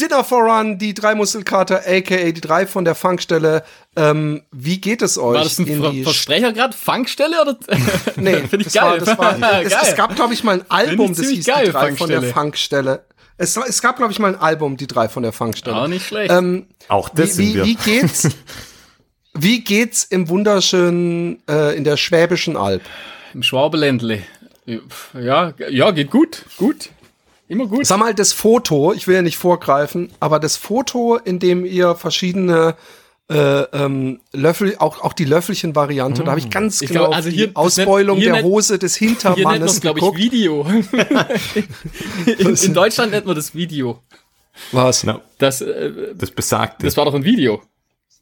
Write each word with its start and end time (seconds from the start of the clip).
Dinner 0.00 0.24
for 0.24 0.42
Run, 0.42 0.78
die 0.78 0.94
drei 0.94 1.14
Muskelkater, 1.14 1.82
aka 1.86 2.30
die 2.30 2.40
drei 2.40 2.66
von 2.66 2.84
der 2.84 2.94
Funkstelle. 2.94 3.64
Ähm, 3.96 4.42
wie 4.50 4.80
geht 4.80 5.02
es 5.02 5.18
euch? 5.18 5.36
War 5.36 5.44
das 5.44 5.58
ein 5.58 5.66
Ver 5.66 5.92
Versprecher 6.02 6.52
gerade? 6.52 6.76
Funkstelle 6.76 7.40
oder? 7.40 7.56
nee, 8.16 8.36
finde 8.48 8.58
ich 8.58 8.64
das 8.64 8.74
geil. 8.74 8.84
War, 8.84 8.98
das 8.98 9.18
war, 9.18 9.62
es, 9.62 9.72
es, 9.72 9.96
gab, 9.96 10.14
glaube 10.16 10.34
ich, 10.34 10.44
mal 10.44 10.60
ein 10.60 10.70
Album, 10.70 11.14
das 11.14 11.28
hieß 11.28 11.46
geil, 11.46 11.66
die 11.66 11.72
drei 11.72 11.94
von 11.94 12.10
der 12.10 12.22
Funkstelle. 12.22 13.04
Es, 13.36 13.56
es 13.56 13.82
gab, 13.82 13.96
glaube 13.96 14.12
ich, 14.12 14.18
mal 14.18 14.34
ein 14.34 14.40
Album, 14.40 14.76
die 14.76 14.86
drei 14.86 15.08
von 15.08 15.22
der 15.22 15.32
Funkstelle. 15.32 15.76
Auch 15.76 15.88
nicht 15.88 16.06
schlecht. 16.06 16.30
Ähm, 16.30 16.66
Auch 16.88 17.08
das 17.08 17.36
wie, 17.38 17.52
sind 17.52 17.54
wir. 17.54 17.64
Wie 17.64 17.74
geht's? 17.74 18.28
wie 19.34 19.60
geht's 19.62 20.04
im 20.04 20.28
wunderschönen, 20.28 21.42
äh, 21.48 21.76
in 21.76 21.84
der 21.84 21.96
Schwäbischen 21.96 22.56
Alb? 22.56 22.82
Im 23.32 23.42
Schwabeländle. 23.42 24.22
Ja, 25.12 25.52
ja, 25.68 25.90
geht 25.90 26.10
gut, 26.10 26.44
gut. 26.56 26.90
Immer 27.48 27.66
gut. 27.66 27.86
Sag 27.86 27.98
mal, 27.98 28.14
das 28.14 28.32
Foto, 28.32 28.92
ich 28.92 29.06
will 29.06 29.14
ja 29.14 29.22
nicht 29.22 29.36
vorgreifen, 29.36 30.10
aber 30.20 30.38
das 30.38 30.56
Foto, 30.56 31.16
in 31.16 31.38
dem 31.38 31.64
ihr 31.64 31.94
verschiedene 31.94 32.76
äh, 33.30 33.62
ähm, 33.62 34.20
Löffel, 34.32 34.76
auch, 34.78 35.02
auch 35.02 35.12
die 35.12 35.24
Löffelchen-Variante, 35.24 36.22
mmh. 36.22 36.24
da 36.24 36.30
habe 36.30 36.40
ich 36.40 36.50
ganz 36.50 36.80
ich 36.82 36.88
genau 36.88 37.04
glaub, 37.04 37.16
also 37.16 37.30
hier, 37.30 37.48
die 37.48 37.56
Ausbeulung 37.56 38.18
nennt, 38.18 38.26
der 38.26 38.34
nennt, 38.34 38.46
Hose 38.46 38.78
des 38.78 38.96
Hintermannes 38.96 39.80
glaube 39.80 40.00
ich, 40.00 40.16
Video. 40.16 40.66
in, 42.26 42.56
in, 42.56 42.74
Deutschland 42.74 43.12
nennt 43.12 43.26
man 43.26 43.36
das 43.36 43.54
Video. 43.54 44.02
Was? 44.72 45.04
No. 45.04 45.20
Das, 45.38 45.60
äh, 45.60 46.14
das 46.14 46.30
besagt. 46.30 46.82
Das 46.82 46.96
war 46.96 47.04
doch 47.04 47.14
ein 47.14 47.24
Video. 47.24 47.62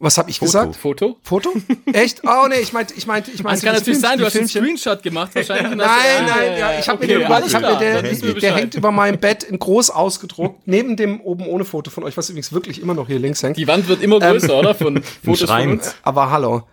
Was 0.03 0.19
habe 0.19 0.31
ich 0.31 0.41
Foto. 0.41 0.47
gesagt? 0.47 0.77
Foto? 0.77 1.17
Foto? 1.23 1.53
Echt? 1.93 2.23
Oh 2.25 2.49
nee, 2.49 2.57
ich 2.61 2.73
meinte, 2.73 2.93
ich 2.95 3.07
meinte, 3.07 3.31
ich 3.31 3.45
meinte. 3.45 3.61
Das 3.61 3.65
kann 3.65 3.79
natürlich 3.79 4.01
sein, 4.01 4.19
du 4.19 4.25
hast 4.25 4.37
einen 4.37 4.49
Screenshot 4.49 5.01
gemacht 5.01 5.33
wahrscheinlich. 5.33 5.63
nein, 5.77 6.27
nein, 6.27 6.59
ja, 6.59 6.77
ich 6.81 6.89
habe 6.89 7.05
okay, 7.05 7.19
mir, 7.19 7.29
den, 7.29 7.47
ich 7.47 7.55
hab 7.55 7.63
mir 7.63 7.77
der, 7.77 8.03
der, 8.03 8.35
der 8.35 8.55
hängt 8.57 8.75
über 8.75 8.91
meinem 8.91 9.21
Bett 9.21 9.45
in 9.45 9.61
groß 9.61 9.91
ausgedruckt, 9.91 10.67
neben 10.67 10.97
dem 10.97 11.21
oben 11.21 11.47
ohne 11.47 11.65
Foto 11.65 11.93
von 11.93 12.03
euch, 12.03 12.17
was 12.17 12.29
übrigens 12.31 12.53
wirklich 12.53 12.83
immer 12.83 12.95
noch 12.95 13.07
hier 13.07 13.21
links 13.21 13.45
hängt. 13.45 13.57
Die 13.57 13.69
Wand 13.69 13.87
wird 13.87 14.03
immer 14.03 14.19
größer, 14.19 14.55
ähm, 14.55 14.59
oder? 14.59 14.75
Von 14.75 15.03
Fotos 15.25 15.49
von 15.49 15.71
uns. 15.71 15.95
Aber 16.03 16.33
hallo. 16.33 16.65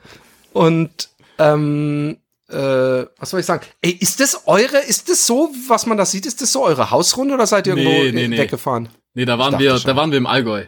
Und 0.53 1.09
ähm, 1.37 2.17
äh, 2.49 2.55
was 2.55 3.29
soll 3.29 3.41
ich 3.41 3.45
sagen? 3.45 3.63
Ey, 3.83 3.91
ist 3.91 4.19
das 4.21 4.41
eure, 4.47 4.79
ist 4.79 5.07
das 5.07 5.27
so, 5.27 5.51
was 5.67 5.85
man 5.85 5.99
da 5.99 6.05
sieht, 6.05 6.25
ist 6.25 6.41
das 6.41 6.51
so 6.51 6.63
eure 6.63 6.89
Hausrunde 6.89 7.35
oder 7.35 7.45
seid 7.45 7.67
ihr 7.67 7.77
irgendwo 7.77 7.91
nee, 7.91 8.11
nee, 8.11 8.27
nee. 8.27 8.37
weggefahren? 8.39 8.89
Nee, 9.13 9.25
da 9.25 9.37
waren 9.37 9.59
wir, 9.59 9.77
schon. 9.77 9.87
da 9.87 9.95
waren 9.95 10.09
wir 10.09 10.17
im 10.17 10.25
Allgäu. 10.25 10.65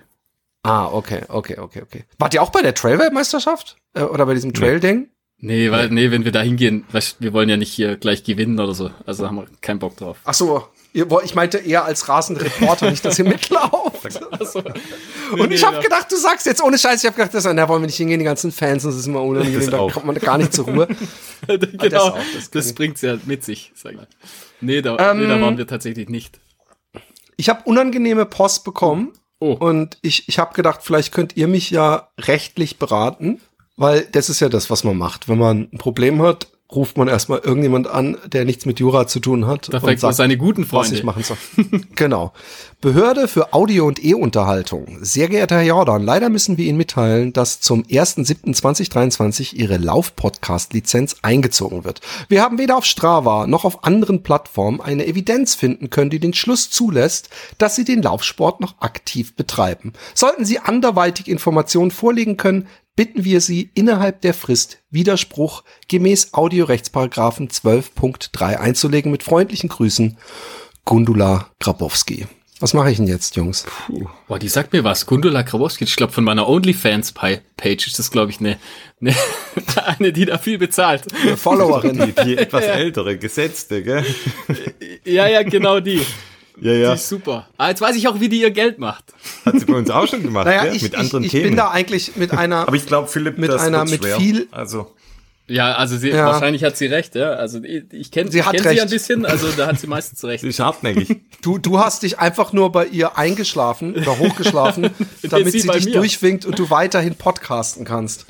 Ah, 0.64 0.88
okay, 0.88 1.23
okay, 1.28 1.58
okay, 1.58 1.81
okay. 1.81 2.04
Wart 2.20 2.34
ihr 2.34 2.44
auch 2.44 2.52
bei 2.52 2.62
der 2.62 2.76
Trail-Weltmeisterschaft? 2.76 3.78
Äh, 3.94 4.04
oder 4.04 4.26
bei 4.26 4.36
diesem 4.36 4.54
Trail-Ding? 4.54 5.09
Nee, 5.44 5.72
weil, 5.72 5.90
nee, 5.90 6.12
wenn 6.12 6.23
wir 6.23 6.31
da 6.31 6.42
hingehen, 6.42 6.86
weißt, 6.92 7.17
wir 7.20 7.34
wollen 7.34 7.50
ja 7.50 7.58
nicht 7.58 7.73
hier 7.73 7.98
gleich 7.98 8.23
gewinnen 8.23 8.59
oder 8.59 8.76
so. 8.76 8.92
Also 9.08 9.26
haben 9.26 9.38
wir 9.38 9.48
keinen 9.62 9.80
Bock 9.80 9.98
drauf. 9.98 10.20
Ach 10.23 10.36
so, 10.36 10.67
ich 10.94 11.34
meinte 11.34 11.58
eher 11.58 11.84
als 11.84 12.08
rasende 12.08 12.45
Reporter, 12.45 12.92
nicht, 12.92 13.04
dass 13.04 13.17
ihr 13.17 13.26
mitlauft. 13.26 14.14
so. 14.39 14.64
Und 15.32 15.52
ich 15.52 15.66
habe 15.66 15.80
gedacht, 15.80 16.12
du 16.12 16.16
sagst 16.16 16.45
jetzt 16.45 16.62
ohne 16.62 16.78
Scheiß, 16.78 17.04
ich 17.04 17.08
habe 17.08 17.16
gedacht, 17.16 17.34
das, 17.34 17.44
da 17.44 17.70
wollen 17.70 17.82
wir 17.82 17.88
nicht 17.88 17.98
hingehen, 17.98 18.20
die 18.20 18.26
ganzen 18.26 18.52
Fans, 18.52 18.84
das 18.84 18.95
ist 18.95 19.08
immer 19.08 19.23
unangenehm, 19.23 19.72
da 19.72 19.78
kommt 19.88 20.06
man 20.06 20.16
gar 20.17 20.38
nicht 20.38 20.54
zur 20.54 20.66
Ruhe. 20.66 20.88
genau, 21.48 21.89
das, 21.89 21.94
auch, 22.04 22.20
das, 22.36 22.52
das 22.52 22.73
bringt's 22.73 23.02
ja 23.02 23.17
mit 23.26 23.44
sich, 23.44 23.72
sag 23.73 23.94
ich. 23.94 24.00
Nee, 24.59 24.84
da, 24.84 25.12
ähm, 25.12 25.22
nee, 25.22 25.28
da 25.28 25.42
waren 25.42 25.58
wir 25.58 25.66
tatsächlich 25.66 26.08
nicht. 26.08 26.39
Ich 27.36 27.50
habe 27.50 27.64
unangenehme 27.66 28.27
Post 28.27 28.64
bekommen 28.64 29.14
Oh. 29.41 29.53
Und 29.53 29.97
ich, 30.03 30.29
ich 30.29 30.37
habe 30.37 30.53
gedacht, 30.53 30.81
vielleicht 30.83 31.11
könnt 31.11 31.35
ihr 31.35 31.47
mich 31.47 31.71
ja 31.71 32.09
rechtlich 32.19 32.77
beraten, 32.77 33.41
weil 33.75 34.07
das 34.11 34.29
ist 34.29 34.39
ja 34.39 34.49
das, 34.49 34.69
was 34.69 34.83
man 34.83 34.97
macht. 34.97 35.27
Wenn 35.27 35.39
man 35.39 35.67
ein 35.73 35.79
Problem 35.79 36.21
hat, 36.21 36.47
ruft 36.73 36.98
man 36.98 37.08
erstmal 37.08 37.39
irgendjemand 37.39 37.87
an, 37.87 38.17
der 38.26 38.45
nichts 38.45 38.65
mit 38.65 38.80
Jura 38.80 39.08
zu 39.08 39.20
tun 39.20 39.48
hat. 39.48 39.73
Da 39.73 39.80
und 39.80 39.99
sagt, 39.99 40.15
seine 40.15 40.37
guten 40.37 40.65
Freunde. 40.65 40.92
Was 40.92 40.98
ich 40.98 41.04
machen 41.04 41.23
soll. 41.23 41.37
genau. 41.95 42.33
Behörde 42.82 43.27
für 43.27 43.54
Audio- 43.54 43.86
und 43.86 44.04
E-Unterhaltung. 44.04 44.98
Sehr 45.02 45.27
geehrter 45.27 45.58
Herr 45.58 45.64
Jordan, 45.64 46.02
leider 46.02 46.30
müssen 46.30 46.58
wir 46.58 46.65
Ihnen 46.65 46.77
mitteilen, 46.77 47.32
dass 47.32 47.61
zum 47.61 47.83
1.7.2023 47.83 49.54
Ihre 49.54 49.77
Lauf-Podcast-Lizenz 49.77 51.17
eingezogen 51.21 51.83
wird. 51.83 52.02
Wir 52.27 52.42
haben 52.42 52.58
weder 52.58 52.77
auf 52.77 52.86
Strava 52.86 53.45
noch 53.45 53.65
auf 53.65 53.83
anderen 53.83 54.23
Plattformen 54.23 54.82
eine 54.82 55.05
Evidenz 55.05 55.53
finden 55.53 55.92
können, 55.92 56.09
die 56.09 56.20
den 56.20 56.33
Schluss 56.33 56.71
zulässt, 56.71 57.30
dass 57.59 57.76
Sie 57.76 57.86
den 57.86 58.02
Laufsport 58.02 58.61
noch 58.61 58.82
aktiv 58.82 59.36
betreiben. 59.36 59.93
Sollten 60.15 60.45
Sie 60.45 60.58
anderweitig 60.58 61.27
Informationen 61.27 61.92
vorlegen 61.92 62.38
können, 62.38 62.67
bitten 62.95 63.23
wir 63.23 63.41
Sie 63.41 63.71
innerhalb 63.73 64.21
der 64.21 64.33
Frist 64.33 64.79
Widerspruch 64.89 65.63
gemäß 65.87 66.33
Audiorechtsparagraphen 66.33 67.49
12.3 67.49 68.57
einzulegen. 68.57 69.11
Mit 69.11 69.23
freundlichen 69.23 69.69
Grüßen, 69.69 70.17
Gundula 70.85 71.49
Grabowski. 71.59 72.27
Was 72.59 72.75
mache 72.75 72.91
ich 72.91 72.97
denn 72.97 73.07
jetzt, 73.07 73.35
Jungs? 73.35 73.65
Puh. 73.87 74.07
Boah, 74.27 74.37
die 74.37 74.47
sagt 74.47 74.71
mir 74.71 74.83
was. 74.83 75.07
Gundula 75.07 75.41
Grabowski, 75.41 75.83
ich 75.83 75.95
glaube 75.95 76.13
von 76.13 76.23
meiner 76.23 76.47
OnlyFans-Page 76.47 77.87
ist 77.87 77.97
das, 77.97 78.11
glaube 78.11 78.29
ich, 78.29 78.39
eine, 78.39 78.59
eine, 78.99 79.15
eine, 79.83 80.13
die 80.13 80.25
da 80.25 80.37
viel 80.37 80.59
bezahlt. 80.59 81.08
Eine 81.23 81.37
Followerin. 81.37 82.13
Die, 82.15 82.23
die 82.23 82.37
etwas 82.37 82.65
ja. 82.67 82.73
ältere, 82.73 83.17
gesetzte, 83.17 83.81
gell? 83.81 84.05
Ja, 85.03 85.27
ja, 85.27 85.41
genau 85.41 85.79
die. 85.79 86.05
Ja, 86.61 86.73
ja. 86.73 86.89
Die 86.89 86.95
ist 86.95 87.10
super. 87.10 87.48
Ah, 87.58 87.70
jetzt 87.70 87.82
weiß 87.82 87.95
ich 87.95 88.08
auch, 88.08 88.20
wie 88.20 88.30
die 88.30 88.39
ihr 88.39 88.52
Geld 88.52 88.77
macht. 88.77 89.04
Hat 89.45 89.60
sie 89.60 89.66
bei 89.66 89.73
uns 89.73 89.89
auch 89.89 90.08
schon 90.08 90.22
gemacht, 90.22 90.45
naja, 90.45 90.72
ich, 90.72 90.83
mit 90.83 90.95
anderen 90.95 91.23
ich, 91.23 91.27
ich 91.27 91.32
Themen. 91.32 91.45
Ich 91.45 91.49
bin 91.49 91.58
da 91.58 91.72
eigentlich 91.72 92.16
mit 92.16 92.32
einer. 92.32 92.67
Aber 92.67 92.76
ich 92.76 92.86
glaube, 92.86 93.08
Philipp, 93.08 93.39
mit 93.39 93.49
einer 93.52 93.83
mit 93.86 94.04
schwer. 94.04 94.17
viel. 94.17 94.48
Also. 94.52 94.92
Ja, 95.48 95.73
also 95.73 95.98
sie, 95.98 96.10
ja. 96.10 96.27
wahrscheinlich 96.27 96.64
hat 96.64 96.77
sie 96.77 96.86
recht, 96.86 97.16
ja. 97.16 97.32
Also 97.32 97.61
ich, 97.64 97.83
ich 97.92 98.11
kenne 98.11 98.32
sie, 98.32 98.39
kenn 98.39 98.61
sie 98.61 98.80
ein 98.80 98.89
bisschen, 98.89 99.26
also 99.26 99.48
da 99.58 99.67
hat 99.67 99.80
sie 99.80 99.88
meistens 99.88 100.23
recht. 100.23 100.42
sie 100.42 100.48
ist 100.48 100.60
hartnäckig. 100.60 101.20
Du, 101.42 101.58
du 101.58 101.80
hast 101.80 102.04
dich 102.04 102.20
einfach 102.20 102.54
nur 102.54 102.71
bei 102.71 102.86
ihr 102.86 103.17
eingeschlafen 103.17 103.95
oder 103.95 104.17
hochgeschlafen, 104.17 104.92
damit 105.23 105.52
sie, 105.52 105.61
sie 105.61 105.67
dich 105.67 105.86
mir. 105.86 105.94
durchwinkt 105.94 106.45
und 106.45 106.58
du 106.58 106.70
weiterhin 106.70 107.16
podcasten 107.16 107.83
kannst. 107.83 108.27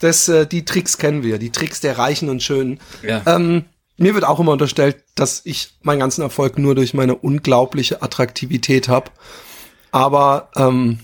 Das, 0.00 0.28
äh, 0.28 0.46
die 0.46 0.64
Tricks 0.64 0.98
kennen 0.98 1.22
wir, 1.22 1.38
die 1.38 1.50
Tricks 1.52 1.80
der 1.80 1.96
Reichen 1.98 2.28
und 2.28 2.42
Schönen. 2.42 2.80
Ja. 3.06 3.22
Ähm, 3.26 3.66
mir 3.96 4.14
wird 4.14 4.24
auch 4.24 4.40
immer 4.40 4.52
unterstellt, 4.52 5.04
dass 5.14 5.42
ich 5.44 5.74
meinen 5.82 6.00
ganzen 6.00 6.22
Erfolg 6.22 6.58
nur 6.58 6.74
durch 6.74 6.94
meine 6.94 7.14
unglaubliche 7.14 8.02
Attraktivität 8.02 8.88
habe. 8.88 9.10
Aber 9.92 10.50
ähm, 10.56 11.00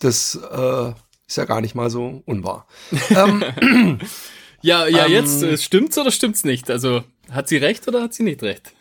das 0.00 0.36
äh, 0.36 0.92
ist 1.26 1.36
ja 1.36 1.44
gar 1.44 1.60
nicht 1.60 1.74
mal 1.74 1.90
so 1.90 2.22
unwahr. 2.24 2.66
ähm, 3.10 3.42
ja, 4.62 4.86
ja, 4.86 5.06
ähm, 5.06 5.12
jetzt 5.12 5.42
äh, 5.42 5.58
stimmt's 5.58 5.98
oder 5.98 6.10
stimmt's 6.10 6.44
nicht? 6.44 6.70
Also 6.70 7.02
hat 7.30 7.48
sie 7.48 7.56
recht 7.56 7.86
oder 7.88 8.02
hat 8.02 8.14
sie 8.14 8.22
nicht 8.22 8.42
recht? 8.42 8.72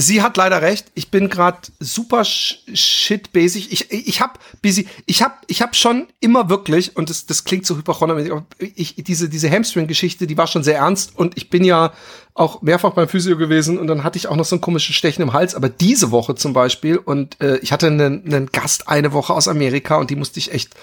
Sie 0.00 0.22
hat 0.22 0.36
leider 0.36 0.62
recht. 0.62 0.92
Ich 0.94 1.10
bin 1.10 1.28
gerade 1.28 1.58
super 1.80 2.24
shit-basic. 2.24 3.72
Ich, 3.72 3.90
ich 3.90 4.20
hab 4.20 4.38
busy, 4.62 4.86
ich 5.06 5.22
hab, 5.22 5.42
ich 5.48 5.60
hab 5.60 5.74
schon 5.74 6.06
immer 6.20 6.48
wirklich, 6.48 6.96
und 6.96 7.10
das, 7.10 7.26
das 7.26 7.42
klingt 7.42 7.66
so 7.66 7.76
hyperchronomäßig, 7.76 8.32
ich, 8.76 8.94
diese, 8.94 9.28
diese 9.28 9.50
Hamstring-Geschichte, 9.50 10.28
die 10.28 10.38
war 10.38 10.46
schon 10.46 10.62
sehr 10.62 10.76
ernst 10.76 11.18
und 11.18 11.36
ich 11.36 11.50
bin 11.50 11.64
ja 11.64 11.92
auch 12.34 12.62
mehrfach 12.62 12.92
beim 12.92 13.08
Physio 13.08 13.36
gewesen 13.36 13.76
und 13.76 13.88
dann 13.88 14.04
hatte 14.04 14.18
ich 14.18 14.28
auch 14.28 14.36
noch 14.36 14.44
so 14.44 14.54
ein 14.54 14.60
komisches 14.60 14.94
Stechen 14.94 15.22
im 15.22 15.32
Hals, 15.32 15.56
aber 15.56 15.68
diese 15.68 16.12
Woche 16.12 16.36
zum 16.36 16.52
Beispiel 16.52 16.98
und 16.98 17.40
äh, 17.40 17.58
ich 17.58 17.72
hatte 17.72 17.88
einen, 17.88 18.24
einen 18.24 18.46
Gast 18.52 18.86
eine 18.86 19.12
Woche 19.12 19.34
aus 19.34 19.48
Amerika 19.48 19.96
und 19.96 20.10
die 20.10 20.16
musste 20.16 20.38
ich 20.38 20.52
echt 20.52 20.76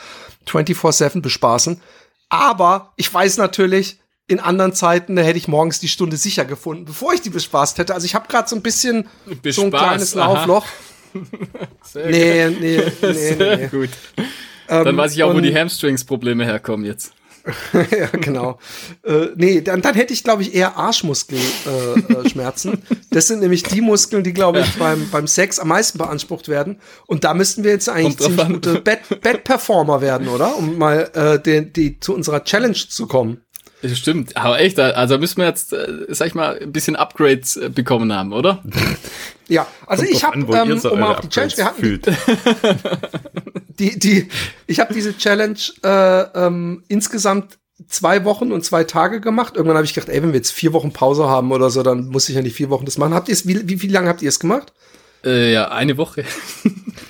24-7 0.45 1.21
bespaßen. 1.21 1.79
Aber 2.27 2.91
ich 2.97 3.13
weiß 3.13 3.37
natürlich, 3.37 3.97
in 4.27 4.39
anderen 4.39 4.73
Zeiten, 4.73 5.15
da 5.15 5.21
hätte 5.21 5.37
ich 5.37 5.47
morgens 5.47 5.79
die 5.79 5.87
Stunde 5.87 6.17
sicher 6.17 6.45
gefunden, 6.45 6.85
bevor 6.85 7.13
ich 7.13 7.21
die 7.21 7.29
bespaßt 7.29 7.77
hätte. 7.77 7.93
Also 7.93 8.05
ich 8.05 8.15
habe 8.15 8.27
gerade 8.27 8.49
so 8.49 8.55
ein 8.55 8.61
bisschen 8.61 9.07
Bespaß, 9.25 9.55
so 9.55 9.63
ein 9.63 9.71
kleines 9.71 10.15
Laufloch. 10.15 10.65
Sehr 11.83 12.09
nee, 12.09 12.49
nee, 12.49 12.81
nee, 13.01 13.13
Sehr 13.13 13.57
nee. 13.57 13.67
gut. 13.67 13.89
Dann 14.67 14.87
ähm, 14.87 14.97
weiß 14.97 15.13
ich 15.13 15.23
auch, 15.23 15.33
wo 15.33 15.39
die 15.39 15.55
Hamstrings-Probleme 15.55 16.43
herkommen 16.43 16.85
jetzt. 16.85 17.13
ja, 17.91 18.07
genau. 18.07 18.57
äh, 19.03 19.27
nee, 19.35 19.61
dann, 19.61 19.81
dann 19.83 19.93
hätte 19.93 20.13
ich, 20.13 20.23
glaube 20.23 20.41
ich, 20.41 20.55
eher 20.55 20.77
Arschmuskelschmerzen. 20.77 22.73
Äh, 22.73 22.75
äh, 22.75 22.97
das 23.11 23.27
sind 23.27 23.41
nämlich 23.41 23.61
die 23.61 23.81
Muskeln, 23.81 24.23
die, 24.23 24.33
glaube 24.33 24.61
ich, 24.61 24.73
beim, 24.77 25.07
beim 25.11 25.27
Sex 25.27 25.59
am 25.59 25.67
meisten 25.67 25.99
beansprucht 25.99 26.47
werden. 26.47 26.79
Und 27.05 27.23
da 27.23 27.35
müssten 27.35 27.63
wir 27.63 27.69
jetzt 27.69 27.87
eigentlich 27.87 28.17
ziemlich 28.17 28.47
gute 28.47 28.81
Bett-Performer 28.81 30.01
werden, 30.01 30.27
oder? 30.27 30.57
Um 30.57 30.79
mal 30.79 31.11
äh, 31.13 31.39
die, 31.39 31.71
die, 31.71 31.99
zu 31.99 32.15
unserer 32.15 32.43
Challenge 32.43 32.73
zu 32.73 33.05
kommen. 33.05 33.44
Das 33.87 33.99
stimmt, 33.99 34.35
aber 34.35 34.59
echt, 34.59 34.79
also 34.79 35.19
müssen 35.19 35.37
wir 35.37 35.45
jetzt, 35.45 35.71
äh, 35.71 35.87
sag 36.09 36.27
ich 36.27 36.33
mal, 36.33 36.57
ein 36.59 36.71
bisschen 36.71 36.95
Upgrades 36.95 37.55
äh, 37.55 37.69
bekommen 37.69 38.11
haben, 38.11 38.33
oder? 38.33 38.63
Ja, 39.47 39.67
also 39.85 40.01
Kommt 40.01 40.15
ich 40.15 40.23
habe, 40.23 40.39
ähm, 40.39 40.81
um 40.91 40.99
mal 40.99 41.13
auf 41.13 41.19
die 41.19 41.29
Challenge, 41.29 41.53
wir 41.55 41.65
hatten 41.65 42.01
die, 43.77 43.99
die, 43.99 44.27
ich 44.65 44.79
habe 44.79 44.91
diese 44.91 45.15
Challenge 45.15 45.59
äh, 45.83 46.21
ähm, 46.33 46.83
insgesamt 46.87 47.59
zwei 47.87 48.25
Wochen 48.25 48.51
und 48.51 48.65
zwei 48.65 48.85
Tage 48.85 49.21
gemacht. 49.21 49.55
Irgendwann 49.55 49.77
habe 49.77 49.85
ich 49.85 49.93
gedacht, 49.93 50.09
ey, 50.09 50.19
wenn 50.23 50.29
wir 50.31 50.37
jetzt 50.37 50.49
vier 50.49 50.73
Wochen 50.73 50.93
Pause 50.93 51.29
haben 51.29 51.51
oder 51.51 51.69
so, 51.69 51.83
dann 51.83 52.07
muss 52.07 52.27
ich 52.27 52.33
ja 52.33 52.41
nicht 52.41 52.55
vier 52.55 52.71
Wochen 52.71 52.85
das 52.85 52.97
machen. 52.97 53.13
Habt 53.13 53.27
ihr 53.27 53.33
es, 53.33 53.47
wie, 53.47 53.69
wie, 53.69 53.83
wie 53.83 53.87
lange 53.87 54.09
habt 54.09 54.23
ihr 54.23 54.29
es 54.29 54.39
gemacht? 54.39 54.73
Äh, 55.23 55.53
ja, 55.53 55.69
eine 55.69 55.97
Woche. 55.97 56.25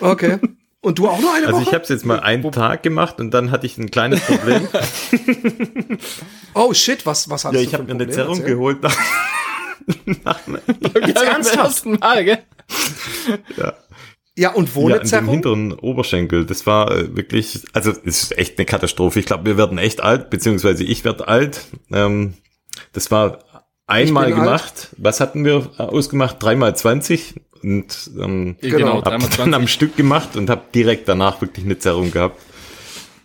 Okay. 0.01 0.39
Und 0.85 0.99
du 0.99 1.07
auch 1.07 1.19
nur 1.19 1.33
eine 1.33 1.47
also 1.47 1.57
Woche? 1.57 1.61
Also 1.61 1.69
ich 1.69 1.73
habe 1.73 1.83
es 1.83 1.89
jetzt 1.89 2.05
mal 2.05 2.19
einen 2.19 2.51
Tag 2.51 2.83
gemacht 2.83 3.19
und 3.19 3.33
dann 3.33 3.49
hatte 3.49 3.65
ich 3.65 3.75
ein 3.79 3.89
kleines 3.89 4.21
Problem. 4.21 4.67
oh 6.53 6.75
shit, 6.75 7.07
was, 7.07 7.27
was 7.27 7.43
hast 7.43 7.53
ja, 7.53 7.57
du 7.57 7.63
Ja, 7.63 7.67
ich 7.67 7.73
habe 7.73 7.85
mir 7.85 7.93
eine 7.93 8.07
Zerrung 8.07 8.43
geholt 8.43 8.83
nach, 8.83 8.95
nach 10.23 10.39
Jetzt 11.07 11.23
ernsthaft? 11.23 11.87
Mal, 11.87 12.23
gell? 12.23 12.37
ja. 13.57 13.73
Ja, 14.37 14.51
und 14.51 14.53
Ja, 14.53 14.59
in 14.59 14.65
dem 14.65 14.75
Wohnezerrung? 14.75 15.29
hinteren 15.29 15.73
Oberschenkel, 15.73 16.45
das 16.45 16.67
war 16.67 16.91
äh, 16.91 17.17
wirklich, 17.17 17.63
also 17.73 17.89
es 17.89 17.97
ist 18.03 18.37
echt 18.37 18.59
eine 18.59 18.67
Katastrophe. 18.67 19.19
Ich 19.19 19.25
glaube, 19.25 19.45
wir 19.45 19.57
werden 19.57 19.79
echt 19.79 20.01
alt, 20.01 20.29
beziehungsweise 20.29 20.83
ich 20.83 21.03
werde 21.03 21.27
alt. 21.27 21.65
Ähm, 21.91 22.35
das 22.93 23.09
war 23.09 23.39
einmal 23.87 24.25
bin 24.25 24.35
alt. 24.35 24.43
gemacht. 24.43 24.89
Was 24.97 25.19
hatten 25.19 25.45
wir 25.45 25.71
ausgemacht? 25.79 26.37
Dreimal 26.43 26.75
20 26.75 27.41
und 27.65 28.11
ähm, 28.21 28.55
Genau, 28.61 28.97
hab 28.97 29.05
dann 29.05 29.53
am 29.53 29.61
20. 29.63 29.69
Stück 29.71 29.95
gemacht 29.95 30.35
und 30.35 30.49
habe 30.49 30.61
direkt 30.73 31.07
danach 31.07 31.41
wirklich 31.41 31.65
eine 31.65 31.79
Zerrung 31.79 32.11
gehabt. 32.11 32.39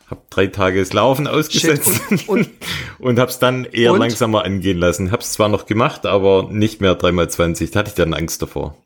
Hab 0.09 0.29
drei 0.31 0.47
Tage 0.49 0.81
das 0.81 0.93
Laufen 0.93 1.27
ausgesetzt 1.29 2.01
Shit. 2.09 2.29
Und, 2.29 2.29
und 2.29 2.51
und 2.99 3.19
hab's 3.19 3.39
dann 3.39 3.65
eher 3.65 3.93
Und? 3.93 4.01
langsamer 4.01 4.45
angehen 4.45 4.79
lassen. 4.79 5.13
Hab's 5.13 5.33
zwar 5.33 5.49
noch 5.49 5.67
gemacht, 5.67 6.07
aber 6.07 6.49
nicht 6.51 6.81
mehr 6.81 6.95
dreimal 6.95 7.29
20. 7.31 7.71
Da 7.71 7.81
hatte 7.81 7.91
ich 7.91 7.95
dann 7.95 8.15
Angst 8.15 8.43
davor. 8.43 8.77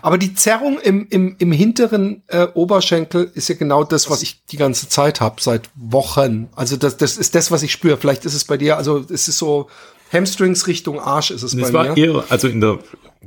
Aber 0.00 0.16
die 0.16 0.34
Zerrung 0.34 0.78
im, 0.80 1.06
im, 1.10 1.36
im 1.38 1.52
hinteren 1.52 2.22
äh, 2.28 2.46
Oberschenkel 2.54 3.30
ist 3.34 3.48
ja 3.48 3.54
genau 3.56 3.84
das, 3.84 4.08
was 4.08 4.22
ich 4.22 4.42
die 4.46 4.56
ganze 4.56 4.88
Zeit 4.88 5.20
habe, 5.20 5.40
seit 5.40 5.68
Wochen. 5.74 6.48
Also 6.56 6.76
das, 6.78 6.96
das 6.96 7.18
ist 7.18 7.34
das, 7.34 7.50
was 7.50 7.62
ich 7.62 7.72
spüre. 7.72 7.98
Vielleicht 7.98 8.24
ist 8.24 8.32
es 8.34 8.44
bei 8.44 8.56
dir, 8.56 8.78
also 8.78 9.04
es 9.10 9.28
ist 9.28 9.36
so 9.36 9.68
Hamstrings 10.12 10.66
Richtung 10.66 10.98
Arsch 10.98 11.30
ist 11.30 11.42
es 11.42 11.52
Das 11.54 11.72
bei 11.72 11.72
war 11.72 11.94
mir. 11.94 11.96
eher, 11.96 12.24
also 12.30 12.48
in 12.48 12.60
der, 12.60 12.78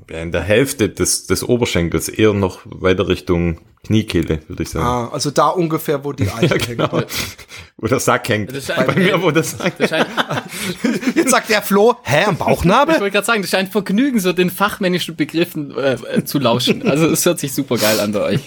in 0.08 0.32
der 0.32 0.42
Hälfte 0.42 0.90
des, 0.90 1.28
des 1.28 1.44
Oberschenkels, 1.44 2.10
eher 2.10 2.34
noch 2.34 2.60
weiter 2.66 3.08
Richtung 3.08 3.60
Kniekehle, 3.86 4.40
würde 4.50 4.64
ich 4.64 4.70
sagen. 4.70 4.86
Ah, 4.86 5.10
also 5.14 5.32
da 5.32 5.48
ungefähr, 5.50 6.04
wo 6.04 6.12
die 6.12 6.30
Eiche 6.32 6.56
hängt. 6.56 6.68
Genau. 6.68 7.02
Wo 7.78 7.88
der 7.88 8.00
Sack 8.02 8.28
hängt. 8.28 8.54
Das 8.54 8.66
scheint- 8.66 8.88
Bei 8.88 8.96
mir, 8.96 9.22
wo 9.22 9.32
der 9.32 9.44
Sack 9.44 9.78
Das 9.78 9.90
scheint, 9.90 10.08
Jetzt 11.16 11.32
sagt 11.32 11.50
der 11.50 11.62
Flo, 11.62 11.96
hä, 12.04 12.26
am 12.26 12.34
ich 12.34 12.40
Bauchnabel? 12.40 13.00
wollte 13.00 13.12
gerade 13.12 13.26
sagen, 13.26 13.42
das 13.42 13.52
scheint 13.52 13.72
Vergnügen, 13.72 14.20
so 14.20 14.34
den 14.34 14.50
fachmännischen 14.50 15.16
Begriffen 15.16 15.76
äh, 15.78 15.94
äh, 15.94 16.24
zu 16.26 16.40
lauschen. 16.40 16.88
Also 16.90 17.08
es 17.08 17.26
hört 17.26 17.40
sich 17.40 17.54
super 17.54 17.78
geil 17.78 18.00
an 18.02 18.12
bei 18.12 18.22
euch. 18.22 18.42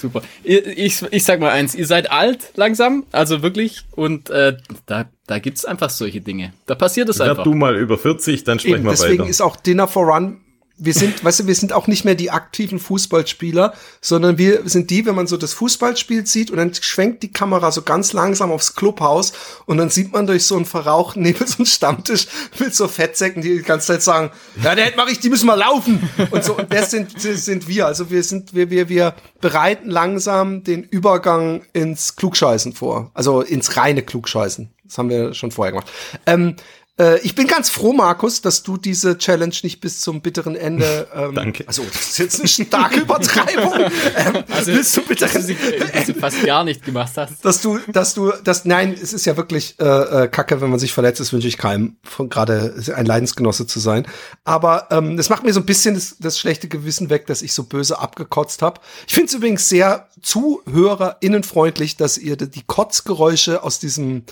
Super. 0.00 0.20
Ihr, 0.44 0.66
ich, 0.76 1.02
ich 1.10 1.24
sag 1.24 1.40
mal 1.40 1.50
eins, 1.52 1.74
ihr 1.74 1.86
seid 1.86 2.10
alt 2.10 2.52
langsam, 2.56 3.04
also 3.12 3.42
wirklich, 3.42 3.82
und 3.92 4.28
äh, 4.28 4.56
da, 4.84 5.06
da 5.26 5.38
gibt's 5.38 5.64
einfach 5.64 5.88
solche 5.90 6.20
Dinge. 6.20 6.52
Da 6.66 6.74
passiert 6.74 7.08
es 7.08 7.18
Werd 7.18 7.30
einfach. 7.30 7.44
du 7.44 7.54
mal 7.54 7.76
über 7.76 7.96
40, 7.96 8.44
dann 8.44 8.58
sprechen 8.58 8.74
Eben, 8.76 8.84
wir 8.84 8.90
deswegen 8.90 9.20
weiter. 9.20 9.30
ist 9.30 9.40
auch 9.40 9.56
Dinner 9.56 9.88
for 9.88 10.04
Run. 10.06 10.40
Wir 10.78 10.92
sind, 10.92 11.24
weißt 11.24 11.40
du, 11.40 11.46
wir 11.46 11.54
sind 11.54 11.72
auch 11.72 11.86
nicht 11.86 12.04
mehr 12.04 12.14
die 12.14 12.30
aktiven 12.30 12.78
Fußballspieler, 12.78 13.72
sondern 14.00 14.36
wir 14.36 14.68
sind 14.68 14.90
die, 14.90 15.06
wenn 15.06 15.14
man 15.14 15.26
so 15.26 15.36
das 15.36 15.54
Fußballspiel 15.54 16.26
sieht 16.26 16.50
und 16.50 16.58
dann 16.58 16.74
schwenkt 16.74 17.22
die 17.22 17.32
Kamera 17.32 17.72
so 17.72 17.82
ganz 17.82 18.12
langsam 18.12 18.52
aufs 18.52 18.74
Clubhaus 18.74 19.32
und 19.64 19.78
dann 19.78 19.90
sieht 19.90 20.12
man 20.12 20.26
durch 20.26 20.44
so 20.44 20.56
einen 20.56 20.66
verrauchten 20.66 21.22
neben 21.22 21.46
so 21.46 21.58
einen 21.58 21.66
Stammtisch 21.66 22.26
mit 22.58 22.74
so 22.74 22.88
Fettsäcken, 22.88 23.42
die 23.42 23.56
die 23.56 23.62
ganze 23.62 23.88
Zeit 23.88 24.02
sagen, 24.02 24.30
ja, 24.62 24.74
der 24.74 24.94
mache 24.96 25.12
ich, 25.12 25.20
die 25.20 25.30
müssen 25.30 25.46
mal 25.46 25.54
laufen 25.54 26.08
und 26.30 26.44
so 26.44 26.56
und 26.56 26.72
das 26.72 26.90
sind 26.90 27.20
sind 27.20 27.68
wir, 27.68 27.86
also 27.86 28.10
wir 28.10 28.22
sind 28.22 28.54
wir 28.54 28.70
wir 28.70 28.88
wir 28.88 29.14
bereiten 29.40 29.90
langsam 29.90 30.64
den 30.64 30.82
Übergang 30.82 31.64
ins 31.72 32.16
Klugscheißen 32.16 32.72
vor, 32.72 33.10
also 33.14 33.40
ins 33.40 33.76
reine 33.76 34.02
Klugscheißen. 34.02 34.70
Das 34.84 34.98
haben 34.98 35.08
wir 35.08 35.34
schon 35.34 35.50
vorher 35.50 35.72
gemacht. 35.72 35.90
Ähm, 36.26 36.56
äh, 36.98 37.20
ich 37.20 37.34
bin 37.34 37.46
ganz 37.46 37.68
froh, 37.68 37.92
Markus, 37.92 38.40
dass 38.40 38.62
du 38.62 38.76
diese 38.76 39.18
Challenge 39.18 39.54
nicht 39.62 39.80
bis 39.80 40.00
zum 40.00 40.20
bitteren 40.22 40.56
Ende. 40.56 41.08
Ähm, 41.16 41.34
Danke. 41.34 41.64
Also, 41.66 41.82
das 41.82 42.10
ist 42.10 42.18
jetzt 42.18 42.40
eine 42.40 42.48
starke 42.48 43.00
Übertreibung. 43.00 43.72
ähm, 44.16 44.44
also, 44.50 44.72
bis 44.72 44.92
zum 44.92 45.04
dass 45.08 45.08
du, 45.08 45.08
bitteren 45.08 45.42
sie, 45.42 45.56
dass 45.92 46.06
du 46.06 46.14
fast 46.14 46.44
gar 46.44 46.64
nicht 46.64 46.84
gemacht 46.84 47.12
hast. 47.16 47.42
dass 47.44 47.62
du, 47.62 47.78
dass 47.88 48.12
du, 48.12 48.32
das, 48.44 48.64
nein, 48.66 48.94
es 49.00 49.12
ist 49.14 49.24
ja 49.24 49.36
wirklich 49.36 49.76
äh, 49.78 49.84
äh, 49.84 50.28
Kacke, 50.28 50.60
wenn 50.60 50.68
man 50.68 50.78
sich 50.78 50.92
verletzt, 50.92 51.20
das 51.20 51.32
wünsche 51.32 51.48
ich 51.48 51.56
keinem, 51.56 51.96
von 52.02 52.28
gerade 52.28 52.74
ein 52.94 53.06
Leidensgenosse 53.06 53.66
zu 53.66 53.80
sein. 53.80 54.06
Aber 54.44 54.88
ähm, 54.90 55.16
das 55.16 55.30
macht 55.30 55.44
mir 55.44 55.54
so 55.54 55.60
ein 55.60 55.66
bisschen 55.66 55.94
das, 55.94 56.16
das 56.18 56.38
schlechte 56.38 56.68
Gewissen 56.68 57.08
weg, 57.08 57.26
dass 57.26 57.40
ich 57.40 57.54
so 57.54 57.62
böse 57.62 57.98
abgekotzt 57.98 58.60
habe. 58.60 58.80
Ich 59.06 59.14
finde 59.14 59.28
es 59.28 59.34
übrigens 59.34 59.68
sehr 59.68 60.08
zuhörerinnenfreundlich, 60.20 61.96
dass 61.96 62.18
ihr 62.18 62.36
die 62.36 62.62
Kotzgeräusche 62.66 63.62
aus 63.62 63.78
diesem 63.78 64.24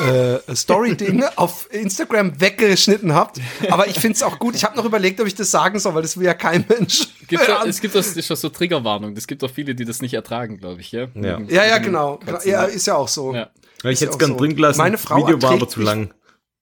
äh, 0.00 0.54
Story-Ding 0.54 1.24
auf 1.36 1.72
Instagram 1.72 2.05
weggeschnitten 2.10 3.14
habt. 3.14 3.40
Aber 3.70 3.86
ich 3.86 3.98
finde 3.98 4.16
es 4.16 4.22
auch 4.22 4.38
gut. 4.38 4.54
Ich 4.54 4.64
habe 4.64 4.76
noch 4.76 4.84
überlegt, 4.84 5.20
ob 5.20 5.26
ich 5.26 5.34
das 5.34 5.50
sagen 5.50 5.78
soll, 5.78 5.94
weil 5.94 6.02
das 6.02 6.16
will 6.16 6.26
ja 6.26 6.34
kein 6.34 6.64
Mensch. 6.68 7.08
Gibt's 7.28 7.46
ja, 7.46 7.64
es 7.64 7.80
gibt 7.80 7.94
doch 7.94 8.00
das 8.00 8.16
ist 8.16 8.30
doch 8.30 8.36
so 8.36 8.48
Triggerwarnung. 8.48 9.16
Es 9.16 9.26
gibt 9.26 9.42
doch 9.42 9.50
viele, 9.50 9.74
die 9.74 9.84
das 9.84 10.00
nicht 10.00 10.14
ertragen, 10.14 10.58
glaube 10.58 10.80
ich. 10.80 10.92
Ja, 10.92 11.06
Ja. 11.14 11.40
ja, 11.40 11.66
ja, 11.66 11.78
genau. 11.78 12.20
Ja, 12.44 12.64
ist 12.64 12.86
ja 12.86 12.96
auch 12.96 13.08
so. 13.08 13.34
Ja. 13.34 13.50
ich 13.84 14.00
hätte 14.00 14.10
es 14.10 14.14
auch 14.14 14.18
gern 14.18 14.30
so. 14.32 14.36
drin 14.36 14.56
gelassen. 14.56 14.78
Meine 14.78 14.98
Frau 14.98 15.18
Video 15.18 15.40
war 15.42 15.52
aber 15.52 15.68
zu 15.68 15.80
lang. 15.80 16.12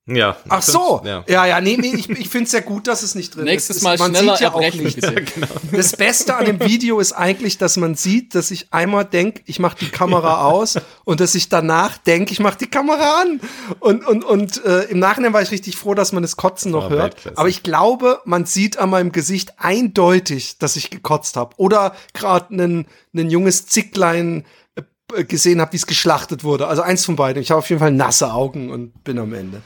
Ja. 0.06 0.36
Ach 0.50 0.60
so, 0.60 1.00
Ja. 1.02 1.24
ja, 1.26 1.46
ja, 1.46 1.60
nee, 1.62 1.78
nee, 1.80 1.94
ich, 1.94 2.10
ich 2.10 2.28
finde 2.28 2.44
es 2.44 2.52
ja 2.52 2.60
gut, 2.60 2.86
dass 2.88 3.02
es 3.02 3.14
nicht 3.14 3.34
drin 3.34 3.44
Nächstes 3.44 3.78
ist. 3.78 3.82
Mal 3.82 3.96
man 3.96 4.14
schneller 4.14 4.36
sieht 4.36 4.42
ja 4.42 4.52
auch 4.52 4.60
nicht. 4.60 4.96
bitte. 5.00 5.24
Das 5.72 5.96
Beste 5.96 6.36
an 6.36 6.44
dem 6.44 6.60
Video 6.60 7.00
ist 7.00 7.12
eigentlich, 7.12 7.56
dass 7.56 7.78
man 7.78 7.94
sieht, 7.94 8.34
dass 8.34 8.50
ich 8.50 8.68
einmal 8.70 9.06
denke, 9.06 9.40
ich 9.46 9.58
mache 9.60 9.78
die 9.80 9.88
Kamera 9.88 10.44
aus 10.44 10.78
und 11.04 11.20
dass 11.20 11.34
ich 11.34 11.48
danach 11.48 11.96
denke, 11.96 12.32
ich 12.32 12.40
mache 12.40 12.58
die 12.58 12.66
Kamera 12.68 13.22
an. 13.22 13.40
Und, 13.80 14.06
und, 14.06 14.24
und 14.24 14.62
äh, 14.66 14.82
im 14.84 14.98
Nachhinein 14.98 15.32
war 15.32 15.40
ich 15.40 15.50
richtig 15.50 15.76
froh, 15.76 15.94
dass 15.94 16.12
man 16.12 16.22
das 16.22 16.36
Kotzen 16.36 16.70
noch 16.70 16.90
hört. 16.90 17.14
Weltklasse. 17.14 17.38
Aber 17.38 17.48
ich 17.48 17.62
glaube, 17.62 18.20
man 18.26 18.44
sieht 18.44 18.76
an 18.78 18.90
meinem 18.90 19.10
Gesicht 19.10 19.54
eindeutig, 19.58 20.58
dass 20.58 20.76
ich 20.76 20.90
gekotzt 20.90 21.36
habe. 21.36 21.54
Oder 21.56 21.94
gerade 22.12 22.54
ein 22.54 22.86
junges 23.14 23.66
Zicklein 23.66 24.44
äh, 24.74 24.82
gesehen 25.22 25.60
habe, 25.60 25.72
wie 25.72 25.76
es 25.76 25.86
geschlachtet 25.86 26.42
wurde. 26.42 26.66
Also 26.66 26.82
eins 26.82 27.04
von 27.04 27.14
beiden. 27.16 27.40
Ich 27.42 27.50
habe 27.50 27.60
auf 27.60 27.68
jeden 27.70 27.78
Fall 27.78 27.92
nasse 27.92 28.32
Augen 28.32 28.70
und 28.70 29.04
bin 29.04 29.18
am 29.18 29.32
Ende. 29.32 29.62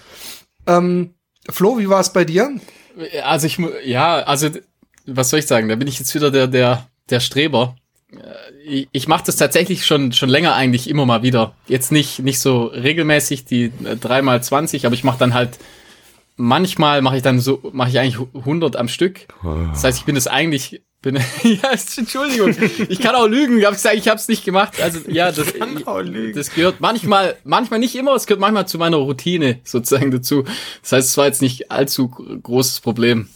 Ähm, 0.67 1.15
Flo, 1.49 1.79
wie 1.79 1.89
war 1.89 2.01
es 2.01 2.13
bei 2.13 2.25
dir? 2.25 2.51
Also 3.25 3.47
ich, 3.47 3.59
ja, 3.85 4.17
also 4.17 4.51
was 5.07 5.31
soll 5.31 5.39
ich 5.39 5.47
sagen? 5.47 5.69
Da 5.69 5.77
bin 5.77 5.89
ich 5.89 5.99
jetzt 5.99 6.15
wieder 6.15 6.31
der 6.31 6.47
der 6.47 6.87
der 7.09 7.21
Streber. 7.21 7.77
Äh, 8.13 8.17
Ich, 8.67 8.89
ich 8.93 9.09
mache 9.09 9.25
das 9.25 9.37
tatsächlich 9.37 9.87
schon 9.87 10.13
schon 10.13 10.29
länger 10.29 10.55
eigentlich 10.55 10.91
immer 10.91 11.07
mal 11.07 11.23
wieder. 11.23 11.55
Jetzt 11.69 11.91
nicht 11.93 12.19
nicht 12.19 12.41
so 12.41 12.65
regelmäßig 12.67 13.45
die 13.47 13.73
äh, 13.85 13.97
dreimal 13.97 14.43
20, 14.43 14.85
aber 14.85 14.95
ich 14.95 15.05
mache 15.05 15.19
dann 15.19 15.33
halt 15.33 15.59
manchmal 16.37 17.01
mache 17.03 17.17
ich 17.17 17.23
dann 17.23 17.41
so 17.41 17.61
mache 17.73 17.89
ich 17.91 17.99
eigentlich 17.99 18.19
100 18.35 18.77
am 18.77 18.89
Stück. 18.89 19.27
Das 19.73 19.85
heißt, 19.85 19.99
ich 19.99 20.05
bin 20.05 20.15
das 20.15 20.27
eigentlich 20.27 20.83
bin 21.13 21.17
ja, 21.43 21.71
Entschuldigung, 21.97 22.55
ich 22.89 23.01
kann 23.01 23.15
auch 23.15 23.27
lügen. 23.27 23.59
Ich 23.59 23.65
habe 23.65 23.77
gesagt, 23.77 23.97
ich 23.97 24.09
habe 24.09 24.19
es 24.19 24.29
nicht 24.29 24.45
gemacht. 24.45 24.81
Also 24.81 25.01
ja, 25.09 25.33
das, 25.33 25.49
auch 25.87 26.01
lügen. 26.01 26.37
das 26.37 26.51
gehört 26.51 26.81
manchmal, 26.81 27.37
manchmal 27.45 27.81
nicht 27.81 27.95
immer. 27.97 28.15
Es 28.15 28.27
gehört 28.27 28.41
manchmal 28.41 28.69
zu 28.69 28.79
meiner 28.79 28.99
Routine 28.99 29.61
sozusagen 29.65 30.11
dazu. 30.11 30.45
Das 30.83 30.93
heißt, 30.93 31.09
es 31.09 31.17
war 31.17 31.27
jetzt 31.27 31.43
nicht 31.43 31.71
allzu 31.71 32.09
großes 32.09 32.81
Problem. 32.81 33.29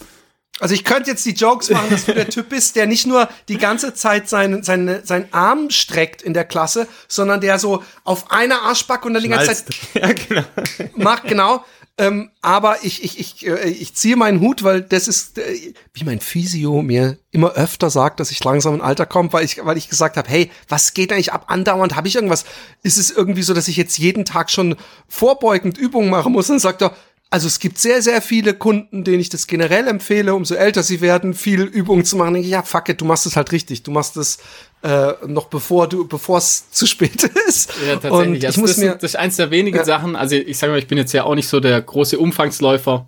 Also 0.60 0.74
ich 0.74 0.84
könnte 0.84 1.10
jetzt 1.10 1.24
die 1.24 1.32
Jokes 1.32 1.70
machen, 1.70 1.90
dass 1.90 2.04
du 2.04 2.14
der 2.14 2.28
Typ 2.28 2.50
bist, 2.50 2.76
der 2.76 2.86
nicht 2.86 3.06
nur 3.06 3.28
die 3.48 3.58
ganze 3.58 3.94
Zeit 3.94 4.28
seinen, 4.28 4.62
seinen, 4.62 5.04
seinen 5.04 5.26
Arm 5.32 5.70
streckt 5.70 6.22
in 6.22 6.34
der 6.34 6.44
Klasse, 6.44 6.86
sondern 7.08 7.40
der 7.40 7.58
so 7.58 7.82
auf 8.04 8.30
einer 8.30 8.62
Arschbacke 8.62 9.08
und 9.08 9.14
dann 9.14 9.22
die 9.22 9.28
ganze 9.28 9.64
Zeit 9.64 9.74
ja, 9.94 10.12
genau. 10.12 10.42
macht, 10.96 11.24
genau. 11.24 11.64
Ähm, 11.98 12.30
aber 12.40 12.84
ich, 12.84 13.04
ich, 13.04 13.20
ich, 13.20 13.46
äh, 13.46 13.68
ich 13.68 13.94
ziehe 13.94 14.16
meinen 14.16 14.40
Hut, 14.40 14.62
weil 14.62 14.80
das 14.80 15.08
ist, 15.08 15.38
äh, 15.38 15.74
wie 15.92 16.04
mein 16.04 16.20
Physio 16.20 16.80
mir 16.80 17.18
immer 17.30 17.52
öfter 17.52 17.90
sagt, 17.90 18.18
dass 18.18 18.30
ich 18.30 18.42
langsam 18.42 18.74
in 18.74 18.80
Alter 18.80 19.04
komme, 19.04 19.32
weil 19.32 19.44
ich, 19.44 19.62
weil 19.62 19.76
ich 19.76 19.90
gesagt 19.90 20.16
habe, 20.16 20.28
hey, 20.28 20.50
was 20.68 20.94
geht 20.94 21.12
eigentlich 21.12 21.32
ab 21.32 21.44
andauernd? 21.48 21.94
Habe 21.94 22.08
ich 22.08 22.14
irgendwas? 22.14 22.44
Ist 22.82 22.96
es 22.96 23.10
irgendwie 23.10 23.42
so, 23.42 23.52
dass 23.52 23.68
ich 23.68 23.76
jetzt 23.76 23.98
jeden 23.98 24.24
Tag 24.24 24.50
schon 24.50 24.76
vorbeugend 25.06 25.76
Übungen 25.76 26.08
machen 26.08 26.32
muss? 26.32 26.48
Und 26.48 26.54
dann 26.54 26.60
sagt 26.60 26.82
er, 26.82 26.96
also 27.28 27.46
es 27.46 27.58
gibt 27.58 27.78
sehr, 27.78 28.02
sehr 28.02 28.20
viele 28.20 28.54
Kunden, 28.54 29.04
denen 29.04 29.20
ich 29.20 29.28
das 29.28 29.46
generell 29.46 29.86
empfehle, 29.86 30.34
umso 30.34 30.54
älter 30.54 30.82
sie 30.82 31.00
werden, 31.00 31.34
viel 31.34 31.62
Übungen 31.62 32.04
zu 32.04 32.16
machen. 32.16 32.36
Ich, 32.36 32.46
ja, 32.46 32.62
fuck 32.62 32.88
it, 32.88 33.00
du 33.00 33.04
machst 33.04 33.26
es 33.26 33.36
halt 33.36 33.52
richtig. 33.52 33.82
Du 33.82 33.90
machst 33.90 34.16
es 34.16 34.38
äh, 34.82 35.12
noch 35.26 35.46
bevor 35.46 35.88
du, 35.88 36.06
bevor 36.08 36.38
es 36.38 36.70
zu 36.70 36.86
spät 36.86 37.22
ist. 37.48 37.72
Ja, 37.86 37.94
tatsächlich. 37.94 38.12
Und 38.28 38.34
ich 38.34 38.46
Also 38.46 38.60
muss 38.60 38.70
das, 38.70 38.78
mir, 38.78 38.92
das 38.94 39.02
ist 39.12 39.16
eins 39.16 39.36
der 39.36 39.50
wenigen 39.50 39.76
Ja. 39.76 39.84
Sachen. 39.84 40.16
Also 40.16 40.34
ich 40.36 40.58
sage 40.58 40.72
mal, 40.72 40.78
ich 40.78 40.88
bin 40.88 40.98
jetzt 40.98 41.12
ja 41.12 41.24
auch 41.24 41.34
nicht 41.34 41.48
so 41.48 41.60
der 41.60 41.80
große 41.80 42.18
Umfangsläufer, 42.18 43.06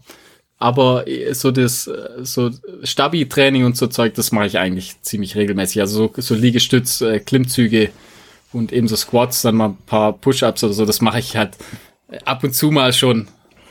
aber 0.58 1.04
so 1.32 1.50
das 1.50 1.86
äh, 1.88 2.08
so 2.22 2.50
Stabi-Training 2.82 3.64
und 3.64 3.76
so 3.76 3.86
Zeug, 3.88 4.14
das 4.14 4.30
mache 4.32 4.46
ich 4.46 4.58
eigentlich 4.58 5.00
ziemlich 5.02 5.34
regelmäßig. 5.36 5.80
Also 5.80 6.10
so, 6.14 6.22
so 6.22 6.34
Liegestütz, 6.34 7.00
äh, 7.00 7.18
Klimmzüge 7.20 7.90
und 8.52 8.72
eben 8.72 8.86
so 8.86 8.94
Squats, 8.96 9.42
dann 9.42 9.56
mal 9.56 9.70
ein 9.70 9.78
paar 9.86 10.12
Push-ups 10.12 10.62
oder 10.62 10.72
so. 10.74 10.86
Das 10.86 11.00
mache 11.00 11.18
ich 11.18 11.36
halt 11.36 11.56
äh, 12.10 12.18
ab 12.24 12.44
und 12.44 12.54
zu 12.54 12.70
mal 12.70 12.92
schon. 12.92 13.26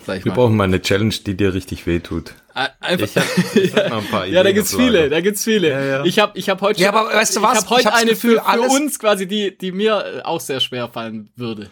Sag 0.05 0.17
ich 0.17 0.25
Wir 0.25 0.31
mal. 0.31 0.35
brauchen 0.35 0.57
mal 0.57 0.65
eine 0.65 0.81
Challenge, 0.81 1.13
die 1.25 1.35
dir 1.37 1.53
richtig 1.53 1.87
wehtut. 1.87 2.33
Äh, 2.55 2.67
Einfach, 2.79 3.05
Ich 3.07 3.17
hab, 3.17 3.25
ich 3.55 3.75
hab 3.75 3.89
noch 3.89 3.97
ein 3.97 4.05
paar 4.09 4.25
ja, 4.27 4.43
da 4.43 4.51
gibt's 4.51 4.75
viele, 4.75 5.09
da 5.09 5.21
gibt's 5.21 5.43
viele. 5.43 5.69
Ja, 5.69 5.81
ja. 5.83 6.03
Ich 6.05 6.19
habe 6.19 6.37
ich 6.37 6.49
hab 6.49 6.61
heute 6.61 6.79
Ja, 6.81 6.89
schon- 6.89 6.97
aber 6.97 7.13
weißt 7.15 7.35
du 7.35 7.41
was? 7.41 7.51
Ich 7.59 7.65
habe 7.65 7.69
heute 7.75 7.89
Ich 7.89 7.93
eine 7.95 8.11
Gefühl, 8.11 8.39
für, 8.45 8.53
für 8.53 8.59
uns 8.61 8.99
quasi, 8.99 9.27
die, 9.27 9.57
die 9.57 9.71
mir 9.71 10.05
äh, 10.19 10.21
auch 10.23 10.39
sehr 10.39 10.59
schwer 10.59 10.87
fallen 10.87 11.29
würde. 11.35 11.69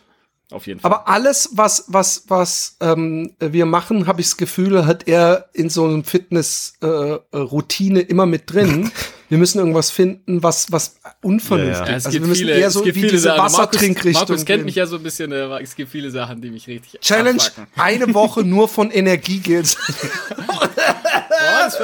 Auf 0.51 0.67
jeden 0.67 0.79
Fall. 0.81 0.91
Aber 0.91 1.07
alles, 1.07 1.49
was, 1.53 1.85
was, 1.87 2.25
was 2.27 2.75
ähm, 2.81 3.31
wir 3.39 3.65
machen, 3.65 4.05
habe 4.07 4.19
ich 4.21 4.27
das 4.27 4.35
Gefühl, 4.37 4.85
hat 4.85 5.07
er 5.07 5.49
in 5.53 5.69
so 5.69 5.85
einem 5.85 6.03
Fitness-Routine 6.03 8.01
immer 8.01 8.25
mit 8.25 8.51
drin. 8.51 8.91
wir 9.31 9.37
müssen 9.37 9.59
irgendwas 9.59 9.89
finden, 9.91 10.43
was, 10.43 10.73
was 10.73 10.97
unvernünftig 11.21 11.79
Ja, 11.85 11.91
Ja, 11.91 11.95
ist. 11.95 12.01
es 12.01 12.05
Also 12.07 12.19
wir 12.19 12.27
müssen 12.27 12.39
viele, 12.41 12.57
eher 12.59 12.69
so 12.69 12.83
wie 12.85 12.91
diese 12.91 13.17
Sachen. 13.17 13.37
Markus, 13.37 13.53
Wassertrinkrichtung. 13.57 14.27
Markus 14.27 14.45
kennt 14.45 14.59
gehen. 14.59 14.65
mich 14.65 14.75
ja 14.75 14.85
so 14.85 14.97
ein 14.97 15.03
bisschen, 15.03 15.31
äh, 15.31 15.61
es 15.61 15.73
gibt 15.73 15.89
viele 15.89 16.11
Sachen, 16.11 16.41
die 16.41 16.51
mich 16.51 16.67
richtig 16.67 16.99
Challenge, 16.99 17.41
abfucken. 17.41 17.67
eine 17.77 18.13
Woche 18.13 18.43
nur 18.43 18.67
von 18.67 18.91
Energiegels. 18.91 19.77
Ja, 21.43 21.63
das 21.65 21.77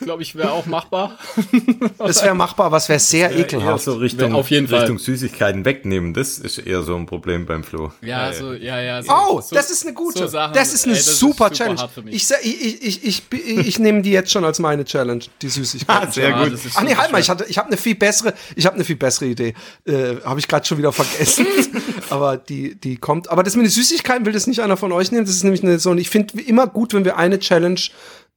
glaube 0.00 0.22
ich, 0.22 0.34
wäre 0.36 0.52
auch 0.52 0.66
machbar. 0.66 1.18
Das 1.98 2.22
wäre 2.22 2.34
machbar, 2.34 2.66
aber 2.66 2.76
es 2.78 2.88
wäre 2.88 2.98
sehr 2.98 3.30
Eher 3.30 3.40
ekelhaft. 3.40 3.84
so 3.84 3.94
Richtung, 3.94 4.34
Auf 4.34 4.50
jeden 4.50 4.68
Fall. 4.68 4.80
Richtung 4.80 4.98
Süßigkeiten 4.98 5.64
wegnehmen. 5.64 6.14
Das 6.14 6.38
ist 6.38 6.58
eher 6.58 6.82
so 6.82 6.94
ein 6.96 7.06
Problem 7.06 7.46
beim 7.46 7.64
Flo. 7.64 7.92
Ja, 8.02 8.32
so, 8.32 8.52
ja, 8.52 8.80
ja. 8.80 9.02
So, 9.02 9.12
Oh, 9.12 9.40
so, 9.40 9.54
das 9.54 9.70
ist 9.70 9.84
eine 9.84 9.92
gute. 9.94 10.20
so 10.20 10.26
Sachen, 10.28 10.54
das 10.54 10.72
ist 10.74 10.84
eine 10.84 10.94
ey, 10.94 10.98
das 10.98 11.18
super, 11.18 11.32
super 11.46 11.50
Challenge. 11.52 11.80
hart 11.80 11.92
für 11.92 12.02
mich. 12.02 12.14
ich, 12.14 12.30
ich, 12.42 12.82
ich, 12.84 13.04
ich, 13.04 13.04
ich, 13.04 13.22
ich, 13.32 13.66
ich 13.68 13.78
nehme 13.78 14.02
die 14.02 14.10
jetzt 14.10 14.30
schon 14.30 14.44
als 14.44 14.58
meine 14.58 14.84
Challenge, 14.84 15.24
die 15.42 15.48
Süßigkeiten. 15.48 16.12
Sehr 16.12 16.30
Ja, 16.30 16.44
gut. 16.44 16.52
das 16.52 16.64
ist 16.64 16.76
Ach 16.76 16.82
nee, 16.92 17.00
halt 17.00 17.12
mal, 17.12 17.20
ich 17.20 17.30
hatte, 17.30 17.44
ich 17.48 17.58
habe 17.58 17.68
eine 17.68 17.76
viel 17.76 17.94
bessere, 17.94 18.34
ich 18.56 18.66
habe 18.66 18.76
eine 18.76 18.84
viel 18.84 18.96
bessere 18.96 19.26
Idee. 19.26 19.54
Äh, 19.84 20.16
habe 20.24 20.40
ich 20.40 20.48
gerade 20.48 20.66
schon 20.66 20.78
wieder 20.78 20.92
vergessen. 20.92 21.46
aber 22.10 22.36
die, 22.36 22.74
die 22.74 22.96
kommt. 22.96 23.30
Aber 23.30 23.42
das 23.42 23.56
mit 23.56 23.66
den 23.66 23.70
Süßigkeiten 23.70 24.26
will 24.26 24.32
das 24.32 24.46
nicht 24.46 24.60
einer 24.60 24.76
von 24.76 24.92
euch 24.92 25.12
nehmen. 25.12 25.24
Das 25.24 25.34
ist 25.34 25.44
nämlich 25.44 25.62
eine 25.62 25.78
so. 25.78 25.90
Und 25.90 25.98
ich 25.98 26.10
finde 26.10 26.40
immer 26.40 26.66
gut, 26.66 26.94
wenn 26.94 27.04
wir 27.04 27.16
eine 27.16 27.38
Challenge 27.38 27.80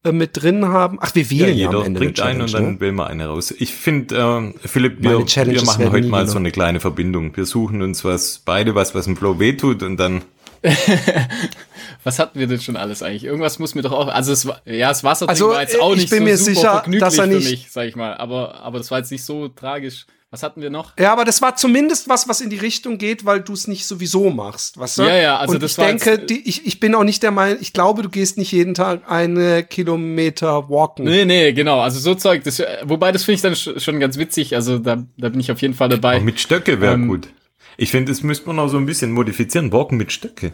äh, 0.06 0.12
mit 0.12 0.42
drin 0.42 0.66
haben. 0.68 0.98
Ach, 1.02 1.14
wir 1.16 1.30
wählen 1.30 1.50
ja, 1.50 1.68
jeder 1.68 1.80
am 1.80 1.86
Ende 1.86 2.00
bringt 2.00 2.20
eine 2.20 2.30
einen 2.30 2.42
und 2.42 2.54
dann 2.54 2.74
ne? 2.74 2.80
wählen 2.80 2.96
wir 2.96 3.08
eine 3.08 3.28
raus. 3.28 3.54
Ich 3.58 3.74
finde, 3.74 4.54
äh, 4.64 4.68
Philipp, 4.68 4.98
wir, 5.00 5.20
wir 5.20 5.64
machen 5.64 5.92
heute 5.92 6.08
mal 6.08 6.20
genommen. 6.20 6.28
so 6.28 6.38
eine 6.38 6.52
kleine 6.52 6.80
Verbindung. 6.80 7.36
Wir 7.36 7.46
suchen 7.46 7.82
uns 7.82 8.04
was, 8.04 8.42
beide 8.46 8.76
was, 8.76 8.94
was 8.94 9.06
dem 9.06 9.18
Flo 9.18 9.40
wehtut 9.40 9.82
und 9.82 9.98
dann 9.98 10.22
Was 12.04 12.20
hatten 12.20 12.40
wir 12.40 12.48
denn 12.48 12.60
schon 12.62 12.78
alles 12.78 13.02
eigentlich? 13.02 13.24
Irgendwas 13.24 13.58
muss 13.60 13.74
mir 13.74 13.82
doch 13.82 13.92
auch, 13.92 14.08
also 14.08 14.32
es 14.32 14.46
war, 14.46 14.62
ja, 14.66 14.90
das 14.90 15.04
Wasser 15.04 15.28
Also, 15.28 15.50
war 15.50 15.62
jetzt 15.62 15.80
auch 15.80 15.94
ich 15.94 16.02
nicht 16.02 16.10
bin 16.12 16.20
so 16.20 16.24
mir 16.26 16.38
super 16.38 16.54
sicher, 16.56 16.72
vergnüglich 16.72 17.00
dass 17.02 17.18
er 17.18 17.26
nicht- 17.28 17.44
für 17.46 17.50
mich, 17.52 17.68
sag 17.72 17.88
ich 17.88 17.96
mal. 17.96 18.16
Aber, 18.18 18.56
aber 18.62 18.78
das 18.78 18.92
war 18.92 19.00
jetzt 19.00 19.12
nicht 19.12 19.24
so 19.26 19.48
tragisch. 19.48 20.06
Was 20.32 20.44
hatten 20.44 20.62
wir 20.62 20.70
noch? 20.70 20.92
Ja, 21.00 21.14
aber 21.14 21.24
das 21.24 21.42
war 21.42 21.56
zumindest 21.56 22.10
was, 22.10 22.28
was 22.28 22.42
in 22.42 22.50
die 22.50 22.58
Richtung 22.58 22.98
geht, 22.98 23.26
weil 23.26 23.40
du 23.42 23.54
es 23.54 23.68
nicht 23.68 23.86
sowieso 23.86 24.30
machst, 24.32 24.78
weißt 24.78 24.98
du? 24.98 25.04
Ja, 25.04 25.16
ja, 25.16 25.38
also 25.38 25.54
Und 25.54 25.64
das 25.64 25.74
ich 25.74 25.78
war 25.78 25.86
denke, 25.88 26.10
jetzt, 26.10 26.22
äh, 26.24 26.26
die, 26.26 26.50
ich, 26.50 26.66
ich 26.66 26.80
bin 26.82 26.94
auch 26.94 27.06
nicht 27.06 27.24
der 27.24 27.32
Meinung, 27.32 27.58
ich 27.62 27.72
glaube, 27.72 28.02
du 28.02 28.10
gehst 28.10 28.38
nicht 28.38 28.52
jeden 28.52 28.74
Tag 28.74 29.10
eine 29.10 29.64
Kilometer 29.64 30.70
walken. 30.70 31.06
Nee, 31.06 31.24
nee, 31.26 31.54
genau. 31.54 31.80
Also 31.80 32.00
so 32.00 32.16
Zeug, 32.16 32.44
das, 32.44 32.62
wobei 32.84 33.12
das 33.14 33.24
finde 33.24 33.36
ich 33.36 33.42
dann 33.44 33.54
sch- 33.54 33.80
schon 33.80 34.00
ganz 34.00 34.18
witzig. 34.18 34.56
Also 34.56 34.78
da, 34.78 35.04
da 35.18 35.30
bin 35.30 35.40
ich 35.40 35.52
auf 35.52 35.62
jeden 35.62 35.74
Fall 35.74 35.90
dabei. 35.90 36.18
auch 36.18 36.22
mit 36.22 36.40
Stöcke 36.40 36.82
wäre 36.82 36.96
Ähm, 36.96 37.08
gut. 37.08 37.30
Ich 37.78 37.92
finde, 37.92 38.12
das 38.12 38.24
müsste 38.24 38.48
man 38.48 38.60
auch 38.60 38.68
so 38.68 38.78
ein 38.78 38.86
bisschen 38.86 39.12
modifizieren. 39.12 39.72
Walken 39.72 39.98
mit 39.98 40.12
Stöcke. 40.12 40.54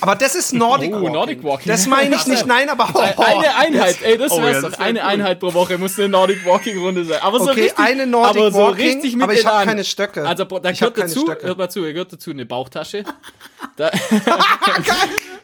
Aber 0.00 0.16
das 0.16 0.34
ist 0.34 0.52
Nordic 0.52 0.90
Oh, 0.92 0.96
Walking. 0.96 1.12
Nordic 1.12 1.44
Walking. 1.44 1.68
Das 1.68 1.86
meine 1.86 2.16
ich 2.16 2.26
nicht, 2.26 2.44
nein, 2.44 2.68
aber 2.68 2.88
Eine 3.18 3.54
Einheit, 3.56 3.98
ey, 4.02 4.18
das 4.18 4.32
Oh, 4.32 4.42
wär's 4.42 4.56
ja, 4.56 4.62
doch. 4.62 4.70
das 4.70 4.78
wär 4.80 4.84
eine 4.86 4.98
cool. 4.98 5.06
Einheit 5.06 5.38
pro 5.38 5.54
Woche 5.54 5.78
muss 5.78 5.96
eine 5.96 6.08
Nordic 6.08 6.44
Walking 6.44 6.76
Runde 6.78 7.04
sein. 7.04 7.22
Aber 7.22 7.38
so 7.38 7.50
Okay, 7.52 7.60
richtig, 7.62 7.78
eine 7.78 8.04
Nordic 8.06 8.36
aber 8.42 8.50
so 8.50 8.58
Walking, 8.58 8.86
richtig 8.86 9.14
mit 9.14 9.22
aber 9.22 9.32
ich 9.34 9.46
hab 9.46 9.52
Elan. 9.54 9.66
keine 9.68 9.84
Stöcke. 9.84 10.26
Also 10.26 10.44
da 10.44 10.70
Ich 10.70 10.80
gehört 10.80 10.96
keine 10.96 11.08
dazu, 11.08 11.20
Stöcke. 11.20 11.46
hört 11.46 11.58
mal 11.58 11.70
zu, 11.70 11.82
gehört 11.82 12.12
dazu 12.12 12.30
eine 12.32 12.46
Bauchtasche. 12.46 13.04
Da, 13.76 13.90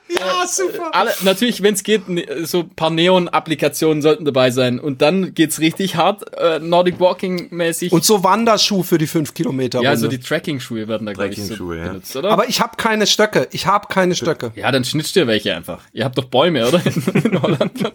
Ja, 0.08 0.46
super. 0.46 0.94
alle, 0.94 1.12
natürlich, 1.22 1.62
wenn 1.62 1.74
es 1.74 1.82
geht, 1.82 2.02
so 2.44 2.60
ein 2.60 2.70
paar 2.70 2.90
Neon-Applikationen 2.90 4.02
sollten 4.02 4.24
dabei 4.24 4.50
sein. 4.50 4.78
Und 4.78 5.02
dann 5.02 5.34
geht's 5.34 5.58
richtig 5.60 5.96
hart, 5.96 6.32
äh, 6.38 6.58
Nordic 6.60 7.00
Walking-mäßig. 7.00 7.92
Und 7.92 8.04
so 8.04 8.22
Wanderschuh 8.22 8.82
für 8.82 8.98
die 8.98 9.06
fünf 9.08 9.34
Kilometer. 9.34 9.82
ja, 9.82 9.90
Runde. 9.90 10.00
so 10.02 10.08
die 10.08 10.20
Tracking-Schuhe 10.20 10.86
werden 10.88 11.06
da, 11.06 11.12
glaube 11.12 11.30
ich, 11.30 11.36
so 11.38 11.42
Tracking-Schuhe, 11.48 11.78
ja. 11.78 11.88
benutzt, 11.88 12.16
oder? 12.16 12.30
aber 12.30 12.48
ich 12.48 12.60
habe 12.60 12.76
keine 12.76 13.06
Stöcke. 13.06 13.48
Ich 13.50 13.66
habe 13.66 13.88
keine 13.88 14.14
Stöcke. 14.14 14.52
ja, 14.54 14.70
dann 14.70 14.84
schnitzt 14.84 15.16
ihr 15.16 15.26
welche 15.26 15.54
einfach. 15.54 15.82
Ihr 15.92 16.04
habt 16.04 16.16
doch 16.16 16.26
Bäume, 16.26 16.66
oder? 16.66 16.80
In 17.24 17.42
Holland. 17.42 17.72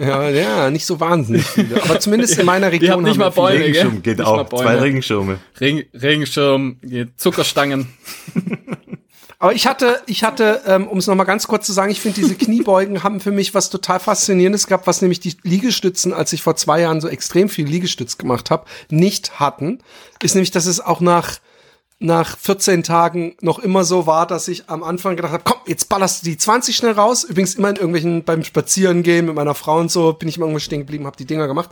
Ja, 0.00 0.28
ja, 0.28 0.70
nicht 0.70 0.86
so 0.86 1.00
wahnsinnig 1.00 1.44
viele. 1.44 1.82
Aber 1.82 1.98
zumindest 1.98 2.38
in 2.38 2.46
meiner 2.46 2.70
Die 2.70 2.76
Region. 2.76 2.90
haben 2.92 3.02
nicht 3.02 3.16
mal. 3.18 3.30
Bäume, 3.30 3.58
gell? 3.58 3.66
Regenschirm 3.66 4.02
geht 4.02 4.18
Nicht 4.18 4.26
auch. 4.26 4.48
Zwei 4.48 4.76
Regenschirme. 4.76 5.38
Ring, 5.60 5.84
Regenschirm, 5.92 6.76
Zuckerstangen. 7.16 7.88
Aber 9.42 9.54
ich 9.54 9.66
hatte, 9.66 10.00
ich 10.06 10.22
hatte, 10.22 10.62
ähm, 10.66 10.86
um 10.86 10.98
es 10.98 11.08
nochmal 11.08 11.26
ganz 11.26 11.48
kurz 11.48 11.66
zu 11.66 11.72
sagen, 11.72 11.90
ich 11.90 12.00
finde, 12.00 12.20
diese 12.20 12.36
Kniebeugen 12.36 13.02
haben 13.02 13.18
für 13.18 13.32
mich 13.32 13.54
was 13.54 13.70
total 13.70 13.98
Faszinierendes 13.98 14.68
gehabt, 14.68 14.86
was 14.86 15.02
nämlich 15.02 15.18
die 15.18 15.36
Liegestützen, 15.42 16.12
als 16.12 16.32
ich 16.32 16.42
vor 16.42 16.54
zwei 16.54 16.82
Jahren 16.82 17.00
so 17.00 17.08
extrem 17.08 17.48
viel 17.48 17.66
Liegestütz 17.66 18.18
gemacht 18.18 18.52
habe, 18.52 18.66
nicht 18.88 19.40
hatten. 19.40 19.80
Ist 20.22 20.36
nämlich, 20.36 20.52
dass 20.52 20.66
es 20.66 20.78
auch 20.78 21.00
nach, 21.00 21.40
nach 21.98 22.38
14 22.38 22.84
Tagen 22.84 23.34
noch 23.40 23.58
immer 23.58 23.82
so 23.82 24.06
war, 24.06 24.28
dass 24.28 24.46
ich 24.46 24.70
am 24.70 24.84
Anfang 24.84 25.16
gedacht 25.16 25.32
habe, 25.32 25.42
komm, 25.44 25.58
jetzt 25.66 25.88
ballerst 25.88 26.22
du 26.22 26.26
die 26.26 26.38
20 26.38 26.76
schnell 26.76 26.92
raus. 26.92 27.24
Übrigens 27.24 27.56
immer 27.56 27.70
in 27.70 27.76
irgendwelchen, 27.76 28.22
beim 28.22 28.44
Spazierengehen 28.44 29.26
mit 29.26 29.34
meiner 29.34 29.56
Frau 29.56 29.80
und 29.80 29.90
so, 29.90 30.12
bin 30.12 30.28
ich 30.28 30.36
immer 30.36 30.46
irgendwo 30.46 30.60
stehen 30.60 30.82
geblieben, 30.82 31.04
habe 31.04 31.16
die 31.16 31.26
Dinger 31.26 31.48
gemacht. 31.48 31.70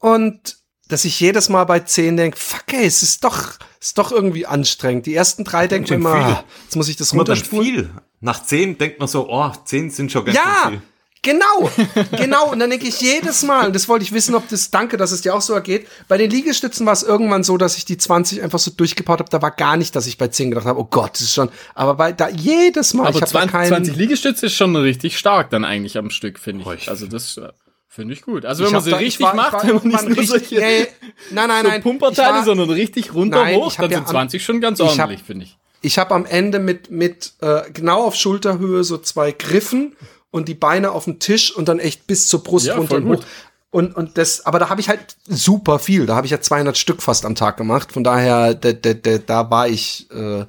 Und 0.00 0.58
dass 0.88 1.06
ich 1.06 1.18
jedes 1.18 1.48
Mal 1.48 1.64
bei 1.64 1.80
10 1.80 2.18
denke, 2.18 2.36
fuck 2.36 2.74
ey, 2.74 2.84
es 2.84 3.02
ist 3.02 3.24
doch, 3.24 3.54
ist 3.86 3.98
doch 3.98 4.12
irgendwie 4.12 4.46
anstrengend. 4.46 5.06
Die 5.06 5.14
ersten 5.14 5.44
drei 5.44 5.66
denken 5.66 5.88
schön 5.88 6.00
immer, 6.00 6.24
viel. 6.26 6.44
jetzt 6.64 6.76
muss 6.76 6.88
ich 6.88 6.96
das 6.96 7.12
runterspulen. 7.14 7.64
viel. 7.64 7.90
Nach 8.20 8.42
zehn 8.42 8.76
denkt 8.78 8.98
man 8.98 9.08
so, 9.08 9.28
oh, 9.28 9.52
zehn 9.64 9.90
sind 9.90 10.10
schon 10.10 10.24
ganz 10.24 10.36
Ja, 10.36 10.68
viel. 10.70 10.80
genau, 11.22 11.70
genau. 12.16 12.50
Und 12.52 12.58
dann 12.58 12.70
denke 12.70 12.86
ich 12.88 13.00
jedes 13.00 13.42
Mal, 13.42 13.66
und 13.66 13.76
das 13.76 13.88
wollte 13.88 14.04
ich 14.04 14.12
wissen, 14.12 14.34
ob 14.34 14.48
das, 14.48 14.70
danke, 14.70 14.96
dass 14.96 15.12
es 15.12 15.20
dir 15.20 15.34
auch 15.34 15.40
so 15.40 15.52
ergeht. 15.52 15.86
Bei 16.08 16.16
den 16.18 16.30
Liegestützen 16.30 16.86
war 16.86 16.94
es 16.94 17.02
irgendwann 17.02 17.44
so, 17.44 17.56
dass 17.58 17.76
ich 17.76 17.84
die 17.84 17.96
20 17.98 18.42
einfach 18.42 18.58
so 18.58 18.70
durchgepaut 18.70 19.18
habe. 19.20 19.30
Da 19.30 19.40
war 19.42 19.50
gar 19.50 19.76
nicht, 19.76 19.94
dass 19.94 20.06
ich 20.06 20.18
bei 20.18 20.28
10 20.28 20.50
gedacht 20.50 20.66
habe, 20.66 20.80
oh 20.80 20.84
Gott, 20.90 21.12
das 21.14 21.20
ist 21.22 21.34
schon. 21.34 21.50
Aber 21.74 21.94
bei 21.94 22.12
da 22.12 22.28
jedes 22.28 22.94
Mal, 22.94 23.04
ich 23.04 23.08
Aber 23.16 23.20
habe 23.20 23.26
da 23.26 23.38
20, 23.40 23.50
keinen. 23.52 23.68
20 23.68 23.96
Liegestütze 23.96 24.46
ist 24.46 24.54
schon 24.54 24.74
richtig 24.76 25.18
stark 25.18 25.50
dann 25.50 25.64
eigentlich 25.64 25.96
am 25.98 26.10
Stück, 26.10 26.38
finde 26.38 26.64
ich. 26.74 26.88
Also 26.88 27.06
das 27.06 27.36
äh, 27.36 27.48
finde 27.88 28.14
ich 28.14 28.22
gut. 28.22 28.44
Also 28.44 28.64
ich 28.64 28.68
wenn 28.68 28.74
man 28.74 28.82
sie 28.84 28.90
da- 28.90 28.96
ich 28.98 29.06
richtig 29.06 29.26
war- 29.26 29.34
macht, 29.34 29.52
war 29.52 29.62
wenn 29.82 29.90
man 29.92 30.04
nicht 30.06 30.16
nur 30.16 30.24
solche 30.26 30.54
nee, 30.56 30.86
nein, 31.30 31.48
nein, 31.48 31.62
so 31.64 31.68
nein. 31.70 31.82
Pumperteile, 31.82 32.36
war- 32.38 32.44
sondern 32.44 32.70
richtig 32.70 33.14
runter 33.14 33.42
Nein, 33.42 33.56
hoch, 33.56 33.74
dann 33.76 33.90
ja 33.90 33.98
sind 33.98 34.06
am- 34.06 34.10
20 34.12 34.44
schon 34.44 34.60
ganz 34.60 34.80
ordentlich, 34.80 35.22
finde 35.22 35.44
ich. 35.46 35.56
Ich 35.82 35.98
habe 35.98 36.14
am 36.14 36.26
Ende 36.26 36.58
mit, 36.58 36.90
mit 36.90 37.34
äh, 37.40 37.62
genau 37.72 38.04
auf 38.04 38.14
Schulterhöhe 38.16 38.82
so 38.82 38.98
zwei 38.98 39.30
Griffen 39.32 39.94
und 40.30 40.48
die 40.48 40.54
Beine 40.54 40.90
auf 40.92 41.04
dem 41.04 41.18
Tisch 41.20 41.54
und 41.54 41.68
dann 41.68 41.78
echt 41.78 42.06
bis 42.06 42.28
zur 42.28 42.42
Brust 42.42 42.66
Ja, 42.66 42.76
runter 42.76 42.96
und 42.96 43.08
hoch. 43.18 43.24
Und, 43.70 43.94
und 43.94 44.16
das, 44.16 44.46
aber 44.46 44.58
da 44.58 44.68
habe 44.70 44.80
ich 44.80 44.88
halt 44.88 45.16
super 45.26 45.78
viel. 45.78 46.06
Da 46.06 46.16
habe 46.16 46.26
ich 46.26 46.30
ja 46.30 46.40
200 46.40 46.76
Stück 46.78 47.02
fast 47.02 47.26
am 47.26 47.34
Tag 47.34 47.56
gemacht. 47.58 47.92
Von 47.92 48.04
daher, 48.04 48.54
da, 48.54 48.72
da, 48.72 48.94
da, 48.94 49.18
da 49.18 49.50
war 49.50 49.68
ich 49.68 50.08
äh, 50.12 50.46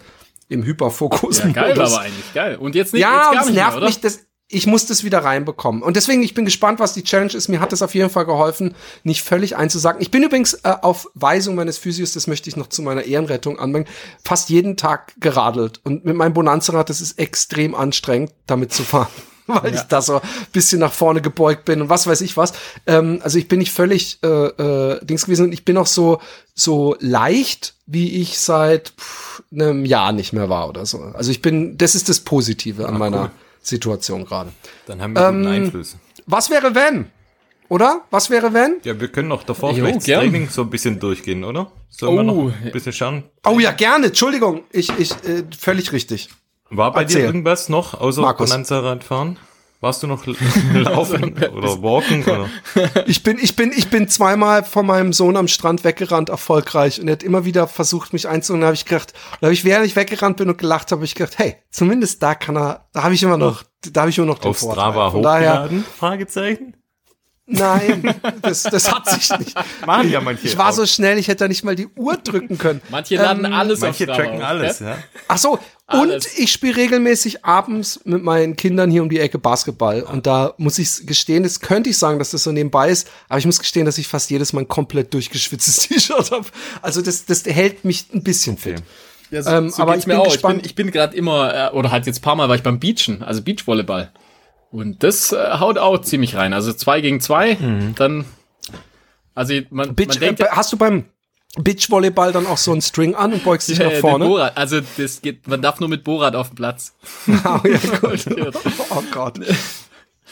im 0.49 0.63
Hyperfokus. 0.63 1.39
Ja, 1.39 1.47
geil, 1.49 1.73
aber 1.79 1.99
eigentlich 1.99 2.33
geil. 2.33 2.55
Und 2.55 2.73
jetzt 2.73 2.93
nicht, 2.93 3.01
Ja, 3.01 3.17
jetzt 3.17 3.27
und 3.27 3.33
gar 3.33 3.41
es 3.41 3.47
nicht 3.47 3.55
nervt 3.57 3.77
mehr, 3.79 3.85
mich, 3.85 3.99
das, 3.99 4.19
ich 4.49 4.65
muss 4.65 4.85
das 4.85 5.03
wieder 5.03 5.19
reinbekommen. 5.19 5.83
Und 5.83 5.97
deswegen, 5.97 6.23
ich 6.23 6.33
bin 6.33 6.45
gespannt, 6.45 6.79
was 6.79 6.93
die 6.93 7.03
Challenge 7.03 7.33
ist. 7.33 7.49
Mir 7.49 7.59
hat 7.59 7.73
es 7.73 7.81
auf 7.81 7.93
jeden 7.93 8.09
Fall 8.09 8.25
geholfen, 8.25 8.75
nicht 9.03 9.21
völlig 9.21 9.57
einzusagen. 9.57 10.01
Ich 10.01 10.09
bin 10.09 10.23
übrigens 10.23 10.53
äh, 10.63 10.73
auf 10.81 11.09
Weisung 11.15 11.55
meines 11.55 11.77
Physios, 11.77 12.13
das 12.13 12.27
möchte 12.27 12.49
ich 12.49 12.55
noch 12.55 12.67
zu 12.67 12.81
meiner 12.81 13.03
Ehrenrettung 13.03 13.59
anbringen, 13.59 13.87
fast 14.23 14.49
jeden 14.49 14.77
Tag 14.77 15.13
geradelt. 15.19 15.81
Und 15.83 16.05
mit 16.05 16.15
meinem 16.15 16.33
Bonanza-Rad, 16.33 16.89
das 16.89 17.01
ist 17.01 17.19
extrem 17.19 17.75
anstrengend, 17.75 18.31
damit 18.45 18.71
zu 18.71 18.83
fahren. 18.83 19.07
Weil 19.47 19.75
ich 19.75 19.81
da 19.83 20.01
so 20.01 20.15
ein 20.15 20.27
bisschen 20.51 20.79
nach 20.79 20.91
vorne 20.91 21.21
gebeugt 21.21 21.63
bin 21.63 21.81
und 21.81 21.87
was 21.87 22.05
weiß 22.05 22.19
ich 22.19 22.35
was. 22.35 22.51
Ähm, 22.85 23.21
also 23.23 23.37
ich 23.37 23.47
bin 23.47 23.59
nicht 23.59 23.71
völlig 23.71 24.19
äh, 24.21 24.27
äh, 24.27 25.05
Dings 25.05 25.23
gewesen 25.23 25.45
und 25.45 25.53
ich 25.53 25.63
bin 25.63 25.77
auch 25.77 25.87
so, 25.87 26.19
so 26.53 26.97
leicht, 26.99 27.73
wie 27.85 28.21
ich 28.21 28.39
seit 28.39 28.89
pff, 28.89 29.43
einem 29.53 29.85
Jahr 29.85 30.11
nicht 30.11 30.33
mehr 30.33 30.49
war 30.49 30.67
oder 30.67 30.85
so. 30.85 30.99
Also 31.13 31.31
ich 31.31 31.41
bin, 31.41 31.77
das 31.77 31.95
ist 31.95 32.09
das 32.09 32.19
Positive 32.19 32.89
an 32.89 32.97
meiner 32.97 33.31
Situation 33.67 34.25
gerade. 34.25 34.51
Dann 34.85 35.01
haben 35.01 35.13
wir 35.13 35.21
Ähm, 35.27 35.35
guten 35.43 35.47
Einfluss. 35.47 35.97
Was 36.25 36.49
wäre 36.49 36.73
wenn? 36.75 37.07
Oder? 37.69 38.01
Was 38.11 38.29
wäre 38.29 38.53
wenn? 38.53 38.77
Ja, 38.83 38.99
wir 38.99 39.09
können 39.09 39.31
auch 39.31 39.43
davor 39.43 39.71
Jo, 39.71 39.85
vielleicht 39.85 40.05
gern. 40.05 40.21
Training 40.21 40.49
so 40.49 40.61
ein 40.61 40.69
bisschen 40.69 40.99
durchgehen, 40.99 41.43
oder? 41.43 41.69
Sollen 41.89 42.15
wir 42.15 42.33
Oh. 42.33 42.45
noch 42.47 42.53
ein 42.63 42.71
bisschen 42.71 42.93
schauen? 42.93 43.23
Oh 43.45 43.59
ja, 43.59 43.71
gerne. 43.71 44.07
Entschuldigung. 44.07 44.63
Ich, 44.71 44.89
ich, 44.97 45.11
äh, 45.25 45.43
völlig 45.57 45.91
richtig. 45.91 46.29
War 46.69 46.91
bei 46.93 47.01
Erzähl. 47.03 47.21
dir 47.21 47.27
irgendwas 47.27 47.69
noch 47.69 47.93
außer. 47.93 48.21
Bonanza-Radfahren? 48.33 49.37
Warst 49.79 50.01
du 50.01 50.07
noch 50.07 50.25
laufen 50.25 51.35
oder 51.53 51.81
walken? 51.83 52.23
Oder? 52.23 52.49
Ich 53.05 53.21
bin, 53.21 53.37
ich 53.39 53.55
bin, 53.55 53.71
ich 53.71 53.89
bin 53.89 54.07
zweimal 54.09 54.63
von 54.63 54.85
meinem 54.85 55.13
Sohn 55.13 55.37
am 55.37 55.47
Strand 55.47 55.83
weggerannt, 55.83 56.29
erfolgreich. 56.29 56.99
Und 56.99 57.07
er 57.07 57.13
hat 57.13 57.23
immer 57.23 57.45
wieder 57.45 57.67
versucht, 57.67 58.11
mich 58.11 58.27
einzuholen. 58.27 58.61
Da 58.61 58.67
habe 58.67 58.75
ich 58.75 58.85
gedacht, 58.85 59.13
da 59.39 59.47
habe 59.47 59.53
ich, 59.53 59.65
während 59.65 59.85
ich 59.85 59.95
weggerannt 59.95 60.37
bin 60.37 60.49
und 60.49 60.57
gelacht 60.57 60.91
habe, 60.91 60.99
habe 60.99 61.05
ich 61.05 61.13
gedacht, 61.15 61.37
hey, 61.37 61.57
zumindest 61.69 62.23
da 62.23 62.33
kann 62.33 62.57
er, 62.57 62.87
da 62.93 63.03
habe 63.03 63.13
ich 63.13 63.21
immer 63.21 63.37
noch, 63.37 63.63
da 63.91 64.01
habe 64.01 64.09
ich 64.09 64.17
immer 64.17 64.27
noch 64.27 64.39
den 64.39 64.49
Auf 64.49 64.57
Vorteil. 64.57 64.83
Strava 64.83 65.11
Von 65.11 65.21
daher, 65.21 65.53
hochgeladen? 65.53 65.85
Fragezeichen? 65.97 66.75
Nein, 67.47 68.13
das, 68.41 68.63
das 68.63 68.91
hat 68.93 69.09
sich 69.09 69.29
nicht. 69.39 69.55
Machen 69.85 70.11
ja 70.11 70.21
manche. 70.21 70.45
Ich 70.47 70.57
war 70.57 70.69
auch. 70.69 70.73
so 70.73 70.85
schnell, 70.85 71.17
ich 71.17 71.27
hätte 71.27 71.45
da 71.45 71.47
nicht 71.47 71.63
mal 71.63 71.75
die 71.75 71.87
Uhr 71.95 72.17
drücken 72.17 72.57
können. 72.57 72.81
Manche 72.89 73.15
laden 73.15 73.45
Ähm, 73.45 73.53
alles 73.53 73.79
Manche 73.79 74.03
auf 74.05 74.15
Strava 74.15 74.21
tracken 74.23 74.41
auf, 74.41 74.47
alles, 74.47 74.79
gell? 74.79 74.87
ja. 74.89 74.97
Ach 75.27 75.37
so, 75.37 75.59
und 75.89 76.11
Alles. 76.11 76.37
ich 76.37 76.51
spiele 76.51 76.75
regelmäßig 76.75 77.45
abends 77.45 78.01
mit 78.03 78.21
meinen 78.21 78.57
Kindern 78.57 78.91
hier 78.91 79.01
um 79.01 79.09
die 79.09 79.19
Ecke 79.21 79.39
Basketball. 79.39 80.01
Und 80.03 80.27
da 80.27 80.53
muss 80.57 80.77
ich 80.79 81.07
gestehen, 81.07 81.43
das 81.43 81.61
könnte 81.61 81.89
ich 81.89 81.97
sagen, 81.97 82.19
dass 82.19 82.31
das 82.31 82.43
so 82.43 82.51
nebenbei 82.51 82.89
ist, 82.89 83.09
aber 83.29 83.39
ich 83.39 83.45
muss 83.45 83.57
gestehen, 83.57 83.85
dass 83.85 83.97
ich 83.97 84.05
fast 84.09 84.29
jedes 84.29 84.51
Mal 84.51 84.61
ein 84.63 84.67
komplett 84.67 85.13
durchgeschwitztes 85.13 85.77
T-Shirt 85.87 86.31
habe. 86.31 86.45
Also 86.81 87.01
das, 87.01 87.23
das 87.25 87.45
hält 87.45 87.85
mich 87.85 88.07
ein 88.13 88.21
bisschen 88.21 88.57
fit. 88.57 88.83
Ja, 89.31 89.41
so, 89.43 89.49
Ähm, 89.49 89.69
so 89.69 89.81
aber 89.81 89.95
ich 89.95 90.05
mir 90.07 90.15
bin 90.15 90.21
auch. 90.23 90.25
gespannt. 90.25 90.65
Ich 90.65 90.75
bin, 90.75 90.87
ich 90.87 90.91
bin 90.91 90.91
gerade 90.91 91.15
immer, 91.15 91.71
äh, 91.71 91.73
oder 91.73 91.89
halt 91.91 92.05
jetzt 92.05 92.19
ein 92.19 92.21
paar 92.21 92.35
Mal 92.35 92.49
war 92.49 92.55
ich 92.57 92.63
beim 92.63 92.79
Beachen, 92.81 93.23
also 93.23 93.41
Beachvolleyball. 93.41 94.11
Und 94.71 95.03
das 95.03 95.31
äh, 95.31 95.37
haut 95.59 95.77
auch 95.77 96.01
ziemlich 96.01 96.35
rein. 96.35 96.53
Also 96.53 96.73
zwei 96.73 97.01
gegen 97.01 97.19
zwei, 97.21 97.55
Mhm. 97.55 97.95
dann 97.95 98.25
Also 99.33 99.53
man, 99.69 99.95
Beach, 99.95 100.07
man 100.07 100.19
denkt, 100.19 100.39
äh, 100.41 100.47
hast 100.51 100.73
du 100.73 100.77
beim 100.77 101.05
Beachvolleyball 101.57 102.31
dann 102.33 102.45
auch 102.45 102.57
so 102.57 102.71
einen 102.71 102.81
String 102.81 103.15
an 103.15 103.33
und 103.33 103.43
beugst 103.43 103.69
dich 103.69 103.77
ja, 103.77 103.85
nach 103.85 103.91
den 103.93 104.01
vorne? 104.01 104.25
Bohrrad, 104.25 104.57
also 104.57 104.79
das 104.97 105.21
geht, 105.21 105.47
man 105.47 105.61
darf 105.61 105.79
nur 105.79 105.89
mit 105.89 106.03
Bohrrad 106.03 106.35
auf 106.35 106.49
dem 106.49 106.55
Platz. 106.55 106.93
Ah, 107.43 107.61
ja, 107.63 107.79
gut. 107.99 108.25
oh 108.89 109.03
Gott. 109.11 109.39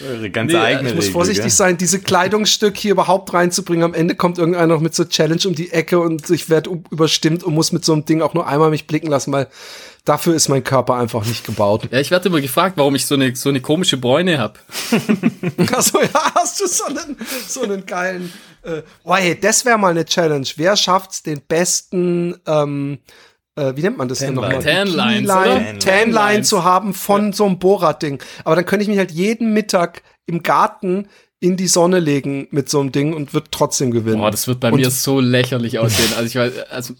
Eure 0.06 0.30
ganz 0.30 0.52
Nee, 0.52 0.58
eigene 0.58 0.90
Ich 0.90 0.96
muss 0.96 1.06
Regel, 1.06 1.14
vorsichtig 1.14 1.44
gell? 1.46 1.52
sein, 1.52 1.78
diese 1.78 2.00
Kleidungsstück 2.02 2.76
hier 2.76 2.92
überhaupt 2.92 3.34
reinzubringen. 3.34 3.86
Am 3.86 3.94
Ende 3.94 4.16
kommt 4.16 4.38
irgendeiner 4.38 4.68
noch 4.68 4.82
mit 4.82 4.94
so 4.94 5.06
Challenge 5.06 5.42
um 5.46 5.56
die 5.56 5.72
Ecke 5.72 6.00
und 6.00 6.30
ich 6.30 6.50
werde 6.50 6.70
überstimmt 6.92 7.44
und 7.46 7.54
muss 7.54 7.72
mit 7.72 7.86
so 7.86 7.94
einem 7.94 8.04
Ding 8.06 8.22
auch 8.22 8.34
nur 8.34 8.46
einmal 8.46 8.70
mich 8.72 8.88
blicken 8.88 9.08
lassen, 9.08 9.32
weil 9.32 9.48
dafür 10.06 10.36
ist 10.36 10.48
mein 10.48 10.64
Körper 10.64 10.96
einfach 10.96 11.26
nicht 11.26 11.46
gebaut. 11.46 11.90
Ja, 11.92 12.00
ich 12.00 12.12
werde 12.12 12.30
immer 12.30 12.42
gefragt, 12.42 12.78
warum 12.78 12.96
ich 12.96 13.06
so 13.06 13.16
eine 13.16 13.36
so 13.36 13.50
eine 13.50 13.60
komische 13.62 13.98
Bräune 13.98 14.38
hab. 14.40 14.60
Achso, 15.74 16.02
ja, 16.02 16.32
hast 16.36 16.62
du 16.62 16.68
so 16.68 16.86
einen, 16.86 17.18
so 17.48 17.64
einen 17.64 17.86
geilen. 17.86 18.32
Äh, 18.64 18.82
oh, 19.04 19.16
hey, 19.16 19.38
das 19.40 19.66
wäre 19.66 19.78
mal 19.78 19.92
eine 19.92 20.06
Challenge. 20.06 20.48
Wer 20.56 20.76
schafft's, 20.78 21.22
den 21.24 21.42
besten, 21.48 22.36
ähm, 22.48 23.00
äh, 23.56 23.74
wie 23.76 23.82
nennt 23.82 23.98
man 23.98 24.08
das 24.08 24.20
denn 24.20 24.34
nochmal? 24.36 24.60
Tan 24.64 24.88
Lines, 24.88 25.30
Bikini-Line- 25.32 25.70
oder? 25.72 25.80
Tan 25.80 26.00
Line 26.00 26.12
Lines. 26.12 26.50
zu 26.50 26.64
haben 26.64 26.94
von 26.94 27.34
so 27.34 27.46
einem 27.46 27.60
Bohrradding. 27.60 28.22
Aber 28.44 28.56
dann 28.56 28.66
könnte 28.66 28.84
ich 28.84 28.90
mich 28.90 28.98
halt 28.98 29.12
jeden 29.12 29.54
Mittag 29.54 30.02
im 30.26 30.42
Garten 30.44 31.08
in 31.40 31.58
die 31.58 31.68
Sonne 31.68 32.00
legen 32.00 32.48
mit 32.52 32.70
so 32.70 32.80
einem 32.80 32.92
Ding 32.92 33.14
und 33.14 33.34
wird 33.34 33.52
trotzdem 33.52 33.92
gewinnen. 33.92 34.18
Boah, 34.20 34.32
das 34.32 34.48
wird 34.48 34.60
bei 34.60 34.72
Und- 34.72 34.80
mir 34.80 34.90
so 34.90 35.20
lächerlich 35.20 35.78
aussehen. 35.80 36.14
Also 36.18 36.26
ich 36.26 36.36
weiß, 36.36 36.54
also 36.72 36.94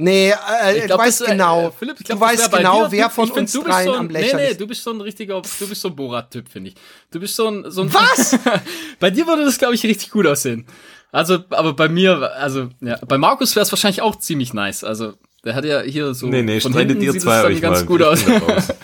Nee, 0.00 0.30
äh, 0.30 0.74
ich 0.76 0.80
du 0.82 0.86
glaub, 0.86 1.00
weißt 1.00 1.20
das, 1.22 1.26
äh, 1.28 1.30
genau. 1.32 1.72
Philipp, 1.76 1.96
ich 1.98 2.06
glaub, 2.06 2.20
du 2.20 2.24
weißt 2.24 2.52
genau, 2.52 2.84
dir- 2.86 2.92
wer 2.92 3.08
du- 3.08 3.10
von 3.14 3.24
ich 3.24 3.30
find, 3.32 3.40
uns 3.42 3.52
du 3.52 3.58
bist 3.64 3.72
dreien 3.74 3.86
so 3.86 3.92
ein, 3.94 3.98
am 3.98 4.06
Nee, 4.06 4.12
nee, 4.12 4.20
lächerlichsten 4.20 4.58
du 4.58 4.66
bist 4.68 4.82
so 4.84 4.90
ein 4.92 5.00
richtiger, 5.00 5.42
du 5.42 5.68
bist 5.68 5.80
so 5.80 5.88
ein 5.88 5.96
Borat-Typ, 5.96 6.48
finde 6.48 6.70
ich. 6.70 6.76
Du 7.10 7.18
bist 7.18 7.34
so 7.34 7.48
ein, 7.48 7.64
so 7.68 7.82
ein 7.82 7.92
Was? 7.92 8.38
bei 9.00 9.10
dir 9.10 9.26
würde 9.26 9.44
das, 9.44 9.58
glaube 9.58 9.74
ich, 9.74 9.82
richtig 9.82 10.10
gut 10.10 10.26
aussehen. 10.28 10.66
Also, 11.10 11.38
aber 11.50 11.72
bei 11.72 11.88
mir, 11.88 12.32
also, 12.36 12.68
ja, 12.80 12.96
bei 13.08 13.18
Markus 13.18 13.56
wäre 13.56 13.64
es 13.64 13.72
wahrscheinlich 13.72 14.00
auch 14.02 14.16
ziemlich 14.16 14.54
nice. 14.54 14.84
Also, 14.84 15.14
der 15.44 15.54
hat 15.56 15.64
ja 15.64 15.80
hier 15.80 16.14
so 16.14 16.26
Nee, 16.28 16.42
nee, 16.42 16.60
von 16.60 16.72
hinten 16.74 17.00
ihr 17.02 17.12
sieht 17.12 17.22
zwei 17.22 17.36
es 17.38 17.42
dann 17.42 17.52
euch 17.52 17.60
ganz 17.60 17.80
mal. 17.80 17.86
gut 17.86 18.02
aus. 18.02 18.20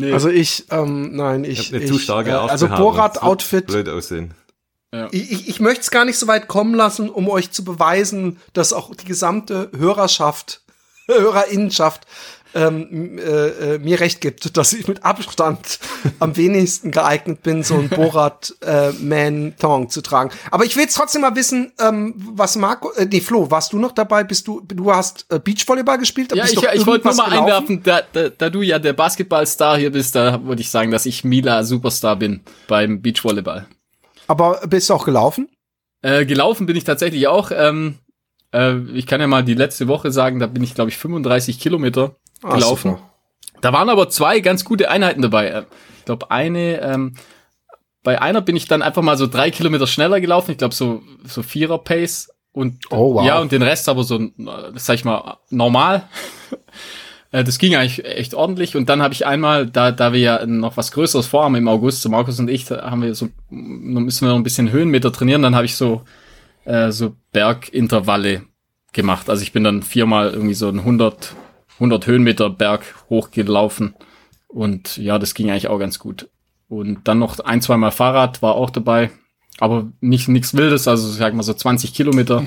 Nee. 0.00 0.12
Also 0.12 0.28
ich, 0.28 0.66
ähm, 0.70 1.16
nein, 1.16 1.42
ich. 1.42 1.58
Ich 1.58 1.66
hab 1.66 1.74
eine 1.74 1.84
ich, 1.84 1.90
zu 1.90 1.98
starke 1.98 2.30
äh. 2.30 2.52
Also 2.52 2.68
Borat-Outfit. 2.68 3.66
Blöd 3.66 3.88
aussehen. 3.88 4.32
Ich, 5.10 5.30
ich, 5.30 5.48
ich 5.48 5.60
möchte 5.60 5.82
es 5.82 5.90
gar 5.90 6.04
nicht 6.04 6.18
so 6.18 6.26
weit 6.28 6.48
kommen 6.48 6.74
lassen, 6.74 7.10
um 7.10 7.28
euch 7.28 7.50
zu 7.50 7.62
beweisen, 7.62 8.38
dass 8.54 8.72
auch 8.72 8.94
die 8.94 9.04
gesamte 9.04 9.70
Hörerschaft, 9.76 10.62
Hörerinnenschaft 11.08 12.06
ähm, 12.54 13.18
äh, 13.18 13.74
äh, 13.74 13.78
mir 13.78 14.00
recht 14.00 14.20
gibt, 14.20 14.56
dass 14.56 14.72
ich 14.72 14.88
mit 14.88 15.04
Abstand 15.04 15.78
am 16.18 16.36
wenigsten 16.36 16.90
geeignet 16.90 17.42
bin, 17.42 17.62
so 17.62 17.74
ein 17.74 17.88
Borat 17.88 18.54
äh, 18.62 18.92
Man 18.92 19.54
Thong 19.58 19.90
zu 19.90 20.00
tragen. 20.00 20.30
Aber 20.50 20.64
ich 20.64 20.74
will 20.76 20.84
jetzt 20.84 20.96
trotzdem 20.96 21.22
mal 21.22 21.36
wissen, 21.36 21.72
ähm, 21.78 22.14
was 22.16 22.56
Marco, 22.56 22.90
äh, 22.92 23.06
nee, 23.06 23.20
Flo, 23.20 23.50
warst 23.50 23.72
du 23.72 23.78
noch 23.78 23.92
dabei? 23.92 24.24
Bist 24.24 24.48
du, 24.48 24.60
du 24.60 24.92
hast 24.92 25.26
äh, 25.30 25.38
Beachvolleyball 25.38 25.98
gespielt? 25.98 26.34
Ja, 26.34 26.44
ich, 26.44 26.52
ich 26.52 26.86
wollte 26.86 27.06
nur 27.06 27.16
mal 27.16 27.28
gelaufen? 27.28 27.46
einwerfen, 27.46 27.82
da, 27.82 28.00
da, 28.12 28.28
da 28.30 28.50
du 28.50 28.62
ja 28.62 28.78
der 28.78 28.94
Basketballstar 28.94 29.76
hier 29.76 29.92
bist, 29.92 30.14
da 30.14 30.42
würde 30.42 30.62
ich 30.62 30.70
sagen, 30.70 30.90
dass 30.90 31.06
ich 31.06 31.24
Mila 31.24 31.64
Superstar 31.64 32.16
bin 32.16 32.40
beim 32.66 33.02
Beachvolleyball. 33.02 33.66
Aber 34.28 34.60
bist 34.68 34.88
du 34.90 34.94
auch 34.94 35.04
gelaufen? 35.04 35.48
Äh, 36.02 36.24
gelaufen 36.26 36.66
bin 36.66 36.76
ich 36.76 36.84
tatsächlich 36.84 37.26
auch. 37.26 37.50
Ähm, 37.52 37.98
äh, 38.54 38.76
ich 38.94 39.06
kann 39.06 39.20
ja 39.20 39.26
mal 39.26 39.42
die 39.42 39.54
letzte 39.54 39.88
Woche 39.88 40.12
sagen, 40.12 40.38
da 40.38 40.46
bin 40.46 40.62
ich, 40.62 40.74
glaube 40.74 40.90
ich, 40.90 40.96
35 40.96 41.58
Kilometer 41.58 42.14
Ah, 42.42 42.54
gelaufen. 42.54 42.92
super. 42.92 43.10
Da 43.60 43.72
waren 43.72 43.88
aber 43.88 44.08
zwei 44.08 44.38
ganz 44.38 44.64
gute 44.64 44.88
Einheiten 44.90 45.22
dabei. 45.22 45.48
Äh, 45.48 45.64
Ich 45.98 46.04
glaube, 46.04 46.30
eine, 46.30 46.80
ähm, 46.80 47.14
bei 48.04 48.22
einer 48.22 48.40
bin 48.40 48.54
ich 48.56 48.66
dann 48.68 48.80
einfach 48.82 49.02
mal 49.02 49.16
so 49.18 49.26
drei 49.26 49.50
Kilometer 49.50 49.86
schneller 49.88 50.20
gelaufen. 50.20 50.52
Ich 50.52 50.58
glaube, 50.58 50.74
so, 50.74 51.02
so 51.24 51.42
Vierer-Pace. 51.42 52.30
Und, 52.52 52.86
Oh, 52.90 53.14
wow. 53.14 53.26
ja, 53.26 53.40
und 53.40 53.50
den 53.52 53.62
Rest 53.62 53.88
aber 53.88 54.04
so, 54.04 54.18
äh, 54.20 54.30
sag 54.76 54.94
ich 54.94 55.04
mal, 55.04 55.38
normal. 55.50 56.08
Äh, 57.32 57.44
Das 57.44 57.58
ging 57.58 57.74
eigentlich 57.74 58.04
echt 58.04 58.34
ordentlich. 58.34 58.76
Und 58.76 58.88
dann 58.88 59.02
habe 59.02 59.14
ich 59.14 59.26
einmal, 59.26 59.66
da, 59.66 59.92
da 59.92 60.12
wir 60.12 60.20
ja 60.20 60.46
noch 60.46 60.76
was 60.76 60.92
Größeres 60.92 61.26
vorhaben 61.26 61.54
im 61.56 61.68
August, 61.68 62.02
so 62.02 62.08
Markus 62.08 62.38
und 62.38 62.48
ich, 62.48 62.64
da 62.64 62.90
haben 62.90 63.02
wir 63.02 63.14
so, 63.14 63.28
müssen 63.50 64.26
wir 64.26 64.30
noch 64.30 64.38
ein 64.38 64.44
bisschen 64.44 64.70
Höhenmeter 64.70 65.12
trainieren. 65.12 65.42
Dann 65.42 65.54
habe 65.54 65.66
ich 65.66 65.76
so, 65.76 66.02
äh, 66.64 66.90
so 66.90 67.14
Bergintervalle 67.32 68.42
gemacht. 68.92 69.30
Also 69.30 69.42
ich 69.42 69.52
bin 69.52 69.64
dann 69.64 69.82
viermal 69.82 70.30
irgendwie 70.30 70.54
so 70.54 70.68
ein 70.68 70.78
100, 70.78 71.34
100 71.74 72.06
Höhenmeter 72.06 72.50
Berg 72.50 72.82
hochgelaufen. 73.10 73.94
Und 74.48 74.96
ja, 74.96 75.18
das 75.18 75.34
ging 75.34 75.50
eigentlich 75.50 75.68
auch 75.68 75.78
ganz 75.78 75.98
gut. 75.98 76.28
Und 76.68 77.06
dann 77.08 77.18
noch 77.18 77.38
ein, 77.40 77.62
zweimal 77.62 77.90
Fahrrad 77.90 78.42
war 78.42 78.54
auch 78.54 78.70
dabei. 78.70 79.10
Aber 79.58 79.88
nicht 80.00 80.28
nichts 80.28 80.54
Wildes, 80.54 80.86
also 80.86 81.08
sag 81.08 81.34
mal 81.34 81.42
so 81.42 81.52
20 81.52 81.92
Kilometer. 81.92 82.46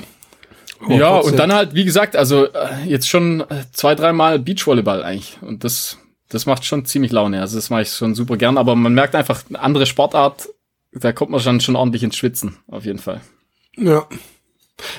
Oh, 0.86 0.92
ja, 0.92 1.10
trotzdem. 1.10 1.32
und 1.32 1.38
dann 1.38 1.52
halt, 1.52 1.74
wie 1.74 1.84
gesagt, 1.84 2.16
also 2.16 2.46
äh, 2.46 2.84
jetzt 2.86 3.08
schon 3.08 3.40
äh, 3.40 3.64
zwei, 3.72 3.94
dreimal 3.94 4.38
Beachvolleyball 4.38 5.02
eigentlich. 5.02 5.38
Und 5.40 5.64
das, 5.64 5.98
das 6.28 6.46
macht 6.46 6.64
schon 6.64 6.84
ziemlich 6.84 7.12
Laune. 7.12 7.40
Also 7.40 7.56
das 7.56 7.70
mache 7.70 7.82
ich 7.82 7.92
schon 7.92 8.14
super 8.14 8.36
gern. 8.36 8.58
Aber 8.58 8.74
man 8.74 8.94
merkt 8.94 9.14
einfach, 9.14 9.42
eine 9.48 9.60
andere 9.60 9.86
Sportart, 9.86 10.48
da 10.92 11.12
kommt 11.12 11.30
man 11.30 11.40
schon, 11.40 11.60
schon 11.60 11.76
ordentlich 11.76 12.02
ins 12.02 12.16
Schwitzen, 12.16 12.56
auf 12.68 12.84
jeden 12.84 12.98
Fall. 12.98 13.20
Ja. 13.76 14.06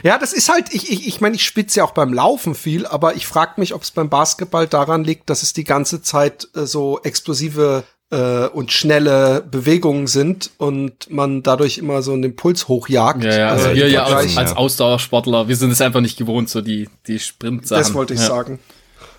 Ja, 0.02 0.18
das 0.18 0.32
ist 0.34 0.50
halt, 0.50 0.74
ich, 0.74 0.92
ich, 0.92 1.08
ich 1.08 1.20
meine, 1.20 1.36
ich 1.36 1.44
spitze 1.44 1.80
ja 1.80 1.84
auch 1.84 1.92
beim 1.92 2.14
Laufen 2.14 2.56
viel, 2.56 2.86
aber 2.86 3.16
ich 3.16 3.28
frage 3.28 3.60
mich, 3.60 3.74
ob 3.74 3.82
es 3.82 3.92
beim 3.92 4.10
Basketball 4.10 4.68
daran 4.68 5.04
liegt, 5.04 5.30
dass 5.30 5.44
es 5.44 5.52
die 5.52 5.66
ganze 5.66 6.02
Zeit 6.02 6.48
äh, 6.56 6.66
so 6.66 7.02
explosive 7.04 7.84
äh, 8.14 8.48
und 8.48 8.72
schnelle 8.72 9.44
Bewegungen 9.50 10.08
sind 10.08 10.52
und 10.58 11.10
man 11.10 11.42
dadurch 11.42 11.80
immer 11.80 12.02
so 12.04 12.14
einen 12.14 12.24
Impuls 12.24 12.68
hochjagt. 12.68 13.24
Ja, 13.24 13.36
ja, 13.36 13.48
also 13.50 13.70
Äh, 13.70 13.76
wir 13.76 13.90
ja 13.90 14.04
als, 14.04 14.38
als 14.38 14.56
Ausdauersportler, 14.56 15.48
wir 15.48 15.56
sind 15.56 15.72
es 15.72 15.82
einfach 15.82 16.02
nicht 16.02 16.18
gewohnt, 16.18 16.50
so 16.50 16.62
die, 16.62 16.90
die 17.08 17.20
Sprintsachen. 17.20 17.84
Das 17.84 17.94
wollte 17.94 18.14
ich 18.14 18.20
ja. 18.20 18.28
sagen. 18.28 18.60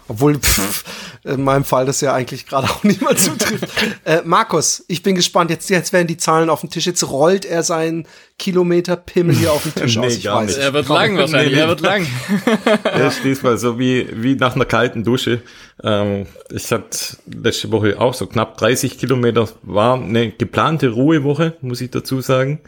Obwohl 0.06 0.38
pff, 0.38 0.84
in 1.24 1.42
meinem 1.42 1.64
Fall 1.64 1.86
das 1.86 2.00
ja 2.02 2.12
eigentlich 2.12 2.46
gerade 2.46 2.68
auch 2.68 2.82
niemand 2.84 3.18
zutrifft. 3.18 3.68
äh, 4.04 4.20
Markus, 4.24 4.84
ich 4.88 5.02
bin 5.02 5.14
gespannt. 5.14 5.50
Jetzt, 5.50 5.70
jetzt 5.70 5.92
werden 5.92 6.06
die 6.06 6.16
Zahlen 6.18 6.50
auf 6.50 6.60
den 6.60 6.70
Tisch. 6.70 6.84
Jetzt 6.86 7.08
rollt 7.08 7.44
er 7.46 7.62
seinen 7.62 8.06
Kilometer 8.38 8.96
Pimmel 8.96 9.34
hier 9.34 9.52
auf 9.52 9.62
den 9.62 9.74
Tisch 9.74 9.96
Nee, 9.96 10.06
aus. 10.06 10.14
Ich 10.16 10.24
gar 10.24 10.40
weiß. 10.42 10.46
nicht. 10.48 10.58
Er 10.58 10.72
wird 10.74 10.86
Komm. 10.86 10.96
lang 10.96 11.16
wahrscheinlich, 11.16 11.50
Nee, 11.52 11.56
nee. 11.56 11.62
er 11.62 11.68
wird 11.68 11.80
lang. 11.80 12.06
Ist 13.08 13.24
diesmal 13.24 13.56
so 13.56 13.78
wie, 13.78 14.06
wie 14.12 14.34
nach 14.34 14.54
einer 14.54 14.66
kalten 14.66 15.04
Dusche. 15.04 15.40
Ähm, 15.82 16.26
ich 16.52 16.70
hatte 16.70 17.16
letzte 17.26 17.72
Woche 17.72 17.98
auch 18.00 18.12
so 18.14 18.26
knapp 18.26 18.58
30 18.58 18.98
Kilometer, 18.98 19.48
war 19.62 19.94
eine 19.94 20.30
geplante 20.30 20.88
Ruhewoche, 20.90 21.54
muss 21.62 21.80
ich 21.80 21.90
dazu 21.90 22.20
sagen. 22.20 22.60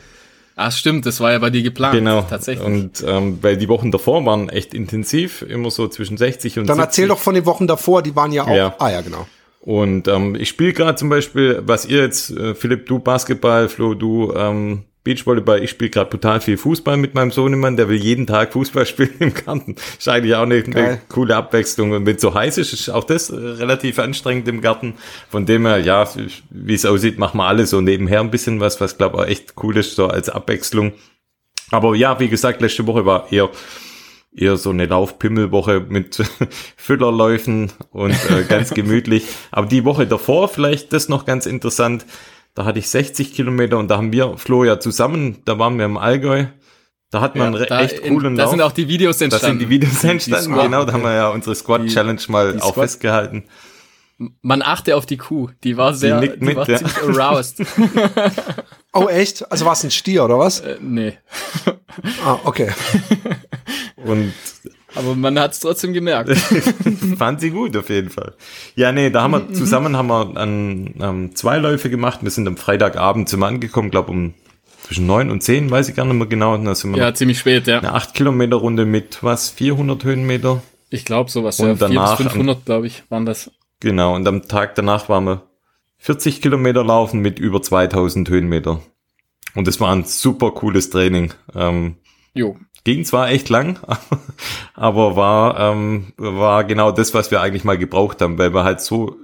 Ah, 0.59 0.71
stimmt, 0.71 1.05
das 1.05 1.21
war 1.21 1.33
ja 1.33 1.39
bei 1.39 1.51
dir 1.51 1.63
geplant. 1.63 1.95
Genau. 1.95 2.23
Tatsächlich. 2.23 2.67
Und 2.67 3.05
ähm, 3.07 3.39
weil 3.43 3.59
die 3.59 3.69
Wochen 3.69 3.91
davor 3.91 4.25
waren 4.25 4.49
echt 4.49 4.73
intensiv, 4.73 5.43
immer 5.43 5.71
so 5.71 5.87
zwischen 5.87 6.17
60 6.17 6.59
und 6.59 6.67
Dann 6.67 6.77
70. 6.77 6.87
erzähl 6.87 7.09
doch 7.09 7.19
von 7.19 7.35
den 7.35 7.45
Wochen 7.45 7.67
davor, 7.67 8.03
die 8.03 8.17
waren 8.17 8.33
ja 8.33 8.45
auch. 8.45 8.49
Ja. 8.49 8.75
Ah 8.79 8.91
ja, 8.91 9.03
genau. 9.03 9.27
Und 9.61 10.09
ähm, 10.09 10.35
ich 10.35 10.49
spiele 10.49 10.73
gerade 10.73 10.97
zum 10.97 11.11
Beispiel, 11.11 11.61
was 11.67 11.85
ihr 11.85 11.99
jetzt, 12.01 12.31
äh, 12.31 12.55
Philipp, 12.55 12.87
du 12.87 13.01
Basketball, 13.01 13.69
Flo, 13.69 13.93
du 13.93 14.33
ähm, 14.35 14.85
Beachvolleyball, 15.07 15.63
ich 15.63 15.71
spiele 15.71 15.91
gerade 15.91 16.11
total 16.11 16.41
viel 16.41 16.57
Fußball 16.57 16.97
mit 16.97 17.15
meinem 17.15 17.31
Sohnemann, 17.31 17.77
der 17.77 17.89
will 17.89 18.03
jeden 18.03 18.27
Tag 18.27 18.53
Fußball 18.53 18.85
spielen 18.87 19.15
im 19.21 19.33
Garten. 19.33 19.77
Ist 19.97 20.09
eigentlich 20.09 20.35
auch 20.35 20.43
eine, 20.43 20.57
eine 20.57 21.01
coole 21.09 21.37
Abwechslung. 21.37 21.93
Und 21.93 22.07
wenn 22.07 22.17
es 22.17 22.23
so 22.23 22.35
heiß 22.35 22.59
ist, 22.59 22.73
ist 22.73 22.89
auch 22.89 23.05
das 23.05 23.31
äh, 23.31 23.37
relativ 23.37 24.01
anstrengend 24.01 24.49
im 24.49 24.61
Garten. 24.61 24.95
Von 25.31 25.47
dem 25.47 25.65
her, 25.65 25.79
ja, 25.79 26.09
wie 26.51 26.75
es 26.75 26.85
aussieht, 26.85 27.21
machen 27.21 27.39
wir 27.39 27.45
alle 27.45 27.67
so 27.67 27.81
nebenher 27.81 28.19
ein 28.19 28.33
bisschen 28.33 28.59
was, 28.59 28.81
was 28.81 28.99
glaube 28.99 29.19
ich 29.19 29.23
auch 29.23 29.29
echt 29.29 29.55
cool 29.63 29.77
ist, 29.77 29.95
so 29.95 30.09
als 30.09 30.29
Abwechslung. 30.29 30.93
Aber 31.71 31.95
ja, 31.95 32.19
wie 32.19 32.29
gesagt, 32.29 32.61
letzte 32.61 32.89
Woche 32.89 33.07
war 33.07 33.31
eher 33.33 33.49
eher 34.35 34.57
so 34.57 34.71
eine 34.71 34.87
Laufpimmelwoche 34.87 35.87
mit 35.89 36.23
Füllerläufen 36.77 37.73
und 37.91 38.13
äh, 38.31 38.43
ganz 38.49 38.71
gemütlich. 38.75 39.25
Aber 39.51 39.67
die 39.67 39.85
Woche 39.85 40.07
davor, 40.07 40.49
vielleicht 40.49 40.93
das 40.93 41.09
noch 41.09 41.25
ganz 41.25 41.47
interessant, 41.47 42.05
da 42.57 42.65
hatte 42.65 42.81
ich 42.81 42.89
60 42.89 43.33
Kilometer 43.35 43.79
und 43.79 43.89
da 43.89 43.99
haben 43.99 44.13
wir, 44.13 44.37
Flo, 44.39 44.65
ja 44.65 44.81
zusammen, 44.81 45.43
da 45.45 45.59
waren 45.61 45.79
wir 45.79 45.85
im 45.85 45.97
Allgäu. 45.97 46.47
Da 47.13 47.21
hat 47.21 47.37
man 47.37 47.55
Ja, 47.55 47.65
da 47.67 47.81
echt 47.83 48.01
in- 48.01 48.15
coolen 48.15 48.35
Da 48.35 48.43
Lauf. 48.43 48.51
sind 48.51 48.61
auch 48.63 48.73
die 48.73 48.89
Videos 48.89 49.19
da 49.19 49.27
entstanden. 49.27 49.61
sind 49.61 49.69
die 49.69 49.71
Videos 49.71 50.03
entstanden, 50.03 50.45
Squad- 50.55 50.63
genau, 50.65 50.85
da 50.85 50.93
haben 50.93 51.05
wir 51.05 51.15
ja 51.15 51.29
unsere 51.29 51.55
Squad-Challenge 51.55 52.21
mal 52.29 52.55
die 52.55 52.61
auch 52.63 52.73
Squad- 52.73 52.83
festgehalten. 52.85 53.45
Man 54.41 54.63
achte 54.63 54.97
auf 54.97 55.05
die 55.05 55.19
Kuh. 55.19 55.51
Die 55.63 55.77
war 55.77 55.93
sehr, 55.93 56.19
nickt 56.21 56.41
die, 56.41 56.45
mit, 56.47 56.57
war 56.57 56.69
ja. 56.69 56.79
ziemlich 56.79 56.97
aroused. 57.21 57.61
Oh, 58.95 59.09
echt? 59.09 59.53
Also 59.53 59.67
war 59.67 59.75
es 59.75 59.85
ein 59.85 59.91
Stier, 59.91 60.25
oder 60.25 60.39
was? 60.39 60.61
äh, 60.61 60.79
nee. 60.81 61.19
Ah, 62.25 62.39
okay. 62.45 62.71
Und 63.97 64.33
Aber 64.97 65.15
man 65.15 65.39
hat 65.39 65.53
es 65.53 65.61
trotzdem 65.61 65.93
gemerkt. 65.93 66.31
fand 67.19 67.41
sie 67.41 67.51
gut 67.51 67.77
auf 67.77 67.89
jeden 67.89 68.11
Fall. 68.11 68.35
Ja, 68.75 68.93
nee, 68.93 69.11
da 69.11 69.23
haben 69.23 69.33
Mhm, 69.33 69.49
wir 69.49 69.55
zusammen 69.55 69.97
haben 69.97 70.09
wir 70.09 70.37
an, 70.37 70.95
ähm, 71.01 71.35
zwei 71.35 71.59
Läufe 71.59 71.91
gemacht. 71.91 72.21
Wir 72.23 72.31
sind 72.31 72.47
am 72.49 72.57
Freitagabend 72.57 73.29
zum 73.29 73.43
angekommen, 73.43 73.91
glaube 73.91 74.11
um 74.11 74.35
zwischen 74.83 75.07
neun 75.07 75.31
und 75.31 75.43
zehn, 75.43 75.71
weiß 75.71 75.89
ich 75.89 75.97
gar 75.97 76.05
nicht 76.05 76.15
mehr 76.15 76.27
genau. 76.27 76.57
Da 76.57 76.75
sind 76.75 76.95
wir 76.95 76.99
ja, 76.99 77.13
ziemlich 77.13 77.39
spät, 77.39 77.67
ja. 77.67 77.79
eine 77.79 77.93
8 77.93 78.15
Kilometer 78.15 78.57
Runde 78.57 78.87
mit 78.87 79.23
was 79.23 79.51
400 79.51 80.05
Höhenmeter. 80.05 80.63
Ich 80.91 81.05
glaube 81.05 81.31
sowas. 81.31 81.59
Und 81.59 81.69
ja. 81.69 81.75
4 81.75 81.89
danach 81.89 82.17
bis 82.17 82.27
500, 82.29 82.65
glaube 82.65 82.87
ich, 82.87 83.03
waren 83.09 83.27
das. 83.27 83.51
Genau. 83.81 84.15
Und 84.15 84.27
am 84.29 84.47
Tag 84.47 84.77
danach 84.77 85.09
waren 85.09 85.25
wir 85.25 85.43
40 85.99 86.41
Kilometer 86.41 86.85
laufen 86.85 87.21
mit 87.21 87.39
über 87.39 87.61
2000 87.61 88.29
Höhenmeter. 88.29 88.81
Und 89.55 89.67
es 89.67 89.81
war 89.81 89.93
ein 89.93 90.05
super 90.05 90.53
cooles 90.53 90.91
Training. 90.91 91.33
Ähm, 91.55 91.97
Jo. 92.35 92.57
Ging 92.87 93.05
zwar 93.05 93.31
echt 93.31 93.49
lang, 93.49 93.81
aber 94.75 95.17
war, 95.17 95.59
ähm, 95.59 96.13
war 96.17 96.63
genau 96.63 96.93
das, 96.93 97.15
was 97.15 97.33
wir 97.33 97.41
eigentlich 97.41 97.65
mal 97.65 97.77
gebraucht 97.77 98.23
haben, 98.23 98.39
weil 98.39 98.55
wir 98.55 98.63
halt 98.63 98.81
so, 98.81 99.17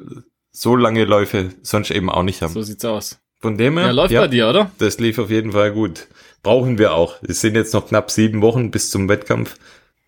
so 0.50 0.74
lange 0.74 1.04
Läufe 1.04 1.50
sonst 1.62 1.92
eben 1.92 2.10
auch 2.10 2.24
nicht 2.24 2.42
haben. 2.42 2.52
So 2.52 2.62
sieht's 2.62 2.84
aus. 2.84 3.20
Von 3.40 3.56
dem 3.56 3.78
her, 3.78 3.86
Ja, 3.86 3.92
läuft 3.92 4.14
bei 4.14 4.26
dir, 4.26 4.48
oder? 4.48 4.72
das 4.78 4.98
lief 4.98 5.18
auf 5.20 5.30
jeden 5.30 5.52
Fall 5.52 5.70
gut. 5.72 6.08
Brauchen 6.42 6.76
wir 6.76 6.92
auch. 6.94 7.22
Es 7.22 7.40
sind 7.40 7.54
jetzt 7.54 7.72
noch 7.72 7.86
knapp 7.86 8.10
sieben 8.10 8.42
Wochen 8.42 8.72
bis 8.72 8.90
zum 8.90 9.08
Wettkampf. 9.08 9.56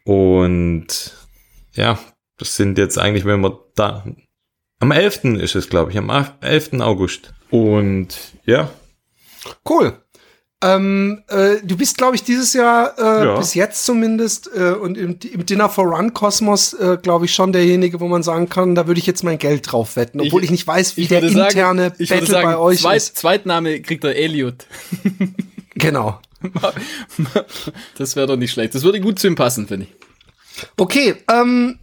Und 0.05 1.17
ja, 1.75 1.99
das 2.39 2.57
sind 2.57 2.77
jetzt 2.77 2.99
eigentlich, 2.99 3.25
wenn 3.25 3.41
wir 3.41 3.61
da. 3.77 4.05
Am 4.81 4.91
11. 4.91 5.25
ist 5.41 5.55
es, 5.55 5.69
glaube 5.71 5.93
ich, 5.93 5.99
am 5.99 6.11
11. 6.11 6.81
August. 6.81 7.33
Und 7.51 8.17
ja, 8.45 8.69
Cool. 9.69 10.01
Ähm, 10.63 11.23
äh, 11.29 11.57
du 11.63 11.77
bist, 11.77 11.99
glaube 11.99 12.17
ich, 12.17 12.23
dieses 12.23 12.55
Jahr, 12.55 12.95
äh, 12.99 13.27
Ja. 13.27 13.37
bis 13.39 13.53
jetzt 13.55 13.85
zumindest, 13.85 14.49
äh, 14.57 14.71
und 14.73 14.97
im, 14.97 15.19
im 15.33 15.45
Dinner 15.45 15.69
for 15.69 15.85
Run 15.85 16.15
Kosmos, 16.15 16.73
äh, 16.75 16.97
glaube 17.03 17.27
ich, 17.27 17.35
schon 17.35 17.53
derjenige, 17.53 18.01
wo 18.01 18.09
man 18.09 18.23
sagen 18.23 18.49
kann, 18.49 18.75
da 18.75 18.87
würde 18.87 18.99
ich 18.99 19.07
jetzt 19.07 19.25
mein 19.25 19.37
Geld 19.39 19.71
drauf 19.71 19.97
wetten, 19.97 20.21
obwohl 20.23 20.43
ich, 20.43 20.51
nicht 20.51 20.67
weiß, 20.67 20.97
wie 20.97 21.03
Ich 21.03 21.09
der 21.09 21.21
sagen- 21.29 21.39
interne 21.49 21.93
ich 21.99 22.09
würde 22.09 22.21
Battle 22.23 22.27
sagen, 22.35 22.47
bei 22.49 22.57
euch 22.57 22.81
Zweit, 22.81 22.97
ist. 22.97 23.17
Zweitname 23.19 23.81
kriegt 23.83 24.05
er 24.05 24.17
Elliot. 24.17 24.67
Genau. 25.77 26.21
Das 27.99 28.17
wäre 28.17 28.27
doch 28.29 28.37
nicht 28.37 28.53
schlecht. 28.53 28.75
Das 28.75 28.83
würde 28.85 29.01
gut 29.01 29.19
zu 29.19 29.27
ihm 29.27 29.35
passen, 29.35 29.67
finde 29.67 29.87
ich. 29.87 30.63
Okay, 30.77 31.15
ähm, 31.31 31.79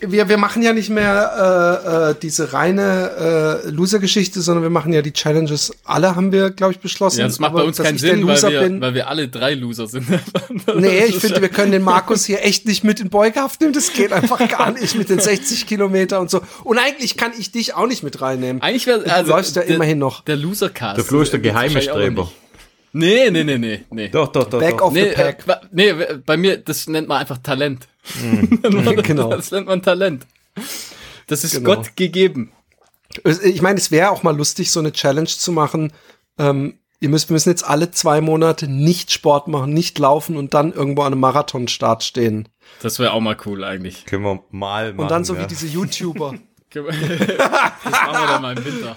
wir, 0.00 0.28
wir 0.28 0.36
machen 0.36 0.62
ja 0.62 0.72
nicht 0.72 0.90
mehr 0.90 2.10
äh, 2.10 2.10
äh, 2.10 2.14
diese 2.20 2.52
reine 2.52 3.62
äh, 3.66 3.70
Loser-Geschichte, 3.70 4.40
sondern 4.40 4.62
wir 4.62 4.70
machen 4.70 4.92
ja 4.92 5.02
die 5.02 5.12
Challenges. 5.12 5.72
Alle 5.84 6.14
haben 6.14 6.32
wir, 6.32 6.50
glaube 6.50 6.72
ich, 6.72 6.78
beschlossen. 6.80 7.20
Ja, 7.20 7.26
das 7.26 7.38
macht 7.38 7.50
Aber 7.50 7.60
bei 7.62 7.66
uns 7.66 7.76
dass 7.78 7.86
keinen 7.86 7.96
ich 7.96 8.02
der 8.02 8.10
Sinn, 8.14 8.26
weil 8.26 8.34
Loser 8.34 8.50
wir, 8.50 8.60
bin. 8.62 8.80
weil 8.80 8.94
wir 8.94 9.08
alle 9.08 9.28
drei 9.28 9.54
Loser 9.54 9.86
sind. 9.86 10.06
Nee, 10.76 11.04
ich 11.06 11.16
finde, 11.18 11.40
wir 11.40 11.48
können 11.48 11.72
den 11.72 11.82
Markus 11.82 12.24
hier 12.24 12.44
echt 12.44 12.66
nicht 12.66 12.84
mit 12.84 13.00
in 13.00 13.08
Beugehaft 13.10 13.60
nehmen. 13.60 13.72
Das 13.72 13.92
geht 13.92 14.12
einfach 14.12 14.46
gar 14.48 14.70
nicht 14.72 14.96
mit 14.96 15.08
den 15.08 15.18
60 15.18 15.66
Kilometer 15.66 16.20
und 16.20 16.30
so. 16.30 16.40
Und 16.64 16.78
eigentlich 16.78 17.16
kann 17.16 17.32
ich 17.38 17.50
dich 17.52 17.74
auch 17.74 17.86
nicht 17.86 18.02
mit 18.02 18.20
reinnehmen. 18.20 18.62
Eigentlich 18.62 18.86
wäre 18.86 19.00
Du 19.02 19.12
also 19.12 19.32
läufst 19.32 19.56
ja 19.56 19.62
der, 19.62 19.74
immerhin 19.74 19.98
noch. 19.98 20.22
Der 20.24 20.36
Loser-Cast. 20.36 20.98
der 20.98 21.04
Flo 21.04 21.20
ist 21.22 21.32
der 21.32 21.40
Äh, 21.40 21.42
geheime 21.42 21.80
Streber. 21.82 22.30
Nee, 22.98 23.30
nee, 23.30 23.44
nee, 23.44 23.58
nee, 23.58 23.84
nee. 23.90 24.08
Doch, 24.08 24.28
doch, 24.28 24.48
doch. 24.48 24.58
Back 24.58 24.78
doch. 24.78 24.86
of 24.88 24.92
Nee, 24.92 25.10
the 25.10 25.14
pack. 25.14 25.44
äh, 25.46 25.56
nee, 25.70 25.92
bei 26.26 26.36
mir, 26.36 26.56
das 26.58 26.88
nennt 26.88 27.06
man 27.06 27.18
einfach 27.20 27.38
Talent. 27.38 27.86
genau. 29.02 29.30
Das 29.30 29.50
nennt 29.52 29.66
man 29.66 29.82
Talent. 29.82 30.26
Das 31.28 31.44
ist 31.44 31.52
Genau. 31.54 31.76
Gott 31.76 31.94
gegeben. 31.96 32.52
Ich 33.24 33.62
meine, 33.62 33.78
es 33.78 33.90
wäre 33.90 34.10
auch 34.10 34.22
mal 34.22 34.36
lustig, 34.36 34.70
so 34.70 34.80
eine 34.80 34.92
Challenge 34.92 35.28
zu 35.28 35.52
machen. 35.52 35.92
Ähm, 36.38 36.78
ihr 37.00 37.08
müsst, 37.08 37.28
wir 37.28 37.34
müssen 37.34 37.50
jetzt 37.50 37.64
alle 37.64 37.90
zwei 37.90 38.20
Monate 38.20 38.66
nicht 38.68 39.12
Sport 39.12 39.46
machen, 39.48 39.72
nicht 39.72 39.98
laufen 39.98 40.36
und 40.36 40.52
dann 40.54 40.72
irgendwo 40.72 41.02
an 41.02 41.12
einem 41.12 41.20
Marathonstart 41.20 42.02
stehen. 42.02 42.48
Das 42.82 42.98
wäre 42.98 43.12
auch 43.12 43.20
mal 43.20 43.36
cool 43.46 43.62
eigentlich. 43.64 44.04
Können 44.06 44.24
wir 44.24 44.42
mal 44.50 44.92
machen. 44.92 44.98
Und 45.00 45.10
dann 45.10 45.24
so 45.24 45.34
ja. 45.34 45.42
wie 45.42 45.46
diese 45.46 45.66
YouTuber. 45.66 46.34
das 46.74 46.84
machen 46.84 48.12
wir 48.12 48.26
dann 48.26 48.42
mal 48.42 48.56
im 48.56 48.64
Winter. 48.64 48.96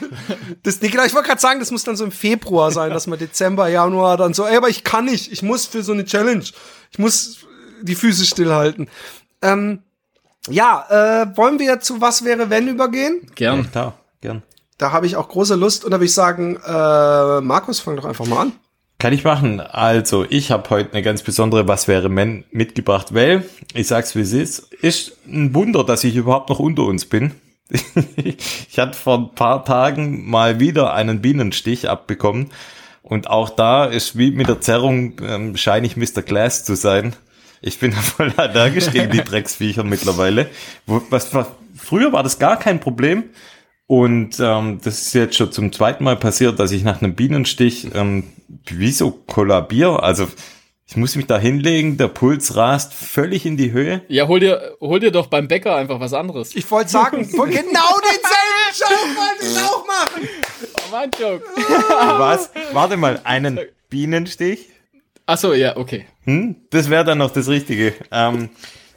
Das, 0.64 0.82
nee, 0.82 0.90
genau, 0.90 1.06
ich 1.06 1.14
wollte 1.14 1.30
gerade 1.30 1.42
sagen, 1.42 1.60
das 1.60 1.72
muss 1.72 1.84
dann 1.84 1.96
so 1.96 2.04
im 2.04 2.12
Februar 2.12 2.72
sein, 2.72 2.92
dass 2.92 3.08
man 3.08 3.18
Dezember, 3.18 3.68
Januar 3.68 4.18
dann 4.18 4.34
so, 4.34 4.46
ey, 4.46 4.58
aber 4.58 4.70
ich 4.70 4.84
kann 4.84 5.06
nicht, 5.06 5.32
ich 5.32 5.42
muss 5.42 5.66
für 5.66 5.84
so 5.84 5.94
eine 5.94 6.06
Challenge, 6.06 6.44
ich 6.92 7.00
muss 7.00 7.46
die 7.82 7.96
Füße 7.96 8.26
stillhalten. 8.26 8.90
Ähm, 9.42 9.84
ja, 10.50 10.86
äh, 10.90 11.38
wollen 11.38 11.60
wir 11.60 11.80
zu 11.80 12.02
was 12.02 12.26
wäre 12.26 12.50
wenn 12.50 12.68
übergehen? 12.68 13.28
Gern. 13.36 13.72
klar, 13.72 14.00
gern. 14.22 14.44
Da 14.78 14.92
habe 14.92 15.06
ich 15.06 15.16
auch 15.16 15.30
große 15.30 15.56
Lust 15.56 15.86
und 15.86 15.92
da 15.92 15.98
würde 15.98 16.06
ich 16.06 16.14
sagen, 16.14 16.56
äh, 16.56 17.42
Markus, 17.42 17.80
fang 17.80 17.96
doch 17.96 18.06
einfach 18.06 18.26
mal 18.26 18.42
an. 18.42 18.54
Kann 18.98 19.14
ich 19.14 19.24
machen. 19.24 19.60
Also, 19.60 20.26
ich 20.30 20.52
habe 20.52 20.70
heute 20.70 20.94
eine 20.94 21.02
ganz 21.02 21.24
besondere 21.24 21.68
Was 21.68 21.88
wäre 21.88 22.16
wenn 22.16 22.44
mitgebracht, 22.52 23.14
weil, 23.14 23.46
ich 23.74 23.88
sag's 23.88 24.16
wie 24.16 24.22
es 24.22 24.32
ist, 24.32 24.74
ist 24.74 25.18
ein 25.26 25.56
Wunder, 25.56 25.84
dass 25.84 26.04
ich 26.04 26.16
überhaupt 26.16 26.50
noch 26.50 26.60
unter 26.60 26.84
uns 26.84 27.06
bin. 27.06 27.32
Ich 28.16 28.78
hatte 28.78 28.98
vor 28.98 29.18
ein 29.18 29.36
paar 29.36 29.64
Tagen 29.66 30.30
mal 30.30 30.60
wieder 30.60 30.94
einen 30.94 31.22
Bienenstich 31.22 31.90
abbekommen. 31.90 32.50
Und 33.04 33.30
auch 33.30 33.50
da 33.50 33.86
ist 33.86 34.18
wie 34.18 34.32
mit 34.32 34.48
der 34.48 34.62
Zerrung, 34.62 35.14
ähm, 35.22 35.58
scheine 35.58 35.88
ich 35.88 35.98
Mr. 35.98 36.22
Glass 36.22 36.64
zu 36.64 36.76
sein. 36.76 37.16
Ich 37.62 37.80
bin 37.80 37.92
voll 37.94 38.34
allergisch 38.38 38.92
gegen 38.92 39.12
die 39.12 39.24
Drecksviecher 39.24 39.84
mittlerweile. 39.84 40.50
Was, 40.86 41.34
was, 41.34 41.48
früher 41.76 42.14
war 42.14 42.24
das 42.24 42.40
gar 42.40 42.58
kein 42.58 42.80
Problem. 42.80 43.26
Und 43.88 44.40
ähm, 44.40 44.80
das 44.82 45.02
ist 45.02 45.14
jetzt 45.14 45.36
schon 45.36 45.52
zum 45.52 45.74
zweiten 45.74 46.06
Mal 46.06 46.16
passiert, 46.16 46.60
dass 46.60 46.72
ich 46.72 46.84
nach 46.84 47.02
einem 47.02 47.14
Bienenstich 47.14 47.90
ähm, 47.94 48.24
wie 48.68 48.92
so 48.92 49.12
kollabiere. 49.12 50.02
Also 50.02 50.30
ich 50.92 50.98
muss 50.98 51.16
mich 51.16 51.26
da 51.26 51.40
hinlegen, 51.40 51.96
der 51.96 52.10
Puls 52.10 52.58
rast 52.58 52.94
völlig 52.94 53.46
in 53.46 53.56
die 53.56 53.72
Höhe. 53.72 54.02
Ja, 54.10 54.28
hol 54.28 54.42
dir, 54.42 54.76
hol 54.82 55.00
dir 55.00 55.12
doch 55.12 55.28
beim 55.28 55.48
Bäcker 55.48 55.78
einfach 55.78 56.02
was 56.02 56.12
anderes. 56.14 56.54
Ich 56.54 56.70
wollte 56.70 56.90
sagen, 56.90 57.20
genau 57.32 57.40
denselben 57.46 58.74
Joke 58.74 59.16
wollte 59.16 59.46
ich 59.46 59.58
auch 59.58 59.88
machen. 59.88 60.28
Oh, 60.74 60.92
mein 60.92 61.10
Joke. 61.18 61.46
Was? 62.20 62.50
Warte 62.74 62.98
mal, 62.98 63.22
einen 63.24 63.62
Bienenstich? 63.90 64.68
Ach 65.28 65.38
so, 65.38 65.54
ja, 65.54 65.78
okay. 65.78 66.08
Hm? 66.26 66.58
Das 66.72 66.90
wäre 66.90 67.06
dann 67.06 67.20
noch 67.20 67.32
das 67.32 67.48
Richtige. 67.48 67.94
Ähm, 68.12 68.50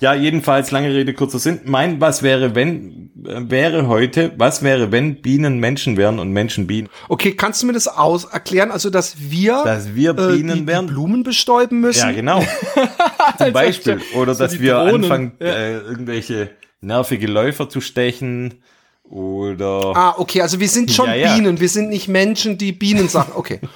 ja, 0.05 0.15
jedenfalls, 0.15 0.71
lange 0.71 0.89
Rede, 0.95 1.15
kurzer 1.15 1.39
Sinn. 1.39 1.61
Mein 1.65 2.01
Was 2.01 2.23
wäre, 2.23 2.55
wenn, 2.55 3.11
äh, 3.27 3.41
wäre 3.51 3.89
heute, 3.89 4.33
was 4.37 4.63
wäre, 4.63 4.93
wenn 4.93 5.23
Bienen 5.23 5.59
Menschen 5.59 5.97
wären 5.97 6.19
und 6.19 6.31
Menschen 6.31 6.67
Bienen? 6.67 6.89
Okay, 7.09 7.33
kannst 7.35 7.63
du 7.63 7.67
mir 7.67 7.73
das 7.73 7.89
aus 7.89 8.25
erklären, 8.27 8.71
also 8.71 8.91
dass 8.91 9.17
wir, 9.31 9.63
Dass 9.65 9.95
wir 9.95 10.11
äh, 10.11 10.37
Bienen 10.37 10.59
die, 10.59 10.67
wären? 10.67 10.87
die 10.87 10.93
Blumen 10.93 11.23
bestäuben 11.23 11.81
müssen? 11.81 12.01
Ja, 12.09 12.13
genau. 12.13 12.45
Zum 13.39 13.53
Beispiel. 13.53 14.01
Oder 14.15 14.35
dass 14.35 14.53
die 14.53 14.61
wir 14.61 14.75
Drohnen. 14.75 15.05
anfangen, 15.05 15.33
Ja. 15.41 15.47
äh, 15.47 15.79
irgendwelche 15.79 16.51
nervige 16.83 17.27
Läufer 17.27 17.69
zu 17.71 17.81
stechen. 17.81 18.63
Oder 19.09 19.93
Ah, 19.97 20.15
okay, 20.19 20.43
also 20.43 20.61
wir 20.61 20.69
sind 20.69 20.91
schon 20.91 21.07
Ja, 21.07 21.15
ja. 21.15 21.35
Bienen, 21.35 21.61
wir 21.61 21.69
sind 21.69 21.89
nicht 21.89 22.09
Menschen, 22.09 22.59
die 22.59 22.73
Bienen 22.73 23.09
Sachen. 23.09 23.33
Okay. 23.35 23.61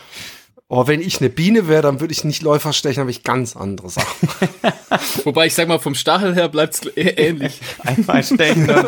Oh, 0.70 0.87
wenn 0.87 1.00
ich 1.00 1.20
eine 1.20 1.31
Biene 1.31 1.66
wäre, 1.66 1.81
dann 1.81 2.00
würde 2.00 2.12
ich 2.12 2.24
nicht 2.24 2.42
Läufer 2.42 2.74
stechen, 2.74 3.00
habe 3.00 3.11
ich 3.11 3.22
ganz 3.22 3.57
andere 3.57 3.88
Sachen. 3.88 4.28
Wobei 5.24 5.46
ich 5.46 5.54
sag 5.54 5.66
mal, 5.66 5.78
vom 5.78 5.94
Stachel 5.94 6.35
her 6.35 6.50
bleibt's 6.50 6.83
ähnlich. 6.96 7.61
einmal 7.78 8.22
stechen. 8.22 8.68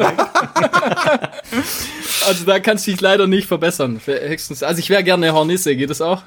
Also 2.27 2.45
da 2.45 2.61
kannst 2.61 2.87
du 2.87 2.91
dich 2.91 3.01
leider 3.01 3.27
nicht 3.27 3.49
verbessern. 3.49 3.99
Höchstens, 4.05 4.63
also 4.63 4.79
ich 4.79 4.91
wäre 4.91 5.03
gerne 5.03 5.27
eine 5.27 5.35
Hornisse, 5.35 5.75
geht 5.75 5.89
das 5.89 6.03
auch? 6.03 6.23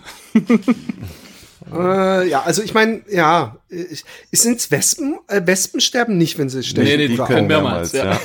äh, 1.71 2.27
ja, 2.27 2.41
also 2.41 2.63
ich 2.63 2.73
meine, 2.73 3.01
ja, 3.09 3.57
ich, 3.69 4.03
sind's 4.31 4.71
Wespen? 4.71 5.19
Äh, 5.27 5.41
Wespen 5.45 5.81
sterben 5.81 6.17
nicht, 6.17 6.39
wenn 6.39 6.49
sie 6.49 6.63
stechen. 6.63 6.83
Nee, 6.83 6.97
nee, 6.97 7.07
die 7.09 7.17
können 7.17 7.45
auch. 7.45 7.47
mehrmals, 7.47 7.91
ja. 7.91 8.19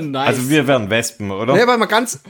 nice. 0.00 0.28
Also 0.28 0.50
wir 0.50 0.66
wären 0.66 0.90
Wespen, 0.90 1.30
oder? 1.30 1.54
Nee, 1.54 1.62
aber 1.62 1.78
mal 1.78 1.86
ganz, 1.86 2.20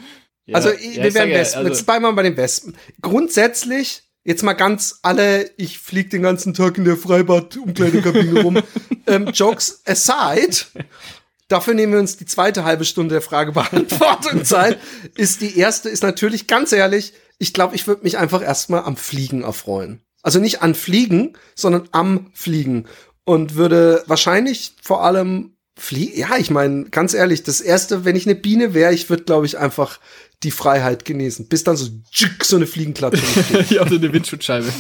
Ja, 0.47 0.57
also 0.57 0.71
ja, 0.71 1.03
wir 1.03 1.15
wären 1.15 1.31
ja, 1.31 1.39
Wespen. 1.39 1.59
also- 1.59 1.71
Jetzt 1.71 1.87
bleiben 1.87 2.05
wir 2.05 2.13
bei 2.13 2.23
den 2.23 2.37
Wespen. 2.37 2.77
Grundsätzlich, 3.01 4.03
jetzt 4.25 4.43
mal 4.43 4.53
ganz 4.53 4.99
alle, 5.03 5.51
ich 5.57 5.79
flieg 5.79 6.11
den 6.11 6.23
ganzen 6.23 6.55
Tag 6.55 6.77
in 6.79 6.85
der 6.85 6.97
Freibad-Umkleidekabine 6.97 8.43
rum. 8.43 8.59
ähm, 9.07 9.29
Jokes 9.29 9.83
aside, 9.87 10.57
dafür 11.49 11.75
nehmen 11.75 11.93
wir 11.95 12.01
uns 12.01 12.17
die 12.17 12.27
zweite 12.27 12.65
halbe 12.65 12.85
Stunde 12.85 13.15
der 13.15 13.23
Fragebeantwortung 13.23 14.45
Zeit. 14.45 14.79
Ist 15.17 15.41
die 15.41 15.59
erste, 15.59 15.89
ist 15.89 16.03
natürlich 16.03 16.47
ganz 16.47 16.73
ehrlich, 16.73 17.15
ich 17.39 17.53
glaube, 17.53 17.75
ich 17.75 17.87
würde 17.87 18.03
mich 18.03 18.19
einfach 18.19 18.43
erstmal 18.43 18.85
am 18.85 18.97
Fliegen 18.97 19.43
erfreuen. 19.43 20.01
Also 20.23 20.39
nicht 20.39 20.63
an 20.63 20.75
Fliegen, 20.75 21.35
sondern 21.55 21.89
am 21.93 22.31
Fliegen. 22.35 22.87
Und 23.25 23.57
würde 23.57 24.05
wahrscheinlich 24.07 24.75
vor 24.83 25.05
allem 25.05 25.54
fliegen. 25.77 26.19
Ja, 26.19 26.37
ich 26.39 26.51
meine, 26.51 26.85
ganz 26.85 27.15
ehrlich, 27.15 27.43
das 27.43 27.61
erste, 27.61 28.05
wenn 28.05 28.17
ich 28.17 28.27
eine 28.27 28.35
Biene 28.35 28.75
wäre, 28.75 28.93
ich 28.95 29.11
würde, 29.11 29.25
glaube 29.25 29.47
ich, 29.47 29.59
einfach 29.59 30.01
die 30.43 30.51
Freiheit 30.51 31.05
genießen. 31.05 31.49
Bis 31.49 31.65
dann 31.65 31.77
so, 31.77 31.89
so 32.43 32.57
eine 32.57 32.67
Fliegenklatsche. 32.67 33.23
ja, 33.71 33.83
oder 33.83 33.97
eine 33.97 34.13
Windschutzscheibe. 34.13 34.73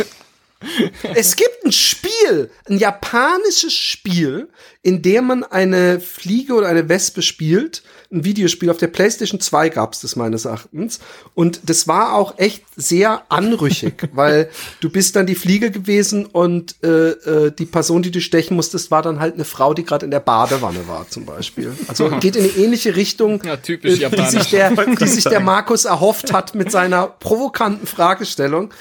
Es 1.14 1.36
gibt 1.36 1.64
ein 1.64 1.72
Spiel, 1.72 2.50
ein 2.68 2.78
japanisches 2.78 3.74
Spiel, 3.74 4.48
in 4.82 5.02
dem 5.02 5.26
man 5.26 5.44
eine 5.44 6.00
Fliege 6.00 6.54
oder 6.54 6.68
eine 6.68 6.88
Wespe 6.88 7.22
spielt. 7.22 7.82
Ein 8.12 8.24
Videospiel 8.24 8.70
auf 8.70 8.76
der 8.76 8.88
PlayStation 8.88 9.40
2 9.40 9.70
gab's 9.70 10.00
das 10.00 10.14
meines 10.14 10.44
Erachtens. 10.44 11.00
Und 11.34 11.60
das 11.64 11.88
war 11.88 12.14
auch 12.14 12.38
echt 12.38 12.64
sehr 12.76 13.22
anrüchig, 13.28 14.08
weil 14.12 14.50
du 14.80 14.90
bist 14.90 15.16
dann 15.16 15.26
die 15.26 15.34
Fliege 15.34 15.70
gewesen 15.70 16.26
und 16.26 16.76
äh, 16.82 17.10
äh, 17.10 17.50
die 17.50 17.66
Person, 17.66 18.02
die 18.02 18.10
du 18.10 18.20
stechen 18.20 18.56
musstest, 18.56 18.90
war 18.90 19.02
dann 19.02 19.20
halt 19.20 19.34
eine 19.34 19.44
Frau, 19.44 19.74
die 19.74 19.84
gerade 19.84 20.04
in 20.04 20.10
der 20.10 20.20
Badewanne 20.20 20.86
war, 20.86 21.08
zum 21.08 21.24
Beispiel. 21.24 21.72
Also 21.88 22.10
geht 22.20 22.36
in 22.36 22.44
eine 22.44 22.52
ähnliche 22.52 22.94
Richtung, 22.96 23.42
Ja, 23.44 23.56
typisch 23.56 24.00
äh, 24.00 24.10
die 24.10 24.26
sich 24.26 24.50
der, 24.50 24.70
die 25.00 25.06
sich 25.06 25.24
der 25.24 25.40
Markus 25.40 25.84
erhofft 25.84 26.32
hat 26.32 26.54
mit 26.54 26.70
seiner 26.70 27.06
provokanten 27.06 27.86
Fragestellung. 27.86 28.72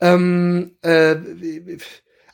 Ähm, 0.00 0.76
äh, 0.82 1.16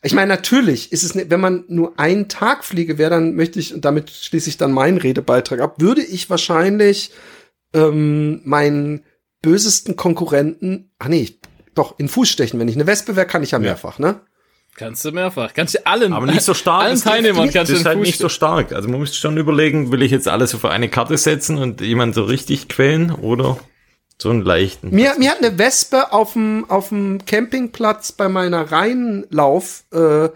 ich 0.03 0.15
meine, 0.15 0.29
natürlich 0.29 0.93
ist 0.93 1.03
es, 1.03 1.15
ne, 1.15 1.27
wenn 1.29 1.41
man 1.41 1.65
nur 1.69 1.99
einen 1.99 2.29
Tag 2.29 2.65
fliege 2.65 2.99
wäre, 2.99 3.11
dann 3.11 3.35
möchte 3.35 3.59
ich, 3.59 3.75
und 3.75 3.85
damit 3.85 4.11
schließe 4.11 4.49
ich 4.49 4.57
dann 4.57 4.73
meinen 4.73 4.99
Redebeitrag 4.99 5.61
ab, 5.61 5.81
würde 5.81 6.03
ich 6.03 6.31
wahrscheinlich 6.31 7.11
ähm, 7.75 8.41
mein 8.45 9.03
bösesten 9.43 9.97
Konkurrenten, 9.97 10.91
ach 10.99 11.09
nee, 11.09 11.39
doch, 11.75 11.99
in 11.99 12.09
Fuß 12.09 12.29
stechen. 12.29 12.59
Wenn 12.59 12.69
ich 12.69 12.77
eine 12.77 12.87
Wespe 12.87 13.17
wäre, 13.17 13.27
kann 13.27 13.43
ich 13.43 13.51
ja 13.51 13.59
mehrfach, 13.59 13.99
ne? 13.99 14.21
Kannst 14.77 15.05
du 15.05 15.13
mehrfach. 15.13 15.55
Kannst 15.55 15.75
du 15.75 15.87
allen, 15.87 16.13
Aber 16.13 16.27
nicht 16.27 16.43
so 16.43 16.55
stark. 16.55 16.83
allen 16.85 16.95
Das 16.95 17.05
Teilnehmern 17.05 17.51
kannst 17.51 17.71
du 17.71 17.77
ist 17.77 17.83
den 17.83 17.89
halt 17.89 17.99
nicht 18.01 18.19
so 18.19 18.29
stark. 18.29 18.73
Also 18.73 18.89
man 18.89 19.01
muss 19.01 19.17
schon 19.17 19.37
überlegen, 19.39 19.91
will 19.91 20.03
ich 20.03 20.11
jetzt 20.11 20.29
alles 20.29 20.55
auf 20.55 20.65
eine 20.65 20.89
Karte 20.89 21.17
setzen 21.17 21.59
und 21.59 21.81
jemanden 21.81 22.15
so 22.15 22.25
richtig 22.25 22.69
quälen 22.69 23.11
oder 23.11 23.59
so 24.19 24.31
einen 24.31 24.45
leichten. 24.45 24.95
Mir, 24.95 25.15
mir 25.19 25.31
hat 25.31 25.39
eine 25.39 25.59
Wespe 25.59 26.13
auf 26.13 26.33
dem, 26.33 26.65
auf 26.69 26.89
dem 26.89 27.25
Campingplatz 27.27 28.13
bei 28.13 28.29
meiner 28.29 28.73
Rheinlauf 28.73 29.85
äh, 29.93 30.29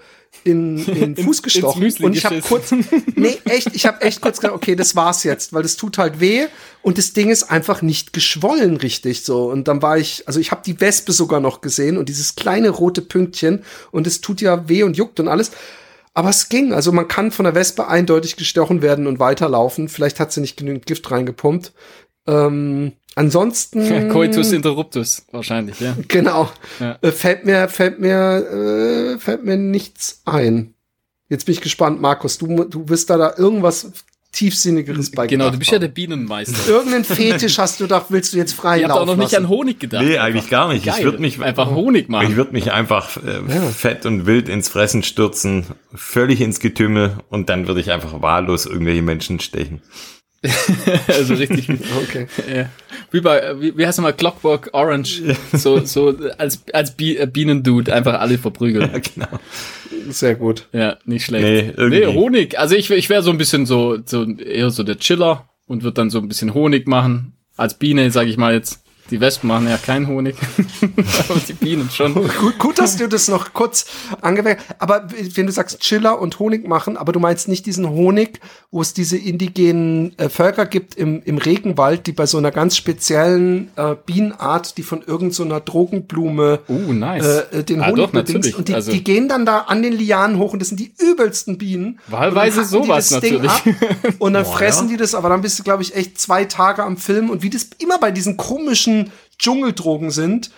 in, 0.44 0.78
in 0.86 1.14
den 1.14 1.16
Fuß 1.16 1.38
ins 1.38 1.42
gestochen. 1.42 1.92
Und 2.02 2.16
ich 2.16 2.24
habe 2.24 2.40
kurz, 2.40 2.72
nee, 3.14 3.38
echt, 3.44 3.74
ich 3.74 3.86
habe 3.86 4.02
echt 4.02 4.20
kurz 4.20 4.40
gedacht, 4.40 4.56
okay, 4.56 4.76
das 4.76 4.96
war's 4.96 5.24
jetzt, 5.24 5.52
weil 5.52 5.62
das 5.62 5.76
tut 5.76 5.98
halt 5.98 6.20
weh 6.20 6.46
und 6.82 6.98
das 6.98 7.12
Ding 7.12 7.30
ist 7.30 7.44
einfach 7.44 7.82
nicht 7.82 8.12
geschwollen 8.12 8.76
richtig 8.76 9.24
so. 9.24 9.50
Und 9.50 9.68
dann 9.68 9.82
war 9.82 9.98
ich, 9.98 10.24
also 10.26 10.40
ich 10.40 10.50
habe 10.50 10.62
die 10.64 10.80
Wespe 10.80 11.12
sogar 11.12 11.40
noch 11.40 11.60
gesehen 11.60 11.96
und 11.96 12.08
dieses 12.08 12.36
kleine 12.36 12.70
rote 12.70 13.02
Pünktchen 13.02 13.64
und 13.90 14.06
es 14.06 14.20
tut 14.20 14.40
ja 14.40 14.68
weh 14.68 14.82
und 14.82 14.96
juckt 14.96 15.20
und 15.20 15.28
alles. 15.28 15.52
Aber 16.12 16.30
es 16.30 16.48
ging. 16.48 16.72
Also 16.72 16.90
man 16.92 17.06
kann 17.06 17.30
von 17.30 17.44
der 17.44 17.54
Wespe 17.54 17.86
eindeutig 17.86 18.36
gestochen 18.36 18.82
werden 18.82 19.06
und 19.06 19.20
weiterlaufen. 19.20 19.88
Vielleicht 19.88 20.18
hat 20.18 20.32
sie 20.32 20.40
nicht 20.40 20.56
genügend 20.56 20.84
Gift 20.84 21.10
reingepumpt. 21.10 21.72
Ähm, 22.30 22.92
ansonsten. 23.14 24.08
Coitus 24.12 24.52
interruptus, 24.52 25.24
wahrscheinlich, 25.32 25.80
ja. 25.80 25.96
Genau. 26.08 26.50
Ja. 26.78 26.98
Äh, 27.02 27.12
fällt 27.12 27.44
mir, 27.44 27.68
fällt 27.68 28.00
mir, 28.00 29.14
äh, 29.14 29.18
fällt 29.18 29.44
mir 29.44 29.56
nichts 29.56 30.22
ein. 30.24 30.74
Jetzt 31.28 31.46
bin 31.46 31.54
ich 31.54 31.60
gespannt, 31.60 32.00
Markus. 32.00 32.38
Du, 32.38 32.64
du 32.64 32.88
wirst 32.88 33.08
da 33.10 33.16
da 33.16 33.34
irgendwas 33.36 33.92
tiefsinnigeres 34.32 35.10
bei 35.10 35.26
Genau, 35.26 35.50
du 35.50 35.58
bist 35.58 35.70
ja 35.72 35.78
der 35.78 35.88
Bienenmeister. 35.88 36.68
Irgendeinen 36.68 37.04
Fetisch 37.04 37.58
hast 37.58 37.80
du 37.80 37.84
gedacht, 37.84 38.06
willst 38.10 38.32
du 38.32 38.36
jetzt 38.36 38.52
frei 38.52 38.78
Ihr 38.80 38.84
habt 38.84 38.92
auch 38.92 38.98
laufen 39.00 39.08
noch 39.08 39.16
nicht 39.16 39.32
lassen. 39.32 39.44
an 39.46 39.50
Honig 39.50 39.80
gedacht. 39.80 40.04
Nee, 40.04 40.18
eigentlich 40.18 40.48
gar 40.48 40.68
nicht. 40.72 40.86
Ich 40.86 40.92
Geil. 40.92 41.04
würde 41.04 41.18
mich 41.18 41.42
einfach 41.42 41.70
Honig 41.70 42.02
Ich 42.04 42.08
machen. 42.08 42.36
würde 42.36 42.52
mich 42.52 42.72
einfach 42.72 43.16
äh, 43.16 43.42
fett 43.72 44.06
und 44.06 44.26
wild 44.26 44.48
ins 44.48 44.68
Fressen 44.68 45.02
stürzen, 45.02 45.66
völlig 45.94 46.40
ins 46.40 46.60
Getümmel 46.60 47.18
und 47.28 47.48
dann 47.48 47.66
würde 47.66 47.80
ich 47.80 47.90
einfach 47.90 48.22
wahllos 48.22 48.66
irgendwelche 48.66 49.02
Menschen 49.02 49.40
stechen. 49.40 49.82
also 51.08 51.34
richtig. 51.34 51.68
Okay. 52.02 52.26
Ja. 52.52 52.70
Wie 53.10 53.20
bei, 53.20 53.60
wie, 53.60 53.76
wie 53.76 53.86
heißt 53.86 53.98
nochmal, 53.98 54.14
Clockwork 54.14 54.70
Orange. 54.72 55.36
So, 55.52 55.84
so 55.84 56.16
als, 56.38 56.62
als 56.72 56.94
äh, 56.98 57.26
Bienendude 57.26 57.92
einfach 57.92 58.20
alle 58.20 58.38
verprügeln. 58.38 58.90
genau. 59.14 59.28
Sehr 60.08 60.36
gut. 60.36 60.68
Ja, 60.72 60.96
nicht 61.04 61.26
schlecht. 61.26 61.44
Nee, 61.44 61.74
irgendwie. 61.76 62.00
nee 62.00 62.06
Honig. 62.06 62.58
Also 62.58 62.74
ich, 62.74 62.90
ich 62.90 63.10
wäre 63.10 63.22
so 63.22 63.30
ein 63.30 63.38
bisschen 63.38 63.66
so, 63.66 63.98
so 64.04 64.24
eher 64.24 64.70
so 64.70 64.82
der 64.82 64.98
Chiller 64.98 65.48
und 65.66 65.82
würde 65.82 65.94
dann 65.94 66.10
so 66.10 66.18
ein 66.18 66.28
bisschen 66.28 66.54
Honig 66.54 66.86
machen. 66.86 67.34
Als 67.56 67.78
Biene, 67.78 68.10
sage 68.10 68.30
ich 68.30 68.36
mal 68.36 68.54
jetzt. 68.54 68.82
Die 69.10 69.20
Wespen 69.20 69.48
machen 69.48 69.68
ja 69.68 69.76
keinen 69.76 70.06
Honig. 70.06 70.36
Aber 71.28 71.40
die 71.46 71.52
Bienen 71.52 71.90
schon. 71.90 72.14
Gut, 72.14 72.58
gut, 72.58 72.78
dass 72.78 72.96
du 72.96 73.08
das 73.08 73.28
noch 73.28 73.52
kurz 73.52 73.86
angewählt 74.20 74.58
Aber 74.78 75.06
wenn 75.34 75.46
du 75.46 75.52
sagst 75.52 75.80
Chiller 75.80 76.20
und 76.20 76.38
Honig 76.38 76.66
machen, 76.68 76.96
aber 76.96 77.12
du 77.12 77.20
meinst 77.20 77.48
nicht 77.48 77.66
diesen 77.66 77.88
Honig, 77.88 78.40
wo 78.70 78.80
es 78.80 78.94
diese 78.94 79.16
indigenen 79.16 80.16
äh, 80.18 80.28
Völker 80.28 80.66
gibt 80.66 80.94
im, 80.94 81.22
im 81.24 81.38
Regenwald, 81.38 82.06
die 82.06 82.12
bei 82.12 82.26
so 82.26 82.38
einer 82.38 82.50
ganz 82.50 82.76
speziellen 82.76 83.70
äh, 83.76 83.96
Bienenart, 84.06 84.76
die 84.78 84.82
von 84.82 85.00
irgendeiner 85.00 85.30
so 85.30 85.42
einer 85.44 85.60
Drogenblume 85.60 86.60
Uh, 86.68 86.92
nice. 86.92 87.24
äh, 87.52 87.58
äh, 87.58 87.62
den 87.64 87.80
Ah, 87.80 87.86
Honig 87.88 88.04
doch, 88.06 88.10
bedingst. 88.12 88.34
natürlich. 88.34 88.56
Und 88.58 88.68
die, 88.68 88.74
Also- 88.74 88.92
die 88.92 89.02
gehen 89.04 89.28
dann 89.28 89.44
da 89.46 89.58
an 89.60 89.82
den 89.82 89.92
Lianen 89.92 90.38
hoch 90.38 90.52
und 90.52 90.60
das 90.60 90.68
sind 90.68 90.78
die 90.80 90.92
übelsten 90.98 91.58
Bienen. 91.58 91.98
Wahlweise 92.08 92.64
sowas 92.64 93.10
natürlich. 93.10 93.50
ab 93.50 93.62
Und 94.18 94.34
dann 94.34 94.44
Boah, 94.44 94.52
fressen 94.56 94.86
ja. 94.88 94.92
die 94.92 94.96
das, 94.98 95.14
aber 95.14 95.28
dann 95.28 95.40
bist 95.42 95.58
du, 95.58 95.62
glaube 95.62 95.82
ich, 95.82 95.94
echt 95.96 96.20
zwei 96.20 96.44
Tage 96.44 96.82
am 96.84 96.96
Film. 96.96 97.30
Und 97.30 97.42
wie 97.42 97.50
das 97.50 97.68
immer 97.78 97.98
bei 97.98 98.10
diesen 98.10 98.36
komischen 98.36 98.99
Dschungeldrogen 99.38 100.10
sind, 100.10 100.50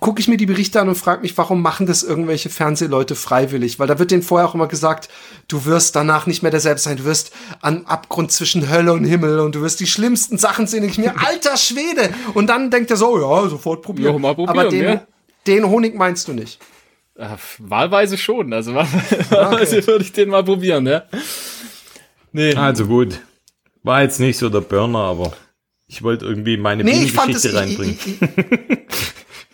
gucke 0.00 0.20
ich 0.20 0.28
mir 0.28 0.38
die 0.38 0.46
Berichte 0.46 0.80
an 0.80 0.88
und 0.88 0.94
frage 0.94 1.20
mich, 1.22 1.36
warum 1.36 1.60
machen 1.60 1.86
das 1.86 2.02
irgendwelche 2.02 2.48
Fernsehleute 2.48 3.14
freiwillig? 3.14 3.78
Weil 3.78 3.86
da 3.86 3.98
wird 3.98 4.10
denen 4.10 4.22
vorher 4.22 4.48
auch 4.48 4.54
immer 4.54 4.66
gesagt, 4.66 5.10
du 5.46 5.66
wirst 5.66 5.94
danach 5.94 6.26
nicht 6.26 6.42
mehr 6.42 6.50
derselbe 6.50 6.80
sein, 6.80 6.96
du 6.96 7.04
wirst 7.04 7.32
am 7.60 7.84
Abgrund 7.84 8.32
zwischen 8.32 8.70
Hölle 8.70 8.92
und 8.94 9.04
Himmel 9.04 9.40
und 9.40 9.54
du 9.54 9.60
wirst 9.60 9.80
die 9.80 9.86
schlimmsten 9.86 10.38
Sachen 10.38 10.66
sehen. 10.66 10.84
Ich 10.84 10.96
mir, 10.98 11.14
alter 11.26 11.56
Schwede! 11.58 12.14
Und 12.34 12.46
dann 12.48 12.70
denkt 12.70 12.90
er 12.90 12.96
so, 12.96 13.18
ja, 13.20 13.48
sofort 13.48 13.82
probieren. 13.82 14.14
Ja, 14.14 14.18
mal 14.18 14.34
probieren, 14.34 14.58
Aber 14.58 14.68
den, 14.70 14.84
ja. 14.84 15.06
den 15.46 15.66
Honig 15.68 15.94
meinst 15.94 16.28
du 16.28 16.32
nicht. 16.32 16.58
Äh, 17.16 17.28
wahlweise 17.58 18.16
schon. 18.16 18.52
Also 18.54 18.74
wahl- 18.74 18.88
wahlweise 19.30 19.86
würde 19.86 20.04
ich 20.04 20.12
den 20.12 20.30
mal 20.30 20.44
probieren, 20.44 20.86
ja. 20.86 21.02
Nee. 22.32 22.54
Also 22.54 22.86
gut. 22.86 23.20
War 23.82 24.02
jetzt 24.02 24.18
nicht 24.18 24.38
so 24.38 24.48
der 24.48 24.60
Burner, 24.60 24.98
aber 25.00 25.32
ich 25.88 26.02
wollte 26.02 26.24
irgendwie 26.26 26.56
meine 26.56 26.84
Nee, 26.84 27.02
ich 27.04 27.12
fand 27.12 27.34
das, 27.34 27.44
ich, 27.44 27.54
reinbringen. 27.54 27.98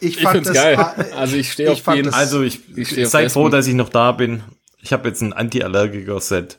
ich, 0.01 0.19
ich, 0.19 0.23
das, 0.47 0.53
geil. 0.53 0.77
Also 1.17 1.37
ich 1.37 1.53
stehe 1.53 1.71
auf 1.71 1.83
das- 1.83 2.15
Also 2.15 2.43
ich, 2.43 2.61
Ich 2.77 2.89
stehe 2.89 3.07
auf 3.07 3.13
seid 3.13 3.33
froh, 3.33 3.49
dass 3.49 3.67
ich 3.67 3.75
noch 3.75 3.89
da 3.89 4.13
bin. 4.13 4.43
Ich 4.83 4.93
habe 4.93 5.09
jetzt 5.09 5.23
ein 5.23 5.33
Anti-Allergiker-Set. 5.33 6.59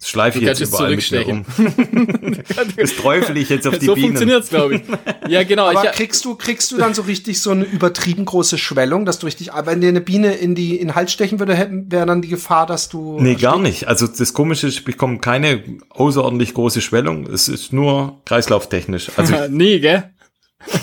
Das 0.00 0.08
schleife 0.08 0.38
ich 0.38 0.44
jetzt 0.46 0.60
überall 0.60 0.96
mit 0.96 1.10
mir 1.10 1.28
um. 1.28 1.44
Das 2.76 2.96
träufel 2.96 3.36
ich 3.36 3.50
jetzt 3.50 3.66
auf 3.66 3.78
die 3.78 3.84
so 3.84 3.94
Bienen. 3.94 4.08
funktioniert's, 4.08 4.48
glaube 4.48 4.76
ich. 4.76 4.82
Ja, 5.28 5.42
genau. 5.42 5.66
Aber 5.68 5.84
ich, 5.84 5.90
kriegst 5.92 6.24
du, 6.24 6.36
kriegst 6.36 6.72
du 6.72 6.78
dann 6.78 6.94
so 6.94 7.02
richtig 7.02 7.42
so 7.42 7.50
eine 7.50 7.64
übertrieben 7.64 8.24
große 8.24 8.56
Schwellung, 8.56 9.04
dass 9.04 9.18
du 9.18 9.26
richtig, 9.26 9.50
wenn 9.64 9.82
dir 9.82 9.88
eine 9.88 10.00
Biene 10.00 10.34
in 10.36 10.54
die, 10.54 10.76
in 10.76 10.88
den 10.88 10.94
Hals 10.94 11.12
stechen 11.12 11.38
würde, 11.38 11.54
hätten, 11.54 11.92
wäre 11.92 12.06
dann 12.06 12.22
die 12.22 12.28
Gefahr, 12.28 12.66
dass 12.66 12.88
du. 12.88 13.20
Nee, 13.20 13.34
gar 13.34 13.58
nicht. 13.58 13.88
Also 13.88 14.06
das 14.06 14.32
Komische 14.32 14.68
ist, 14.68 14.78
ich 14.78 14.84
bekomme 14.84 15.18
keine 15.18 15.62
außerordentlich 15.90 16.54
große 16.54 16.80
Schwellung. 16.80 17.26
Es 17.26 17.48
ist 17.48 17.74
nur 17.74 18.22
kreislauftechnisch. 18.24 19.10
Also 19.16 19.34
nee, 19.50 19.80
gell? 19.80 20.10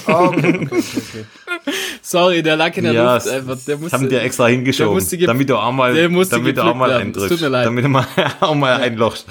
Oh, 0.07 0.11
okay, 0.11 0.59
okay, 0.61 0.67
okay. 0.71 1.25
Sorry, 2.01 2.43
der 2.43 2.55
lag 2.55 2.75
in 2.77 2.85
der 2.85 2.93
ja, 2.93 3.15
Luft 3.15 3.27
einfach. 3.27 3.57
Der 3.67 3.77
musste, 3.77 3.97
haben 3.97 4.09
die 4.09 4.15
extra 4.15 4.47
hingeschoben, 4.47 5.05
der 5.09 5.27
damit 5.27 5.49
du 5.49 5.57
auch 5.57 5.71
mal, 5.71 5.93
der 5.93 6.09
damit 6.09 6.57
du 6.57 6.61
auch 6.63 6.75
mal. 6.75 6.91
Es 6.91 6.97
eindrückst, 7.01 7.29
tut 7.29 7.41
mir 7.41 7.49
leid. 7.49 7.65
damit 7.65 7.83
du 7.83 7.89
mal, 7.89 8.07
auch 8.39 8.55
mal 8.55 8.81
einlochst. 8.81 9.25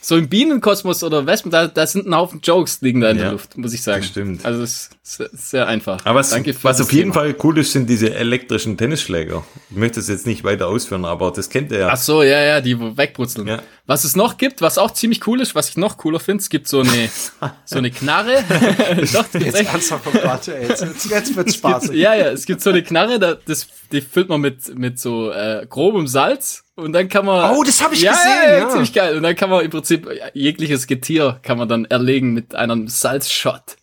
So 0.00 0.16
im 0.16 0.28
Bienenkosmos 0.28 1.02
oder 1.04 1.26
Wespen, 1.26 1.50
da, 1.50 1.66
da 1.66 1.86
sind 1.86 2.06
ein 2.06 2.14
Haufen 2.14 2.40
Jokes 2.42 2.80
liegen 2.80 3.00
da 3.00 3.10
in 3.10 3.18
der 3.18 3.26
Ja, 3.26 3.32
Luft, 3.32 3.56
muss 3.58 3.72
ich 3.72 3.82
sagen. 3.82 4.00
das 4.00 4.10
stimmt. 4.10 4.44
Also 4.44 4.62
es 4.62 4.90
ist 5.02 5.50
sehr- 5.50 5.66
einfach. 5.66 6.04
Aber 6.06 6.20
was, 6.20 6.32
was 6.62 6.80
auf 6.80 6.92
jeden 6.92 7.12
Thema. 7.12 7.24
Fall 7.24 7.36
cool 7.42 7.58
ist, 7.58 7.72
sind 7.72 7.88
diese 7.88 8.14
elektrischen 8.14 8.76
Tennisschläger. 8.76 9.44
Ich 9.70 9.76
möchte 9.76 10.00
es 10.00 10.08
jetzt 10.08 10.26
nicht 10.26 10.44
weiter 10.44 10.68
ausführen, 10.68 11.04
aber 11.04 11.30
das 11.30 11.50
kennt 11.50 11.70
ihr 11.72 11.80
ja. 11.80 11.88
Ach 11.90 11.96
so, 11.96 12.22
ja, 12.22 12.40
ja, 12.42 12.60
die 12.60 12.78
wegbrutzeln. 12.78 13.46
Ja. 13.46 13.62
Was 13.86 14.04
es 14.04 14.16
noch 14.16 14.38
gibt, 14.38 14.62
was 14.62 14.78
auch 14.78 14.92
ziemlich 14.92 15.26
cool 15.26 15.42
ist, 15.42 15.54
was 15.54 15.68
ich 15.68 15.76
noch 15.76 15.98
cooler 15.98 16.18
finde, 16.18 16.40
es 16.40 16.48
gibt 16.48 16.68
so 16.68 16.80
eine, 16.80 17.10
so 17.66 17.76
eine 17.76 17.90
Knarre. 17.90 18.42
Doch, 19.12 19.26
Jetzt 19.34 19.56
echt. 19.56 19.70
ernsthaft, 19.70 20.06
oh 20.06 20.16
jetzt, 20.16 20.46
jetzt, 20.80 21.10
jetzt 21.10 21.36
wird's 21.36 21.54
spaßig. 21.56 21.94
Ja, 21.96 22.14
ja, 22.14 22.30
es 22.30 22.46
gibt 22.46 22.62
so 22.62 22.70
eine 22.70 22.82
Knarre, 22.82 23.18
da, 23.18 23.34
das, 23.34 23.66
die 23.92 24.00
füllt 24.00 24.30
man 24.30 24.40
mit, 24.40 24.74
mit 24.78 24.98
so 24.98 25.30
äh, 25.30 25.66
grobem 25.68 26.06
Salz 26.06 26.64
und 26.76 26.94
dann 26.94 27.10
kann 27.10 27.26
man. 27.26 27.54
Oh, 27.54 27.62
das 27.62 27.82
hab 27.82 27.92
ich 27.92 28.00
ja, 28.00 28.12
gesehen, 28.12 28.32
Ja, 28.48 28.58
ja. 28.60 28.68
ziemlich 28.70 28.92
geil. 28.94 29.16
Und 29.18 29.22
dann 29.22 29.36
kann 29.36 29.50
man 29.50 29.62
im 29.62 29.70
Prinzip 29.70 30.08
jegliches 30.32 30.86
Getier 30.86 31.38
kann 31.42 31.58
man 31.58 31.68
dann 31.68 31.84
erlegen 31.84 32.32
mit 32.32 32.54
einem 32.54 32.88
Salzshot. 32.88 33.76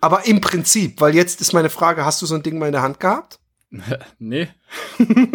Aber 0.00 0.26
im 0.26 0.40
Prinzip, 0.40 1.00
weil 1.00 1.14
jetzt 1.14 1.40
ist 1.40 1.52
meine 1.52 1.68
Frage, 1.68 2.04
hast 2.04 2.22
du 2.22 2.26
so 2.26 2.34
ein 2.34 2.42
Ding 2.42 2.58
mal 2.58 2.66
in 2.66 2.72
der 2.72 2.82
Hand 2.82 2.98
gehabt? 3.00 3.39
Nee. 4.18 4.48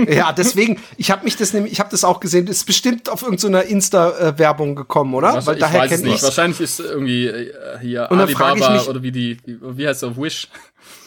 Ja, 0.10 0.32
deswegen, 0.34 0.80
ich 0.98 1.10
habe 1.10 1.24
mich 1.24 1.38
das 1.38 1.54
nämlich, 1.54 1.74
ich 1.74 1.80
habe 1.80 1.90
das 1.90 2.04
auch 2.04 2.20
gesehen, 2.20 2.48
ist 2.48 2.66
bestimmt 2.66 3.10
auf 3.10 3.22
irgendeiner 3.22 3.64
Insta-Werbung 3.64 4.76
gekommen, 4.76 5.14
oder? 5.14 5.34
Was, 5.34 5.48
weil 5.48 5.56
ich 5.56 5.62
daher 5.62 5.82
weiß 5.82 5.92
es 5.92 5.98
kennt 5.98 6.12
nicht. 6.12 6.24
Wahrscheinlich 6.24 6.60
ist 6.60 6.80
irgendwie 6.80 7.28
äh, 7.28 7.80
hier 7.82 8.08
Und 8.10 8.20
Alibaba 8.20 8.74
mich- 8.74 8.88
oder 8.88 9.02
wie 9.02 9.12
die, 9.12 9.38
wie, 9.46 9.88
heißt 9.88 10.04
es 10.04 10.10
auf 10.10 10.18
Wish? 10.18 10.50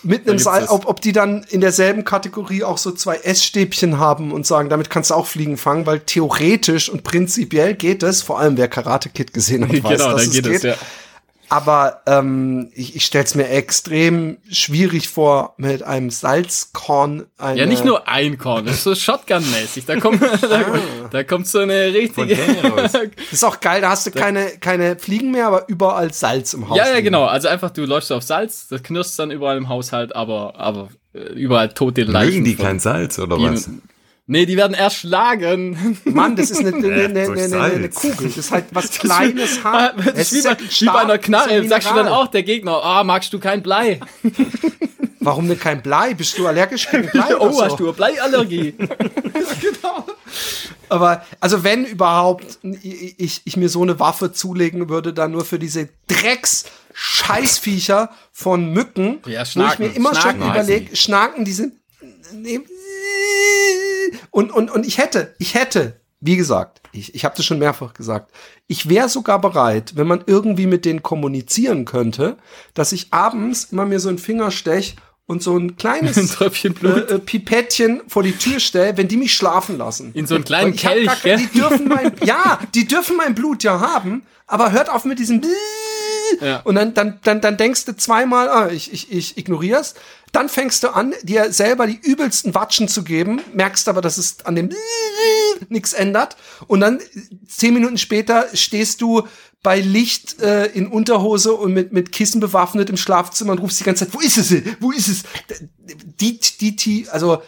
Mit 0.03 0.29
einem 0.29 0.39
Seil, 0.39 0.67
ob, 0.69 0.87
ob 0.87 1.01
die 1.01 1.13
dann 1.13 1.45
in 1.51 1.61
derselben 1.61 2.05
Kategorie 2.05 2.65
auch 2.65 2.79
so 2.79 2.93
zwei 2.93 3.17
Essstäbchen 3.17 3.99
haben 3.99 4.33
und 4.33 4.47
sagen, 4.47 4.69
damit 4.69 4.91
kannst 4.91 5.11
du 5.11 5.15
auch 5.15 5.27
Fliegen 5.27 5.57
fangen, 5.57 5.87
weil 5.87 6.01
theoretisch 6.01 6.89
und 6.89 7.03
prinzipiell 7.05 7.75
geht 7.75 8.03
es, 8.03 8.23
vor 8.23 8.39
allem 8.39 8.57
wer 8.57 8.69
Karate 8.69 9.09
Kid 9.09 9.35
gesehen 9.35 9.69
hat, 9.69 9.73
weiß, 9.85 9.99
genau, 9.99 10.13
dass 10.13 10.23
dann 10.25 10.31
geht 10.33 10.47
es, 10.47 10.63
ja. 10.63 10.75
Aber 11.51 12.03
ähm, 12.07 12.71
ich, 12.75 12.95
ich 12.95 13.07
stelle 13.07 13.25
es 13.25 13.35
mir 13.35 13.49
extrem 13.49 14.37
schwierig 14.51 15.09
vor, 15.09 15.55
mit 15.57 15.83
einem 15.83 16.11
Salzkorn 16.11 17.27
eine 17.39 17.61
Ja, 17.61 17.67
nicht 17.67 17.85
nur 17.85 18.07
ein 18.07 18.37
Korn, 18.37 18.67
das 18.67 18.77
ist 18.77 18.85
so 18.85 18.95
Shotgun-mäßig. 18.95 19.87
Da 19.87 19.99
kommt, 19.99 20.23
da, 20.23 20.65
da 21.11 21.25
kommt 21.25 21.47
so 21.47 21.61
eine 21.61 21.87
richtige. 21.95 22.37
Fontäne 22.37 22.71
raus. 22.71 22.93
Das 22.93 23.03
ist 23.33 23.45
auch 23.45 23.61
geil, 23.61 23.81
da 23.81 23.91
hast 23.91 24.07
du 24.07 24.11
keine, 24.11 24.51
keine 24.61 24.97
Fliegen 24.97 25.31
mehr, 25.31 25.47
aber 25.47 25.69
überall 25.69 26.13
Salz 26.13 26.53
im 26.53 26.69
Haus. 26.69 26.77
ja, 26.77 26.87
ja, 26.87 26.93
liegen. 26.93 27.07
genau. 27.07 27.25
Also 27.25 27.49
einfach, 27.49 27.71
du 27.71 27.85
läufst 27.85 28.13
auf 28.13 28.23
Salz, 28.23 28.69
das 28.69 28.83
knirscht 28.83 29.19
dann 29.19 29.31
überall 29.31 29.57
im 29.57 29.69
Haushalt, 29.69 30.15
aber, 30.15 30.55
aber 30.57 30.89
äh, 31.15 31.21
überall 31.33 31.71
tote 31.71 32.03
Leichen. 32.03 32.43
Mögen 32.43 32.45
die 32.45 32.57
kein 32.57 32.79
Salz 32.79 33.19
oder 33.19 33.41
was? 33.41 33.71
Nee, 34.31 34.45
die 34.45 34.59
werden 34.59 34.75
erschlagen. 34.75 35.99
Mann, 36.05 36.37
das 36.37 36.51
ist 36.51 36.61
eine, 36.61 36.69
eine, 36.77 37.05
eine, 37.05 37.43
eine, 37.43 37.61
eine. 37.61 37.89
Kugel. 37.89 38.29
Das 38.29 38.37
ist 38.37 38.51
halt 38.53 38.67
was 38.73 38.91
Kleines. 38.99 39.65
Hart. 39.65 39.95
das 40.15 40.33
ist 40.33 40.45
wie, 40.45 40.49
bei, 40.49 40.57
wie 40.61 40.85
bei 40.85 41.01
einer 41.01 41.17
Knarre. 41.19 41.67
Sagst 41.67 41.91
du 41.91 41.95
dann 41.95 42.09
auch, 42.09 42.27
der 42.29 42.43
Gegner, 42.43 42.83
ah, 42.85 43.03
magst 43.05 43.33
du 43.33 43.39
kein 43.39 43.63
Blei? 43.63 44.01
Warum 45.21 45.49
denn 45.49 45.59
kein 45.59 45.83
Blei? 45.83 46.13
Bist 46.15 46.39
du 46.39 46.47
allergisch 46.47 46.91
gegen 46.91 47.09
Blei? 47.09 47.35
oder 47.37 47.41
Oh, 47.41 47.53
so? 47.53 47.65
hast 47.65 47.81
du 47.81 47.85
eine 47.85 47.93
Bleiallergie? 47.95 48.75
Aber, 50.91 51.25
also 51.41 51.65
wenn 51.65 51.85
überhaupt 51.85 52.59
ich, 52.83 53.19
ich, 53.19 53.41
ich 53.45 53.57
mir 53.57 53.69
so 53.69 53.83
eine 53.83 53.99
Waffe 53.99 54.33
zulegen 54.33 54.89
würde, 54.89 55.13
dann 55.13 55.33
nur 55.33 55.45
für 55.45 55.59
diese 55.59 55.89
Drecks 56.07 56.65
Scheißviecher 56.95 58.11
von 58.33 58.73
Mücken, 58.73 59.21
Ja, 59.27 59.43
wo 59.55 59.65
ich 59.67 59.79
mir 59.79 59.89
immer 59.89 60.15
Schnaken 60.15 60.41
schon 60.43 60.51
überlege, 60.51 60.97
Schnaken, 60.97 61.45
die 61.45 61.53
sind 61.53 61.75
und, 64.31 64.51
und, 64.53 64.71
und 64.71 64.87
ich 64.87 64.99
hätte, 64.99 65.35
ich 65.39 65.55
hätte, 65.55 66.01
wie 66.21 66.37
gesagt, 66.37 66.81
ich, 66.93 67.15
ich 67.15 67.25
habe 67.25 67.37
das 67.37 67.45
schon 67.45 67.59
mehrfach 67.59 67.95
gesagt, 67.95 68.33
ich 68.67 68.89
wäre 68.89 69.09
sogar 69.09 69.41
bereit, 69.41 69.93
wenn 69.97 70.07
man 70.07 70.25
irgendwie 70.27 70.67
mit 70.67 70.85
denen 70.85 71.03
kommunizieren 71.03 71.85
könnte, 71.85 72.37
dass 72.75 72.93
ich 72.93 73.13
abends 73.13 73.65
immer 73.71 73.87
mir 73.87 74.01
so 74.01 74.09
einen 74.09 74.19
Finger 74.19 74.51
stech 74.51 74.97
und 75.27 75.43
so 75.43 75.57
ein 75.57 75.77
kleines 75.77 76.17
Ein 76.17 76.29
Tröpfchen 76.29 76.75
Blut. 76.75 77.11
Äh, 77.11 77.15
äh, 77.15 77.19
Pipettchen 77.19 78.01
vor 78.09 78.23
die 78.23 78.33
Tür 78.33 78.61
stelle, 78.61 78.97
wenn 78.97 79.09
die 79.09 79.17
mich 79.19 79.35
schlafen 79.35 79.77
lassen. 79.79 80.11
In 80.15 80.27
so 80.27 80.35
einen 80.35 80.45
kleinen 80.45 80.75
Kelch, 80.75 81.07
gar- 81.07 81.17
gell? 81.23 81.37
Die 81.39 81.59
dürfen 81.59 81.89
mein, 81.89 82.13
ja, 82.25 82.59
die 82.75 82.87
dürfen 82.87 83.17
mein 83.17 83.35
Blut 83.35 83.63
ja 83.63 83.79
haben, 83.81 84.23
aber 84.47 84.73
hört 84.73 84.89
auf 84.91 85.05
mit 85.05 85.19
diesem 85.19 85.41
Ja. 86.41 86.61
und 86.61 86.75
dann, 86.75 86.95
dann, 86.95 87.19
dann, 87.23 87.41
dann 87.41 87.57
denkst 87.57 87.85
du 87.85 87.97
zweimal, 87.97 88.49
ah, 88.49 88.69
ich, 88.71 88.93
ich, 88.93 89.13
ich 89.13 89.39
ignorier's. 89.39 89.95
Dann 90.33 90.49
fängst 90.49 90.83
du 90.83 90.89
an, 90.89 91.15
dir 91.23 91.53
selber 91.53 91.87
die 91.87 91.99
übelsten 92.03 92.55
Watschen 92.55 92.87
zu 92.87 93.03
geben, 93.03 93.41
merkst 93.55 93.89
aber, 93.89 94.03
dass 94.03 94.19
es 94.19 94.45
an 94.45 94.57
dem 94.57 94.71
nichts 95.69 95.95
ändert. 95.95 96.37
Und 96.67 96.81
dann 96.81 97.01
zehn 97.47 97.73
Minuten 97.73 97.97
später 97.97 98.47
stehst 98.53 99.01
du 99.01 99.27
bei 99.63 99.81
Licht 99.81 100.41
äh, 100.41 100.67
in 100.67 100.87
Unterhose 100.87 101.55
und 101.55 101.73
mit, 101.73 101.93
mit 101.93 102.13
Kissen 102.13 102.41
bewaffnet 102.41 102.91
im 102.91 102.97
Schlafzimmer 102.97 103.53
und 103.53 103.59
rufst 103.59 103.81
die 103.81 103.85
ganze 103.85 104.05
Zeit, 104.05 104.15
wo 104.15 104.21
ist 104.21 104.39
es? 104.39 104.55
Wo 104.81 104.93
ist 104.93 105.09
es? 105.09 105.23
Die, 106.21 106.39
die, 106.61 106.77
die, 106.77 107.09
also 107.09 107.43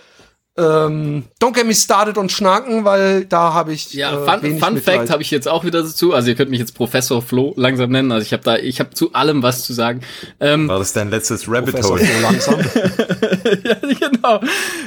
ähm, 0.56 1.24
don't 1.40 1.54
get 1.54 1.64
me 1.64 1.74
started 1.74 2.18
on 2.18 2.28
Schnaken, 2.28 2.84
weil 2.84 3.24
da 3.24 3.54
habe 3.54 3.72
ich 3.72 3.94
Ja, 3.94 4.12
äh, 4.12 4.26
Fun, 4.26 4.42
wenig 4.42 4.62
Fun. 4.62 4.76
Fact 4.78 5.08
habe 5.08 5.22
ich 5.22 5.30
jetzt 5.30 5.48
auch 5.48 5.64
wieder 5.64 5.82
dazu. 5.82 6.12
Also 6.12 6.28
ihr 6.28 6.34
könnt 6.34 6.50
mich 6.50 6.58
jetzt 6.58 6.74
Professor 6.74 7.22
Flo 7.22 7.54
langsam 7.56 7.90
nennen. 7.90 8.10
Also 8.10 8.26
ich 8.26 8.32
habe 8.32 8.42
da, 8.42 8.56
ich 8.56 8.80
habe 8.80 8.90
zu 8.90 9.12
allem 9.12 9.42
was 9.42 9.64
zu 9.64 9.72
sagen. 9.72 10.00
Ähm, 10.40 10.68
War 10.68 10.80
das 10.80 10.92
dein 10.92 11.08
letztes 11.08 11.48
Rabbit 11.48 11.76
Professor 11.76 11.92
Hole? 11.92 12.04
Flo 12.04 12.20
langsam. 12.20 12.60
ja, 13.64 13.76
genau. 14.08 14.40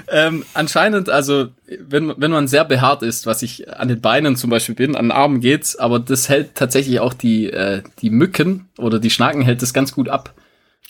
Ähm, 0.10 0.46
anscheinend, 0.54 1.10
also 1.10 1.48
wenn, 1.66 2.14
wenn 2.18 2.32
man 2.32 2.48
sehr 2.48 2.66
behaart 2.66 3.02
ist, 3.02 3.26
was 3.26 3.42
ich 3.42 3.72
an 3.72 3.88
den 3.88 4.02
Beinen 4.02 4.36
zum 4.36 4.50
Beispiel 4.50 4.76
bin, 4.76 4.96
an 4.98 5.06
den 5.06 5.12
Armen 5.12 5.40
geht's, 5.40 5.78
aber 5.78 6.00
das 6.00 6.28
hält 6.28 6.56
tatsächlich 6.56 7.00
auch 7.00 7.14
die, 7.14 7.50
äh, 7.50 7.82
die 8.02 8.10
Mücken 8.10 8.68
oder 8.78 9.00
die 9.00 9.10
Schnaken 9.10 9.42
hält 9.42 9.62
das 9.62 9.74
ganz 9.74 9.94
gut 9.94 10.10
ab. 10.10 10.34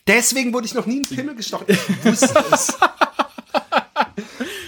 Deswegen 0.08 0.52
wurde 0.54 0.66
ich 0.66 0.74
noch 0.74 0.86
nie 0.88 0.98
in 0.98 1.04
den 1.04 1.16
Pimmel 1.16 1.36
gestochen. 1.36 1.66
Ich 1.68 2.06
wusste 2.06 2.44
es. 2.52 2.78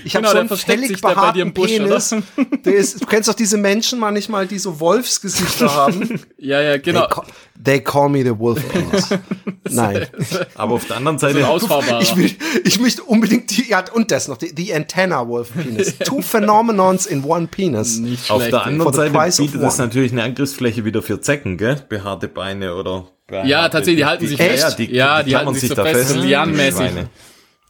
Ich 0.05 0.13
Genau, 0.13 0.27
habe 0.35 0.47
so 0.55 0.71
einen 0.71 0.81
da 1.01 1.13
behaarten 1.15 1.51
Busch, 1.51 1.71
Penis. 1.71 2.15
Der 2.63 2.75
ist, 2.75 3.01
du 3.01 3.07
kennst 3.07 3.27
doch 3.27 3.33
diese 3.33 3.57
Menschen 3.57 3.97
manchmal, 3.97 4.45
die 4.45 4.59
so 4.59 4.79
Wolfsgesichter 4.79 5.73
haben. 5.75 6.21
Ja, 6.37 6.61
ja, 6.61 6.77
genau. 6.77 7.07
They, 7.07 7.09
call, 7.09 7.25
they 7.63 7.81
call 7.81 8.09
me 8.09 8.23
the 8.23 8.37
wolf 8.37 8.61
penis. 8.69 9.09
Nein. 9.71 10.05
Aber 10.53 10.75
auf 10.75 10.85
der 10.85 10.97
anderen 10.97 11.17
So 11.17 11.25
Seite, 11.27 11.47
ausfahrbarer. 11.47 12.01
Ich, 12.03 12.15
will, 12.15 12.31
ich 12.63 12.79
möchte 12.79 13.01
unbedingt 13.01 13.49
die, 13.49 13.67
ja, 13.67 13.83
und 13.93 14.11
das 14.11 14.27
noch, 14.27 14.37
die, 14.37 14.53
die 14.53 14.71
Antenna 14.71 15.27
Wolf 15.27 15.51
Penis. 15.53 15.97
Two 16.05 16.21
Phenomenons 16.21 17.07
in 17.07 17.23
one 17.23 17.47
penis. 17.47 17.97
Nicht 17.97 18.29
auf 18.29 18.41
schlecht. 18.41 18.53
der 18.53 18.63
anderen 18.63 18.93
the 18.93 18.97
Seite 18.97 19.41
bietet 19.41 19.63
das 19.63 19.79
natürlich 19.79 20.11
eine 20.11 20.21
Angriffsfläche 20.21 20.85
wieder 20.85 21.01
für 21.01 21.19
Zecken, 21.19 21.57
gell? 21.57 21.83
Behaarte 21.89 22.27
Beine 22.27 22.75
oder. 22.75 23.07
Ja, 23.43 23.69
tatsächlich, 23.69 24.03
die 24.03 24.05
halten 24.05 24.27
sich 24.27 24.37
fest. 24.37 24.77
Ja, 24.77 24.85
die 24.85 25.01
halten 25.01 25.29
klammern 25.29 25.55
sich 25.55 25.67
so 25.67 25.75
fest, 25.75 26.09
so 26.09 26.21
die 26.21 26.27
lianenmäßig. 26.27 26.91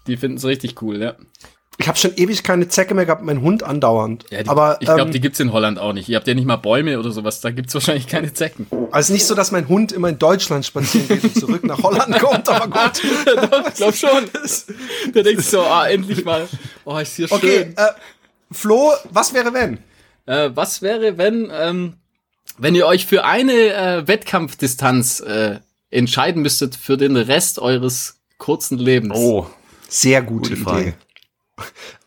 Die 0.08 0.18
finden 0.18 0.36
es 0.36 0.44
richtig 0.44 0.82
cool, 0.82 1.02
ja. 1.02 1.16
Ich 1.78 1.88
habe 1.90 1.98
schon 1.98 2.12
ewig 2.16 2.44
keine 2.44 2.70
Zecke 2.70 2.94
mehr 2.94 3.06
gehabt, 3.06 3.22
mein 3.22 3.42
Hund 3.42 3.62
andauernd. 3.64 4.26
ja 4.32 4.44
die, 4.44 4.50
Aber 4.50 4.78
ich 4.80 4.86
glaube, 4.86 5.02
ähm, 5.02 5.12
die 5.12 5.20
gibt's 5.20 5.40
in 5.42 5.52
Holland 5.52 5.78
auch 5.78 5.92
nicht. 5.92 6.08
Ihr 6.08 6.16
habt 6.16 6.26
ja 6.28 6.34
nicht 6.34 6.46
mal 6.46 6.56
Bäume 6.56 6.98
oder 6.98 7.12
sowas, 7.12 7.42
da 7.42 7.52
gibt's 7.52 7.74
wahrscheinlich 7.74 8.08
keine 8.08 8.32
Zecken. 8.34 8.68
also 8.92 9.12
nicht 9.12 9.26
so, 9.26 9.36
dass 9.36 9.52
mein 9.52 9.68
Hund 9.68 9.92
immer 9.92 10.08
in 10.10 10.18
Deutschland 10.18 10.66
spazieren 10.66 11.08
geht 11.10 11.24
und 11.26 11.36
zurück 11.38 11.64
nach 11.66 11.84
Holland 11.84 12.18
kommt, 12.20 12.48
aber 12.48 12.68
gut. 12.68 13.02
Doch, 13.52 13.68
ich 13.68 13.74
glaube 13.74 13.94
schon. 13.98 14.24
Der 15.14 15.24
denkt 15.24 15.44
so, 15.44 15.62
ah, 15.64 15.88
endlich 15.88 16.24
mal. 16.24 16.48
Oh, 16.86 16.98
ist 16.98 17.16
hier 17.18 17.30
Okay, 17.32 17.64
schön. 17.66 17.74
äh, 17.78 17.88
Flo, 18.52 18.94
was 19.12 19.34
wäre 19.34 19.54
wenn? 19.54 19.80
Äh, 20.28 20.52
was 20.56 20.82
wäre, 20.82 21.18
wenn, 21.18 21.52
ähm, 21.54 21.94
wenn 22.58 22.74
ihr 22.76 22.88
euch 22.88 23.06
für 23.06 23.26
eine 23.26 23.52
äh, 23.52 24.08
Wettkampfdistanz 24.08 25.20
äh, 25.20 25.60
entscheiden 25.90 26.42
müsstet 26.42 26.76
für 26.76 26.96
den 26.98 27.18
Rest 27.18 27.60
eures 27.60 28.22
kurzen 28.38 28.78
Lebens? 28.78 29.14
Oh, 29.18 29.48
Sehr 29.90 30.22
gute, 30.22 30.56
gute 30.56 30.80
Idee. 30.80 30.94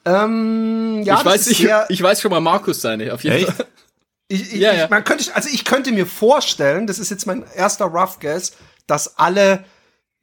Ähm, 0.05 1.03
ja, 1.05 1.15
ich, 1.15 1.23
das 1.23 1.25
weiß, 1.25 1.41
ist 1.43 1.51
ich, 1.53 1.59
sehr, 1.59 1.87
ich 1.89 2.03
weiß 2.03 2.21
schon 2.21 2.31
mal 2.31 2.41
Markus 2.41 2.81
seine, 2.81 3.13
auf 3.13 3.25
jeden 3.25 3.37
Echt? 3.37 3.49
Fall. 3.49 3.67
ich, 4.29 4.55
ich, 4.55 4.61
ja, 4.61 4.73
ja. 4.73 4.85
Ich, 4.85 4.91
man 4.91 5.05
könnte, 5.05 5.35
also 5.35 5.49
ich 5.53 5.65
könnte 5.65 5.93
mir 5.93 6.07
vorstellen, 6.07 6.87
das 6.87 6.99
ist 6.99 7.11
jetzt 7.11 7.27
mein 7.27 7.45
erster 7.55 7.87
Rough 7.87 8.19
Guess, 8.21 8.53
dass 8.87 9.19
alle 9.19 9.65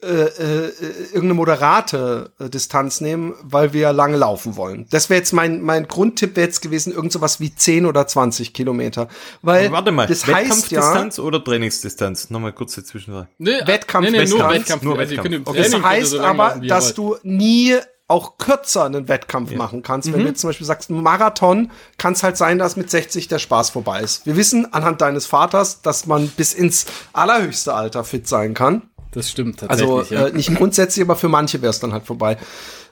äh, 0.04 0.08
äh, 0.08 0.72
irgendeine 1.14 1.36
moderate 1.36 2.32
äh, 2.38 2.50
Distanz 2.50 3.00
nehmen, 3.00 3.34
weil 3.42 3.74
wir 3.74 3.94
lange 3.94 4.18
laufen 4.18 4.56
wollen. 4.56 4.88
Das 4.90 5.10
wäre 5.10 5.20
jetzt 5.20 5.32
mein, 5.32 5.62
mein 5.62 5.88
Grundtipp 5.88 6.36
wäre 6.36 6.46
jetzt 6.46 6.62
gewesen, 6.62 6.94
irgend 6.94 7.14
sowas 7.14 7.40
wie 7.40 7.56
10 7.56 7.86
oder 7.86 8.06
20 8.06 8.54
Kilometer. 8.54 9.08
Weil 9.42 9.72
Warte 9.72 9.92
mal, 9.92 10.06
das 10.06 10.28
heißt 10.28 10.28
ja, 10.28 10.42
Wettkampfdistanz 10.42 11.20
oder 11.20 11.44
Trainingsdistanz? 11.44 12.30
Nochmal 12.30 12.54
kurze 12.54 12.84
Zwischenfrage. 12.84 13.30
Nee, 13.38 13.52
Wettkampf, 13.66 14.12
nee, 14.12 14.18
nee, 14.18 14.26
nur 14.26 14.40
Wettkampf. 14.40 14.54
Wettkampf. 14.54 14.84
Nur 14.84 15.00
Also 15.00 15.12
Wettkampf. 15.16 15.48
Okay. 15.48 15.64
das 15.64 15.72
ihr 15.72 15.84
heißt 15.84 16.12
so 16.12 16.20
aber, 16.20 16.62
dass 16.62 16.94
du 16.94 17.16
nie 17.24 17.76
auch 18.08 18.38
kürzer 18.38 18.86
einen 18.86 19.08
Wettkampf 19.08 19.54
machen 19.56 19.82
kannst. 19.82 20.12
Wenn 20.14 20.20
du 20.20 20.28
jetzt 20.28 20.42
zum 20.42 20.50
Beispiel 20.50 20.68
sagst, 20.68 20.92
ein 20.92 21.02
Marathon, 21.02 21.72
kann 21.98 22.14
es 22.14 22.22
halt 22.22 22.38
sein, 22.38 22.60
dass 22.60 22.76
mit 22.76 22.90
60 22.92 23.28
der 23.28 23.40
Spaß 23.40 23.72
vorbei 23.72 24.02
ist. 24.02 24.26
Wir 24.28 24.38
wissen 24.38 24.72
anhand 24.74 25.02
deines 25.02 25.26
Vaters, 25.26 25.82
dass 25.82 26.06
man 26.06 26.28
bis 26.28 26.54
ins 26.54 26.86
allerhöchste 27.14 27.74
Alter 27.74 28.04
fit 28.04 28.28
sein 28.28 28.54
kann. 28.54 28.84
Das 29.12 29.32
stimmt 29.32 29.62
tatsächlich. 29.62 29.90
Also 29.98 30.14
ja. 30.14 30.28
äh, 30.28 30.32
nicht 30.34 30.54
grundsätzlich, 30.56 31.04
aber 31.04 31.16
für 31.16 31.30
manche 31.30 31.62
wäre 31.62 31.72
es 31.72 31.80
dann 31.80 31.94
halt 31.94 32.06
vorbei. 32.06 32.38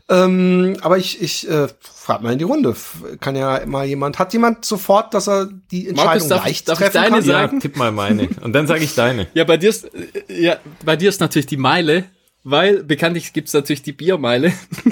Ähm, 0.09 0.77
aber 0.81 0.97
ich, 0.97 1.21
ich 1.21 1.49
äh, 1.49 1.67
frage 1.79 2.23
mal 2.23 2.33
in 2.33 2.39
die 2.39 2.43
Runde. 2.43 2.75
Kann 3.19 3.35
ja 3.35 3.65
mal 3.65 3.85
jemand, 3.85 4.19
hat 4.19 4.33
jemand 4.33 4.65
sofort, 4.65 5.13
dass 5.13 5.27
er 5.27 5.47
die 5.71 5.87
Entscheidung 5.87 6.27
darf 6.27 6.41
ich- 6.41 6.45
leicht 6.45 6.69
darf 6.69 6.79
ich 6.79 6.85
treffen 6.87 6.93
deine 7.03 7.15
kann? 7.17 7.25
sagen? 7.25 7.55
Ja, 7.57 7.61
tipp 7.61 7.77
mal 7.77 7.91
meine. 7.91 8.29
Und 8.41 8.53
dann 8.53 8.67
sage 8.67 8.83
ich 8.83 8.95
deine. 8.95 9.27
Ja, 9.33 9.43
bei 9.43 9.57
dir 9.57 9.69
ist, 9.69 9.85
äh, 9.93 10.09
ja, 10.27 10.57
bei 10.83 10.95
dir 10.95 11.09
ist 11.09 11.21
natürlich 11.21 11.45
die 11.45 11.57
Meile, 11.57 12.05
weil 12.43 12.83
bekanntlich 12.83 13.33
gibt's 13.33 13.53
natürlich 13.53 13.83
die 13.83 13.93
Biermeile. 13.93 14.53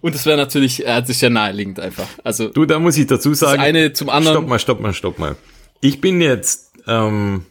und, 0.00 0.14
das 0.14 0.26
wäre 0.26 0.36
natürlich, 0.36 0.84
äh, 0.84 1.00
das 1.00 1.10
ist 1.10 1.20
ja 1.20 1.30
naheliegend 1.30 1.80
einfach. 1.80 2.08
Also 2.22 2.48
Du, 2.48 2.64
da 2.64 2.78
muss 2.78 2.96
ich 2.96 3.06
dazu 3.06 3.30
das 3.30 3.40
sagen. 3.40 3.60
eine 3.60 3.92
zum 3.92 4.08
anderen. 4.08 4.36
Stopp 4.36 4.48
mal, 4.48 4.58
stopp 4.58 4.80
mal, 4.80 4.92
stopp 4.94 5.18
mal. 5.18 5.36
Ich 5.80 6.00
bin 6.00 6.20
jetzt 6.20 6.72
ähm, 6.86 7.44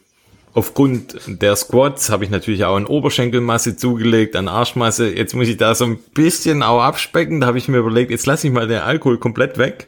aufgrund 0.54 1.20
der 1.28 1.56
Squats 1.56 2.10
habe 2.10 2.24
ich 2.24 2.30
natürlich 2.30 2.66
auch 2.66 2.76
an 2.76 2.86
Oberschenkelmasse 2.86 3.76
zugelegt, 3.76 4.36
an 4.36 4.48
Arschmasse. 4.48 5.14
Jetzt 5.14 5.34
muss 5.36 5.48
ich 5.48 5.58
da 5.58 5.76
so 5.76 5.86
ein 5.86 5.98
bisschen 6.14 6.64
auch 6.64 6.82
abspecken. 6.82 7.42
Da 7.42 7.48
habe 7.48 7.58
ich 7.58 7.68
mir 7.68 7.78
überlegt, 7.78 8.12
jetzt 8.12 8.26
lasse 8.26 8.48
ich 8.48 8.54
mal 8.54 8.68
den 8.68 8.80
Alkohol 8.80 9.18
komplett 9.18 9.58
weg. 9.58 9.88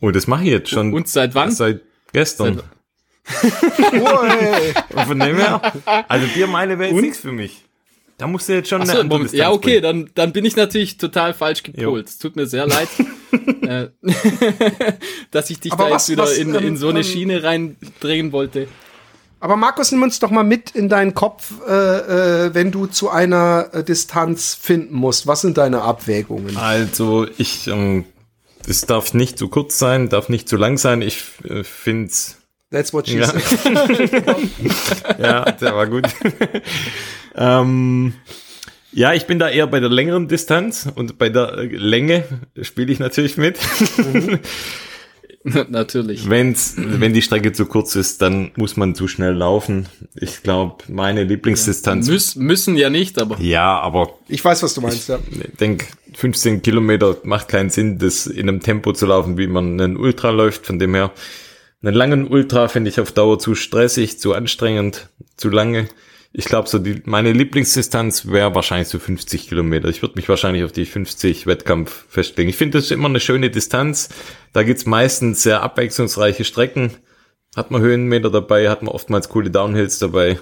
Und 0.00 0.16
das 0.16 0.26
mache 0.26 0.44
ich 0.44 0.50
jetzt 0.50 0.70
schon. 0.70 0.94
Und 0.94 1.08
seit 1.08 1.34
wann? 1.34 1.50
Seit 1.50 1.82
gestern. 2.12 2.56
Ui. 2.56 2.62
Und 4.92 5.06
von 5.06 5.18
dem 5.20 5.36
her, 5.36 5.60
also 6.08 6.26
Biermeile 6.34 6.78
wäre 6.78 6.88
jetzt 6.90 6.96
Und? 6.96 7.02
nichts 7.02 7.18
für 7.18 7.32
mich. 7.32 7.64
Da 8.18 8.26
musst 8.26 8.48
du 8.50 8.52
jetzt 8.52 8.68
schon 8.68 8.82
Ach 8.82 8.86
so, 8.86 8.92
eine 8.92 9.00
andere. 9.00 9.20
Distanz 9.22 9.38
ja, 9.40 9.50
okay, 9.50 9.80
bringen. 9.80 10.04
dann, 10.04 10.10
dann 10.14 10.32
bin 10.32 10.44
ich 10.44 10.54
natürlich 10.54 10.98
total 10.98 11.32
falsch 11.32 11.62
gepolt. 11.62 12.06
Es 12.08 12.18
tut 12.18 12.36
mir 12.36 12.46
sehr 12.46 12.66
leid, 12.66 12.88
äh, 13.62 13.86
dass 15.30 15.48
ich 15.48 15.60
dich 15.60 15.72
Aber 15.72 15.84
da 15.84 15.90
was- 15.94 16.08
jetzt 16.08 16.12
wieder 16.18 16.24
was, 16.24 16.36
in, 16.36 16.54
ähm, 16.54 16.66
in 16.66 16.76
so 16.76 16.88
eine 16.88 16.98
ähm, 16.98 17.04
Schiene 17.04 17.42
reindrehen 17.42 18.32
wollte. 18.32 18.68
Aber 19.42 19.56
Markus, 19.56 19.90
nimm 19.90 20.02
uns 20.02 20.18
doch 20.18 20.30
mal 20.30 20.42
mit 20.44 20.72
in 20.72 20.90
deinen 20.90 21.14
Kopf, 21.14 21.50
äh, 21.66 21.72
äh, 22.46 22.54
wenn 22.54 22.70
du 22.70 22.86
zu 22.86 23.08
einer 23.08 23.70
äh, 23.72 23.82
Distanz 23.82 24.54
finden 24.54 24.94
musst. 24.94 25.26
Was 25.26 25.40
sind 25.40 25.56
deine 25.56 25.80
Abwägungen? 25.80 26.58
Also 26.58 27.26
ich, 27.38 27.66
ähm, 27.68 28.04
es 28.68 28.82
darf 28.82 29.14
nicht 29.14 29.38
zu 29.38 29.48
kurz 29.48 29.78
sein, 29.78 30.10
darf 30.10 30.28
nicht 30.28 30.46
zu 30.46 30.58
lang 30.58 30.76
sein. 30.76 31.00
Ich 31.00 31.22
äh, 31.48 31.64
find's 31.64 32.36
That's 32.70 32.92
what 32.92 33.08
she 33.08 33.18
Ja. 33.18 33.26
said. 33.26 33.42
Ja, 35.18 35.50
der 35.50 35.74
war 35.74 35.86
gut. 35.88 36.04
ähm, 37.36 38.12
ja, 38.92 39.12
ich 39.12 39.26
bin 39.26 39.38
da 39.38 39.48
eher 39.48 39.66
bei 39.66 39.80
der 39.80 39.88
längeren 39.90 40.28
Distanz 40.28 40.88
und 40.94 41.18
bei 41.18 41.28
der 41.28 41.58
äh, 41.58 41.66
Länge 41.66 42.24
spiele 42.62 42.92
ich 42.92 42.98
natürlich 43.00 43.36
mit. 43.36 43.58
natürlich. 45.68 46.28
Wenn's, 46.28 46.74
wenn 46.76 47.12
die 47.14 47.22
Strecke 47.22 47.52
zu 47.52 47.66
kurz 47.66 47.96
ist, 47.96 48.20
dann 48.22 48.50
muss 48.56 48.76
man 48.76 48.94
zu 48.94 49.08
schnell 49.08 49.32
laufen. 49.34 49.86
Ich 50.14 50.42
glaube, 50.42 50.84
meine 50.88 51.24
Lieblingsdistanz. 51.24 52.08
Müß, 52.08 52.36
müssen 52.36 52.76
ja 52.76 52.90
nicht, 52.90 53.18
aber 53.20 53.40
Ja, 53.40 53.78
aber 53.80 54.14
Ich 54.28 54.44
weiß, 54.44 54.62
was 54.62 54.74
du 54.74 54.80
meinst, 54.80 55.08
ja. 55.08 55.18
ich 55.30 55.56
denk 55.58 55.86
15 56.14 56.62
Kilometer 56.62 57.16
macht 57.22 57.48
keinen 57.48 57.70
Sinn, 57.70 57.98
das 57.98 58.26
in 58.26 58.48
einem 58.48 58.60
Tempo 58.60 58.92
zu 58.92 59.06
laufen, 59.06 59.38
wie 59.38 59.46
man 59.46 59.80
einen 59.80 59.96
Ultra 59.96 60.30
läuft. 60.30 60.66
Von 60.66 60.78
dem 60.78 60.94
her, 60.94 61.10
einen 61.82 61.94
langen 61.94 62.28
Ultra 62.28 62.68
finde 62.68 62.90
ich 62.90 63.00
auf 63.00 63.12
Dauer 63.12 63.38
zu 63.38 63.54
stressig, 63.54 64.18
zu 64.18 64.34
anstrengend, 64.34 65.08
zu 65.36 65.48
lange. 65.48 65.88
Ich 66.32 66.44
glaube, 66.44 66.68
so 66.68 66.78
die, 66.78 67.02
meine 67.06 67.32
Lieblingsdistanz 67.32 68.26
wäre 68.26 68.54
wahrscheinlich 68.54 68.88
so 68.88 68.98
50 69.00 69.48
Kilometer. 69.48 69.88
Ich 69.88 70.00
würde 70.02 70.14
mich 70.14 70.28
wahrscheinlich 70.28 70.62
auf 70.62 70.70
die 70.72 70.86
50 70.86 71.46
Wettkampf 71.46 72.06
festlegen. 72.08 72.48
Ich 72.50 72.56
finde, 72.56 72.78
das 72.78 72.84
ist 72.84 72.92
immer 72.92 73.08
eine 73.08 73.18
schöne 73.18 73.50
Distanz. 73.50 74.10
Da 74.52 74.62
gibt's 74.62 74.86
meistens 74.86 75.42
sehr 75.42 75.62
abwechslungsreiche 75.62 76.44
Strecken. 76.44 76.92
hat 77.56 77.72
man 77.72 77.80
Höhenmeter 77.82 78.30
dabei, 78.30 78.68
hat 78.70 78.82
man 78.82 78.94
oftmals 78.94 79.28
coole 79.28 79.50
Downhills 79.50 79.98
dabei. 79.98 80.38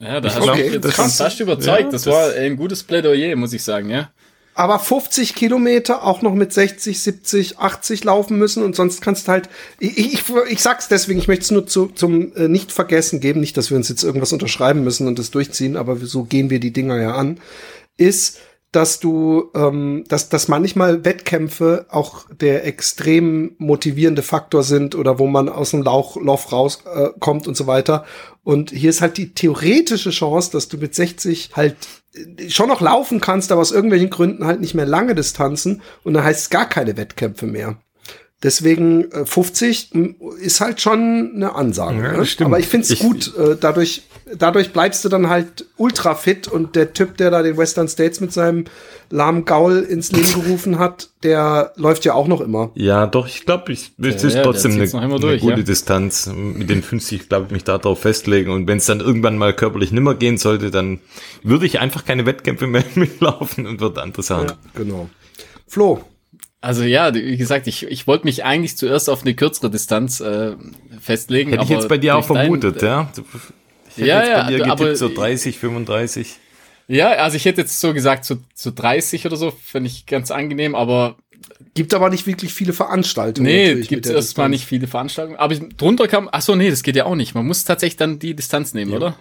Ja, 0.00 0.18
da 0.20 0.28
hast 0.32 0.42
glaub, 0.42 0.56
du 0.56 0.62
mich 0.62 0.72
jetzt 0.72 0.84
das 0.86 0.94
schon 0.94 1.06
ist- 1.06 1.18
fast 1.18 1.40
überzeugt. 1.40 1.78
ja, 1.86 1.90
das, 1.90 2.04
das- 2.04 2.14
war 2.14 2.32
ein 2.32 2.56
gutes 2.56 2.82
Plädoyer, 2.84 3.36
muss 3.36 3.52
ich 3.52 3.62
sagen, 3.62 3.90
ja. 3.90 4.10
Aber 4.58 4.80
50 4.80 5.36
Kilometer 5.36 6.02
auch 6.02 6.20
noch 6.20 6.34
mit 6.34 6.52
60, 6.52 7.00
70, 7.00 7.60
80 7.60 8.02
laufen 8.02 8.38
müssen 8.38 8.64
und 8.64 8.74
sonst 8.74 9.00
kannst 9.00 9.28
du 9.28 9.30
halt, 9.30 9.48
ich, 9.78 9.96
ich, 10.14 10.24
ich 10.50 10.60
sag's 10.60 10.88
deswegen, 10.88 11.20
ich 11.20 11.28
möchte 11.28 11.44
es 11.44 11.52
nur 11.52 11.68
zu, 11.68 11.86
zum 11.86 12.34
äh, 12.34 12.48
Nicht-Vergessen 12.48 13.20
geben, 13.20 13.38
nicht, 13.38 13.56
dass 13.56 13.70
wir 13.70 13.76
uns 13.76 13.88
jetzt 13.88 14.02
irgendwas 14.02 14.32
unterschreiben 14.32 14.82
müssen 14.82 15.06
und 15.06 15.20
das 15.20 15.30
durchziehen, 15.30 15.76
aber 15.76 15.94
so 15.98 16.24
gehen 16.24 16.50
wir 16.50 16.58
die 16.58 16.72
Dinger 16.72 17.00
ja 17.00 17.14
an, 17.14 17.38
ist, 17.98 18.38
dass 18.72 19.00
du, 19.00 19.50
ähm, 19.54 20.04
dass, 20.08 20.28
dass 20.28 20.48
manchmal 20.48 21.04
Wettkämpfe 21.04 21.86
auch 21.88 22.26
der 22.30 22.66
extrem 22.66 23.54
motivierende 23.58 24.22
Faktor 24.22 24.62
sind 24.62 24.94
oder 24.94 25.18
wo 25.18 25.26
man 25.26 25.48
aus 25.48 25.70
dem 25.70 25.82
Lauch, 25.82 26.16
Lauf 26.16 26.52
rauskommt 26.52 27.46
äh, 27.46 27.48
und 27.48 27.56
so 27.56 27.66
weiter. 27.66 28.04
Und 28.44 28.70
hier 28.70 28.90
ist 28.90 29.00
halt 29.00 29.16
die 29.16 29.32
theoretische 29.32 30.10
Chance, 30.10 30.52
dass 30.52 30.68
du 30.68 30.76
mit 30.76 30.94
60 30.94 31.50
halt 31.54 31.76
äh, 32.14 32.50
schon 32.50 32.68
noch 32.68 32.82
laufen 32.82 33.20
kannst, 33.20 33.52
aber 33.52 33.62
aus 33.62 33.72
irgendwelchen 33.72 34.10
Gründen 34.10 34.44
halt 34.44 34.60
nicht 34.60 34.74
mehr 34.74 34.86
lange 34.86 35.14
Distanzen 35.14 35.80
und 36.04 36.12
dann 36.14 36.24
heißt 36.24 36.40
es 36.40 36.50
gar 36.50 36.68
keine 36.68 36.96
Wettkämpfe 36.98 37.46
mehr. 37.46 37.78
Deswegen 38.40 39.10
äh, 39.10 39.26
50 39.26 39.94
m, 39.94 40.14
ist 40.40 40.60
halt 40.60 40.80
schon 40.80 41.32
eine 41.34 41.56
Ansage. 41.56 42.02
Ja, 42.02 42.12
ne? 42.12 42.18
das 42.18 42.30
stimmt. 42.30 42.46
Aber 42.46 42.60
ich 42.60 42.68
finde 42.68 42.86
es 42.86 42.96
gut. 43.00 43.36
Äh, 43.36 43.56
dadurch, 43.60 44.02
dadurch 44.36 44.72
bleibst 44.72 45.04
du 45.04 45.08
dann 45.08 45.28
halt 45.28 45.66
ultra 45.76 46.14
fit 46.14 46.46
und 46.46 46.76
der 46.76 46.92
Typ, 46.92 47.16
der 47.16 47.32
da 47.32 47.42
den 47.42 47.56
Western 47.56 47.88
States 47.88 48.20
mit 48.20 48.32
seinem 48.32 48.66
lahmen 49.10 49.44
Gaul 49.44 49.78
ins 49.78 50.12
Leben 50.12 50.32
gerufen 50.44 50.78
hat, 50.78 51.10
der 51.24 51.72
läuft 51.74 52.04
ja 52.04 52.14
auch 52.14 52.28
noch 52.28 52.40
immer. 52.40 52.70
Ja, 52.76 53.08
doch, 53.08 53.26
ich 53.26 53.44
glaube, 53.44 53.72
ich, 53.72 53.90
es 53.98 54.22
Ja, 54.22 54.28
ist 54.28 54.34
ja, 54.36 54.42
trotzdem 54.44 54.70
eine, 54.70 54.94
eine 54.94 55.18
durch, 55.18 55.40
gute 55.40 55.56
ja. 55.56 55.62
Distanz. 55.62 56.30
Mit 56.32 56.70
den 56.70 56.84
50, 56.84 57.28
glaube 57.28 57.46
ich, 57.46 57.52
mich 57.52 57.64
da 57.64 57.78
drauf 57.78 58.02
festlegen. 58.02 58.52
Und 58.52 58.68
wenn 58.68 58.78
es 58.78 58.86
dann 58.86 59.00
irgendwann 59.00 59.36
mal 59.36 59.52
körperlich 59.52 59.90
nimmer 59.90 60.14
gehen 60.14 60.38
sollte, 60.38 60.70
dann 60.70 61.00
würde 61.42 61.66
ich 61.66 61.80
einfach 61.80 62.04
keine 62.04 62.24
Wettkämpfe 62.24 62.68
mehr 62.68 62.84
mitlaufen 62.94 63.66
und 63.66 63.80
würde 63.80 64.00
andere 64.00 64.22
Sachen. 64.22 64.52
Genau. 64.76 65.08
Flo, 65.66 66.04
Also 66.60 66.82
ja, 66.82 67.14
wie 67.14 67.36
gesagt, 67.36 67.66
ich, 67.68 67.84
ich 67.86 68.06
wollte 68.06 68.24
mich 68.24 68.44
eigentlich 68.44 68.76
zuerst 68.76 69.08
auf 69.08 69.22
eine 69.22 69.34
kürzere 69.34 69.70
Distanz 69.70 70.20
äh, 70.20 70.56
festlegen. 71.00 71.50
Hätte 71.50 71.62
ich 71.64 71.70
aber 71.70 71.78
jetzt 71.80 71.88
bei 71.88 71.98
dir 71.98 72.16
auch 72.16 72.26
durch 72.26 72.36
dein- 72.38 72.46
vermutet, 72.46 72.82
ja? 72.82 73.10
Du- 73.14 73.22
Ich 73.90 73.96
hätte 73.98 74.08
Ja, 74.08 74.18
jetzt 74.20 74.28
ja, 74.30 74.42
bei 74.42 74.48
dir 74.56 74.64
aber- 74.72 74.84
getippt, 74.84 74.98
so 74.98 75.08
30, 75.08 75.58
35. 75.58 76.36
Ja, 76.88 77.10
also 77.10 77.36
ich 77.36 77.44
hätte 77.44 77.60
jetzt 77.60 77.78
so 77.80 77.92
gesagt, 77.94 78.24
so, 78.24 78.38
so 78.54 78.70
30 78.74 79.26
oder 79.26 79.36
so, 79.36 79.50
finde 79.52 79.88
ich 79.88 80.06
ganz 80.06 80.30
angenehm, 80.30 80.74
aber 80.74 81.16
gibt 81.74 81.94
aber 81.94 82.08
nicht 82.10 82.26
wirklich 82.26 82.52
viele 82.52 82.72
Veranstaltungen. 82.72 83.46
nee, 83.46 83.74
gibt 83.82 84.06
erstmal 84.06 84.48
nicht 84.48 84.64
viele 84.66 84.86
Veranstaltungen. 84.88 85.38
Aber 85.38 85.54
drunter 85.54 86.08
kam, 86.08 86.28
ach 86.32 86.42
so, 86.42 86.56
nee, 86.56 86.70
das 86.70 86.82
geht 86.82 86.96
ja 86.96 87.04
auch 87.04 87.14
nicht. 87.14 87.34
Man 87.34 87.46
muss 87.46 87.64
tatsächlich 87.64 87.98
dann 87.98 88.18
die 88.18 88.34
Distanz 88.34 88.74
nehmen, 88.74 88.92
oder? 88.94 89.16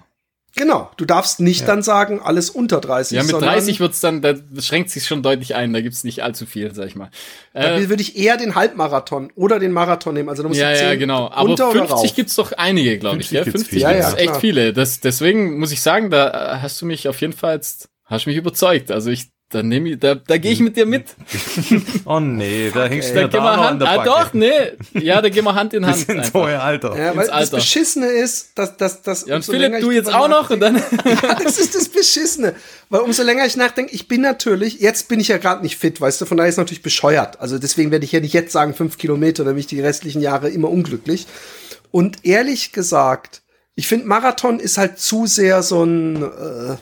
Genau, 0.56 0.90
du 0.98 1.06
darfst 1.06 1.40
nicht 1.40 1.68
dann 1.68 1.84
sagen, 1.84 2.20
alles 2.20 2.50
unter 2.50 2.82
30. 2.82 3.16
Ja, 3.16 3.22
mit 3.22 3.30
sondern 3.32 3.52
30 3.52 3.80
wird's 3.80 4.00
dann, 4.00 4.22
da 4.24 4.34
schränkt 4.60 4.90
sich 4.90 5.06
schon 5.06 5.22
deutlich 5.22 5.54
ein, 5.54 5.72
da 5.72 5.82
gibt's 5.82 6.04
nicht 6.04 6.24
allzu 6.24 6.48
viel, 6.48 6.74
sag 6.74 6.88
ich 6.88 6.96
mal. 6.96 7.12
Da 7.54 7.78
Äh, 7.78 7.90
würde 7.90 8.02
ich 8.02 8.18
eher 8.18 8.38
den 8.38 8.56
Halbmarathon 8.56 9.32
oder 9.36 9.60
den 9.60 9.72
Marathon 9.72 10.16
nehmen. 10.16 10.30
Also 10.30 10.42
da 10.42 10.50
musst 10.50 10.60
ja, 10.60 10.72
du 10.72 10.78
ja, 10.82 10.90
10 10.92 11.00
genau. 11.00 11.30
Aber 11.30 11.50
runter 11.50 11.70
oder 11.70 11.80
50 11.88 11.92
rauf. 12.10 12.16
gibt's 12.16 12.36
doch 12.36 12.52
einige, 12.54 12.98
glaube 12.98 13.18
ich. 13.22 13.30
50 13.30 13.38
Ja, 13.38 13.44
gibt's 13.44 13.62
50 13.64 13.70
viele. 13.70 13.94
gibt's 13.94 14.06
Ja, 14.06 14.12
ja, 14.14 14.18
echt 14.18 14.28
klar. 14.30 14.40
viele. 14.40 14.74
Das, 14.74 15.00
deswegen 15.00 15.60
muss 15.60 15.72
ich 15.72 15.82
sagen, 15.82 16.10
da 16.10 16.60
hast 16.62 16.82
du 16.82 16.88
mich 16.88 17.08
auf 17.08 17.22
jeden 17.22 17.34
Fall 17.34 17.54
jetzt, 17.56 17.90
hast 18.06 18.26
du 18.26 18.30
mich 18.32 18.38
überzeugt. 18.38 18.90
Also 18.90 19.12
ich, 19.12 19.28
da 19.50 19.64
nehme 19.64 19.92
ich, 19.92 20.00
da, 20.00 20.16
da 20.16 20.38
gehe 20.38 20.52
ich 20.52 20.60
mit 20.60 20.76
dir 20.76 20.86
mit. 20.86 21.06
Oh 22.06 22.20
nee, 22.20 22.70
da 22.74 22.86
hängst 22.86 23.12
du 23.12 23.28
Da 23.28 23.32
wir 23.32 23.40
noch 23.40 23.48
an 23.48 23.60
Hand, 23.60 23.82
der 23.82 23.90
ah, 23.90 23.98
Backe. 23.98 24.10
doch, 24.10 24.34
nee. 24.34 24.52
Ja, 24.94 25.22
da 25.22 25.30
gehen 25.30 25.44
wir 25.44 25.56
Hand 25.56 25.74
in 25.74 25.84
Wir 25.84 25.88
Hand. 25.88 26.06
sind 26.06 26.26
so 26.26 26.44
ein 26.44 26.56
Alter. 26.56 26.98
Ja, 26.98 27.16
weil 27.16 27.20
ins 27.20 27.28
das 27.28 27.30
Alter. 27.30 27.58
Beschissene 27.58 28.08
ist, 28.08 28.58
dass, 28.58 28.78
dass, 28.78 29.02
dass 29.02 29.26
Ja, 29.26 29.36
und 29.36 29.40
umso 29.40 29.52
Philipp, 29.54 29.72
länger 29.72 29.80
du 29.82 29.92
ich 29.92 29.98
jetzt 29.98 30.14
auch 30.14 30.28
noch 30.28 30.50
und 30.50 30.60
dann. 30.60 30.76
Ja, 31.06 31.36
das 31.36 31.60
ist 31.60 31.76
das 31.76 31.88
Beschissene. 31.90 32.56
Weil 32.90 33.02
umso 33.02 33.24
länger 33.24 33.46
ich 33.46 33.58
nachdenke, 33.58 33.94
ich 33.94 34.08
bin 34.08 34.22
natürlich, 34.22 34.80
jetzt 34.80 35.08
bin 35.08 35.20
ich 35.20 35.30
ja 35.30 35.38
gerade 35.38 35.64
nicht 35.64 35.78
fit, 35.78 36.00
weißt 36.00 36.22
du, 36.22 36.26
von 36.26 36.38
daher 36.38 36.50
ist 36.50 36.56
es 36.56 36.60
natürlich 36.60 36.84
bescheuert. 36.84 37.40
Also 37.40 37.58
deswegen 37.58 37.92
werde 37.92 38.06
ich 38.06 38.12
ja 38.12 38.20
nicht 38.20 38.34
jetzt 38.34 38.52
sagen, 38.52 38.74
fünf 38.74 38.98
Kilometer, 38.98 39.44
dann 39.44 39.54
bin 39.54 39.60
ich 39.60 39.68
die 39.68 39.82
restlichen 39.82 40.22
Jahre 40.22 40.50
immer 40.50 40.70
unglücklich. 40.70 41.28
Und 41.92 42.26
ehrlich 42.26 42.72
gesagt, 42.74 43.42
ich 43.76 43.88
finde, 43.88 44.08
Marathon 44.08 44.60
ist 44.60 44.78
halt 44.78 45.00
zu 45.00 45.26
sehr 45.26 45.64
so 45.64 45.84
ein, 45.84 46.24
äh, 46.24 46.78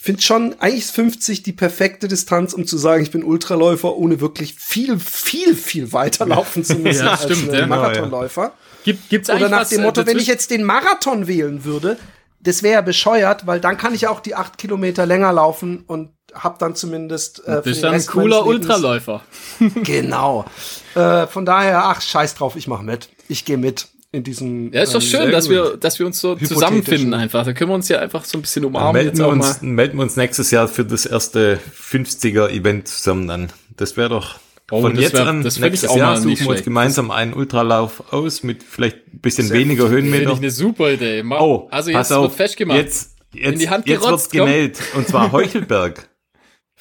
ich 0.00 0.04
finde 0.04 0.22
schon, 0.22 0.56
eigentlich 0.60 0.84
ist 0.84 0.92
50 0.92 1.42
die 1.42 1.52
perfekte 1.52 2.08
Distanz, 2.08 2.54
um 2.54 2.66
zu 2.66 2.78
sagen, 2.78 3.02
ich 3.02 3.10
bin 3.10 3.22
Ultraläufer, 3.22 3.94
ohne 3.94 4.22
wirklich 4.22 4.54
viel, 4.54 4.98
viel, 4.98 5.54
viel 5.54 5.92
weiter 5.92 6.24
laufen 6.24 6.64
zu 6.64 6.76
müssen 6.76 7.04
Ja, 7.04 7.10
als 7.12 7.24
stimmt, 7.24 7.50
ein 7.50 7.58
ja. 7.58 7.66
Marathonläufer. 7.66 8.54
Gibt, 8.82 9.10
gibt's 9.10 9.28
Oder 9.28 9.50
nach 9.50 9.60
was, 9.60 9.68
dem 9.68 9.80
äh, 9.80 9.82
Motto, 9.82 10.06
wenn 10.06 10.16
ich 10.16 10.26
jetzt 10.26 10.50
den 10.52 10.64
Marathon 10.64 11.26
wählen 11.26 11.66
würde, 11.66 11.98
das 12.40 12.62
wäre 12.62 12.76
ja 12.76 12.80
bescheuert, 12.80 13.46
weil 13.46 13.60
dann 13.60 13.76
kann 13.76 13.92
ich 13.92 14.00
ja 14.00 14.10
auch 14.10 14.20
die 14.20 14.34
acht 14.34 14.56
Kilometer 14.56 15.04
länger 15.04 15.34
laufen 15.34 15.84
und 15.86 16.12
hab 16.32 16.58
dann 16.58 16.74
zumindest 16.74 17.46
äh, 17.46 17.56
Du 17.56 17.62
bist 17.64 17.84
dann 17.84 17.92
ein 17.92 18.06
cooler 18.06 18.46
Ultraläufer. 18.46 19.20
Genau. 19.82 20.46
Äh, 20.94 21.26
von 21.26 21.44
daher, 21.44 21.84
ach, 21.84 22.00
scheiß 22.00 22.36
drauf, 22.36 22.56
ich 22.56 22.66
mach 22.66 22.80
mit. 22.80 23.10
Ich 23.28 23.44
gehe 23.44 23.58
mit 23.58 23.88
in 24.12 24.22
diesem. 24.24 24.72
Ja, 24.72 24.82
ist 24.82 24.94
doch 24.94 25.00
ähm, 25.00 25.06
schön, 25.06 25.30
dass 25.30 25.48
wir, 25.48 25.76
dass 25.76 25.98
wir 25.98 26.06
uns 26.06 26.20
so 26.20 26.34
zusammenfinden 26.36 27.14
einfach. 27.14 27.44
Da 27.44 27.52
können 27.52 27.70
wir 27.70 27.74
uns 27.74 27.88
ja 27.88 27.98
einfach 28.00 28.24
so 28.24 28.38
ein 28.38 28.42
bisschen 28.42 28.64
umarmen. 28.64 28.92
melden, 28.94 29.08
Jetzt 29.10 29.18
wir 29.18 29.26
auch 29.26 29.32
uns, 29.32 29.62
mal. 29.62 29.68
melden 29.68 29.96
wir 29.98 30.02
uns 30.02 30.16
nächstes 30.16 30.50
Jahr 30.50 30.68
für 30.68 30.84
das 30.84 31.06
erste 31.06 31.58
50er-Event 31.80 32.88
zusammen 32.88 33.28
dann. 33.28 33.52
Das 33.76 33.96
wäre 33.96 34.08
doch 34.08 34.38
Oh, 34.72 34.82
von 34.82 34.94
das 34.94 35.02
jetzt 35.02 35.14
wär- 35.14 35.26
an, 35.26 35.42
das 35.42 35.54
find 35.54 35.66
ich 35.66 35.70
nächstes 35.72 35.90
auch 35.90 35.96
Jahr 35.96 36.10
mal 36.12 36.20
suchen 36.20 36.40
wir 36.44 36.50
uns 36.50 36.62
gemeinsam 36.62 37.10
einen 37.10 37.34
Ultralauf 37.34 38.12
aus 38.12 38.44
mit 38.44 38.62
vielleicht 38.62 38.98
ein 39.12 39.18
bisschen 39.18 39.48
Sehr 39.48 39.58
weniger 39.58 39.88
Finde 39.88 39.98
ich 39.98 40.04
Höhenmeter. 40.14 40.36
eine 40.36 40.50
super 40.52 40.92
Idee. 40.92 41.24
Mach, 41.24 41.40
Oh, 41.40 41.68
also 41.72 41.90
pass 41.90 42.08
jetzt 42.10 42.16
auf, 42.16 42.22
wird 42.24 42.34
festgemacht. 42.34 42.78
Jetzt, 42.78 43.16
jetzt, 43.32 43.60
die 43.60 43.68
Hand 43.68 43.88
jetzt 43.88 44.02
gerotzt, 44.02 44.10
wird's 44.26 44.30
gemeldet. 44.30 44.78
Und 44.94 45.08
zwar 45.08 45.32
Heuchelberg. 45.32 46.08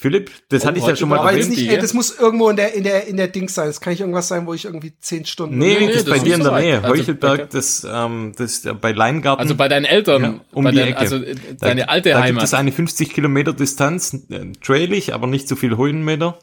Philipp, 0.01 0.31
das 0.47 0.63
Oh, 0.63 0.67
hatte 0.67 0.79
ich 0.79 0.85
ja 0.87 0.95
schon 0.95 1.09
mal 1.09 1.19
Aber 1.19 1.31
erwähnt. 1.33 1.49
nicht, 1.49 1.69
ey, 1.69 1.77
das 1.77 1.93
muss 1.93 2.17
irgendwo 2.17 2.49
in 2.49 2.55
der, 2.55 2.73
in 2.73 2.85
der, 2.85 3.07
in 3.07 3.17
der 3.17 3.27
Dings 3.27 3.53
sein. 3.53 3.67
Das 3.67 3.81
kann 3.81 3.91
nicht 3.91 3.99
irgendwas 3.99 4.29
sein, 4.29 4.47
wo 4.47 4.53
ich 4.53 4.63
irgendwie 4.63 4.93
zehn 5.01 5.25
Stunden. 5.25 5.57
Nee, 5.57 5.75
Nee, 5.77 5.87
das 5.87 5.95
ist 5.97 6.07
das 6.07 6.17
bei 6.19 6.23
dir 6.23 6.35
in 6.35 6.43
der. 6.43 6.51
Nähe. 6.53 6.75
Also, 6.81 6.87
Heuchelberg, 6.89 7.39
okay. 7.41 7.49
das, 7.51 7.85
ähm, 7.91 8.31
das 8.37 8.65
bei 8.79 8.93
Leingarten. 8.93 9.41
Also 9.41 9.55
bei 9.55 9.67
deinen 9.67 9.83
Eltern, 9.83 10.21
Ja, 10.23 10.39
um 10.53 10.63
bei 10.63 10.71
die 10.71 10.77
dein, 10.77 10.87
Ecke. 10.87 10.99
also 10.99 11.17
äh, 11.17 11.35
da, 11.59 11.67
deine 11.67 11.89
alte 11.89 12.09
da 12.11 12.15
gibt 12.15 12.23
Heimat. 12.27 12.43
es 12.45 12.53
eine 12.53 12.71
50 12.71 13.09
Kilometer 13.13 13.51
Distanz, 13.51 14.13
äh, 14.29 14.53
trailig, 14.63 15.13
aber 15.13 15.27
nicht 15.27 15.49
so 15.49 15.57
viel 15.57 15.75
Höhenmeter. 15.75 16.39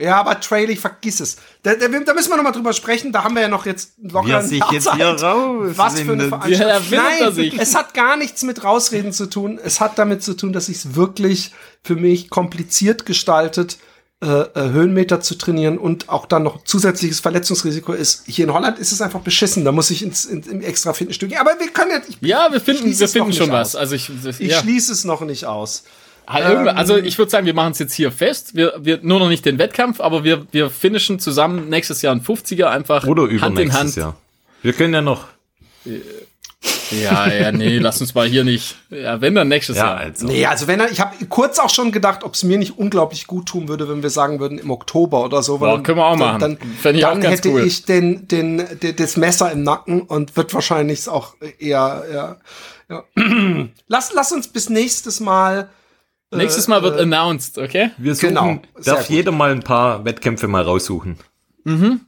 Ja, 0.00 0.20
aber 0.20 0.38
Trailing, 0.38 0.76
vergiss 0.76 1.18
es. 1.18 1.36
Da, 1.64 1.74
da, 1.74 1.88
da 1.88 2.14
müssen 2.14 2.30
wir 2.30 2.36
noch 2.36 2.44
mal 2.44 2.52
drüber 2.52 2.72
sprechen. 2.72 3.10
Da 3.10 3.24
haben 3.24 3.34
wir 3.34 3.42
ja 3.42 3.48
noch 3.48 3.66
jetzt 3.66 3.94
locker 4.00 4.30
er 4.30 4.38
ein 4.38 4.46
sich 4.46 4.60
Jahr 4.60 4.72
jetzt 4.72 4.84
Zeit. 4.84 4.94
hier 4.94 5.06
raus. 5.06 5.72
Was 5.74 6.00
für 6.00 6.12
eine. 6.12 6.28
Veranstaltung. 6.28 6.92
Ja, 6.92 7.02
Nein, 7.20 7.32
sich. 7.32 7.58
es 7.58 7.74
hat 7.74 7.94
gar 7.94 8.16
nichts 8.16 8.44
mit 8.44 8.62
Rausreden 8.62 9.12
zu 9.12 9.26
tun. 9.26 9.58
Es 9.62 9.80
hat 9.80 9.98
damit 9.98 10.22
zu 10.22 10.34
tun, 10.34 10.52
dass 10.52 10.68
ich 10.68 10.76
es 10.76 10.94
wirklich 10.94 11.52
für 11.82 11.96
mich 11.96 12.30
kompliziert 12.30 13.06
gestaltet, 13.06 13.78
äh, 14.20 14.26
äh, 14.26 14.70
Höhenmeter 14.70 15.20
zu 15.20 15.36
trainieren 15.36 15.78
und 15.78 16.08
auch 16.08 16.26
dann 16.26 16.44
noch 16.44 16.62
zusätzliches 16.62 17.18
Verletzungsrisiko 17.18 17.92
ist. 17.92 18.22
Hier 18.26 18.44
in 18.44 18.52
Holland 18.52 18.78
ist 18.78 18.92
es 18.92 19.00
einfach 19.00 19.20
beschissen. 19.20 19.64
Da 19.64 19.72
muss 19.72 19.90
ich 19.90 20.04
ins, 20.04 20.24
in, 20.24 20.42
im 20.44 20.60
extra 20.60 20.92
Fitnessstudio. 20.92 21.40
Aber 21.40 21.58
wir 21.58 21.68
können 21.70 21.90
jetzt. 21.90 22.08
Ich, 22.08 22.18
ja, 22.20 22.52
wir 22.52 22.60
finden, 22.60 22.86
wir 22.96 23.08
finden 23.08 23.32
schon 23.32 23.48
nicht 23.48 23.52
was. 23.52 23.74
aus. 23.74 23.80
Also 23.80 23.96
ich, 23.96 24.10
das, 24.22 24.38
ich 24.38 24.52
ja. 24.52 24.60
schließe 24.60 24.92
es 24.92 25.04
noch 25.04 25.22
nicht 25.22 25.46
aus. 25.46 25.82
Halt 26.28 26.46
irgendwann- 26.48 26.76
also 26.76 26.96
ich 26.96 27.16
würde 27.18 27.30
sagen, 27.30 27.46
wir 27.46 27.54
machen 27.54 27.72
es 27.72 27.78
jetzt 27.78 27.94
hier 27.94 28.12
fest. 28.12 28.54
Wir, 28.54 28.74
wir 28.80 28.98
nur 29.02 29.18
noch 29.18 29.28
nicht 29.28 29.44
den 29.46 29.58
Wettkampf, 29.58 30.00
aber 30.00 30.24
wir, 30.24 30.46
wir 30.52 30.68
finishen 30.70 31.18
zusammen 31.18 31.68
nächstes 31.68 32.02
Jahr 32.02 32.14
ein 32.14 32.20
50er 32.22 32.66
einfach 32.66 33.06
Oder 33.06 33.22
Hand 33.22 33.30
in 33.32 33.36
übernächstes 33.38 33.78
Hand. 33.80 33.96
Jahr. 33.96 34.16
Wir 34.62 34.72
können 34.74 34.92
ja 34.94 35.00
noch. 35.02 35.24
Ja, 36.90 37.28
ja, 37.32 37.52
nee, 37.52 37.78
lass 37.80 38.00
uns 38.00 38.14
mal 38.14 38.26
hier 38.26 38.44
nicht. 38.44 38.76
Ja, 38.90 39.20
wenn 39.20 39.34
dann 39.34 39.48
nächstes 39.48 39.76
Ja, 39.76 39.84
Jahr. 39.86 39.96
also. 39.98 40.26
Nee, 40.26 40.44
also 40.46 40.66
wenn 40.66 40.80
er, 40.80 40.90
ich 40.90 41.00
habe 41.00 41.14
kurz 41.28 41.58
auch 41.58 41.70
schon 41.70 41.92
gedacht, 41.92 42.24
ob 42.24 42.34
es 42.34 42.42
mir 42.44 42.58
nicht 42.58 42.78
unglaublich 42.78 43.26
gut 43.26 43.46
tun 43.46 43.68
würde, 43.68 43.88
wenn 43.88 44.02
wir 44.02 44.10
sagen 44.10 44.40
würden 44.40 44.58
im 44.58 44.70
Oktober 44.70 45.22
oder 45.24 45.42
so. 45.42 45.60
weil 45.60 45.76
Boah, 45.76 45.82
können 45.82 45.98
wir 45.98 46.06
auch 46.06 46.18
dann, 46.18 46.18
machen. 46.18 46.40
Dann, 46.40 46.58
Fänd 46.80 46.98
ich 46.98 47.04
auch 47.06 47.12
dann 47.12 47.20
ganz 47.20 47.36
hätte 47.38 47.50
cool. 47.50 47.64
ich 47.64 47.84
den, 47.84 48.26
den, 48.28 48.64
den, 48.82 48.96
das 48.96 49.16
Messer 49.16 49.52
im 49.52 49.62
Nacken 49.62 50.02
und 50.02 50.36
wird 50.36 50.52
wahrscheinlich 50.54 51.08
auch 51.08 51.34
eher, 51.58 52.04
ja, 52.12 52.36
ja. 52.88 53.04
lass, 53.86 54.12
lass 54.14 54.32
uns 54.32 54.48
bis 54.48 54.68
nächstes 54.68 55.20
Mal. 55.20 55.68
Nächstes 56.30 56.68
Mal 56.68 56.82
wird 56.82 56.98
äh, 56.98 57.02
announced, 57.02 57.58
okay? 57.58 57.90
Wir 57.96 58.14
suchen, 58.14 58.28
Genau, 58.28 58.60
darf 58.84 59.06
gut. 59.06 59.10
jeder 59.16 59.32
mal 59.32 59.50
ein 59.50 59.62
paar 59.62 60.04
Wettkämpfe 60.04 60.46
mal 60.48 60.62
raussuchen. 60.62 61.16
Mhm. 61.64 62.00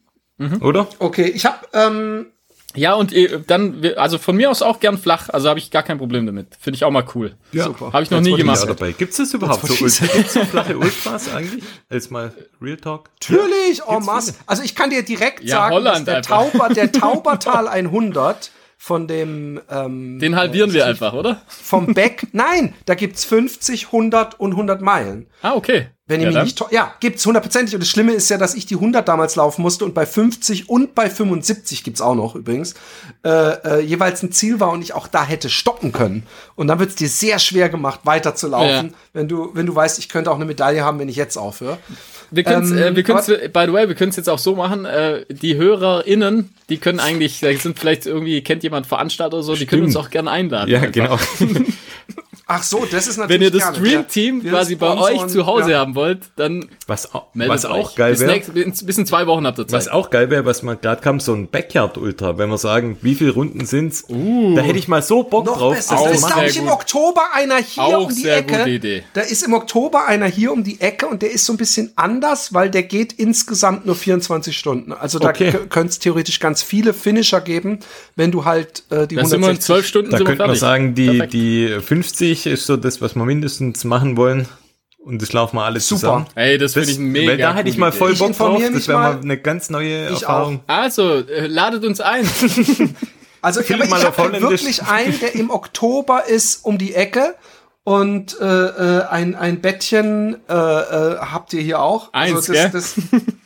Oder? 0.60 0.88
Okay, 0.98 1.26
ich 1.28 1.44
habe 1.44 1.58
ähm, 1.74 2.26
Ja, 2.74 2.94
und 2.94 3.12
eh, 3.12 3.40
dann, 3.46 3.84
also 3.96 4.16
von 4.18 4.36
mir 4.36 4.50
aus 4.50 4.62
auch 4.62 4.80
gern 4.80 4.96
flach, 4.96 5.28
also 5.28 5.48
habe 5.48 5.58
ich 5.58 5.70
gar 5.70 5.82
kein 5.82 5.98
Problem 5.98 6.24
damit. 6.24 6.56
Finde 6.60 6.76
ich 6.76 6.84
auch 6.84 6.90
mal 6.90 7.04
cool. 7.14 7.34
Ja. 7.52 7.64
Super. 7.64 7.92
Habe 7.92 8.02
ich 8.04 8.10
noch 8.10 8.18
That's 8.18 8.28
nie 8.30 8.36
gemacht. 8.36 8.60
Ja, 8.60 8.66
dabei. 8.66 8.92
Gibt 8.92 9.10
es 9.12 9.18
das 9.18 9.34
überhaupt 9.34 9.66
so, 9.66 9.74
Ultra, 9.84 10.06
gibt's 10.16 10.32
so 10.34 10.44
flache 10.44 10.78
Ultras 10.78 11.34
eigentlich? 11.34 11.64
Als 11.90 12.10
mal 12.10 12.32
Real 12.62 12.76
Talk. 12.78 13.10
natürlich 13.20 13.82
en 13.86 14.04
masse. 14.04 14.34
Also 14.46 14.62
ich 14.62 14.74
kann 14.74 14.90
dir 14.90 15.02
direkt 15.02 15.42
Ja, 15.44 15.56
sagen, 15.56 15.74
Holland 15.74 15.96
dass 15.98 16.04
der, 16.04 16.16
einfach. 16.18 16.52
Tauber, 16.52 16.68
der 16.74 16.92
Taubertal 16.92 17.68
100 17.68 18.50
von 18.82 19.06
dem 19.06 19.60
ähm, 19.70 20.18
Den 20.20 20.36
halbieren 20.36 20.72
wir 20.72 20.86
einfach, 20.86 21.12
oder? 21.12 21.42
vom 21.48 21.92
Beck. 21.92 22.28
Nein, 22.32 22.72
da 22.86 22.94
gibt's 22.94 23.26
50, 23.26 23.86
100 23.88 24.40
und 24.40 24.52
100 24.52 24.80
Meilen. 24.80 25.26
Ah, 25.42 25.52
okay. 25.54 25.88
Wenn 26.06 26.20
ich 26.20 26.24
Ja, 26.34 26.42
mich 26.42 26.54
dann? 26.54 26.68
nicht 26.68 26.72
ja, 26.74 26.94
gibt's 26.98 27.26
hundertprozentig. 27.26 27.74
Und 27.74 27.80
das 27.82 27.90
Schlimme 27.90 28.14
ist 28.14 28.30
ja, 28.30 28.38
dass 28.38 28.54
ich 28.54 28.64
die 28.64 28.76
100 28.76 29.06
damals 29.06 29.36
laufen 29.36 29.60
musste 29.60 29.84
und 29.84 29.92
bei 29.92 30.06
50 30.06 30.70
und 30.70 30.94
bei 30.94 31.10
75 31.10 31.84
gibt's 31.84 32.00
auch 32.00 32.14
noch 32.14 32.34
übrigens 32.34 32.72
äh, 33.22 33.28
äh, 33.30 33.80
jeweils 33.80 34.22
ein 34.22 34.32
Ziel 34.32 34.60
war 34.60 34.70
und 34.70 34.80
ich 34.80 34.94
auch 34.94 35.08
da 35.08 35.24
hätte 35.24 35.50
stoppen 35.50 35.92
können. 35.92 36.26
Und 36.56 36.68
dann 36.68 36.78
wird's 36.78 36.94
dir 36.94 37.08
sehr 37.10 37.38
schwer 37.38 37.68
gemacht, 37.68 38.00
weiterzulaufen, 38.04 38.86
Ja. 38.88 38.94
wenn 39.12 39.28
du 39.28 39.50
wenn 39.54 39.66
du 39.66 39.74
weißt, 39.74 39.98
ich 39.98 40.08
könnte 40.08 40.30
auch 40.30 40.36
eine 40.36 40.46
Medaille 40.46 40.82
haben, 40.84 40.98
wenn 40.98 41.10
ich 41.10 41.16
jetzt 41.16 41.36
aufhöre. 41.36 41.76
Wir 42.30 42.44
können 42.44 42.70
Ähm, 42.72 42.78
äh, 42.78 42.96
wir 42.96 43.02
können's, 43.02 43.26
by 43.26 43.64
the 43.66 43.72
way, 43.72 43.88
wir 43.88 43.94
können 43.94 44.10
es 44.10 44.16
jetzt 44.16 44.28
auch 44.28 44.38
so 44.38 44.54
machen, 44.54 44.84
äh, 44.84 45.24
die 45.28 45.56
HörerInnen, 45.56 46.50
die 46.68 46.78
können 46.78 47.00
eigentlich, 47.00 47.40
da 47.40 47.52
sind 47.52 47.78
vielleicht 47.78 48.06
irgendwie, 48.06 48.40
kennt 48.42 48.62
jemand 48.62 48.86
Veranstalter 48.86 49.36
oder 49.36 49.42
so, 49.42 49.54
die 49.54 49.66
können 49.66 49.84
uns 49.84 49.96
auch 49.96 50.10
gerne 50.10 50.30
einladen. 50.30 50.70
Ja, 50.70 50.80
einfach. 50.80 50.92
genau. 50.92 51.18
Ach 52.52 52.62
so, 52.64 52.84
das 52.90 53.06
ist 53.06 53.16
natürlich 53.16 53.40
Wenn 53.52 53.60
ihr 53.60 53.60
das. 53.64 53.76
Stream-Team 53.76 54.36
Wir- 54.38 54.44
wir 54.44 54.50
quasi 54.58 54.74
bei 54.74 54.96
euch 54.98 55.26
zu 55.28 55.46
Hause 55.46 55.70
ja. 55.70 55.78
haben 55.78 55.94
wollt, 55.94 56.18
dann 56.34 56.68
Was, 56.88 57.14
au- 57.14 57.28
meldet 57.32 57.54
was 57.54 57.64
auch 57.64 57.90
euch. 57.90 57.94
geil 57.94 58.18
wäre, 58.18 58.40
bis, 58.40 58.84
bis 58.84 58.98
in 58.98 59.06
zwei 59.06 59.26
Wochen 59.28 59.46
habt 59.46 59.58
ihr 59.60 59.68
Zeit. 59.68 59.72
was 59.72 59.86
auch 59.88 60.10
geil 60.10 60.30
wäre, 60.30 60.44
was 60.44 60.62
man 60.64 60.80
gerade 60.80 61.00
kam, 61.00 61.20
so 61.20 61.32
ein 61.32 61.48
Backyard-Ultra, 61.48 62.38
wenn 62.38 62.48
wir 62.50 62.58
sagen, 62.58 62.98
wie 63.02 63.14
viele 63.14 63.30
Runden 63.32 63.64
sind's? 63.66 64.04
da 64.08 64.60
hätte 64.62 64.78
ich 64.78 64.88
mal 64.88 65.00
so 65.02 65.22
Bock 65.22 65.46
Noch 65.46 65.58
drauf. 65.58 65.74
besser. 65.76 65.94
das 65.94 66.00
Auch 66.00 66.06
Da 66.06 66.10
ist, 66.12 66.26
glaube 66.26 66.46
ich, 66.48 66.56
im. 66.56 66.68
Oktober 66.68 67.22
einer 67.34 67.58
hier 67.58 67.82
Auch 67.84 68.06
um 68.06 68.08
die 68.08 68.22
sehr 68.22 68.38
Ecke. 68.38 68.58
gute 68.58 68.70
Idee. 68.70 69.02
Da 69.12 69.20
ist 69.20 69.42
im 69.44 69.52
Oktober 69.54 70.06
einer 70.06 70.26
hier 70.26 70.52
um 70.52 70.64
die 70.64 70.80
Ecke 70.80 71.06
und 71.06 71.22
der 71.22 71.30
ist 71.30 71.46
so 71.46 71.52
ein 71.52 71.56
bisschen 71.56 71.92
anders, 71.94 72.52
weil 72.52 72.68
der 72.70 72.82
geht 72.82 73.12
insgesamt 73.12 73.86
nur 73.86 73.94
24 73.94 74.56
Stunden. 74.58 74.92
Also 74.92 75.18
da 75.20 75.28
Okay. 75.28 75.52
könnte 75.68 75.90
es 75.90 75.98
theoretisch 76.00 76.40
ganz 76.40 76.62
viele 76.62 76.94
Finisher 76.94 77.40
geben, 77.40 77.78
wenn 78.16 78.32
du 78.32 78.44
halt 78.44 78.82
äh, 78.90 79.06
die 79.06 79.14
dann 79.16 79.26
sind 79.26 79.40
wir 79.40 79.48
in 79.50 79.56
160 79.58 79.64
zwölf 79.66 79.86
Stunden 79.86 80.10
Da 80.10 80.16
sind 80.18 80.26
könnte 80.26 80.46
man 80.46 80.56
sagen, 80.56 80.94
die, 80.94 81.06
Perfekt. 81.06 81.32
die 81.32 81.68
50 81.80 82.39
ist 82.46 82.66
so 82.66 82.76
das, 82.76 83.00
was 83.00 83.14
wir 83.14 83.24
mindestens 83.24 83.84
machen 83.84 84.16
wollen. 84.16 84.48
Und 84.98 85.22
das 85.22 85.32
laufen 85.32 85.56
wir 85.56 85.64
alles 85.64 85.88
Super. 85.88 86.00
zusammen. 86.00 86.26
Ey, 86.34 86.58
das 86.58 86.74
Das, 86.74 86.84
finde 86.84 86.92
ich 86.92 86.98
mega 86.98 87.32
weil 87.32 87.38
da 87.38 87.54
hätte 87.54 87.70
ich 87.70 87.78
mal 87.78 87.90
voll 87.90 88.12
Ich 88.12 88.18
Bock 88.18 88.36
drauf. 88.36 88.62
Das 88.72 88.86
wäre 88.86 88.98
mal 88.98 89.20
eine 89.20 89.38
ganz 89.38 89.70
neue 89.70 90.06
Ich 90.08 90.22
Erfahrung. 90.22 90.60
Also, 90.66 91.20
äh, 91.20 91.46
ladet 91.46 91.84
uns 91.84 92.00
ein. 92.00 92.28
Also 93.42 93.60
ich 93.60 93.70
mal 93.70 94.04
auf 94.04 94.18
habe 94.18 94.40
wirklich 94.42 94.82
einen, 94.82 95.18
der 95.18 95.34
im 95.34 95.50
Oktober 95.50 96.26
ist 96.26 96.62
um 96.64 96.76
die 96.76 96.94
Ecke 96.94 97.36
und 97.84 98.38
äh, 98.40 98.44
äh, 98.44 99.06
ein, 99.06 99.34
ein 99.34 99.60
Bettchen 99.60 100.36
äh, 100.48 100.52
äh, 100.52 101.16
habt 101.18 101.52
ihr 101.54 101.62
hier 101.62 101.80
auch. 101.80 102.12
Eins, 102.12 102.36
also 102.36 102.52
gell? 102.52 102.70
das, 102.70 102.96
das, 102.96 103.04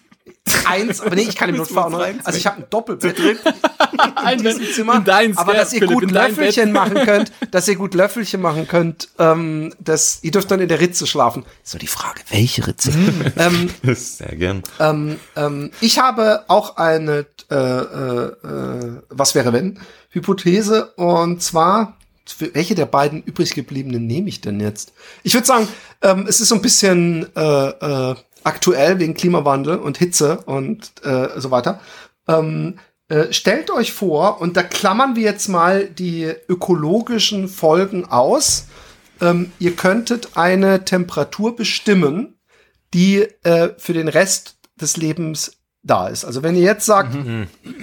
eins, 0.67 1.01
aber 1.01 1.15
nee, 1.15 1.23
ich 1.23 1.37
kann 1.37 1.49
im 1.49 1.57
Notfall 1.57 1.85
auch 1.85 1.91
noch. 1.91 2.07
Also 2.25 2.39
ich 2.39 2.47
habe 2.47 2.59
ein 2.59 2.67
Doppelbett 2.69 3.19
in 4.33 4.39
diesem 4.39 4.73
Zimmer. 4.73 4.97
in 4.97 5.05
deins, 5.05 5.39
aber 5.39 5.55
dass 5.55 5.73
ihr 5.73 5.81
Philipp, 5.81 6.01
gut 6.01 6.11
Löffelchen 6.11 6.73
machen 6.73 6.95
könnt, 6.95 7.33
dass 7.51 7.69
ihr 7.69 7.77
gut 7.77 7.95
Löffelchen 7.95 8.41
machen 8.41 8.69
könnt, 8.69 9.09
ähm, 9.19 9.73
das, 9.79 10.19
ihr 10.23 10.31
dürft 10.31 10.51
dann 10.51 10.61
in 10.61 10.69
der 10.69 10.81
Ritze 10.81 11.07
schlafen. 11.07 11.45
So 11.63 11.79
die 11.79 11.87
Frage, 11.87 12.21
welche 12.29 12.67
Ritze? 12.67 12.93
ähm, 13.37 13.71
Sehr 13.95 14.37
gern. 14.37 14.63
ähm, 14.81 15.19
ähm, 15.37 15.71
ich 15.81 15.99
habe 15.99 16.45
auch 16.49 16.77
eine, 16.77 17.27
äh, 17.51 17.55
äh, 17.55 18.33
was 19.09 19.35
wäre 19.35 19.53
wenn, 19.53 19.79
Hypothese 20.11 20.93
und 20.97 21.43
zwar, 21.43 21.97
für 22.27 22.55
welche 22.55 22.75
der 22.75 22.87
beiden 22.87 23.23
übrig 23.23 23.55
gebliebenen 23.55 24.07
nehme 24.07 24.29
ich 24.29 24.41
denn 24.41 24.61
jetzt? 24.61 24.93
Ich 25.23 25.35
würde 25.35 25.47
sagen, 25.47 25.69
ähm, 26.03 26.27
es 26.29 26.41
ist 26.41 26.49
so 26.49 26.55
ein 26.55 26.63
bisschen 26.63 27.27
äh, 27.37 27.69
äh, 27.69 28.15
aktuell 28.45 28.99
wegen 28.99 29.15
Klimawandel 29.15 29.79
und 29.79 29.99
Hitze 29.99 30.39
und 30.47 30.93
äh, 31.05 31.29
so 31.41 31.51
weiter. 31.51 31.81
Ähm, 32.29 32.79
äh, 33.09 33.33
stellt 33.33 33.71
euch 33.71 33.93
vor, 33.93 34.41
und 34.41 34.57
da 34.57 34.63
klammern 34.63 35.17
wir 35.17 35.25
jetzt 35.25 35.49
mal 35.49 35.87
die 35.87 36.33
ökologischen 36.49 37.49
Folgen 37.49 38.07
aus. 38.07 38.67
Ähm, 39.21 39.53
ihr 39.59 39.77
könntet 39.77 40.37
eine 40.37 40.85
Temperatur 40.85 41.55
bestimmen, 41.55 42.35
die 42.95 43.27
äh, 43.43 43.71
für 43.77 43.93
den 43.93 44.09
Rest 44.09 44.57
des 44.81 44.97
Lebens 44.97 45.59
da 45.83 46.09
ist. 46.09 46.25
Also 46.25 46.43
wenn 46.43 46.57
ihr 46.57 46.63
jetzt 46.63 46.87
sagt, 46.87 47.15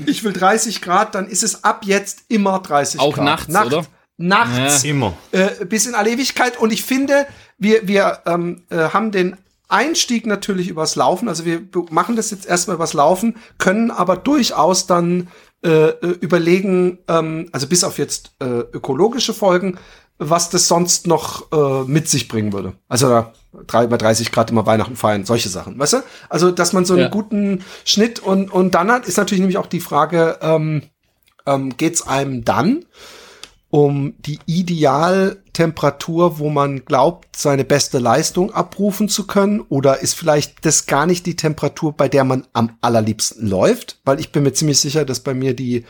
ich 0.05 0.23
will 0.23 0.33
30 0.33 0.81
Grad, 0.81 1.13
dann 1.13 1.27
ist 1.27 1.43
es 1.43 1.63
ab 1.63 1.83
jetzt 1.85 2.23
immer 2.29 2.59
30 2.59 2.99
Auch 2.99 3.13
Grad. 3.13 3.25
nachts, 3.25 3.47
Nacht, 3.47 3.67
oder? 3.67 3.85
Nachts 4.17 4.83
Immer. 4.83 5.13
äh, 5.31 5.65
bis 5.65 5.85
in 5.85 5.95
alle 5.95 6.09
Ewigkeit. 6.11 6.57
Und 6.57 6.71
ich 6.73 6.83
finde, 6.83 7.25
wir, 7.57 7.87
wir 7.87 8.19
ähm, 8.25 8.63
äh, 8.69 8.89
haben 8.89 9.11
den 9.11 9.37
Einstieg 9.71 10.25
natürlich 10.25 10.67
übers 10.67 10.95
Laufen. 10.95 11.27
Also 11.27 11.45
wir 11.45 11.61
machen 11.89 12.15
das 12.15 12.31
jetzt 12.31 12.45
erstmal 12.45 12.75
übers 12.75 12.93
Laufen, 12.93 13.35
können 13.57 13.91
aber 13.91 14.17
durchaus 14.17 14.87
dann 14.87 15.27
äh, 15.63 15.89
äh, 15.89 16.17
überlegen, 16.21 16.99
ähm, 17.07 17.49
also 17.51 17.67
bis 17.67 17.83
auf 17.83 17.97
jetzt 17.97 18.31
äh, 18.39 18.45
ökologische 18.45 19.33
Folgen, 19.33 19.77
was 20.17 20.49
das 20.49 20.67
sonst 20.67 21.07
noch 21.07 21.51
äh, 21.51 21.83
mit 21.87 22.07
sich 22.07 22.27
bringen 22.27 22.53
würde. 22.53 22.73
Also 22.87 23.09
da 23.09 23.33
drei, 23.67 23.87
bei 23.87 23.97
30 23.97 24.31
Grad 24.31 24.51
immer 24.51 24.65
Weihnachten 24.65 24.95
feiern, 24.95 25.25
solche 25.25 25.49
Sachen, 25.49 25.77
weißt 25.79 25.93
du? 25.93 25.97
Also, 26.29 26.51
dass 26.51 26.73
man 26.73 26.85
so 26.85 26.93
einen 26.93 27.03
Ja. 27.03 27.09
guten 27.09 27.63
Schnitt 27.85 28.19
und, 28.19 28.51
und 28.51 28.75
dann 28.75 28.91
hat, 28.91 29.07
ist 29.07 29.17
natürlich 29.17 29.39
nämlich 29.41 29.57
auch 29.57 29.67
die 29.67 29.79
Frage, 29.79 30.37
ähm, 30.41 30.83
ähm, 31.45 31.75
geht's 31.77 32.07
einem 32.07 32.43
dann 32.43 32.85
um 33.71 34.13
die 34.19 34.39
Idealtemperatur, 34.45 36.37
wo 36.39 36.49
man 36.49 36.83
glaubt, 36.85 37.35
seine 37.37 37.63
beste 37.63 37.99
Leistung 37.99 38.53
abrufen 38.53 39.09
zu 39.09 39.25
können? 39.25 39.61
Oder 39.61 40.01
ist 40.01 40.13
vielleicht 40.13 40.65
das 40.65 40.85
gar 40.85 41.05
nicht 41.05 41.25
die 41.25 41.37
Temperatur, 41.37 41.93
bei 41.93 42.09
der 42.09 42.25
man 42.25 42.45
am 42.53 42.77
allerliebsten 42.81 43.47
läuft? 43.47 43.99
Weil 44.03 44.19
ich 44.19 44.31
bin 44.31 44.43
mir 44.43 44.53
ziemlich 44.53 44.79
sicher, 44.79 45.05
dass 45.05 45.21
bei 45.21 45.33
mir 45.33 45.55
die, 45.55 45.85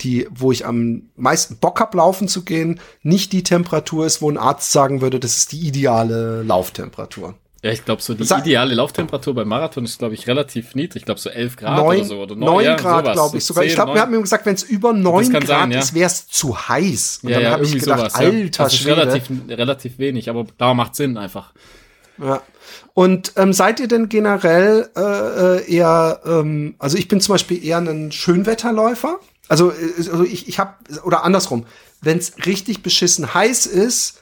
die, 0.00 0.26
wo 0.30 0.50
ich 0.50 0.64
am 0.64 1.10
meisten 1.14 1.58
Bock 1.58 1.78
hab, 1.78 1.94
laufen 1.94 2.26
zu 2.26 2.42
gehen, 2.42 2.80
nicht 3.02 3.32
die 3.32 3.42
Temperatur 3.42 4.06
ist, 4.06 4.22
wo 4.22 4.30
ein 4.30 4.38
Arzt 4.38 4.72
sagen 4.72 5.02
würde, 5.02 5.20
das 5.20 5.36
ist 5.36 5.52
die 5.52 5.68
ideale 5.68 6.42
Lauftemperatur. 6.42 7.34
Ja, 7.66 7.72
ich 7.72 7.84
glaube, 7.84 8.00
so 8.00 8.14
die 8.14 8.22
ideale 8.22 8.76
Lauftemperatur 8.76 9.34
beim 9.34 9.48
Marathon 9.48 9.84
ist, 9.84 9.98
glaube 9.98 10.14
ich, 10.14 10.28
relativ 10.28 10.76
niedrig. 10.76 11.00
Ich 11.00 11.04
glaube, 11.04 11.18
so 11.18 11.30
11 11.30 11.56
Grad 11.56 11.76
Neun, 11.76 11.96
oder 11.96 12.04
so. 12.06 12.20
Oder 12.20 12.36
neun 12.36 12.64
ja, 12.64 12.76
Grad, 12.76 13.04
sowas. 13.06 13.14
glaube 13.14 13.38
ich 13.38 13.44
So 13.44 13.54
sogar. 13.54 13.64
ich 13.64 13.72
10, 13.72 13.74
glaube, 13.74 13.94
wir 13.94 14.02
haben 14.02 14.14
ihm 14.14 14.22
gesagt, 14.22 14.46
wenn 14.46 14.54
es 14.54 14.62
über 14.62 14.92
neun 14.92 15.24
kann 15.24 15.40
Grad 15.40 15.48
sein, 15.48 15.72
ja. 15.72 15.80
ist, 15.80 15.92
wäre 15.92 16.06
es 16.06 16.28
zu 16.28 16.56
heiß. 16.56 17.20
Und 17.24 17.30
ja, 17.30 17.34
dann 17.34 17.42
ja, 17.42 17.50
habe 17.50 17.64
ich 17.64 17.72
gedacht, 17.72 17.98
sowas. 17.98 18.12
ja. 18.12 18.20
alter 18.20 18.62
das 18.62 18.74
ist 18.74 18.86
relativ, 18.86 19.30
relativ 19.48 19.98
wenig, 19.98 20.30
aber 20.30 20.46
da 20.58 20.74
macht 20.74 20.94
Sinn 20.94 21.16
einfach. 21.16 21.54
Ja. 22.22 22.40
Und 22.94 23.32
ähm, 23.34 23.52
seid 23.52 23.80
ihr 23.80 23.88
denn 23.88 24.08
generell 24.08 24.88
äh, 24.96 25.00
äh, 25.00 25.74
eher, 25.74 26.20
ähm, 26.24 26.76
also 26.78 26.96
ich 26.96 27.08
bin 27.08 27.20
zum 27.20 27.32
Beispiel 27.32 27.64
eher 27.64 27.78
ein 27.78 28.12
Schönwetterläufer. 28.12 29.18
Also, 29.48 29.72
äh, 29.72 29.74
also 29.96 30.22
ich, 30.22 30.46
ich 30.46 30.60
habe, 30.60 30.74
oder 31.02 31.24
andersrum, 31.24 31.66
wenn 32.00 32.18
es 32.18 32.46
richtig 32.46 32.84
beschissen 32.84 33.34
heiß 33.34 33.66
ist, 33.66 34.20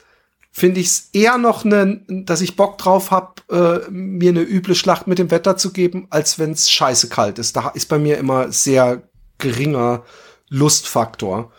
finde 0.57 0.79
ich 0.79 0.87
es 0.87 1.09
eher 1.11 1.37
noch, 1.37 1.65
ne, 1.65 1.99
dass 2.07 2.39
ich 2.39 2.55
Bock 2.55 2.77
drauf 2.77 3.11
habe, 3.11 3.33
äh, 3.51 3.91
mir 3.91 4.29
eine 4.29 4.41
üble 4.41 4.73
Schlacht 4.73 5.05
mit 5.05 5.19
dem 5.19 5.29
Wetter 5.29 5.57
zu 5.57 5.73
geben, 5.73 6.07
als 6.11 6.39
wenn 6.39 6.51
es 6.51 6.71
scheiße 6.71 7.09
kalt 7.09 7.39
ist. 7.39 7.57
Da 7.57 7.67
ist 7.75 7.89
bei 7.89 7.99
mir 7.99 8.17
immer 8.17 8.53
sehr 8.53 9.03
geringer 9.37 10.03
Lustfaktor. 10.47 11.51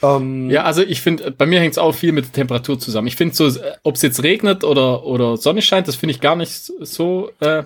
Ähm, 0.00 0.48
Ja, 0.48 0.62
also 0.62 0.80
ich 0.80 1.02
finde, 1.02 1.30
bei 1.30 1.44
mir 1.44 1.60
hängt 1.60 1.72
es 1.72 1.78
auch 1.78 1.92
viel 1.92 2.12
mit 2.12 2.24
der 2.24 2.32
Temperatur 2.32 2.80
zusammen. 2.80 3.06
Ich 3.06 3.16
finde 3.16 3.34
so, 3.34 3.52
ob 3.82 3.96
es 3.96 4.02
jetzt 4.02 4.22
regnet 4.22 4.64
oder, 4.64 5.04
oder 5.04 5.36
Sonne 5.36 5.60
scheint, 5.60 5.86
das 5.86 5.96
finde 5.96 6.14
ich 6.14 6.20
gar 6.22 6.34
nicht 6.34 6.54
so, 6.80 7.30
äh, 7.40 7.64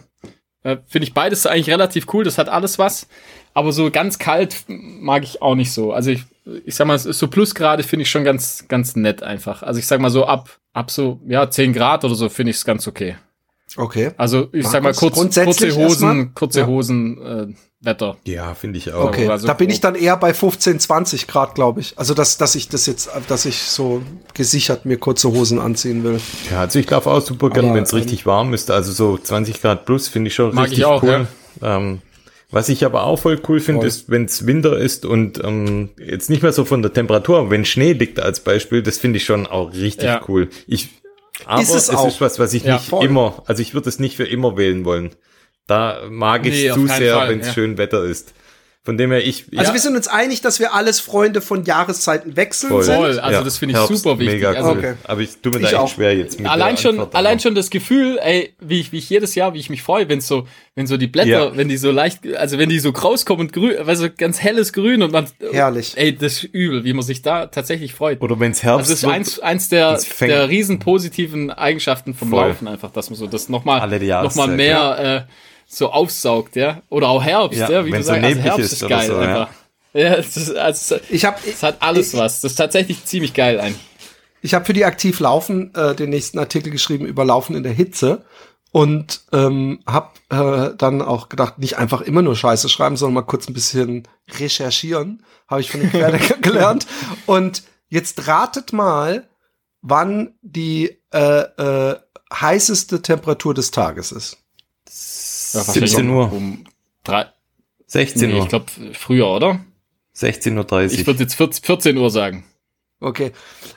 äh, 0.65 0.79
finde 0.89 1.07
ich 1.07 1.15
beides 1.15 1.47
eigentlich 1.47 1.71
relativ 1.71 2.13
cool, 2.13 2.25
das 2.25 2.39
hat 2.39 2.49
alles 2.49 2.81
was. 2.81 3.07
Aber 3.55 3.71
so 3.71 3.89
ganz 3.93 4.19
kalt 4.19 4.65
mag 4.67 5.23
ich 5.23 5.43
auch 5.43 5.55
nicht 5.55 5.71
so. 5.73 5.93
Also 5.93 6.11
ich, 6.11 6.25
ich 6.65 6.75
sag 6.75 6.89
mal, 6.89 6.99
so 6.99 7.29
Plusgrade 7.29 7.85
finde 7.85 8.03
ich 8.03 8.11
schon 8.11 8.25
ganz, 8.25 8.67
ganz 8.67 8.97
nett 8.97 9.23
einfach. 9.23 9.63
Also 9.63 9.79
ich 9.79 9.87
sag 9.87 10.01
mal 10.01 10.11
so 10.11 10.25
ab, 10.25 10.59
ab 10.73 10.91
so, 10.91 11.21
ja, 11.27 11.49
10 11.51 11.73
Grad 11.73 12.05
oder 12.05 12.15
so 12.15 12.29
finde 12.29 12.51
ich 12.51 12.57
es 12.57 12.65
ganz 12.65 12.87
okay. 12.87 13.17
Okay. 13.77 14.11
Also 14.17 14.49
ich 14.53 14.67
sag 14.67 14.83
mal 14.83 14.93
kurz, 14.93 15.15
grundsätzlich 15.15 15.75
kurze 15.75 15.85
Hosen, 15.85 16.09
erstmal? 16.09 16.27
kurze 16.35 16.61
Ja. 16.61 16.67
Hosen, 16.67 17.23
äh, 17.23 17.47
Wetter. 17.81 18.17
Ja, 18.25 18.55
finde 18.55 18.79
ich 18.79 18.93
auch. 18.93 19.07
Okay, 19.07 19.29
also 19.29 19.47
da 19.47 19.55
bin 19.55 19.69
ich 19.71 19.81
dann 19.81 19.97
eher 19.97 20.17
bei 20.17 20.33
15, 20.33 20.79
20 20.79 21.27
Grad, 21.27 21.55
glaube 21.55 21.81
ich. 21.81 21.99
Also, 21.99 22.15
dass, 22.15 22.39
dass 22.39 22.55
ich 22.55 22.69
das 22.69 22.87
jetzt, 22.87 23.11
dass 23.29 23.45
ich 23.45 23.59
so 23.59 24.03
gesichert 24.35 24.85
mir 24.85 24.99
kurze 24.99 25.33
Hosen 25.33 25.59
anziehen 25.59 26.05
will. 26.05 26.21
Ja, 26.51 26.61
also 26.61 26.79
ich 26.79 26.89
laufe 26.89 27.11
auch 27.11 27.21
super 27.21 27.51
gern, 27.51 27.75
wenn 27.75 27.83
es 27.83 27.95
richtig 27.95 28.25
warm 28.25 28.55
ist. 28.55 28.71
Also 28.71 28.93
so 28.93 29.19
20 29.19 29.61
Grad 29.61 29.85
plus 29.85 30.09
finde 30.09 30.29
ich 30.29 30.35
schon 30.35 30.55
Mag 30.55 30.67
richtig 30.67 30.81
ich 30.81 30.85
auch, 30.85 31.03
cool. 31.03 31.27
Ähm, 31.61 32.03
was 32.53 32.69
ich 32.69 32.85
aber 32.85 33.05
auch 33.05 33.19
voll 33.19 33.41
cool 33.49 33.59
finde, 33.61 33.87
ist, 33.87 34.09
wenn 34.11 34.27
es 34.27 34.47
Winter 34.47 34.79
ist 34.79 35.05
und 35.05 35.43
ähm, 35.43 35.89
jetzt 35.99 36.31
nicht 36.31 36.43
mehr 36.43 36.53
so 36.53 36.65
von 36.65 36.83
der 36.83 36.93
Temperatur, 36.93 37.39
aber 37.39 37.51
wenn 37.51 37.65
Schnee 37.65 37.93
liegt 37.95 38.21
als 38.21 38.41
Beispiel, 38.41 38.83
das 38.83 38.99
finde 38.99 39.17
ich 39.17 39.25
schon 39.25 39.47
auch 39.49 39.73
richtig 39.73 40.05
Ja. 40.05 40.21
cool. 40.29 40.49
Ich, 40.67 40.91
aber 41.47 41.61
Ist 41.63 41.71
es, 41.75 41.89
es 41.89 41.91
auch. 41.97 42.07
ist 42.07 42.21
was, 42.21 42.39
was 42.39 42.55
ich 42.55 42.63
Ja, 42.65 42.75
nicht 42.75 42.89
voll. 42.89 43.05
immer, 43.05 43.43
also 43.47 43.61
ich 43.63 43.75
würde 43.75 43.89
es 43.89 43.99
nicht 43.99 44.17
für 44.17 44.25
immer 44.25 44.57
wählen 44.57 44.85
wollen. 44.85 45.11
Da 45.67 46.03
mag 46.11 46.47
ich 46.47 46.55
Nee, 46.65 46.71
zu 46.73 46.87
sehr, 46.87 47.29
wenn 47.29 47.41
es 47.41 47.49
ja. 47.49 47.53
schön 47.55 47.79
Wetter 47.79 48.05
ist. 48.05 48.35
Von 48.85 48.97
dem 48.99 49.13
her, 49.13 49.25
ich. 49.25 49.45
Also 49.57 49.71
ja, 49.71 49.75
wir 49.75 49.81
sind 49.81 49.95
uns 49.95 50.09
einig, 50.09 50.41
dass 50.41 50.59
wir 50.59 50.75
alles 50.75 50.99
Freunde 50.99 51.41
von 51.41 51.65
Jahreszeiten 51.65 52.35
wechseln 52.37 52.71
Voll. 52.71 52.83
sind. 52.83 52.97
Voll, 52.97 53.21
also 53.21 53.45
das 53.45 53.57
finde 53.59 53.75
ich 53.75 53.79
Herbst, 53.79 54.03
super 54.03 54.19
wichtig. 54.19 54.35
Mega 54.41 54.51
Also, 54.55 54.73
cool. 54.73 54.79
Okay. 54.79 54.95
Aber 55.05 55.21
ich 55.21 55.37
tue 55.41 55.53
mir 55.53 55.59
Ich 55.59 55.63
da 55.63 55.69
echt 55.69 55.77
auch. 55.77 55.89
schwer 55.89 56.17
jetzt 56.17 56.41
mit 56.41 56.51
allein 56.51 56.77
schon, 56.77 56.91
Antwort 56.99 57.15
allein 57.15 57.25
darauf. 57.35 57.43
schon 57.43 57.55
das 57.55 57.71
Gefühl, 57.71 58.19
ey, 58.21 58.55
wie 58.59 58.81
ich, 58.81 58.91
wie 58.91 58.99
ich 58.99 59.09
jedes 59.09 59.37
Jahr, 59.37 59.55
wie 59.55 59.61
ich 59.61 59.71
mich 59.71 59.83
freue, 59.85 60.09
wenn 60.09 60.21
so, 60.21 60.49
wenn 60.75 60.89
so 60.89 60.97
die 60.97 61.07
Blätter, 61.07 61.29
Ja. 61.51 61.57
wenn 61.57 61.69
die 61.69 61.77
so 61.77 61.93
leicht, 61.93 62.27
also 62.35 62.59
wenn 62.59 62.71
die 62.71 62.81
so 62.81 62.91
rauskommen 62.91 63.47
und 63.47 63.53
grün, 63.53 63.77
also 63.87 64.09
ganz 64.19 64.41
helles 64.41 64.73
Grün 64.73 65.05
und 65.05 65.13
man, 65.13 65.27
Herrlich. 65.53 65.93
ey, 65.97 66.17
das 66.17 66.33
ist 66.43 66.45
übel, 66.53 66.83
wie 66.83 66.93
man 66.93 67.05
sich 67.05 67.23
da 67.23 67.47
tatsächlich 67.47 67.95
freut. 67.95 68.21
Oder 68.21 68.41
wenn 68.41 68.51
es 68.51 68.65
Herbst 68.65 68.91
Also 68.91 68.91
das 68.95 68.99
ist 68.99 69.03
wird, 69.05 69.15
eins, 69.15 69.39
eins 69.39 69.69
der, 69.69 70.01
der 70.27 70.49
riesen 70.49 70.81
positiven 70.81 71.53
Eigenschaften 71.53 72.15
vom 72.15 72.31
Voll. 72.31 72.49
Laufen 72.49 72.67
einfach, 72.67 72.91
dass 72.91 73.11
man 73.11 73.17
so 73.17 73.29
das 73.29 73.49
nochmal, 73.49 73.81
Alle 73.81 74.01
die 74.01 74.09
noch 74.09 74.35
mal 74.35 74.49
Jahreszeit, 74.49 74.57
mehr, 74.57 75.27
äh, 75.29 75.33
so 75.73 75.91
aufsaugt, 75.91 76.57
ja. 76.57 76.83
Oder 76.89 77.09
auch 77.09 77.23
Herbst, 77.23 77.59
ja, 77.59 77.71
Ja, 77.71 77.85
wie 77.85 77.91
du 77.91 77.97
wenn's 77.97 78.07
so 78.07 78.13
sagst, 78.13 78.25
also 78.25 78.41
Herbst 78.41 78.73
ist 78.73 78.83
ist 78.83 78.89
geil 78.89 79.07
so, 79.07 79.15
ja. 79.15 79.21
einfach. 79.21 79.49
Ja, 79.95 80.15
es 80.15 80.37
ist, 80.37 80.57
also, 80.57 80.97
Ich 81.11 81.25
habe 81.25 81.39
es 81.47 81.63
hat 81.63 81.77
alles 81.81 82.15
ich, 82.15 82.19
was. 82.19 82.41
Das 82.41 82.53
ist 82.53 82.57
tatsächlich 82.57 83.05
ziemlich 83.05 83.35
geil 83.35 83.61
ein. 83.61 83.75
Ich 84.41 84.55
habe 84.55 84.65
für 84.65 84.73
die 84.73 84.85
Aktiv 84.85 85.21
Laufen 85.21 85.75
äh, 85.75 85.95
den 85.95 86.11
nächsten 86.11 86.39
Artikel 86.39 86.71
geschrieben 86.71 87.07
über 87.07 87.25
Laufen 87.25 87.55
in 87.55 87.63
der 87.63 87.73
Hitze 87.73 88.25
und 88.73 89.23
ähm, 89.33 89.81
habe 89.87 90.11
äh, 90.31 90.77
dann 90.77 91.03
auch 91.03 91.29
gedacht, 91.29 91.59
nicht 91.59 91.79
einfach 91.79 92.01
immer 92.01 92.23
nur 92.23 92.35
Scheiße 92.35 92.69
schreiben, 92.69 92.97
sondern 92.97 93.15
mal 93.15 93.23
kurz 93.23 93.49
ein 93.49 93.55
bisschen 93.55 94.09
recherchieren. 94.39 95.23
Habe 95.47 95.61
ich 95.61 95.71
von 95.71 95.81
den 95.81 95.91
Querdecker 95.91 96.37
gelernt. 96.41 96.87
Und 97.27 97.63
jetzt 97.89 98.27
ratet 98.27 98.73
mal, 98.73 99.29
wann 99.83 100.35
die 100.41 100.99
äh, 101.13 101.41
äh, 101.41 101.97
heißeste 102.33 103.03
Temperatur 103.03 103.53
des 103.53 103.71
Tages 103.71 104.11
ist. 104.11 104.39
Ja, 105.53 105.63
17 105.63 106.09
Uhr. 106.09 106.33
Um 106.33 106.65
drei, 107.05 107.27
16 107.87 108.29
nee, 108.29 108.37
Uhr. 108.37 108.43
ich 108.43 108.49
glaube 108.49 108.67
früher, 108.95 109.29
oder? 109.29 109.65
16.30 110.17 110.93
Ich 110.93 111.01
Uhr. 111.01 111.07
würde 111.09 111.21
jetzt 111.23 111.35
14, 111.35 111.65
14 111.65 111.97
Uhr 111.97 112.11
sagen. 112.11 112.45
Okay. 113.03 113.33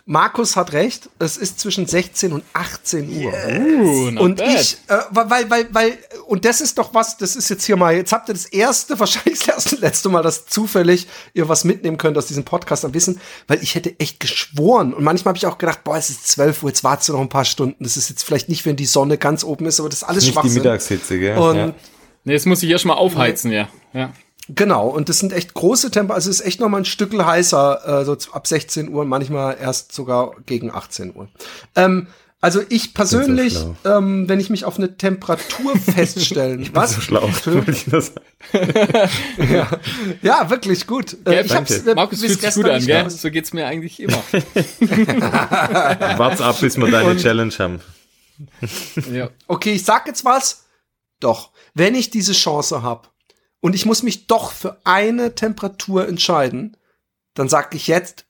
Markus 0.06 0.56
hat 0.56 0.72
recht. 0.74 1.10
Es 1.18 1.36
ist 1.36 1.60
zwischen 1.60 1.88
16 1.88 2.32
und 2.32 2.44
18 2.54 3.24
Uhr. 3.24 3.34
Uh, 3.34 4.12
not 4.12 4.24
und 4.24 4.38
bad. 4.38 4.62
ich, 4.62 4.78
äh, 4.88 4.98
weil, 5.10 5.50
weil, 5.50 5.68
weil, 5.72 5.98
und 6.28 6.46
das 6.46 6.62
ist 6.62 6.78
doch 6.78 6.94
was, 6.94 7.18
das 7.18 7.36
ist 7.36 7.50
jetzt 7.50 7.66
hier 7.66 7.76
mal, 7.76 7.96
jetzt 7.96 8.12
habt 8.12 8.30
ihr 8.30 8.34
das 8.34 8.46
erste, 8.46 9.00
wahrscheinlich 9.00 9.40
das 9.40 9.48
erste, 9.48 9.76
letzte 9.78 10.10
Mal, 10.10 10.22
dass 10.22 10.46
zufällig 10.46 11.08
ihr 11.34 11.50
was 11.50 11.64
mitnehmen 11.64 11.98
könnt 11.98 12.18
aus 12.18 12.28
diesem 12.28 12.44
Podcast 12.44 12.86
am 12.86 12.94
Wissen, 12.94 13.20
weil 13.48 13.64
ich 13.64 13.74
hätte 13.74 14.00
echt 14.00 14.20
geschworen 14.20 14.94
und 14.94 15.04
manchmal 15.04 15.32
habe 15.32 15.38
ich 15.38 15.48
auch 15.48 15.58
gedacht, 15.58 15.84
boah, 15.84 15.98
es 15.98 16.10
ist 16.10 16.28
12 16.28 16.64
Uhr, 16.64 16.70
jetzt 16.70 16.84
wartest 16.84 17.10
du 17.10 17.14
noch 17.14 17.22
ein 17.22 17.30
paar 17.30 17.46
Stunden, 17.46 17.84
das 17.84 17.98
ist 17.98 18.10
jetzt 18.10 18.24
vielleicht 18.24 18.48
nicht, 18.48 18.66
wenn 18.66 18.76
die 18.76 18.86
Sonne 18.86 19.18
ganz 19.18 19.44
oben 19.44 19.66
ist, 19.66 19.80
aber 19.80 19.90
das 19.90 20.00
ist 20.00 20.04
alles 20.04 20.24
Nicht 20.24 20.30
die 20.30 20.34
Schwachsinn. 20.34 20.54
Mittagshitze, 20.54 21.20
gell? 21.20 21.38
Und 21.38 21.56
ja. 21.56 21.74
Nee, 22.26 22.34
jetzt 22.34 22.46
muss 22.46 22.62
ich 22.64 22.70
erst 22.70 22.86
mal 22.86 22.94
aufheizen, 22.94 23.52
ja. 23.52 23.70
ja. 23.94 24.12
Genau, 24.50 24.88
und 24.88 25.10
das 25.10 25.20
sind 25.20 25.34
echt 25.34 25.54
große 25.54 25.90
Temper, 25.90 26.14
also 26.14 26.30
es 26.30 26.40
ist 26.40 26.46
echt 26.46 26.60
noch 26.60 26.70
mal 26.70 26.78
ein 26.78 26.86
Stückel 26.86 27.26
heißer, 27.26 28.02
äh, 28.02 28.06
so 28.06 28.16
ab 28.32 28.46
16 28.46 28.90
Uhr, 28.90 29.04
manchmal 29.06 29.58
erst 29.60 29.92
sogar 29.92 30.36
gegen 30.46 30.72
18 30.72 31.16
Uhr. 31.16 31.28
Ähm, 31.76 32.08
also 32.42 32.62
ich 32.70 32.94
persönlich, 32.94 33.54
schlau. 33.54 33.76
ähm, 33.86 34.30
wenn 34.30 34.40
ich 34.40 34.52
mich 34.52 34.66
auf 34.66 34.78
eine 34.78 34.98
Temperatur 34.98 35.76
feststellen, 35.80 36.70
was? 36.74 36.94
So 36.94 37.02
schlau. 37.02 37.28
ich 37.68 37.86
sagen. 37.86 38.12
ja, 39.52 39.68
ja, 40.22 40.50
wirklich 40.52 40.86
gut. 40.86 41.14
Äh, 41.14 41.32
Gell, 41.32 41.46
ich 41.48 41.56
hab's, 41.56 41.76
danke. 41.78 41.92
äh, 41.92 41.96
Markus 41.96 42.20
fühlt 42.20 42.40
sich 42.40 42.54
gut 42.54 42.66
an, 42.66 42.76
nicht 42.76 42.86
gell? 42.86 43.10
So 43.10 43.32
geht's 43.32 43.52
mir 43.52 43.66
eigentlich 43.66 44.00
immer. 44.00 44.22
Wart's 46.20 46.42
ab, 46.42 46.60
bis 46.62 46.78
wir 46.78 46.92
deine 46.92 47.18
Challenge 47.18 47.54
haben. 47.58 47.80
ja. 49.12 49.30
Okay, 49.48 49.72
ich 49.72 49.84
sag 49.84 50.06
jetzt 50.06 50.24
was. 50.24 50.66
Doch, 51.20 51.50
wenn 51.74 51.96
ich 51.96 52.12
diese 52.12 52.34
Chance 52.34 52.84
habe 52.84 53.08
und 53.66 53.74
ich 53.74 53.88
muss 53.88 54.04
mich 54.04 54.28
doch 54.28 54.52
für 54.52 54.78
eine 54.84 55.34
Temperatur 55.34 56.08
entscheiden, 56.08 56.78
dann 57.34 57.50
sag 57.50 57.74
ich 57.74 57.88
jetzt 57.88 58.28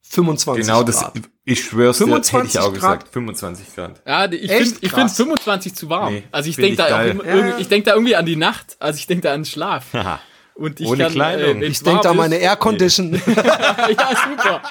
25 0.00 0.64
Genau, 0.66 0.82
das, 0.82 1.00
Grad. 1.00 1.12
ich 1.44 1.62
schwör's 1.62 1.98
dir, 1.98 2.06
hätte 2.06 2.22
25 2.24 2.54
ich 2.54 2.58
auch 2.60 2.72
Grad. 2.72 3.00
gesagt. 3.00 3.08
25 3.12 3.74
Grad. 3.74 4.02
Ja, 4.06 4.24
ich 4.32 4.50
finde 4.50 4.62
ich 4.62 4.78
find 4.78 4.92
krass. 4.92 5.16
25 5.16 5.74
zu 5.74 5.90
warm. 5.90 6.14
Nee, 6.14 6.22
also 6.32 6.48
ich 6.48 6.56
denke 6.56 6.76
da, 6.78 6.84
auch 6.86 6.88
geil. 6.88 7.10
immer, 7.10 7.24
Ja, 7.26 7.58
ich 7.58 7.68
denk 7.68 7.84
da 7.84 7.92
irgendwie 7.92 8.16
an 8.16 8.24
die 8.24 8.36
Nacht. 8.36 8.76
Also 8.78 8.96
ich 8.96 9.06
denke 9.06 9.24
da 9.24 9.34
an 9.34 9.44
Schlaf. 9.44 9.88
Und 10.54 10.80
ich 10.80 10.86
Ohne 10.86 11.04
kann, 11.04 11.12
Kleidung. 11.12 11.60
wenn's 11.60 11.78
Ich 11.78 11.82
denke 11.82 12.02
da 12.02 12.12
meine 12.14 12.36
ist- 12.36 12.42
Air 12.42 12.56
Condition. 12.56 13.12
ja, 13.36 14.08
super. 14.28 14.62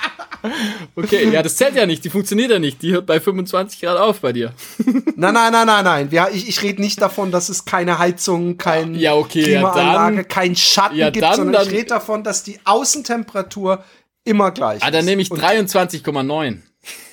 Okay, 0.96 1.30
ja, 1.30 1.42
das 1.44 1.56
zählt 1.56 1.76
ja 1.76 1.86
nicht. 1.86 2.04
Die 2.04 2.10
funktioniert 2.10 2.52
ja 2.52 2.60
nicht. 2.60 2.82
Die 2.82 2.92
hört 2.94 3.06
bei 3.06 3.20
25 3.20 3.82
Grad 3.82 3.98
auf 3.98 4.22
bei 4.22 4.32
dir. 4.34 4.54
nein, 5.16 5.34
nein, 5.34 5.52
nein, 5.52 5.66
nein, 5.68 5.84
nein. 5.84 6.10
Ja, 6.12 6.30
ich, 6.32 6.48
ich 6.48 6.62
rede 6.64 6.82
nicht 6.82 7.02
davon, 7.02 7.32
dass 7.32 7.50
es 7.50 7.66
keine 7.66 8.00
Heizung, 8.00 8.58
kein 8.58 8.96
Ja, 8.96 9.14
okay, 9.16 9.40
ja, 9.42 9.46
Klimaanlage, 9.72 10.16
dann- 10.18 10.28
kein 10.28 10.56
Schatten 10.56 10.98
ja, 10.98 11.10
gibt, 11.10 11.24
dann- 11.26 11.36
sondern 11.36 11.62
ich 11.64 11.68
dann- 11.68 11.76
rede 11.78 11.88
davon, 11.90 12.24
dass 12.24 12.44
die 12.44 12.60
Außentemperatur 12.64 13.84
immer 14.24 14.52
gleich 14.52 14.82
Ah, 14.84 14.92
dann 14.92 15.02
ist. 15.02 15.06
nehme 15.08 15.22
ich 15.22 15.32
Und 15.32 15.42
23,9. 15.42 16.62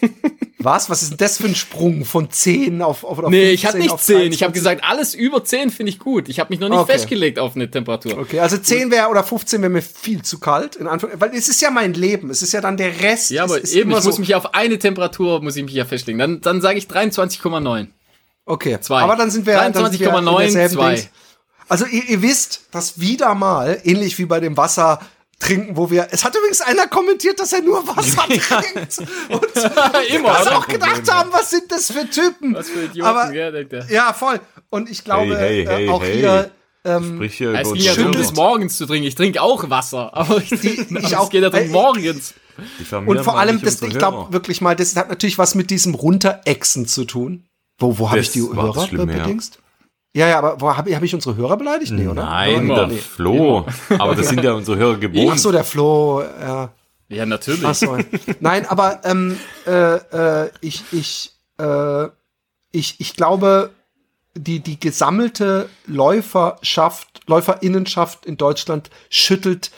Was? 0.68 0.90
Was 0.90 1.02
ist 1.02 1.10
denn 1.12 1.18
das 1.18 1.38
für 1.38 1.46
ein 1.46 1.54
Sprung 1.54 2.04
von 2.04 2.30
10 2.30 2.82
auf, 2.82 3.04
auf, 3.04 3.18
auf 3.18 3.30
Nee, 3.30 3.50
ich 3.50 3.64
hatte 3.66 3.78
15 3.78 3.80
nicht 3.82 3.92
auf 3.92 4.02
10. 4.02 4.14
Ich 4.16 4.20
23? 4.38 4.42
habe 4.42 4.52
gesagt, 4.52 4.84
alles 4.84 5.14
über 5.14 5.44
10 5.44 5.70
finde 5.70 5.90
ich 5.90 5.98
gut. 5.98 6.28
Ich 6.28 6.38
habe 6.40 6.50
mich 6.50 6.60
noch 6.60 6.68
nicht 6.68 6.78
Okay. 6.78 6.92
festgelegt 6.92 7.38
auf 7.38 7.56
eine 7.56 7.70
Temperatur. 7.70 8.18
Okay, 8.18 8.40
also 8.40 8.56
10 8.58 8.90
wäre 8.90 9.08
oder 9.08 9.24
15 9.24 9.60
wäre 9.62 9.70
mir 9.70 9.82
viel 9.82 10.22
zu 10.22 10.38
kalt, 10.38 10.76
in 10.76 10.86
Anführung, 10.86 11.20
weil 11.20 11.34
es 11.34 11.48
ist 11.48 11.60
ja 11.60 11.70
mein 11.70 11.94
Leben, 11.94 12.30
es 12.30 12.42
ist 12.42 12.52
ja 12.52 12.60
dann 12.60 12.76
der 12.76 13.00
Rest. 13.00 13.30
Ja, 13.30 13.44
aber 13.44 13.58
eben, 13.64 13.90
ich 13.90 14.04
muss 14.04 14.18
mich 14.18 14.34
auf 14.34 14.54
eine 14.54 14.78
Temperatur, 14.78 15.42
muss 15.42 15.56
ich 15.56 15.64
mich 15.64 15.74
ja 15.74 15.84
festlegen. 15.84 16.18
Dann, 16.18 16.40
dann 16.40 16.60
sage 16.60 16.78
ich 16.78 16.86
23,9. 16.86 17.88
Okay, 18.46 18.78
Zwei. 18.80 19.00
aber 19.02 19.16
dann 19.16 19.30
sind 19.30 19.46
wir 19.46 19.54
dann 19.54 19.74
sind 19.74 20.00
wir 20.00 20.08
in 20.08 20.14
23,9, 20.24 20.38
derselben 20.40 20.74
zwei. 20.74 20.94
Dings. 20.94 21.08
Also 21.68 21.84
ihr, 21.84 22.08
ihr 22.08 22.22
wisst, 22.22 22.62
dass 22.70 22.98
wieder 22.98 23.34
mal, 23.34 23.78
ähnlich 23.84 24.18
wie 24.18 24.24
bei 24.24 24.40
dem 24.40 24.56
Wasser 24.56 25.00
trinken, 25.38 25.76
wo 25.76 25.90
wir, 25.90 26.08
es 26.10 26.24
hat 26.24 26.34
übrigens 26.36 26.60
einer 26.60 26.86
kommentiert, 26.88 27.38
dass 27.40 27.52
er 27.52 27.62
nur 27.62 27.86
Wasser 27.86 28.22
trinkt. 28.28 28.98
Und 29.28 29.46
Immer, 30.14 30.30
was 30.30 30.46
oder? 30.46 30.58
auch 30.58 30.66
gedacht 30.66 31.10
haben, 31.10 31.32
was 31.32 31.50
sind 31.50 31.70
das 31.70 31.92
für 31.92 32.08
Typen? 32.08 32.54
Was 32.54 32.68
für 32.70 32.84
Idioten, 32.84 33.08
aber, 33.08 33.30
gell, 33.30 33.66
er. 33.70 33.90
Ja, 33.90 34.12
voll. 34.12 34.40
Und 34.70 34.90
ich 34.90 35.04
glaube, 35.04 35.38
Hey, 35.38 35.64
hey, 35.66 35.86
äh, 35.86 35.90
auch 35.90 36.02
hey. 36.02 36.16
hier, 36.18 36.50
ähm, 36.84 37.14
Sprich 37.16 37.34
hier 37.36 37.54
Es 37.54 37.72
ging 37.72 37.82
ja 37.82 37.94
darum, 37.94 38.12
das 38.12 38.34
morgens 38.34 38.76
zu 38.76 38.86
trinken. 38.86 39.06
Ich 39.06 39.14
trinke 39.14 39.40
auch 39.42 39.68
Wasser, 39.70 40.10
aber 40.16 40.38
ich, 40.38 40.52
aber 40.52 41.04
es 41.04 41.14
auch. 41.14 41.30
geht 41.30 41.42
ja 41.42 41.50
darum, 41.50 41.66
Äh, 41.68 41.70
morgens. 41.70 42.34
Und 43.06 43.20
vor 43.22 43.34
wir 43.34 43.38
allem, 43.38 43.62
das, 43.62 43.80
ich 43.82 43.96
glaube 43.98 44.32
wirklich 44.32 44.60
mal, 44.60 44.74
das 44.74 44.96
hat 44.96 45.08
natürlich 45.08 45.38
was 45.38 45.54
mit 45.54 45.70
diesem 45.70 45.94
Runterexen 45.94 46.88
zu 46.88 47.04
tun. 47.04 47.44
Wo, 47.78 47.98
wo 47.98 48.10
habe 48.10 48.18
ich 48.18 48.32
die 48.32 48.40
Hörer 48.42 48.88
bedingst? 48.88 49.60
Ja, 50.18 50.26
ja, 50.26 50.38
aber 50.38 50.60
wo 50.60 50.76
habe 50.76 50.90
ich, 50.90 50.96
hab 50.96 51.02
ich 51.04 51.14
unsere 51.14 51.36
Hörer 51.36 51.56
beleidigt? 51.56 51.92
Nee, 51.92 52.08
oder? 52.08 52.24
Nein, 52.24 52.62
Immer. 52.62 52.74
der 52.74 52.86
Nee. 52.88 52.96
Flo. 52.96 53.64
Aber 53.98 54.16
das 54.16 54.28
sind 54.28 54.42
ja 54.42 54.52
unsere 54.52 54.76
Hörer 54.76 54.96
gewohnt. 54.96 55.30
Ach 55.32 55.38
so, 55.38 55.52
der 55.52 55.62
Flo, 55.62 56.22
ja. 56.22 56.70
Ja, 57.08 57.24
natürlich. 57.24 57.64
Ach 57.64 57.74
so. 57.74 57.96
Nein, 58.40 58.66
aber 58.66 59.00
ähm, 59.04 59.38
äh, 59.64 59.94
äh, 59.94 60.50
ich, 60.60 60.82
ich, 60.90 61.30
äh, 61.58 62.08
ich, 62.72 62.96
ich 62.98 63.14
glaube, 63.14 63.70
die, 64.34 64.58
die 64.58 64.80
gesammelte 64.80 65.68
Läuferschaft, 65.86 67.20
Läuferinnenschaft 67.28 68.26
in 68.26 68.36
Deutschland 68.36 68.90
schüttelt 69.10 69.70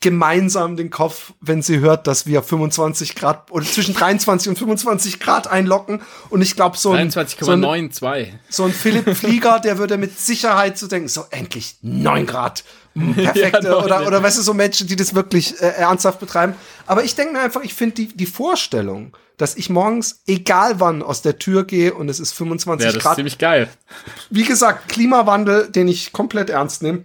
gemeinsam 0.00 0.76
den 0.76 0.90
Kopf, 0.90 1.32
wenn 1.40 1.60
sie 1.60 1.80
hört, 1.80 2.06
dass 2.06 2.26
wir 2.26 2.42
25 2.42 3.14
Grad 3.16 3.50
oder 3.50 3.64
zwischen 3.64 3.94
23 3.94 4.48
und 4.48 4.58
25 4.58 5.18
Grad 5.18 5.48
einlocken. 5.48 6.02
Und 6.30 6.42
ich 6.42 6.54
glaube, 6.54 6.76
so 6.76 6.92
ein, 6.92 7.10
so 7.10 7.20
ein 7.20 7.26
23,92. 7.26 8.28
so 8.48 8.64
ein 8.64 8.72
Philipp 8.72 9.14
Flieger, 9.16 9.58
der 9.60 9.78
würde 9.78 9.96
mit 9.96 10.18
Sicherheit 10.18 10.78
so 10.78 10.86
denken, 10.86 11.08
so 11.08 11.24
endlich 11.30 11.76
9 11.82 12.26
Grad. 12.26 12.64
Hm, 12.94 13.14
Perfekte. 13.14 13.68
Ja, 13.68 13.76
oder, 13.76 14.06
oder 14.06 14.22
weißt 14.22 14.38
du, 14.38 14.42
so 14.42 14.54
Menschen, 14.54 14.88
die 14.88 14.96
das 14.96 15.14
wirklich 15.14 15.60
äh, 15.60 15.66
ernsthaft 15.66 16.18
betreiben. 16.18 16.54
Aber 16.86 17.04
ich 17.04 17.14
denke 17.14 17.34
mir 17.34 17.40
einfach, 17.40 17.62
ich 17.62 17.74
finde 17.74 17.94
die, 17.96 18.08
die 18.08 18.26
Vorstellung, 18.26 19.14
dass 19.36 19.56
ich 19.56 19.70
morgens, 19.70 20.22
egal 20.26 20.80
wann, 20.80 21.02
aus 21.02 21.22
der 21.22 21.38
Tür 21.38 21.64
gehe 21.64 21.94
und 21.94 22.08
es 22.08 22.18
ist 22.18 22.32
25 22.32 22.84
Ja, 22.84 22.88
das 22.88 22.96
ist 22.96 23.02
Grad. 23.02 23.16
ziemlich 23.16 23.38
geil. 23.38 23.68
Wie 24.30 24.42
gesagt, 24.42 24.88
Klimawandel, 24.88 25.70
den 25.70 25.86
ich 25.86 26.12
komplett 26.12 26.50
ernst 26.50 26.82
nehme. 26.82 27.04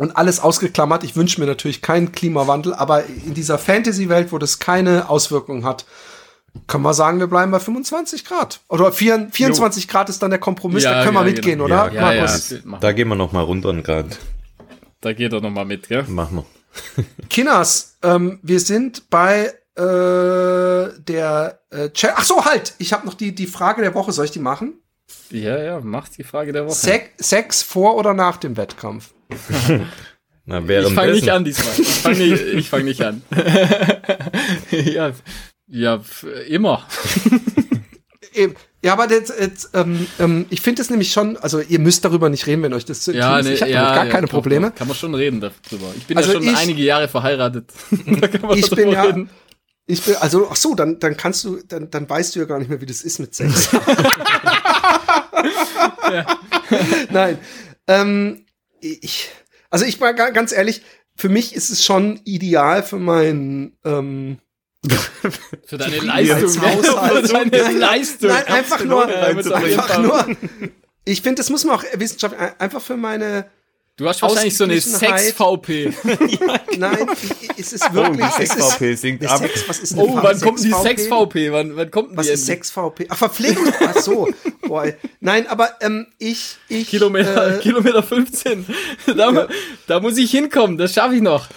Und 0.00 0.16
alles 0.16 0.40
ausgeklammert. 0.40 1.04
Ich 1.04 1.14
wünsche 1.14 1.38
mir 1.40 1.46
natürlich 1.46 1.82
keinen 1.82 2.10
Klimawandel, 2.10 2.72
aber 2.72 3.04
in 3.04 3.34
dieser 3.34 3.58
Fantasy-Welt, 3.58 4.32
wo 4.32 4.38
das 4.38 4.58
keine 4.58 5.10
Auswirkungen 5.10 5.66
hat, 5.66 5.84
können 6.66 6.84
wir 6.84 6.94
sagen, 6.94 7.18
wir 7.18 7.26
bleiben 7.26 7.52
bei 7.52 7.60
25 7.60 8.24
Grad. 8.24 8.60
Oder 8.68 8.92
4, 8.92 9.28
24 9.30 9.88
Grad 9.88 10.08
ist 10.08 10.22
dann 10.22 10.30
der 10.30 10.40
Kompromiss, 10.40 10.84
Ja, 10.84 10.94
da 10.94 11.04
können 11.04 11.16
wir 11.16 11.20
ja, 11.20 11.26
mitgehen, 11.26 11.58
genau. 11.58 11.64
oder? 11.64 11.92
Ja, 11.92 12.12
ja, 12.14 12.22
Markus? 12.22 12.50
ja. 12.50 12.78
Da 12.80 12.92
gehen 12.92 13.08
wir 13.08 13.14
noch 13.14 13.32
mal 13.32 13.42
runter 13.42 13.68
einen 13.68 13.82
Grad. 13.82 14.18
Da 15.02 15.12
geht 15.12 15.34
er 15.34 15.42
noch 15.42 15.50
mal 15.50 15.66
mit, 15.66 15.88
gell? 15.88 16.04
Machen 16.04 16.38
wir. 16.96 17.04
Kinas, 17.28 17.98
ähm, 18.02 18.38
wir 18.42 18.60
sind 18.60 19.10
bei 19.10 19.52
äh, 19.76 20.98
der 20.98 21.60
äh, 21.70 21.90
Ach 22.14 22.24
so, 22.24 22.44
halt! 22.46 22.74
Ich 22.78 22.94
habe 22.94 23.04
noch 23.04 23.14
die, 23.14 23.34
die 23.34 23.46
Frage 23.46 23.82
der 23.82 23.94
Woche. 23.94 24.12
Soll 24.12 24.24
ich 24.24 24.30
die 24.30 24.40
machen? 24.40 24.80
Ja, 25.30 25.62
ja, 25.62 25.80
macht 25.80 26.18
die 26.18 26.24
Frage 26.24 26.52
der 26.52 26.66
Woche. 26.66 26.74
Sex, 26.74 27.28
Sex 27.28 27.62
vor 27.62 27.96
oder 27.96 28.14
nach 28.14 28.36
dem 28.38 28.56
Wettkampf? 28.56 29.12
Na, 30.46 30.58
ich 30.68 30.92
fange 30.92 31.12
nicht 31.12 31.28
an 31.30 31.44
diesmal. 31.44 31.72
Ich 31.78 31.86
fange 31.88 32.18
nicht, 32.18 32.42
ich 32.42 32.68
fang 32.68 32.84
nicht 32.84 33.00
an. 33.02 33.22
ja, 34.70 35.12
ja, 35.68 36.00
immer. 36.48 36.86
Ja, 38.82 38.94
aber 38.94 39.06
das, 39.08 39.24
das, 39.36 39.70
ähm, 39.74 40.06
ähm, 40.18 40.46
ich 40.48 40.62
finde 40.62 40.80
es 40.80 40.88
nämlich 40.88 41.12
schon, 41.12 41.36
also 41.36 41.60
ihr 41.60 41.78
müsst 41.80 42.02
darüber 42.04 42.30
nicht 42.30 42.46
reden, 42.46 42.62
wenn 42.62 42.72
euch 42.72 42.86
das 42.86 43.02
zu 43.02 43.12
Ja, 43.12 43.42
nee, 43.42 43.52
Ich 43.52 43.60
habe 43.60 43.70
ja, 43.70 43.82
damit 43.82 43.94
gar 43.96 44.06
ja, 44.06 44.10
keine 44.12 44.26
doch, 44.26 44.32
Probleme. 44.32 44.70
Kann 44.70 44.88
man 44.88 44.96
schon 44.96 45.14
reden 45.14 45.40
darüber. 45.40 45.92
Ich 45.98 46.06
bin 46.06 46.16
Also 46.16 46.30
ja 46.32 46.34
schon 46.38 46.44
ich- 46.48 46.56
einige 46.56 46.82
Jahre 46.82 47.08
verheiratet. 47.08 47.70
da 47.90 48.28
kann 48.28 48.40
man 48.42 48.56
Ich 48.56 48.70
darüber 48.70 48.76
bin 48.76 48.92
ja, 48.92 49.02
reden. 49.02 49.30
ich 49.86 50.00
bin, 50.00 50.14
also, 50.16 50.48
ach 50.50 50.56
so, 50.56 50.74
dann, 50.74 50.98
dann 50.98 51.14
kannst 51.16 51.44
du, 51.44 51.58
dann, 51.68 51.90
dann 51.90 52.08
weißt 52.08 52.34
du 52.34 52.38
ja 52.40 52.46
gar 52.46 52.58
nicht 52.58 52.68
mehr, 52.70 52.80
wie 52.80 52.86
das 52.86 53.02
ist 53.02 53.18
mit 53.18 53.34
Sex. 53.34 53.68
Nein, 57.10 57.38
ähm, 57.86 58.44
ich, 58.80 59.30
also 59.70 59.84
ich 59.84 60.00
war 60.00 60.14
ga- 60.14 60.30
ganz 60.30 60.52
ehrlich, 60.52 60.82
für 61.16 61.28
mich 61.28 61.54
ist 61.54 61.70
es 61.70 61.84
schon 61.84 62.20
ideal 62.24 62.82
für 62.82 62.98
meinen, 62.98 63.76
ähm, 63.84 64.38
Für 65.66 65.76
deine. 65.76 65.98
Leistung. 65.98 66.48
Für 66.62 67.22
deine 67.52 67.78
Leistung. 67.78 68.30
Nein, 68.30 68.46
einfach 68.46 68.82
nur, 68.82 69.06
einfach 69.06 69.98
nur, 69.98 70.26
ich 71.04 71.20
finde, 71.20 71.40
das 71.40 71.50
muss 71.50 71.64
man 71.64 71.76
auch 71.76 71.84
wissenschaftlich, 71.94 72.40
einfach 72.58 72.80
für 72.80 72.96
meine, 72.96 73.50
Du 73.96 74.08
hast 74.08 74.22
wahrscheinlich 74.22 74.56
so 74.56 74.64
eine. 74.64 74.80
Sex-VP. 74.80 75.92
nein, 76.78 77.06
es 77.58 77.72
ist 77.74 77.84
Oh, 77.90 77.94
wirklich, 77.94 78.26
die 78.38 78.42
ist, 78.44 78.52
Sex-VP 78.52 78.94
sinkt 78.94 79.22
die 79.22 79.28
ab. 79.28 79.38
Sex, 79.38 79.68
was 79.68 79.78
ist 79.80 79.94
Oh, 79.96 80.18
wann 80.22 80.40
kommt 80.40 80.58
die 80.60 80.70
Sex-VP? 80.70 80.82
Sex-VP? 80.88 81.52
Wann, 81.52 81.76
wann 81.76 81.90
kommt 81.90 82.16
Was 82.16 82.26
die 82.26 82.32
ist 82.32 82.48
endlich? 82.48 82.70
6VP? 82.70 83.06
Ach, 83.10 83.16
Verpflegung. 83.18 83.72
Ach 83.80 83.96
so. 84.00 84.28
Boah. 84.66 84.86
Nein, 85.20 85.46
aber 85.48 85.74
ähm, 85.82 86.06
ich, 86.18 86.56
ich. 86.68 86.88
Kilometer, 86.88 87.58
Äh, 87.58 87.60
Kilometer 87.60 88.02
15. 88.02 88.64
Da, 89.16 89.48
da 89.86 90.00
muss 90.00 90.16
ich 90.16 90.30
hinkommen, 90.30 90.78
das 90.78 90.94
schaffe 90.94 91.16
ich 91.16 91.22
noch. 91.22 91.48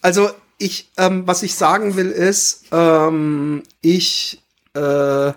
also 0.00 0.30
ich, 0.56 0.90
ähm, 0.96 1.26
was 1.26 1.42
ich 1.42 1.54
sagen 1.54 1.96
will, 1.96 2.10
ist, 2.10 2.64
ähm, 2.72 3.62
ich, 3.82 4.40
äh, 4.74 5.28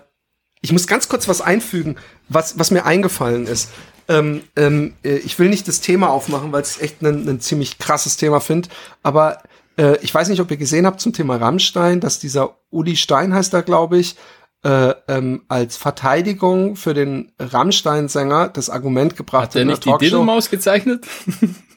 ich 0.62 0.72
muss 0.72 0.86
ganz 0.86 1.08
kurz 1.08 1.28
was 1.28 1.40
einfügen, 1.42 1.96
was, 2.28 2.58
was 2.58 2.70
mir 2.70 2.86
eingefallen 2.86 3.46
ist. 3.46 3.68
Ähm, 4.08 4.42
ähm, 4.56 4.94
äh, 5.04 5.16
ich 5.18 5.38
will 5.38 5.48
nicht 5.48 5.68
das 5.68 5.80
Thema 5.80 6.10
aufmachen, 6.10 6.52
weil 6.52 6.62
es 6.62 6.80
echt 6.80 7.02
ein, 7.02 7.40
ziemlich 7.40 7.78
krasses 7.78 8.16
Thema 8.16 8.40
finde. 8.40 8.68
Aber 9.02 9.38
äh, 9.76 9.96
ich 10.02 10.14
weiß 10.14 10.28
nicht, 10.28 10.40
ob 10.40 10.50
ihr 10.50 10.56
gesehen 10.56 10.86
habt 10.86 11.00
zum 11.00 11.12
Thema 11.12 11.36
Rammstein, 11.36 12.00
dass 12.00 12.18
dieser 12.18 12.56
Uli 12.70 12.96
Stein 12.96 13.34
heißt 13.34 13.54
er, 13.54 13.62
glaube 13.62 13.98
ich, 13.98 14.16
äh, 14.64 14.94
ähm, 15.08 15.42
als 15.48 15.76
Verteidigung 15.76 16.76
für 16.76 16.94
den 16.94 17.32
Rammstein-Sänger 17.38 18.48
das 18.48 18.70
Argument 18.70 19.16
gebracht 19.16 19.42
Hat 19.44 19.54
der 19.54 19.62
in 19.62 19.68
einer 19.68 19.76
nicht 19.76 19.84
die 19.86 19.96
Diddlemaus 19.98 20.50
gezeichnet? 20.50 21.04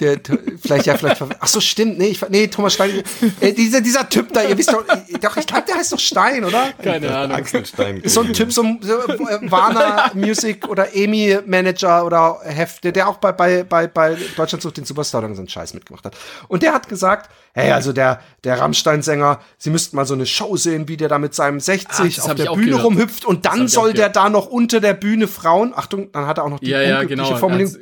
der, 0.00 0.20
vielleicht 0.62 0.86
ja 0.86 0.96
vielleicht 0.96 1.22
ach 1.40 1.46
so 1.46 1.60
stimmt 1.60 1.98
nee 1.98 2.08
ich 2.08 2.20
nee 2.28 2.46
Thomas 2.48 2.74
Stein 2.74 3.02
äh, 3.40 3.52
dieser 3.52 3.80
dieser 3.80 4.08
Typ 4.08 4.32
da 4.32 4.42
ihr 4.42 4.56
wisst 4.56 4.72
doch 4.72 4.86
äh, 4.88 5.18
doch 5.20 5.36
ich 5.36 5.46
glaube 5.46 5.64
der 5.68 5.76
heißt 5.76 5.92
doch 5.92 5.98
Stein 5.98 6.44
oder 6.44 6.68
Keine 6.82 7.16
Ahnung. 7.16 7.36
Axelstein. 7.36 8.00
ist 8.00 8.14
so 8.14 8.20
ein 8.22 8.32
Typ 8.32 8.52
so 8.52 8.62
ein 8.62 8.78
so, 8.82 8.94
äh, 8.94 9.50
Warner 9.50 10.10
Music 10.14 10.68
oder 10.68 10.94
EMI 10.94 11.38
Manager 11.46 12.04
oder 12.04 12.38
Heft 12.44 12.84
der, 12.84 12.92
der 12.92 13.08
auch 13.08 13.16
bei 13.18 13.32
bei 13.32 13.62
bei 13.64 13.86
bei 13.86 14.16
Deutschland 14.36 14.62
sucht 14.62 14.76
den 14.76 14.84
Superstar 14.84 15.22
oder 15.24 15.34
so 15.34 15.40
einen 15.40 15.48
Scheiß 15.48 15.74
mitgemacht 15.74 16.04
hat 16.04 16.16
und 16.48 16.62
der 16.62 16.72
hat 16.74 16.88
gesagt 16.88 17.30
hey 17.54 17.72
also 17.72 17.92
der 17.92 18.20
der 18.44 18.58
Rammstein 18.60 19.02
Sänger 19.02 19.40
sie 19.58 19.70
müssten 19.70 19.96
mal 19.96 20.06
so 20.06 20.14
eine 20.14 20.26
Show 20.26 20.56
sehen 20.56 20.88
wie 20.88 20.96
der 20.96 21.08
da 21.08 21.18
mit 21.18 21.34
seinem 21.34 21.60
60 21.60 21.88
Ah, 21.98 22.04
das 22.04 22.20
auf 22.20 22.34
der 22.34 22.50
Bühne 22.52 22.66
gehört. 22.66 22.84
rumhüpft 22.84 23.24
und 23.24 23.46
dann 23.46 23.68
soll 23.68 23.92
der 23.92 24.08
da 24.08 24.28
noch 24.28 24.46
unter 24.46 24.80
der 24.80 24.94
Bühne 24.94 25.28
Frauen 25.28 25.72
Achtung 25.74 26.10
dann 26.12 26.26
hat 26.26 26.38
er 26.38 26.44
auch 26.44 26.50
noch 26.50 26.60
die 26.60 26.70
Ja, 26.70 26.80
ja, 26.80 27.00
unglückliche 27.00 27.24
genau. 27.28 27.36
Formulierung 27.38 27.72
Als- 27.72 27.80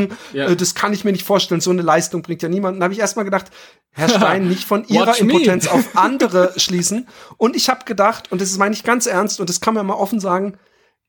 beglückten 0.00 0.18
Ja. 0.32 0.48
äh, 0.48 0.56
das 0.56 0.74
kann 0.74 0.92
ich 0.92 1.04
mir 1.04 1.12
nicht 1.12 1.24
vorstellen. 1.24 1.60
So 1.60 1.70
eine 1.70 1.82
Leistung 1.82 2.22
bringt 2.22 2.42
ja 2.42 2.48
niemanden. 2.48 2.80
Da 2.80 2.84
habe 2.84 2.94
ich 2.94 3.00
erstmal 3.00 3.24
gedacht, 3.24 3.46
Herr 3.90 4.08
Stein, 4.08 4.48
nicht 4.48 4.64
von 4.64 4.84
ihrer. 4.88 5.18
Impotenz 5.18 5.66
auf 5.66 5.96
andere 5.96 6.52
schließen. 6.56 7.08
Und 7.36 7.56
ich 7.56 7.68
habe 7.68 7.84
gedacht, 7.84 8.32
und 8.32 8.40
das 8.40 8.50
ist 8.50 8.58
meine 8.58 8.74
ich 8.74 8.84
ganz 8.84 9.06
ernst, 9.06 9.40
und 9.40 9.48
das 9.48 9.60
kann 9.60 9.74
man 9.74 9.86
mal 9.86 9.94
offen 9.94 10.20
sagen, 10.20 10.54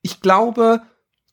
ich 0.02 0.22
glaube, 0.22 0.82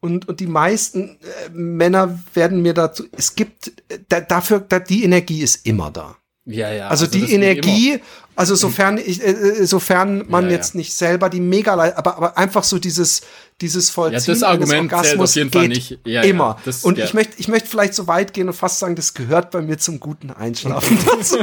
und, 0.01 0.29
und 0.29 0.41
die 0.41 0.47
meisten 0.47 1.19
äh, 1.21 1.51
Männer 1.53 2.21
werden 2.33 2.63
mir 2.63 2.73
dazu, 2.73 3.05
es 3.17 3.35
gibt, 3.35 3.69
äh, 3.89 3.99
da, 4.09 4.21
dafür, 4.21 4.61
da, 4.61 4.79
die 4.79 5.05
Energie 5.05 5.43
ist 5.43 5.67
immer 5.67 5.91
da. 5.91 6.17
Ja, 6.47 6.73
ja. 6.73 6.89
Also, 6.89 7.05
das 7.05 7.13
die. 7.13 7.33
Energie, 7.33 8.01
also 8.35 8.55
sofern 8.55 8.97
ich, 8.97 9.23
äh, 9.23 9.31
äh, 9.31 9.67
sofern 9.67 10.25
man 10.29 10.45
Ja, 10.45 10.51
ja. 10.51 10.57
jetzt 10.57 10.75
nicht 10.75 10.95
selber 10.95 11.29
die 11.29 11.41
mega, 11.41 11.73
aber, 11.75 12.17
aber 12.17 12.39
einfach 12.39 12.65
so 12.65 12.79
dieses, 12.79 13.23
dieses 13.61 13.91
Vollziehen 13.91 14.35
das 14.35 14.43
Argument 14.43 14.91
zählt 14.91 15.21
auf 15.21 15.35
jeden 15.35 15.51
Fall 15.51 15.69
nicht. 15.69 15.99
Ja, 16.05 16.23
ja, 16.23 16.23
immer. 16.23 16.57
das- 16.65 16.85
und 16.85 16.99
ja. 16.99 17.05
ich 17.05 17.15
möchte, 17.15 17.35
ich 17.39 17.49
möchte 17.49 17.69
vielleicht 17.69 17.95
so 17.95 18.07
weit 18.07 18.33
gehen 18.33 18.49
und 18.49 18.55
fast 18.55 18.79
sagen, 18.79 18.97
das 18.97 19.15
gehört 19.15 19.51
bei 19.51 19.61
mir 19.61 19.79
zum 19.79 20.01
guten 20.01 20.31
Einschlafen 20.31 20.99
dazu. 21.07 21.39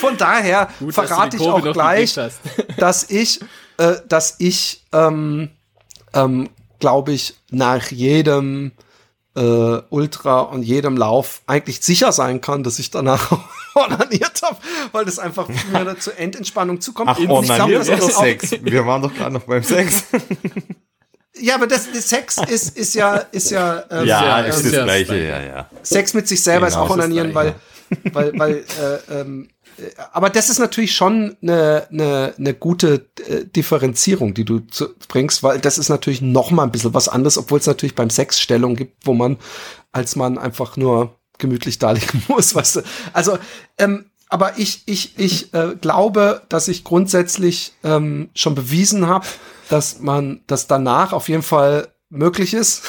Von 0.00 0.16
daher 0.16 0.68
Gut, 0.78 0.94
verrate 0.94 1.36
ich 1.36 1.42
auch 1.42 1.72
gleich, 1.72 2.14
dass 2.78 3.10
ich, 3.10 3.40
äh, 3.78 3.96
dass 4.08 4.36
ich, 4.38 4.84
ähm, 4.92 5.50
ähm, 6.14 6.48
glaube 6.78 7.12
ich, 7.12 7.34
nach 7.50 7.90
jedem 7.90 8.72
äh, 9.36 9.40
Ultra 9.90 10.40
und 10.40 10.62
jedem 10.62 10.96
Lauf 10.96 11.42
eigentlich 11.46 11.80
sicher 11.80 12.12
sein 12.12 12.40
kann, 12.40 12.62
dass 12.62 12.78
ich 12.78 12.90
danach 12.90 13.30
onaniert 13.74 14.42
habe, 14.42 14.56
weil 14.92 15.04
das 15.04 15.18
einfach 15.18 15.48
mir 15.48 15.96
zur 16.00 16.18
Endentspannung 16.18 16.80
zukommt. 16.80 17.10
Ach, 17.12 17.18
oder 17.18 17.80
ist 17.80 17.90
auch- 17.90 18.22
Sex? 18.22 18.50
Wir 18.62 18.86
waren 18.86 19.02
doch 19.02 19.14
gerade 19.14 19.32
noch 19.34 19.42
beim 19.42 19.62
Sex. 19.62 20.04
Ja, 21.42 21.54
aber 21.54 21.66
das, 21.66 21.90
das 21.90 22.08
Sex 22.10 22.36
ist, 22.48 22.76
ist 22.76 22.94
ja, 22.94 23.14
ist 23.16 23.50
ja, 23.50 23.84
ähm, 23.90 24.04
ja, 24.04 24.40
ist 24.40 24.56
ist 24.56 24.66
das 24.66 24.72
ja 24.72 24.78
das 24.80 24.84
Gleiche, 24.86 25.16
ja, 25.26 25.40
ja. 25.40 25.70
Sex 25.82 26.12
mit 26.12 26.28
sich 26.28 26.42
selber 26.42 26.66
Genau, 26.66 26.84
ist 26.84 26.90
auch 26.90 26.94
onanieren, 26.94 27.34
weil, 27.34 27.54
weil, 28.12 28.32
weil, 28.38 28.54
äh, 29.08 29.20
ähm, 29.20 29.48
äh, 29.48 29.59
aber 30.12 30.30
das 30.30 30.50
ist 30.50 30.58
natürlich 30.58 30.94
schon 30.94 31.36
eine, 31.42 31.86
eine, 31.90 32.34
eine 32.38 32.54
gute 32.54 33.06
äh, 33.26 33.44
Differenzierung, 33.44 34.34
die 34.34 34.44
du 34.44 34.60
zu, 34.60 34.94
bringst, 35.08 35.42
weil 35.42 35.60
das 35.60 35.78
ist 35.78 35.88
natürlich 35.88 36.22
noch 36.22 36.50
mal 36.50 36.64
ein 36.64 36.72
bisschen 36.72 36.94
was 36.94 37.08
anderes, 37.08 37.38
obwohl 37.38 37.58
es 37.58 37.66
natürlich 37.66 37.94
beim 37.94 38.10
Sex 38.10 38.40
Stellung 38.40 38.76
gibt, 38.76 39.06
wo 39.06 39.14
man 39.14 39.36
als 39.92 40.16
Mann 40.16 40.38
einfach 40.38 40.76
nur 40.76 41.18
gemütlich 41.38 41.78
da 41.78 41.92
liegen 41.92 42.22
muss, 42.28 42.54
weißt 42.54 42.76
du. 42.76 42.82
Also, 43.12 43.38
ähm, 43.78 44.06
aber 44.28 44.58
ich, 44.58 44.82
ich, 44.86 45.18
ich 45.18 45.52
äh, 45.54 45.74
glaube, 45.80 46.42
dass 46.48 46.68
ich 46.68 46.84
grundsätzlich 46.84 47.72
ähm, 47.82 48.30
schon 48.34 48.54
bewiesen 48.54 49.08
habe, 49.08 49.26
dass 49.68 49.98
man 49.98 50.42
das 50.46 50.68
danach 50.68 51.12
auf 51.12 51.28
jeden 51.28 51.42
Fall 51.42 51.88
möglich 52.10 52.54
ist. 52.54 52.82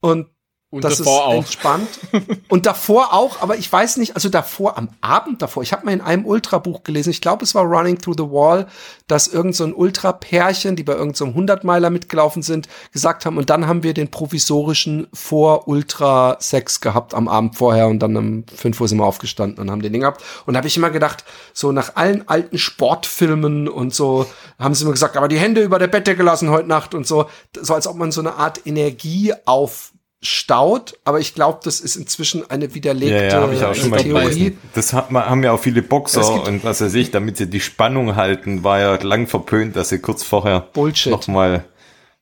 Und 0.00 0.26
Und 0.70 0.84
das 0.84 0.98
davor 0.98 1.12
ist 1.12 1.22
auch. 1.22 1.34
entspannt. 1.34 1.88
Und 2.48 2.66
davor 2.66 3.14
auch, 3.14 3.40
aber 3.40 3.56
ich 3.56 3.72
weiß 3.72 3.96
nicht, 3.96 4.16
also 4.16 4.28
davor, 4.28 4.76
am 4.76 4.90
Abend 5.00 5.40
davor, 5.40 5.62
ich 5.62 5.72
habe 5.72 5.86
mal 5.86 5.92
in 5.92 6.02
einem 6.02 6.26
Ultrabuch 6.26 6.82
gelesen, 6.82 7.08
ich 7.08 7.22
glaube, 7.22 7.42
es 7.42 7.54
war 7.54 7.64
Running 7.64 7.98
Through 7.98 8.16
the 8.18 8.30
Wall, 8.30 8.66
dass 9.06 9.28
irgend 9.28 9.56
so 9.56 9.64
ein 9.64 9.72
Ultra-Pärchen, 9.72 10.76
die 10.76 10.82
bei 10.82 10.92
irgendeinem 10.92 11.14
so 11.14 11.24
einem 11.24 11.48
100-Meiler 11.48 11.88
mitgelaufen 11.88 12.42
sind, 12.42 12.68
gesagt 12.92 13.24
haben, 13.24 13.38
und 13.38 13.48
dann 13.48 13.66
haben 13.66 13.82
wir 13.82 13.94
den 13.94 14.10
provisorischen 14.10 15.06
Vor-Ultra-Sex 15.14 16.82
gehabt 16.82 17.14
am 17.14 17.28
Abend 17.28 17.56
vorher 17.56 17.88
und 17.88 18.00
dann 18.00 18.14
um 18.14 18.44
5 18.54 18.78
Uhr 18.78 18.88
sind 18.88 18.98
wir 18.98 19.06
aufgestanden 19.06 19.62
und 19.62 19.70
haben 19.70 19.80
den 19.80 19.92
Ding 19.92 20.02
gehabt. 20.02 20.22
Und 20.44 20.52
da 20.52 20.58
habe 20.58 20.68
ich 20.68 20.76
immer 20.76 20.90
gedacht, 20.90 21.24
so 21.54 21.72
nach 21.72 21.96
allen 21.96 22.28
alten 22.28 22.58
Sportfilmen 22.58 23.68
und 23.68 23.94
so, 23.94 24.26
haben 24.58 24.74
sie 24.74 24.84
immer 24.84 24.92
gesagt, 24.92 25.16
aber 25.16 25.28
die 25.28 25.38
Hände 25.38 25.62
über 25.62 25.78
der 25.78 25.88
Bette 25.88 26.14
gelassen 26.14 26.50
heute 26.50 26.68
Nacht 26.68 26.94
und 26.94 27.06
so, 27.06 27.24
so 27.58 27.72
als 27.72 27.86
ob 27.86 27.96
man 27.96 28.12
so 28.12 28.20
eine 28.20 28.34
Art 28.34 28.66
Energie 28.66 29.32
auf 29.46 29.92
staut, 30.20 30.98
aber 31.04 31.20
ich 31.20 31.34
glaube, 31.34 31.60
das 31.62 31.80
ist 31.80 31.96
inzwischen 31.96 32.48
eine 32.50 32.74
widerlegte 32.74 33.14
Ja, 33.14 33.28
ja, 33.28 33.40
habe 33.40 33.54
ich 33.54 33.64
auch 33.64 33.74
schon 33.74 33.90
mal 33.90 34.02
Theorie. 34.02 34.34
gelesen. 34.34 34.58
Das 34.74 34.92
hat, 34.92 35.10
haben 35.10 35.44
ja 35.44 35.52
auch 35.52 35.60
viele 35.60 35.82
Boxer 35.82 36.42
und 36.44 36.64
was 36.64 36.80
weiß 36.80 36.94
ich, 36.94 37.10
damit 37.10 37.36
sie 37.36 37.48
die 37.48 37.60
Spannung 37.60 38.16
halten, 38.16 38.64
war 38.64 38.80
ja 38.80 39.02
lang 39.02 39.28
verpönt, 39.28 39.76
dass 39.76 39.90
sie 39.90 40.00
kurz 40.00 40.24
vorher 40.24 40.60
Bullshit. 40.72 41.12
nochmal 41.12 41.64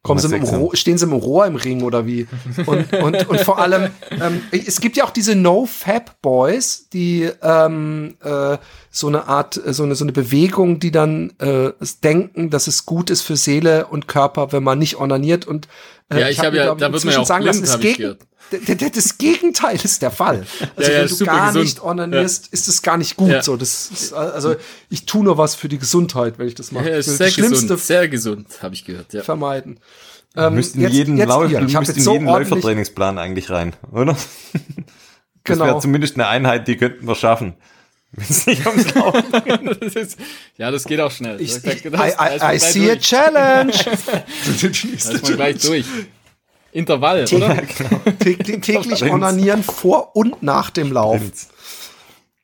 Kommen 0.07 0.21
sie 0.21 0.29
mit 0.29 0.79
stehen 0.79 0.99
sie 0.99 1.07
mit 1.07 1.15
dem 1.15 1.21
Rohr 1.21 1.47
im 1.47 1.57
Ring 1.57 1.83
oder 1.83 2.07
wie? 2.07 2.27
Und, 2.65 2.93
und, 2.93 3.29
und 3.29 3.41
vor 3.41 3.59
allem, 3.59 3.91
ähm, 4.11 4.41
es 4.53 4.81
gibt 4.81 4.97
ja 4.97 5.05
auch 5.05 5.11
diese 5.11 5.35
No-Fab-Boys, 5.35 6.89
die 6.93 7.29
ähm, 7.43 8.15
äh, 8.23 8.57
so 8.91 9.09
eine 9.09 9.27
Art, 9.27 9.61
so 9.67 9.83
eine, 9.83 9.95
so 9.97 10.05
eine 10.05 10.13
Bewegung, 10.13 10.79
die 10.79 10.93
dann 10.93 11.33
äh, 11.39 11.73
denken, 12.05 12.51
dass 12.51 12.69
es 12.69 12.87
gut 12.87 13.11
ist 13.11 13.23
für 13.23 13.37
Seele 13.37 13.87
und 13.87 14.07
Körper, 14.07 14.53
wenn 14.53 14.63
man 14.63 14.79
nicht 14.79 15.01
onaniert. 15.01 15.45
Und 15.45 15.67
Ja, 16.13 16.29
ich 16.29 16.39
hab 16.39 16.47
hab 16.47 16.55
ja- 16.55 16.75
da 16.75 16.93
wird 16.93 17.05
man 17.05 17.15
ja 17.15 17.21
auch 17.21 17.27
sagen 17.27 17.43
blind, 17.45 17.61
lassen, 17.61 17.73
das, 17.73 17.81
Gegen, 18.77 18.93
das 18.95 19.19
Gegenteil 19.19 19.77
ist 19.83 20.03
der 20.03 20.13
Fall. 20.13 20.47
Also 20.77 20.91
Ja, 20.93 20.99
ja, 20.99 21.11
wenn 21.11 21.19
du 21.19 21.25
gar 21.25 21.47
gesund. 21.49 21.65
nicht 21.65 21.83
onanierst, 21.83 22.49
ist 22.53 22.69
es 22.69 22.81
gar 22.83 22.97
nicht 22.97 23.17
gut. 23.17 23.31
Ja. 23.31 23.43
So, 23.43 23.57
das 23.57 23.91
ist, 23.91 24.13
also 24.13 24.55
ich 24.89 25.05
tue 25.07 25.25
nur 25.25 25.37
was 25.37 25.57
für 25.57 25.69
die 25.69 25.79
Gesundheit, 25.79 26.39
wenn 26.39 26.47
ich 26.47 26.55
das 26.55 26.71
mache. 26.71 26.89
Ja, 26.91 26.97
ist 26.97 27.07
sehr 27.17 27.27
das 27.27 27.35
Schlimmste 27.35 27.63
gesund, 27.63 27.81
sehr 27.81 28.09
gesund, 28.09 28.47
habe 28.63 28.75
ich 28.75 28.85
gehört. 28.85 29.13
Ja. 29.15 29.23
vermeiden. 29.25 29.81
Ähm, 30.37 30.55
müssten 30.55 30.81
jetzt- 30.81 30.93
jeden, 30.93 31.17
jetzt 31.17 31.29
Lau 31.29 31.45
ihr. 31.45 31.59
Ich 31.63 31.75
müssten 31.75 31.95
jetzt 31.97 32.05
so 32.05 32.13
jeden 32.13 32.27
Läufertrainingsplan 32.27 33.19
eigentlich 33.19 33.51
rein, 33.51 33.75
oder? 33.91 34.17
Das 35.45 35.59
Genau. 35.59 35.67
wäre 35.67 35.79
zumindest 35.81 36.17
eine 36.17 36.27
Einheit, 36.27 36.67
die 36.67 36.77
könnten 36.77 37.07
wir 37.07 37.15
schaffen. 37.15 37.55
Wenn 38.17 38.27
es 38.29 38.47
nicht 38.47 38.67
ums 38.67 38.95
Laufen 38.95 39.25
Das 39.81 39.95
ist, 39.95 40.19
ja, 40.57 40.71
das 40.71 40.85
geht 40.85 41.01
auch 41.01 41.11
schnell. 41.11 41.41
Ich, 41.41 41.61
Da- 41.62 41.71
ich, 41.73 41.85
I, 41.85 41.89
I, 41.89 42.57
I 42.57 42.59
see 42.59 42.91
a 42.91 42.95
durch. 42.95 43.01
challenge. 43.07 43.73
Da 43.75 45.12
ist 45.12 45.23
man 45.23 45.37
gleich 45.37 45.59
durch. 45.59 45.87
Intervall, 46.73 47.25
oder? 47.33 47.57
Täglich, 48.19 48.61
täglich 48.61 49.01
Prinz. 49.01 49.12
onanieren 49.12 49.62
vor 49.62 50.14
und 50.14 50.43
nach 50.43 50.71
dem 50.71 50.93
Lauf. 50.93 51.21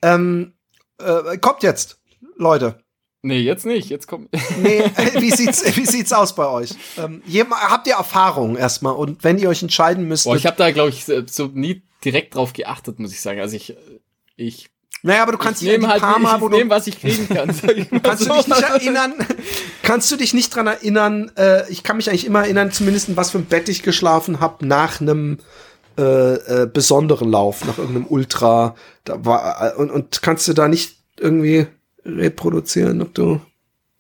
Ähm, 0.01 0.55
äh, 0.99 1.37
kommt 1.39 1.63
jetzt, 1.63 1.99
Leute. 2.37 2.83
Nee, 3.25 3.39
jetzt 3.41 3.67
nicht. 3.67 3.89
Jetzt 3.89 4.09
kommt. 4.09 4.31
Nee, 4.61 4.83
wie 5.19 5.31
sieht's, 5.31 5.77
wie 5.77 5.87
sieht's 5.87 6.13
aus 6.13 6.35
bei 6.35 6.47
euch? 6.49 6.71
Ähm, 6.99 7.23
habt 7.51 7.87
ihr 7.87 7.95
Erfahrung 7.95 8.57
erstmal? 8.57 8.95
Und 8.95 9.23
wenn 9.23 9.39
ihr 9.39 9.49
euch 9.49 9.63
entscheiden 9.63 10.09
müsst. 10.09 10.25
Boah, 10.25 10.35
ich 10.35 10.45
habe 10.47 10.57
da, 10.57 10.71
glaube 10.73 10.89
ich, 10.91 11.05
so 11.27 11.47
nie 11.47 11.83
direkt 12.05 12.35
drauf 12.35 12.53
geachtet, 12.53 12.99
muss 12.99 13.13
ich 13.13 13.21
sagen. 13.21 13.39
Also 13.41 13.55
ich, 13.55 13.77
ich. 14.37 14.71
Naja, 15.05 15.23
aber 15.23 15.33
du 15.33 15.39
kannst 15.39 15.61
dich 15.61 15.69
ja 15.69 15.89
halt 15.89 16.01
paar 16.01 16.21
Mal, 16.21 16.41
wo 16.41 16.49
du 16.49 16.57
nehm, 16.57 16.71
was 16.71 16.87
ich 16.87 17.01
kriegen 17.01 17.29
kann. 17.29 17.49
kannst 18.03 18.25
so. 18.25 18.29
du 18.29 18.35
dich 18.35 18.47
nicht 18.47 18.63
erinnern? 18.63 19.15
Kannst 19.83 20.11
du 20.13 20.17
dich 20.17 20.33
nicht 20.33 20.55
dran 20.55 20.69
erinnern? 20.69 21.33
Äh, 21.37 21.69
ich 21.71 21.83
kann 21.83 21.97
mich 21.97 22.09
eigentlich 22.09 22.25
immer 22.25 22.43
erinnern, 22.43 22.71
zumindest 22.71 23.09
in 23.09 23.17
was 23.17 23.33
für 23.33 23.39
ein 23.39 23.47
Bett 23.47 23.69
ich 23.69 23.83
geschlafen 23.83 24.39
habe 24.39 24.65
nach 24.65 25.01
einem 25.01 25.39
äh, 25.99 26.35
äh, 26.63 26.67
besonderen 26.73 27.31
Lauf, 27.31 27.65
nach 27.65 27.79
irgendeinem 27.79 28.07
Ultra. 28.07 28.77
Da 29.05 29.25
war 29.25 29.75
äh, 29.75 29.75
und, 29.75 29.91
und 29.91 30.23
kannst 30.23 30.47
du 30.47 30.53
da 30.53 30.69
nicht 30.69 30.97
irgendwie 31.19 31.67
reproduzieren, 32.05 33.03
ob 33.03 33.13
du 33.15 33.41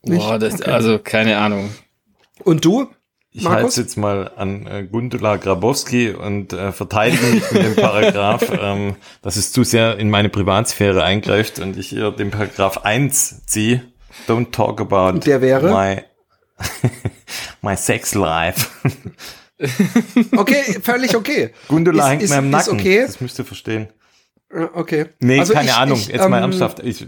nicht? 0.03 0.21
Boah, 0.21 0.39
das, 0.39 0.55
okay. 0.55 0.71
also 0.71 0.99
keine 0.99 1.39
Ahnung. 1.39 1.71
Und 2.45 2.65
du? 2.65 2.89
Ich 3.35 3.47
halte 3.49 3.69
es 3.69 3.77
jetzt 3.77 3.97
mal 3.97 4.31
an 4.37 4.67
äh, 4.67 4.85
Gundula 4.85 5.37
Grabowski 5.37 6.11
und 6.11 6.53
äh, 6.53 6.71
verteidige 6.71 7.25
mich 7.27 7.51
mit 7.51 7.65
dem 7.65 7.77
Paragraph, 7.77 8.45
ähm, 8.61 8.97
dass 9.23 9.37
es 9.37 9.53
zu 9.53 9.65
sehr 9.65 9.97
in 9.97 10.11
meine 10.11 10.29
Privatsphäre 10.29 11.03
eingreift 11.03 11.59
und 11.59 11.79
ich 11.79 11.89
hier 11.89 12.11
den 12.11 12.31
Paragraph 12.31 12.79
1 12.85 13.47
ziehe. 13.47 13.83
Don't 14.29 14.53
talk 14.53 14.83
about 14.83 15.21
Der 15.21 15.41
wäre? 15.41 15.73
my, 15.73 16.03
my 17.63 17.75
sex 17.75 18.15
life. 18.15 18.69
okay, 20.37 20.81
völlig 20.83 21.17
okay. 21.17 21.53
Gundula 21.69 22.05
ist, 22.05 22.11
hängt 22.11 22.23
ist, 22.25 22.31
mir 22.31 22.39
im 22.39 22.51
Nacken. 22.51 22.75
Okay. 22.75 23.03
Das 23.07 23.23
müsst 23.23 23.39
ihr 23.39 23.47
verstehen. 23.47 23.89
Okay. 24.53 25.07
Nee, 25.21 25.41
also 25.41 25.55
keine 25.55 25.69
ich, 25.69 25.75
Ahnung. 25.75 25.99
Ich, 25.99 26.09
Jetzt 26.09 26.29
mal 26.29 26.37
ähm, 26.37 26.45
ernsthaft. 26.45 26.81
Ich 26.81 27.07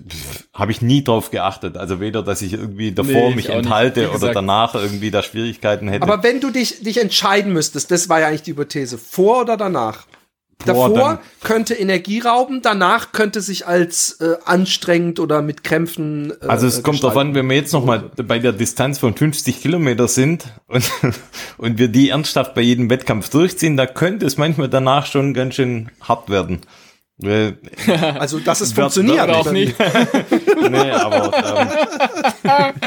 habe 0.54 0.72
ich 0.72 0.80
nie 0.80 1.04
drauf 1.04 1.30
geachtet. 1.30 1.76
Also 1.76 2.00
weder, 2.00 2.22
dass 2.22 2.40
ich 2.40 2.54
irgendwie 2.54 2.92
davor 2.92 3.28
nee, 3.28 3.34
mich 3.34 3.50
enthalte 3.50 4.10
oder 4.12 4.32
danach 4.32 4.74
irgendwie 4.74 5.10
da 5.10 5.22
Schwierigkeiten 5.22 5.88
hätte. 5.88 6.02
Aber 6.02 6.22
wenn 6.22 6.40
du 6.40 6.50
dich, 6.50 6.82
dich 6.82 6.98
entscheiden 6.98 7.52
müsstest, 7.52 7.90
das 7.90 8.08
war 8.08 8.20
ja 8.20 8.28
eigentlich 8.28 8.42
die 8.42 8.52
Hypothese, 8.52 8.96
vor 8.96 9.42
oder 9.42 9.58
danach? 9.58 10.06
Boah, 10.64 10.88
Davor 10.88 11.20
könnte 11.42 11.74
Energie 11.74 12.20
rauben, 12.20 12.62
danach 12.62 13.12
könnte 13.12 13.40
sich 13.40 13.66
als 13.66 14.12
äh, 14.20 14.36
anstrengend 14.44 15.20
oder 15.20 15.42
mit 15.42 15.64
Krämpfen. 15.64 16.32
Äh, 16.40 16.46
also 16.46 16.66
es 16.66 16.82
kommt 16.82 17.02
darauf 17.02 17.16
an, 17.18 17.34
wenn 17.34 17.46
wir 17.48 17.56
jetzt 17.56 17.72
nochmal 17.72 18.10
bei 18.16 18.38
der 18.38 18.52
Distanz 18.52 18.98
von 18.98 19.14
50 19.14 19.60
Kilometer 19.60 20.08
sind 20.08 20.46
und, 20.68 20.90
und 21.58 21.78
wir 21.78 21.88
die 21.88 22.10
ernsthaft 22.10 22.54
bei 22.54 22.62
jedem 22.62 22.88
Wettkampf 22.88 23.28
durchziehen, 23.28 23.76
da 23.76 23.86
könnte 23.86 24.24
es 24.24 24.38
manchmal 24.38 24.68
danach 24.68 25.06
schon 25.06 25.34
ganz 25.34 25.56
schön 25.56 25.90
hart 26.00 26.30
werden. 26.30 26.60
Also, 28.18 28.40
dass 28.40 28.60
es 28.60 28.72
funktioniert. 28.72 29.28
Auch 29.30 29.50
nicht. 29.50 29.78
nee, 30.70 30.90
aber. 30.90 31.32
Ähm. 32.44 32.74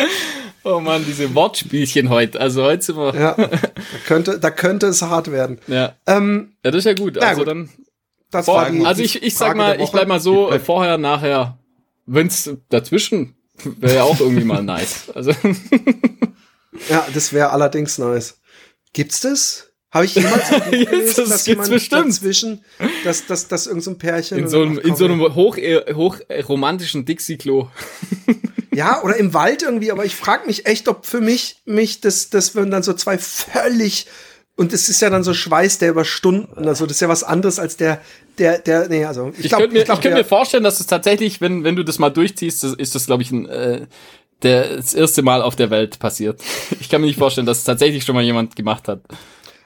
Oh 0.64 0.82
man, 0.82 1.06
diese 1.06 1.34
Wortspielchen 1.34 2.10
heute. 2.10 2.42
Also 2.42 2.64
heute 2.64 2.82
sind 2.84 2.98
wir. 2.98 3.16
Ja, 3.16 3.36
da 3.36 3.48
könnte, 4.06 4.38
da 4.38 4.52
könnte 4.52 4.88
es 4.88 5.02
hart 5.02 5.32
werden. 5.32 5.60
Ja. 5.68 5.96
Ähm, 6.06 6.58
ja, 6.66 6.72
das 6.72 6.80
ist 6.80 6.86
ja 6.86 6.94
gut. 6.94 7.18
Also 7.20 7.42
gut. 7.42 7.48
dann. 7.48 7.70
Das 8.32 8.48
war 8.48 8.70
die, 8.70 8.86
also 8.86 9.02
ich, 9.02 9.24
ich 9.24 9.36
sag 9.36 9.56
mal, 9.56 9.80
ich 9.80 9.90
bleib 9.92 10.10
mal 10.10 10.20
so, 10.20 10.52
äh, 10.52 10.60
vorher, 10.60 10.98
nachher, 10.98 11.58
wenn's 12.06 12.52
dazwischen, 12.68 13.36
wäre 13.64 13.96
ja 13.96 14.04
auch 14.04 14.20
irgendwie 14.20 14.44
mal 14.44 14.62
nice. 14.62 15.10
Also. 15.16 15.32
ja, 16.90 17.08
das 17.14 17.32
wäre 17.32 17.52
allerdings 17.52 17.98
nice. 17.98 18.42
Gibt's 18.92 19.22
das? 19.22 19.67
Habe 19.92 20.06
ich 20.06 20.16
jemals 20.16 20.50
gelesen, 20.70 21.14
das 21.16 21.30
dass 21.30 21.46
jemand 21.46 21.70
bestimmt. 21.70 22.08
dazwischen, 22.08 22.66
dass, 23.04 23.26
dass, 23.26 23.48
dass 23.48 23.68
irgendein 23.68 23.94
so 23.94 23.96
Pärchen 23.96 24.38
in 24.38 24.48
so 24.50 24.62
einem, 24.62 24.78
in 24.80 24.96
so 24.96 25.06
einem 25.06 25.36
hoch, 25.36 25.58
äh, 25.58 25.94
hoch 25.94 26.20
romantischen 26.48 27.06
Dixie-Klo. 27.06 27.70
ja, 28.74 29.02
oder 29.02 29.16
im 29.16 29.34
Wald 29.34 29.64
irgendwie, 29.64 29.92
aber 29.92 30.04
ich 30.04 30.16
frage 30.16 30.46
mich 30.46 30.66
echt, 30.66 30.90
ob 30.90 31.06
für 31.06 31.22
mich, 31.22 31.62
mich, 31.66 32.02
das, 32.02 32.30
das 32.30 32.54
würden 32.54 32.70
dann 32.70 32.84
so 32.84 32.94
zwei 32.94 33.18
völlig, 33.18 34.08
und 34.58 34.74
es 34.74 34.90
ist 34.90 35.02
ja 35.02 35.10
dann 35.10 35.24
so 35.24 35.34
Schweiß, 35.34 35.78
der 35.78 35.92
über 35.92 36.04
Stunden, 36.04 36.68
also 36.68 36.86
das 36.86 36.98
ist 36.98 37.02
ja 37.02 37.08
was 37.08 37.24
anderes 37.24 37.58
als 37.58 37.78
der, 37.78 38.02
der, 38.40 38.60
der, 38.60 38.90
nee, 38.90 39.06
also 39.06 39.32
ich, 39.38 39.46
ich 39.46 39.50
glaube, 39.50 39.70
mir, 39.70 39.80
ich, 39.80 39.86
glaub, 39.86 40.00
ich 40.00 40.04
könnte 40.04 40.18
mir 40.18 40.26
vorstellen, 40.26 40.64
dass 40.64 40.82
es 40.82 40.88
tatsächlich, 40.88 41.40
wenn, 41.40 41.64
wenn 41.64 41.78
du 41.78 41.84
das 41.84 41.98
mal 41.98 42.10
durchziehst, 42.10 42.64
das 42.64 42.74
ist 42.74 42.94
das, 42.94 43.06
glaube 43.06 43.24
ich, 43.24 43.32
ein, 43.32 43.48
äh, 43.48 43.88
der, 44.44 44.78
das 44.78 44.94
erste 44.94 45.22
Mal 45.22 45.42
auf 45.42 45.56
der 45.56 45.70
Welt 45.70 46.00
passiert. 46.00 46.42
Ich 46.80 46.90
kann 46.90 47.02
mir 47.02 47.08
nicht 47.08 47.18
vorstellen, 47.18 47.48
dass 47.48 47.60
es 47.60 47.64
tatsächlich 47.64 48.04
schon 48.04 48.16
mal 48.16 48.24
jemand 48.24 48.56
gemacht 48.56 48.88
hat. 48.88 49.02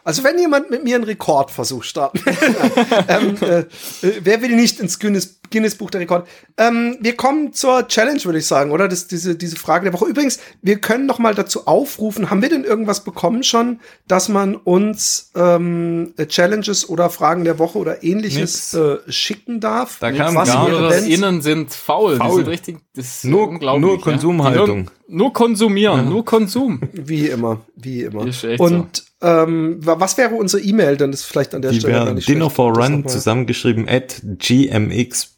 Also 0.03 0.23
wenn 0.23 0.39
jemand 0.39 0.69
mit 0.69 0.83
mir 0.83 0.95
einen 0.95 1.03
Rekordversuch 1.03 1.83
starten, 1.83 2.19
ähm, 3.07 3.37
äh, 3.41 3.65
wer 4.01 4.41
will 4.41 4.55
nicht 4.55 4.79
ins 4.79 4.99
Guinness, 4.99 5.40
Guinness 5.51 5.75
Buch 5.75 5.89
der 5.89 6.01
Rekord? 6.01 6.27
Ähm, 6.57 6.97
wir 6.99 7.15
kommen 7.15 7.53
zur 7.53 7.87
Challenge, 7.87 8.23
würde 8.23 8.39
ich 8.39 8.47
sagen, 8.47 8.71
oder? 8.71 8.87
Das, 8.87 9.07
diese, 9.07 9.35
diese 9.35 9.55
Frage 9.55 9.85
der 9.85 9.93
Woche. 9.93 10.05
Übrigens, 10.05 10.39
wir 10.61 10.79
können 10.79 11.05
noch 11.05 11.19
mal 11.19 11.35
dazu 11.35 11.67
aufrufen. 11.67 12.29
Haben 12.29 12.41
wir 12.41 12.49
denn 12.49 12.63
irgendwas 12.63 13.03
bekommen 13.03 13.43
schon, 13.43 13.79
dass 14.07 14.29
man 14.29 14.55
uns 14.55 15.31
ähm, 15.35 16.13
Challenges 16.27 16.89
oder 16.89 17.09
Fragen 17.09 17.43
der 17.43 17.59
Woche 17.59 17.77
oder 17.77 18.03
ähnliches 18.03 18.73
äh, 18.73 18.97
schicken 19.07 19.59
darf? 19.59 19.97
Da 19.99 20.11
kam 20.11 20.35
Was 20.35 20.49
gar 20.49 20.93
Innen 21.03 21.41
sind 21.41 21.71
faul. 21.71 22.17
faul. 22.17 22.29
Die 22.29 22.35
sind 22.37 22.47
richtig, 22.47 22.77
das 22.95 23.05
ist 23.05 23.25
nur, 23.25 23.47
unglaublich. 23.47 23.81
Nur 23.81 24.01
Konsumhaltung. 24.01 24.77
Ja? 24.85 24.91
Nur, 25.07 25.17
nur 25.17 25.33
konsumieren, 25.33 26.05
ja. 26.05 26.09
nur 26.09 26.25
Konsum. 26.25 26.79
Wie 26.93 27.27
immer, 27.27 27.61
wie 27.75 28.03
immer. 28.03 28.21
Und 28.57 28.97
so. 28.97 29.03
Ähm, 29.23 29.77
was 29.81 30.17
wäre 30.17 30.33
unsere 30.33 30.63
E-Mail? 30.63 30.97
Dann 30.97 31.13
ist 31.13 31.25
vielleicht 31.25 31.53
an 31.53 31.61
der 31.61 31.71
Die 31.71 31.79
Stelle 31.79 32.05
gar 32.05 32.13
nicht 32.13 32.27
Dinner 32.27 32.49
for 32.49 32.75
Run 32.75 33.07
zusammengeschrieben 33.07 33.87
at 33.87 34.19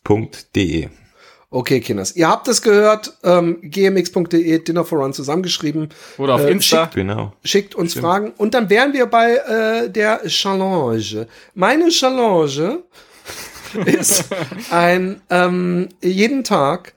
gmx.de. 0.04 0.90
Okay, 1.50 1.82
Kinders. 1.82 2.16
Ihr 2.16 2.28
habt 2.28 2.48
es 2.48 2.64
gehört. 2.64 3.14
Ähm, 3.24 3.60
gmx.de, 3.62 4.60
Dinner 4.64 4.84
for 4.84 5.00
Run 5.00 5.14
zusammengeschrieben. 5.14 5.90
Oder 6.18 6.36
auf 6.36 6.42
äh, 6.42 6.52
Insta. 6.52 6.86
Schickt, 6.86 6.96
genau. 6.96 7.34
schickt 7.44 7.76
uns 7.76 7.92
Stimmt. 7.92 8.06
Fragen. 8.06 8.34
Und 8.38 8.56
dann 8.56 8.72
wären 8.72 8.94
wir 8.94 9.06
bei 9.06 9.36
äh, 9.36 9.90
der 9.90 10.24
Challenge. 10.26 11.28
Meine 11.54 11.90
Challenge 11.90 12.80
ist 13.86 14.26
ein 14.72 15.22
ähm, 15.30 15.90
jeden 16.02 16.44
Tag 16.44 16.94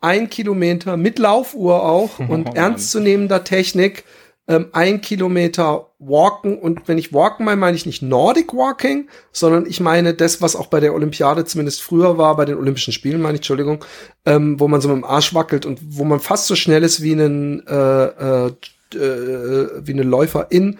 ein 0.00 0.28
Kilometer 0.28 0.96
mit 0.96 1.20
Laufuhr 1.20 1.84
auch 1.84 2.18
und 2.28 2.48
oh, 2.48 2.52
ernstzunehmender 2.54 3.44
Technik 3.44 4.04
ähm, 4.48 4.70
ein 4.72 5.00
Kilometer 5.00 5.89
walken. 6.00 6.58
Und 6.58 6.88
wenn 6.88 6.98
ich 6.98 7.12
walken 7.12 7.44
meine, 7.44 7.60
meine 7.60 7.76
ich 7.76 7.86
nicht 7.86 8.02
Nordic 8.02 8.52
Walking, 8.52 9.08
sondern 9.32 9.66
ich 9.66 9.80
meine 9.80 10.14
das, 10.14 10.42
was 10.42 10.56
auch 10.56 10.66
bei 10.66 10.80
der 10.80 10.94
Olympiade 10.94 11.44
zumindest 11.44 11.82
früher 11.82 12.18
war, 12.18 12.36
bei 12.36 12.46
den 12.46 12.56
Olympischen 12.56 12.92
Spielen, 12.92 13.20
meine 13.20 13.34
ich, 13.34 13.40
Entschuldigung, 13.40 13.84
ähm, 14.26 14.58
wo 14.58 14.66
man 14.66 14.80
so 14.80 14.88
mit 14.88 14.96
dem 14.96 15.04
Arsch 15.04 15.34
wackelt 15.34 15.66
und 15.66 15.78
wo 15.82 16.04
man 16.04 16.18
fast 16.18 16.46
so 16.46 16.56
schnell 16.56 16.82
ist 16.82 17.02
wie 17.02 17.12
ein 17.12 17.66
äh, 17.66 18.46
äh, 18.46 18.52
äh, 18.94 19.86
wie 19.86 19.92
eine 19.92 20.02
Läuferin 20.02 20.78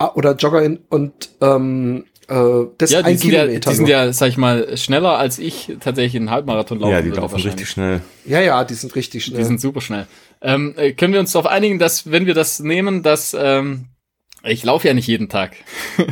äh, 0.00 0.04
oder 0.04 0.34
Joggerin 0.34 0.80
und 0.88 1.30
ähm, 1.40 2.04
äh, 2.28 2.66
das 2.78 2.90
ja, 2.90 3.00
ein 3.00 3.18
Kilometer. 3.18 3.52
Ja, 3.52 3.70
die 3.70 3.76
sind 3.76 3.88
ja, 3.88 4.12
sag 4.12 4.28
ich 4.28 4.36
mal, 4.36 4.76
schneller 4.76 5.18
als 5.18 5.38
ich 5.38 5.76
tatsächlich 5.80 6.20
einen 6.20 6.30
Halbmarathon 6.30 6.78
laufen 6.80 6.92
Ja, 6.92 7.02
die 7.02 7.10
laufen 7.10 7.40
richtig 7.40 7.68
schnell. 7.68 8.00
Ja, 8.24 8.40
ja, 8.40 8.64
die 8.64 8.74
sind 8.74 8.94
richtig 8.96 9.26
schnell. 9.26 9.38
Die 9.38 9.44
sind 9.44 9.60
super 9.60 9.80
schnell. 9.80 10.06
Ähm, 10.40 10.74
äh, 10.76 10.92
können 10.92 11.12
wir 11.12 11.20
uns 11.20 11.32
darauf 11.32 11.50
einigen, 11.50 11.78
dass, 11.78 12.10
wenn 12.10 12.26
wir 12.26 12.34
das 12.34 12.60
nehmen, 12.60 13.02
dass 13.02 13.36
ähm, 13.38 13.86
ich 14.44 14.64
laufe 14.64 14.88
ja 14.88 14.94
nicht 14.94 15.06
jeden 15.06 15.28
Tag. 15.28 15.56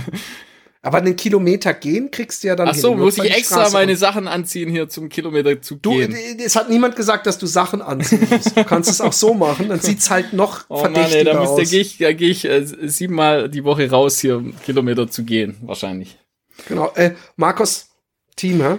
Aber 0.85 0.99
einen 0.99 1.15
Kilometer 1.15 1.75
gehen 1.75 2.11
kriegst 2.11 2.43
du 2.43 2.49
ja 2.49 2.57
dann 2.57 2.69
Ach 2.69 2.75
so, 2.75 2.97
muss 2.97 3.17
ich 3.17 3.31
extra 3.31 3.71
meine 3.71 3.95
Sachen 3.95 4.27
anziehen 4.27 4.69
hier 4.69 4.89
zum 4.89 5.09
Kilometer 5.09 5.63
zu 5.63 5.77
du, 5.77 5.93
gehen. 5.93 6.13
Es 6.45 6.57
hat 6.57 6.69
niemand 6.71 6.97
gesagt, 6.97 7.29
dass 7.29 7.39
du 7.39 7.47
Sachen 7.47 7.81
anziehen 7.81 8.27
musst. 8.29 8.57
Du 8.57 8.65
kannst 8.65 8.91
es 8.91 9.01
auch 9.01 9.13
so 9.13 9.33
machen, 9.33 9.69
dann 9.69 9.79
sieht's 9.79 10.11
halt 10.11 10.33
noch 10.33 10.65
oh 10.69 10.79
verdächtiger 10.79 11.35
Mann, 11.35 11.43
ey, 11.43 11.45
da 11.45 11.51
aus. 11.51 11.57
Da 11.57 11.63
gehe 11.63 11.81
ich, 11.81 11.99
da 11.99 12.13
geh 12.13 12.31
ich 12.31 12.45
äh, 12.47 12.65
siebenmal 12.65 13.49
die 13.49 13.63
Woche 13.63 13.89
raus, 13.89 14.19
hier 14.19 14.39
um 14.39 14.55
Kilometer 14.65 15.09
zu 15.09 15.23
gehen, 15.23 15.57
wahrscheinlich. 15.63 16.19
Genau. 16.67 16.91
Äh, 16.97 17.13
Markus, 17.37 17.91
Team, 18.35 18.61
hä? 18.61 18.79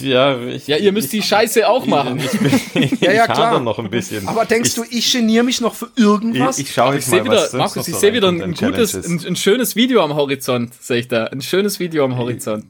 Ja, 0.00 0.40
ich, 0.40 0.66
ja, 0.66 0.78
ihr 0.78 0.92
müsst 0.92 1.12
ich, 1.12 1.20
die 1.20 1.26
Scheiße 1.26 1.68
auch 1.68 1.84
machen. 1.84 2.18
Ich, 2.18 2.72
bin, 2.72 2.98
ja, 3.00 3.12
ja, 3.12 3.26
klar. 3.26 3.60
noch 3.60 3.78
ein 3.78 3.90
bisschen. 3.90 4.26
Aber 4.26 4.46
denkst 4.46 4.70
ich, 4.70 4.74
du, 4.74 4.84
ich 4.90 5.12
geniere 5.12 5.44
mich 5.44 5.60
noch 5.60 5.74
für 5.74 5.90
irgendwas? 5.94 6.58
Ich, 6.58 6.68
ich 6.68 6.72
schaue 6.72 6.94
jetzt 6.94 7.10
mal, 7.10 7.22
wieder, 7.22 7.34
was 7.34 7.52
Markus, 7.52 7.86
ich 7.86 7.94
sehe 7.94 8.14
wieder 8.14 8.28
ein, 8.28 8.54
gutes, 8.54 8.94
ein, 8.94 9.20
ein, 9.26 9.36
schönes 9.36 9.76
Video 9.76 10.02
am 10.02 10.14
Horizont, 10.14 10.72
sehe 10.74 11.00
ich 11.00 11.08
da. 11.08 11.24
Ein 11.24 11.42
schönes 11.42 11.78
Video 11.80 12.04
am 12.04 12.16
Horizont. 12.16 12.64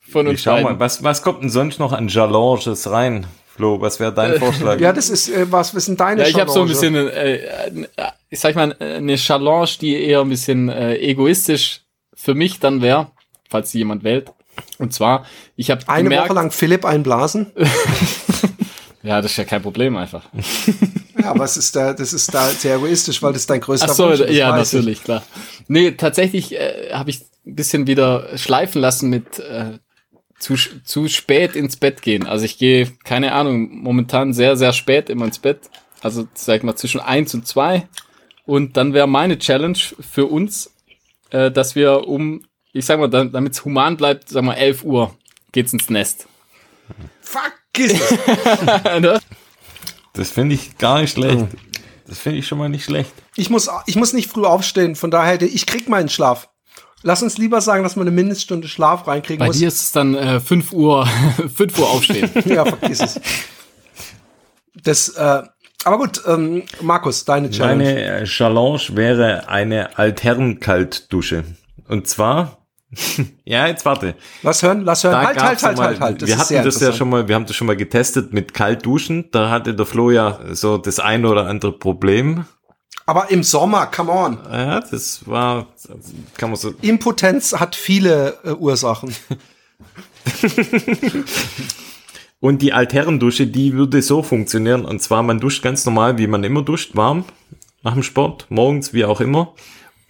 Von 0.00 0.26
uns 0.26 0.40
ich 0.40 0.42
schau 0.42 0.52
beiden. 0.52 0.64
mal, 0.64 0.80
was, 0.80 1.04
was 1.04 1.22
kommt 1.22 1.42
denn 1.42 1.50
sonst 1.50 1.78
noch 1.78 1.92
an 1.92 2.08
Jalonges 2.08 2.90
rein? 2.90 3.28
Flo, 3.46 3.80
was 3.80 4.00
wäre 4.00 4.12
dein 4.12 4.40
Vorschlag? 4.40 4.80
ja, 4.80 4.92
das 4.92 5.08
ist, 5.08 5.28
äh, 5.28 5.46
was, 5.52 5.74
was 5.74 5.84
sind 5.84 6.00
deine 6.00 6.22
Ja, 6.22 6.28
ich 6.28 6.40
habe 6.40 6.50
so 6.50 6.62
ein 6.62 6.68
bisschen, 6.68 6.96
äh, 6.96 7.36
äh, 7.36 7.86
ich 8.28 8.40
sag 8.40 8.56
mal, 8.56 8.74
eine 8.80 9.16
Challenge, 9.16 9.68
die 9.80 9.94
eher 9.94 10.20
ein 10.20 10.28
bisschen 10.28 10.68
äh, 10.68 10.96
egoistisch 10.96 11.82
für 12.12 12.34
mich 12.34 12.58
dann 12.58 12.82
wäre, 12.82 13.12
falls 13.48 13.70
sie 13.70 13.78
jemand 13.78 14.02
wählt. 14.02 14.32
Und 14.80 14.94
zwar, 14.94 15.26
ich 15.56 15.70
habe 15.70 15.86
eine 15.88 16.04
gemerkt, 16.04 16.30
Woche 16.30 16.34
lang 16.34 16.50
Philipp 16.50 16.84
einblasen. 16.84 17.52
ja, 19.02 19.20
das 19.20 19.32
ist 19.32 19.36
ja 19.36 19.44
kein 19.44 19.60
Problem 19.60 19.96
einfach. 19.96 20.24
ja, 21.18 21.30
aber 21.30 21.44
es 21.44 21.56
ist 21.56 21.76
da, 21.76 21.92
das 21.92 22.12
ist 22.12 22.32
da 22.32 22.48
sehr 22.48 22.76
egoistisch, 22.76 23.22
weil 23.22 23.34
das 23.34 23.46
dein 23.46 23.60
größter 23.60 23.88
Ach 23.90 23.94
so, 23.94 24.08
Wunsch 24.08 24.20
ist. 24.20 24.34
Ja, 24.34 24.56
natürlich, 24.56 24.98
ich. 24.98 25.04
klar. 25.04 25.22
Nee, 25.68 25.92
tatsächlich 25.92 26.58
äh, 26.58 26.92
habe 26.92 27.10
ich 27.10 27.20
ein 27.46 27.54
bisschen 27.54 27.86
wieder 27.86 28.38
schleifen 28.38 28.80
lassen 28.80 29.10
mit 29.10 29.38
äh, 29.38 29.78
zu, 30.38 30.54
zu 30.56 31.08
spät 31.08 31.54
ins 31.54 31.76
Bett 31.76 32.00
gehen. 32.00 32.26
Also 32.26 32.46
ich 32.46 32.56
gehe, 32.56 32.90
keine 33.04 33.32
Ahnung, 33.32 33.82
momentan 33.82 34.32
sehr, 34.32 34.56
sehr 34.56 34.72
spät 34.72 35.10
immer 35.10 35.26
ins 35.26 35.38
Bett. 35.38 35.60
Also 36.00 36.26
sag 36.32 36.56
ich 36.56 36.62
mal 36.62 36.76
zwischen 36.76 37.00
eins 37.00 37.34
und 37.34 37.46
zwei. 37.46 37.86
Und 38.46 38.76
dann 38.76 38.94
wäre 38.94 39.06
meine 39.06 39.38
Challenge 39.38 39.78
für 40.00 40.26
uns, 40.26 40.74
äh, 41.30 41.50
dass 41.50 41.74
wir 41.74 42.08
um, 42.08 42.42
ich 42.72 42.86
sag 42.86 42.98
mal, 42.98 43.08
damit 43.08 43.52
es 43.52 43.64
human 43.64 43.96
bleibt, 43.96 44.28
sag 44.28 44.44
mal 44.44 44.54
11 44.54 44.84
Uhr 44.84 45.16
geht's 45.52 45.72
ins 45.72 45.90
Nest. 45.90 46.26
Fuck 47.20 47.52
es! 47.78 47.94
Ne? 49.00 49.20
das 50.12 50.30
finde 50.30 50.54
ich 50.54 50.76
gar 50.76 51.00
nicht 51.00 51.12
schlecht. 51.12 51.46
Das 52.06 52.18
finde 52.18 52.38
ich 52.40 52.48
schon 52.48 52.58
mal 52.58 52.68
nicht 52.68 52.84
schlecht. 52.84 53.12
Ich 53.36 53.50
muss, 53.50 53.70
ich 53.86 53.96
muss 53.96 54.12
nicht 54.12 54.30
früh 54.30 54.44
aufstehen, 54.44 54.96
von 54.96 55.10
daher, 55.10 55.40
ich 55.40 55.66
krieg 55.66 55.88
meinen 55.88 56.08
Schlaf. 56.08 56.48
Lass 57.02 57.22
uns 57.22 57.38
lieber 57.38 57.60
sagen, 57.60 57.82
dass 57.82 57.96
man 57.96 58.06
eine 58.06 58.14
Mindeststunde 58.14 58.68
Schlaf 58.68 59.06
reinkriegen 59.06 59.38
Bei 59.38 59.46
muss. 59.46 59.58
dir 59.58 59.68
ist 59.68 59.80
es 59.80 59.92
dann 59.92 60.14
äh, 60.14 60.40
5 60.40 60.72
Uhr, 60.72 61.06
5 61.54 61.78
Uhr 61.78 61.88
aufstehen. 61.88 62.30
ja, 62.44 62.64
vergiss 62.64 63.00
es. 63.00 63.20
Das, 64.82 65.08
äh, 65.10 65.42
aber 65.84 65.98
gut, 65.98 66.20
ähm, 66.26 66.64
Markus, 66.82 67.24
deine 67.24 67.50
Challenge. 67.50 67.84
Meine 67.84 68.04
äh, 68.04 68.24
Challenge 68.24 68.80
wäre 68.90 69.48
eine 69.48 69.96
Altherrenkaltdusche. 69.96 71.44
Und 71.88 72.06
zwar, 72.06 72.59
ja, 73.44 73.66
jetzt 73.66 73.84
warte. 73.84 74.16
Lass 74.42 74.62
hören, 74.62 74.82
lass 74.84 75.04
hören. 75.04 75.12
Da 75.12 75.22
halt, 75.22 75.42
halt, 75.42 75.62
halt, 75.62 75.76
mal, 75.76 75.86
halt, 75.86 76.00
halt. 76.00 76.26
wir 76.26 76.38
hatten 76.38 76.64
das 76.64 76.80
ja 76.80 76.92
schon 76.92 77.08
mal, 77.08 77.28
wir 77.28 77.34
haben 77.36 77.46
das 77.46 77.54
schon 77.54 77.66
mal 77.66 77.76
getestet 77.76 78.32
mit 78.32 78.52
Kaltduschen. 78.52 79.30
Da 79.30 79.50
hatte 79.50 79.74
der 79.74 79.86
Flo 79.86 80.10
ja 80.10 80.40
so 80.50 80.76
das 80.76 80.98
eine 80.98 81.28
oder 81.28 81.46
andere 81.46 81.72
Problem. 81.72 82.46
Aber 83.06 83.30
im 83.30 83.42
Sommer, 83.42 83.86
come 83.86 84.12
on. 84.12 84.38
Ja, 84.50 84.80
das 84.80 85.26
war, 85.26 85.66
kann 86.36 86.50
man 86.50 86.56
so. 86.56 86.72
Impotenz 86.80 87.52
hat 87.52 87.74
viele 87.76 88.38
äh, 88.44 88.50
Ursachen. 88.52 89.14
Und 92.40 92.62
die 92.62 92.72
Altherrendusche, 92.72 93.46
die 93.46 93.74
würde 93.74 94.00
so 94.00 94.22
funktionieren. 94.22 94.84
Und 94.84 95.02
zwar, 95.02 95.22
man 95.22 95.40
duscht 95.40 95.62
ganz 95.62 95.84
normal, 95.84 96.18
wie 96.18 96.26
man 96.26 96.42
immer 96.42 96.62
duscht, 96.62 96.96
warm, 96.96 97.24
nach 97.82 97.92
dem 97.94 98.02
Sport, 98.02 98.46
morgens, 98.48 98.92
wie 98.92 99.04
auch 99.04 99.20
immer. 99.20 99.54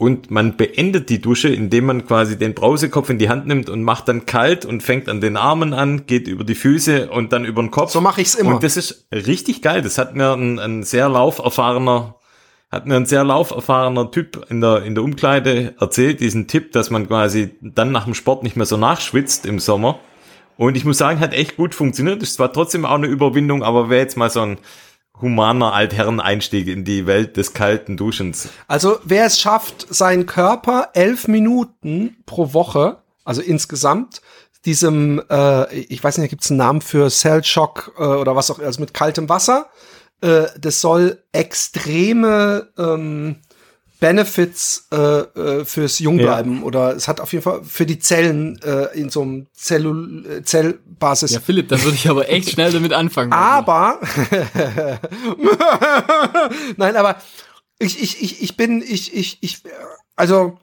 Und 0.00 0.30
man 0.30 0.56
beendet 0.56 1.10
die 1.10 1.20
Dusche, 1.20 1.50
indem 1.50 1.84
man 1.84 2.06
quasi 2.06 2.38
den 2.38 2.54
Brausekopf 2.54 3.10
in 3.10 3.18
die 3.18 3.28
Hand 3.28 3.46
nimmt 3.46 3.68
und 3.68 3.82
macht 3.82 4.08
dann 4.08 4.24
kalt 4.24 4.64
und 4.64 4.82
fängt 4.82 5.10
an 5.10 5.20
den 5.20 5.36
Armen 5.36 5.74
an, 5.74 6.06
geht 6.06 6.26
über 6.26 6.42
die 6.42 6.54
Füße 6.54 7.10
und 7.10 7.34
dann 7.34 7.44
über 7.44 7.60
den 7.60 7.70
Kopf. 7.70 7.90
So 7.90 8.00
mache 8.00 8.22
ich's 8.22 8.34
immer. 8.34 8.54
Und 8.54 8.62
das 8.62 8.78
ist 8.78 9.06
richtig 9.12 9.60
geil. 9.60 9.82
Das 9.82 9.98
hat 9.98 10.16
mir 10.16 10.32
ein, 10.32 10.58
ein 10.58 10.84
sehr 10.84 11.10
lauferfahrener 11.10 12.14
hat 12.70 12.86
mir 12.86 12.96
ein 12.96 13.04
sehr 13.04 13.24
lauferfahrener 13.24 14.10
Typ 14.10 14.46
in 14.48 14.62
der, 14.62 14.84
in 14.84 14.94
der 14.94 15.04
Umkleide 15.04 15.74
erzählt, 15.78 16.20
diesen 16.20 16.46
Tipp, 16.46 16.72
dass 16.72 16.88
man 16.88 17.06
quasi 17.06 17.50
dann 17.60 17.92
nach 17.92 18.04
dem 18.04 18.14
Sport 18.14 18.42
nicht 18.42 18.56
mehr 18.56 18.64
so 18.64 18.78
nachschwitzt 18.78 19.44
im 19.44 19.58
Sommer. 19.58 19.98
Und 20.56 20.78
ich 20.78 20.86
muss 20.86 20.96
sagen, 20.96 21.20
hat 21.20 21.34
echt 21.34 21.58
gut 21.58 21.74
funktioniert. 21.74 22.22
Ist 22.22 22.34
zwar 22.34 22.54
trotzdem 22.54 22.86
auch 22.86 22.94
eine 22.94 23.06
Überwindung, 23.06 23.62
aber 23.62 23.90
wäre 23.90 24.00
jetzt 24.00 24.16
mal 24.16 24.30
so 24.30 24.40
ein 24.40 24.58
humaner 25.20 25.72
Altherren-Einstieg 25.72 26.68
in 26.68 26.84
die 26.84 27.06
Welt 27.06 27.36
des 27.36 27.54
kalten 27.54 27.96
Duschens. 27.96 28.48
Also 28.68 28.98
wer 29.04 29.26
es 29.26 29.40
schafft, 29.40 29.86
seinen 29.92 30.26
Körper 30.26 30.90
elf 30.94 31.28
Minuten 31.28 32.16
pro 32.26 32.52
Woche, 32.52 32.98
also 33.24 33.42
insgesamt, 33.42 34.20
diesem, 34.64 35.22
äh, 35.30 35.74
ich 35.74 36.02
weiß 36.02 36.18
nicht, 36.18 36.30
gibt 36.30 36.44
es 36.44 36.50
einen 36.50 36.58
Namen 36.58 36.80
für 36.80 37.08
Cell 37.08 37.42
Shock 37.44 37.94
äh, 37.98 38.02
oder 38.02 38.36
was 38.36 38.50
auch, 38.50 38.58
also 38.58 38.80
mit 38.80 38.92
kaltem 38.92 39.28
Wasser, 39.28 39.70
äh, 40.20 40.46
das 40.58 40.80
soll 40.80 41.22
extreme 41.32 42.68
ähm, 42.76 43.36
Benefits 44.00 44.88
äh, 44.90 44.96
äh, 44.96 45.64
fürs 45.64 45.98
Jungbleiben 45.98 46.60
ja. 46.60 46.62
oder 46.64 46.96
es 46.96 47.06
hat 47.06 47.20
auf 47.20 47.32
jeden 47.32 47.42
Fall 47.42 47.62
für 47.62 47.84
die 47.84 47.98
Zellen 47.98 48.58
äh, 48.62 48.86
in 48.98 49.10
so 49.10 49.20
einem 49.22 49.46
Zellul 49.52 50.26
äh, 50.26 50.42
Zellbasis. 50.42 51.32
Ja, 51.32 51.40
Philipp, 51.40 51.68
da 51.68 51.82
würde 51.82 51.96
ich 51.96 52.08
aber 52.08 52.28
echt 52.28 52.50
schnell 52.54 52.72
damit 52.72 52.94
anfangen. 52.94 53.32
Aber 53.32 54.00
nein, 56.76 56.96
aber 56.96 57.16
ich, 57.78 58.02
ich, 58.02 58.22
ich, 58.22 58.42
ich 58.42 58.56
bin, 58.56 58.82
ich, 58.82 59.14
ich, 59.14 59.38
ich, 59.42 59.62
also 60.16 60.58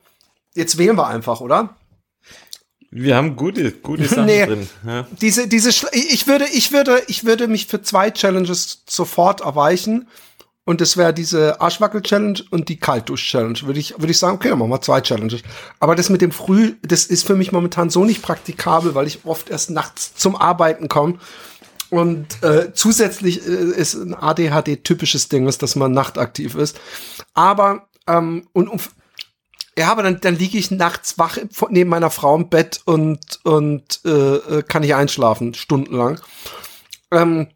jetzt 0.55 0.77
wählen 0.79 0.97
wir 0.97 1.07
einfach, 1.07 1.39
oder? 1.39 1.75
Wir 2.89 3.15
haben 3.15 3.35
gute, 3.35 3.71
gute 3.71 4.05
Sachen 4.07 4.25
nee, 4.25 4.45
drin. 4.45 4.67
Ja. 4.85 5.07
Diese, 5.21 5.47
diese, 5.47 5.69
ich 5.69 6.27
würde, 6.27 6.45
ich 6.51 6.71
würde, 6.71 7.03
ich 7.07 7.25
würde 7.25 7.47
mich 7.47 7.67
für 7.67 7.81
zwei 7.81 8.09
Challenges 8.11 8.83
sofort 8.87 9.41
erweichen. 9.41 10.07
Und 10.67 10.81
das 10.81 10.97
wäre 10.97 11.13
diese 11.13 11.61
Arschwackel-Challenge 11.61 12.43
und 12.51 12.67
die 12.67 12.75
Kaltdusch-Challenge. 12.75 13.61
Würde 13.61 13.79
ich, 13.79 13.93
würde 13.99 14.11
ich 14.11 14.17
sagen, 14.17 14.35
okay, 14.35 14.49
dann 14.49 14.59
machen 14.59 14.71
wir 14.71 14.81
zwei 14.81 14.99
Challenges. 14.99 15.41
Aber 15.79 15.95
das 15.95 16.09
mit 16.09 16.21
dem 16.21 16.33
Früh, 16.33 16.75
das 16.81 17.05
ist 17.05 17.25
für 17.25 17.35
mich 17.35 17.53
momentan 17.53 17.89
so 17.89 18.03
nicht 18.03 18.21
praktikabel, 18.21 18.93
weil 18.93 19.07
ich 19.07 19.23
oft 19.23 19.49
erst 19.49 19.69
nachts 19.69 20.13
zum 20.15 20.35
Arbeiten 20.35 20.89
komme. 20.89 21.19
Und 21.89 22.43
äh, 22.43 22.73
zusätzlich 22.73 23.47
äh, 23.47 23.49
ist 23.49 23.93
ein 23.93 24.13
ADHD-typisches 24.13 25.29
Ding, 25.29 25.47
ist, 25.47 25.63
dass 25.63 25.77
man 25.77 25.93
nachtaktiv 25.93 26.55
ist. 26.55 26.77
Aber, 27.33 27.87
ähm, 28.05 28.49
und, 28.51 28.67
und 28.67 28.89
ja, 29.77 29.89
aber 29.89 30.03
dann, 30.03 30.19
dann 30.19 30.35
liege 30.35 30.57
ich 30.57 30.69
nachts 30.69 31.17
wach 31.17 31.37
neben 31.69 31.89
meiner 31.89 32.09
Frau 32.09 32.35
im 32.35 32.49
Bett 32.49 32.81
und, 32.83 33.39
und 33.45 34.01
äh, 34.03 34.09
äh 34.09 34.63
kann 34.63 34.81
nicht 34.81 34.95
einschlafen, 34.95 35.53
stundenlang. 35.53 36.19
Ähm, 37.09 37.47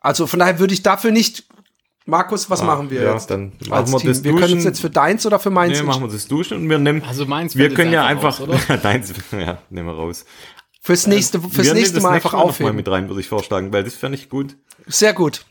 also 0.00 0.26
von 0.26 0.40
daher 0.40 0.58
würde 0.58 0.74
ich 0.74 0.82
dafür 0.82 1.12
nicht 1.12 1.44
Markus, 2.04 2.50
was 2.50 2.60
ah, 2.60 2.64
machen 2.64 2.90
wir 2.90 3.02
ja, 3.02 3.12
jetzt? 3.12 3.30
Dann 3.30 3.52
machen 3.68 3.92
wir 3.92 3.98
Team? 3.98 4.08
das 4.08 4.24
Wir 4.24 4.34
können 4.34 4.54
uns 4.54 4.64
jetzt 4.64 4.80
für 4.80 4.90
deins 4.90 5.24
oder 5.24 5.38
für 5.38 5.50
meins. 5.50 5.78
Nee, 5.78 5.84
machen 5.84 6.02
wir 6.02 6.08
das 6.08 6.26
Duschen 6.26 6.58
und 6.58 6.68
wir 6.68 6.78
nehmen. 6.78 7.02
Also 7.06 7.26
meins. 7.26 7.56
Wir 7.56 7.72
können 7.72 7.92
ja 7.92 8.04
einfach. 8.04 8.40
Raus, 8.40 8.60
deins, 8.82 9.12
ja, 9.32 9.58
nehmen 9.70 9.88
wir 9.88 9.94
raus. 9.94 10.24
Fürs 10.80 11.06
nächste, 11.06 11.40
fürs 11.40 11.68
wir 11.68 11.74
nächste 11.74 12.00
Mal 12.00 12.14
einfach 12.14 12.34
aufheben. 12.34 12.70
Mal 12.70 12.76
mit 12.76 12.88
rein, 12.88 13.08
würde 13.08 13.20
ich 13.20 13.28
vorschlagen, 13.28 13.72
weil 13.72 13.84
das 13.84 13.94
fände 13.94 14.18
ich 14.18 14.28
gut. 14.28 14.56
Sehr 14.86 15.12
gut. 15.12 15.44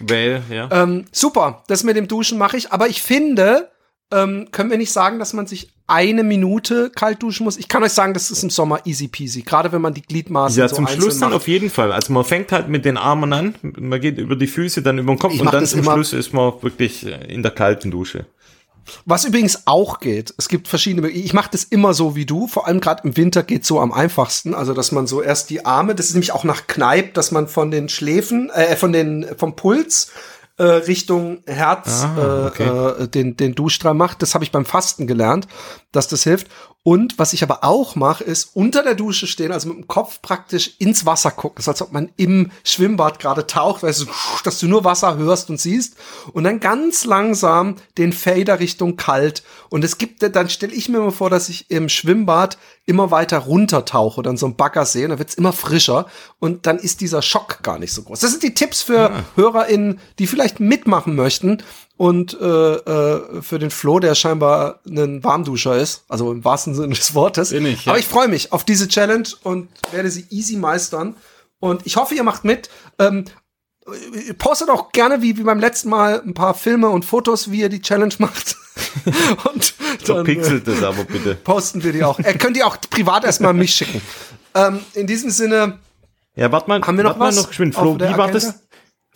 Weil, 0.00 0.42
ja. 0.50 0.68
Ähm, 0.70 1.04
super, 1.12 1.62
das 1.68 1.84
mit 1.84 1.96
dem 1.96 2.08
Duschen 2.08 2.38
mache 2.38 2.56
ich, 2.56 2.72
aber 2.72 2.88
ich 2.88 3.02
finde, 3.02 3.70
ähm, 4.12 4.48
können 4.52 4.70
wir 4.70 4.78
nicht 4.78 4.92
sagen, 4.92 5.18
dass 5.18 5.32
man 5.32 5.46
sich 5.46 5.70
eine 5.86 6.22
Minute 6.22 6.90
kalt 6.90 7.22
duschen 7.22 7.44
muss? 7.44 7.56
Ich 7.56 7.68
kann 7.68 7.82
euch 7.82 7.92
sagen, 7.92 8.14
das 8.14 8.30
ist 8.30 8.42
im 8.42 8.50
Sommer 8.50 8.80
easy 8.86 9.08
peasy, 9.08 9.42
gerade 9.42 9.72
wenn 9.72 9.82
man 9.82 9.94
die 9.94 10.02
Gliedmaßen 10.02 10.58
Ja, 10.58 10.68
so 10.68 10.76
zum 10.76 10.88
Schluss 10.88 11.18
dann 11.18 11.32
auf 11.32 11.48
jeden 11.48 11.70
Fall. 11.70 11.92
Also 11.92 12.12
man 12.12 12.24
fängt 12.24 12.52
halt 12.52 12.68
mit 12.68 12.84
den 12.84 12.96
Armen 12.96 13.32
an, 13.32 13.54
man 13.62 14.00
geht 14.00 14.18
über 14.18 14.36
die 14.36 14.46
Füße, 14.46 14.82
dann 14.82 14.98
über 14.98 15.12
den 15.12 15.18
Kopf 15.18 15.34
ich 15.34 15.40
und 15.40 15.52
dann 15.52 15.66
zum 15.66 15.82
Schluss 15.82 16.12
ist 16.12 16.32
man 16.32 16.52
wirklich 16.62 17.06
in 17.06 17.42
der 17.42 17.52
kalten 17.52 17.90
Dusche. 17.90 18.26
Was 19.04 19.24
übrigens 19.24 19.66
auch 19.66 20.00
geht, 20.00 20.34
es 20.38 20.48
gibt 20.48 20.66
verschiedene, 20.66 21.08
ich 21.08 21.32
mache 21.32 21.50
das 21.52 21.64
immer 21.64 21.94
so 21.94 22.16
wie 22.16 22.26
du, 22.26 22.48
vor 22.48 22.66
allem 22.66 22.80
gerade 22.80 23.04
im 23.04 23.16
Winter 23.16 23.42
geht 23.42 23.64
so 23.64 23.80
am 23.80 23.92
einfachsten, 23.92 24.54
also 24.54 24.74
dass 24.74 24.90
man 24.90 25.06
so 25.06 25.22
erst 25.22 25.50
die 25.50 25.64
Arme, 25.64 25.94
das 25.94 26.06
ist 26.06 26.14
nämlich 26.14 26.32
auch 26.32 26.44
nach 26.44 26.66
Kneipp, 26.66 27.14
dass 27.14 27.30
man 27.30 27.46
von 27.46 27.70
den 27.70 27.88
Schläfen, 27.88 28.50
äh, 28.50 28.76
von 28.76 28.92
den, 28.92 29.26
vom 29.36 29.54
Puls 29.54 30.10
äh, 30.58 30.64
Richtung 30.64 31.42
Herz 31.46 32.04
ah, 32.04 32.46
okay. 32.46 33.02
äh, 33.02 33.08
den, 33.08 33.36
den 33.36 33.54
Duschstrahl 33.54 33.94
macht. 33.94 34.22
Das 34.22 34.34
habe 34.34 34.44
ich 34.44 34.52
beim 34.52 34.64
Fasten 34.64 35.06
gelernt, 35.06 35.48
dass 35.92 36.08
das 36.08 36.24
hilft. 36.24 36.48
Und 36.84 37.16
was 37.16 37.32
ich 37.32 37.44
aber 37.44 37.62
auch 37.62 37.94
mache, 37.94 38.24
ist 38.24 38.50
unter 38.54 38.82
der 38.82 38.96
Dusche 38.96 39.28
stehen, 39.28 39.52
also 39.52 39.68
mit 39.68 39.76
dem 39.76 39.86
Kopf 39.86 40.20
praktisch 40.20 40.74
ins 40.78 41.06
Wasser 41.06 41.30
gucken. 41.30 41.56
Das 41.56 41.64
ist, 41.64 41.68
als 41.68 41.82
ob 41.82 41.92
man 41.92 42.10
im 42.16 42.50
Schwimmbad 42.64 43.20
gerade 43.20 43.46
taucht, 43.46 43.84
weißt 43.84 44.02
du, 44.02 44.06
dass 44.42 44.58
du 44.58 44.66
nur 44.66 44.82
Wasser 44.82 45.16
hörst 45.16 45.48
und 45.48 45.60
siehst. 45.60 45.94
Und 46.32 46.42
dann 46.42 46.58
ganz 46.58 47.04
langsam 47.04 47.76
den 47.98 48.12
Fader 48.12 48.58
Richtung 48.58 48.96
kalt. 48.96 49.44
Und 49.70 49.84
es 49.84 49.96
gibt, 49.96 50.22
dann 50.22 50.48
stelle 50.48 50.72
ich 50.72 50.88
mir 50.88 50.98
immer 50.98 51.12
vor, 51.12 51.30
dass 51.30 51.48
ich 51.48 51.70
im 51.70 51.88
Schwimmbad 51.88 52.58
immer 52.84 53.12
weiter 53.12 53.38
runtertauche 53.38 54.18
oder 54.18 54.30
in 54.30 54.36
so 54.36 54.46
einem 54.46 54.56
Bagger 54.56 54.84
sehe. 54.84 55.04
Und 55.04 55.10
dann 55.10 55.18
wird's 55.20 55.34
immer 55.34 55.52
frischer. 55.52 56.06
Und 56.40 56.66
dann 56.66 56.78
ist 56.78 57.00
dieser 57.00 57.22
Schock 57.22 57.62
gar 57.62 57.78
nicht 57.78 57.92
so 57.92 58.02
groß. 58.02 58.18
Das 58.18 58.32
sind 58.32 58.42
die 58.42 58.54
Tipps 58.54 58.82
für 58.82 58.94
ja. 58.94 59.24
HörerInnen, 59.36 60.00
die 60.18 60.26
vielleicht 60.26 60.58
mitmachen 60.58 61.14
möchten 61.14 61.62
und 62.02 62.36
äh, 62.40 62.46
äh, 62.46 63.42
für 63.42 63.60
den 63.60 63.70
Flo, 63.70 64.00
der 64.00 64.16
scheinbar 64.16 64.80
ein 64.88 65.22
Warmduscher 65.22 65.76
ist, 65.76 66.02
also 66.08 66.32
im 66.32 66.44
wahrsten 66.44 66.74
Sinne 66.74 66.94
des 66.96 67.14
Wortes. 67.14 67.50
Bin 67.50 67.64
ich, 67.64 67.84
ja. 67.84 67.92
Aber 67.92 68.00
ich 68.00 68.08
freue 68.08 68.26
mich 68.26 68.50
auf 68.50 68.64
diese 68.64 68.88
Challenge 68.88 69.28
und 69.44 69.68
werde 69.92 70.10
sie 70.10 70.26
easy 70.30 70.56
meistern. 70.56 71.14
Und 71.60 71.86
ich 71.86 71.94
hoffe, 71.94 72.16
ihr 72.16 72.24
macht 72.24 72.42
mit. 72.42 72.70
Ähm, 72.98 73.26
postet 74.36 74.68
auch 74.68 74.90
gerne 74.90 75.22
wie, 75.22 75.38
wie 75.38 75.44
beim 75.44 75.60
letzten 75.60 75.90
Mal 75.90 76.20
ein 76.26 76.34
paar 76.34 76.54
Filme 76.54 76.88
und 76.88 77.04
Fotos, 77.04 77.52
wie 77.52 77.60
ihr 77.60 77.68
die 77.68 77.82
Challenge 77.82 78.14
macht. 78.18 78.56
und 79.54 79.74
dann 80.04 80.26
Verpixelt 80.26 80.66
das 80.66 80.82
aber 80.82 81.04
bitte. 81.04 81.36
Posten 81.36 81.84
wir 81.84 81.92
die 81.92 82.02
auch. 82.02 82.18
Er 82.18 82.34
könnt 82.34 82.56
die 82.56 82.64
auch 82.64 82.78
privat 82.90 83.22
erstmal 83.22 83.54
mich 83.54 83.74
schicken. 83.74 84.02
Ähm, 84.54 84.80
in 84.92 85.06
diesem 85.06 85.30
Sinne. 85.30 85.78
Ja, 86.34 86.52
warte 86.52 86.68
mal. 86.68 86.82
Haben 86.82 86.98
wir 86.98 87.04
noch 87.04 87.18
was? 87.18 87.36
Noch 87.36 87.48
geschwind, 87.48 87.74
Flo, 87.74 87.94
wie 87.94 88.18
war 88.18 88.30
das? 88.30 88.61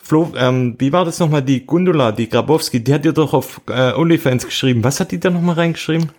Flo, 0.07 0.31
ähm, 0.37 0.75
wie 0.77 0.93
war 0.93 1.03
das 1.03 1.19
nochmal? 1.19 1.41
Die 1.41 1.65
Gundula, 1.65 2.13
die 2.13 2.29
Grabowski, 2.29 2.81
die 2.81 2.93
hat 2.93 3.03
dir 3.03 3.11
doch 3.11 3.33
auf 3.33 3.59
äh, 3.67 3.91
OnlyFans 3.91 4.45
geschrieben. 4.45 4.81
Was 4.85 5.01
hat 5.01 5.11
die 5.11 5.19
da 5.19 5.29
nochmal 5.29 5.55
reingeschrieben? 5.55 6.13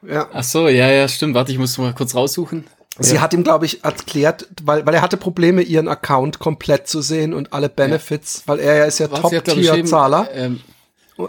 Ja. 0.00 0.28
Ach 0.32 0.42
so, 0.42 0.66
ja, 0.66 0.90
ja, 0.90 1.06
stimmt. 1.06 1.34
Warte, 1.34 1.52
ich 1.52 1.58
muss 1.58 1.76
mal 1.76 1.92
kurz 1.92 2.14
raussuchen. 2.14 2.64
Sie 3.00 3.16
ja. 3.16 3.20
hat 3.20 3.34
ihm, 3.34 3.44
glaube 3.44 3.66
ich, 3.66 3.84
erklärt, 3.84 4.48
weil, 4.62 4.86
weil 4.86 4.94
er 4.94 5.02
hatte 5.02 5.18
Probleme, 5.18 5.60
ihren 5.60 5.88
Account 5.88 6.38
komplett 6.38 6.88
zu 6.88 7.02
sehen 7.02 7.34
und 7.34 7.52
alle 7.52 7.68
Benefits, 7.68 8.44
ja. 8.46 8.52
weil 8.52 8.60
er 8.60 8.76
ja 8.76 8.84
ist 8.84 8.98
ja 8.98 9.08
Top-Tier-Zahler. 9.08 10.30
Ähm, 10.32 10.60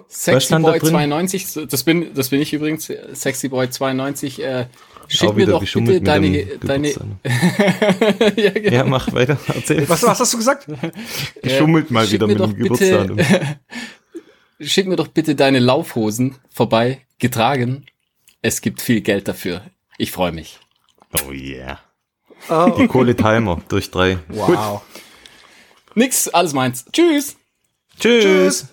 Sexy 0.07 0.55
Boy 0.57 0.79
92, 0.79 1.67
das 1.69 1.83
bin, 1.83 2.13
das 2.15 2.29
bin 2.29 2.39
ich 2.39 2.53
übrigens, 2.53 2.89
Sexy 3.11 3.49
Boy 3.49 3.69
92, 3.69 4.41
äh, 4.41 4.67
Schick 5.07 5.29
auch 5.29 5.33
mir 5.33 5.41
wieder 5.41 5.51
doch 5.53 5.59
geschummelt 5.61 5.99
bitte 5.99 6.05
deine, 6.05 6.29
mit 6.29 6.63
dem 6.63 6.67
deine, 6.67 6.91
Geburtsdatum. 6.91 7.19
ja, 8.43 8.49
genau. 8.51 8.75
Ja, 8.75 8.83
mach 8.85 9.13
weiter, 9.13 9.37
erzähl. 9.53 9.87
Was, 9.89 10.03
was 10.03 10.19
hast 10.19 10.33
du 10.33 10.37
gesagt? 10.37 10.67
Geschummelt 11.41 11.91
mal 11.91 12.05
Schick 12.05 12.13
wieder 12.13 12.27
mit 12.27 12.39
dem 12.39 12.55
bitte, 12.55 13.59
schick 14.59 14.87
mir 14.87 14.95
doch 14.95 15.07
bitte 15.07 15.35
deine 15.35 15.59
Laufhosen 15.59 16.35
vorbei, 16.49 17.01
getragen. 17.19 17.85
Es 18.41 18.61
gibt 18.61 18.81
viel 18.81 19.01
Geld 19.01 19.27
dafür. 19.27 19.61
Ich 19.97 20.11
freue 20.11 20.31
mich. 20.31 20.59
Oh 21.25 21.31
yeah. 21.31 21.79
Oh, 22.49 22.75
Die 22.77 22.87
Kohle 22.87 23.15
Timer 23.15 23.61
durch 23.69 23.89
drei. 23.91 24.19
wow. 24.27 24.81
Nix, 25.95 26.27
alles 26.27 26.53
meins. 26.53 26.85
Tschüss. 26.91 27.37
Tschüss. 27.99 28.23
Tschüss. 28.23 28.67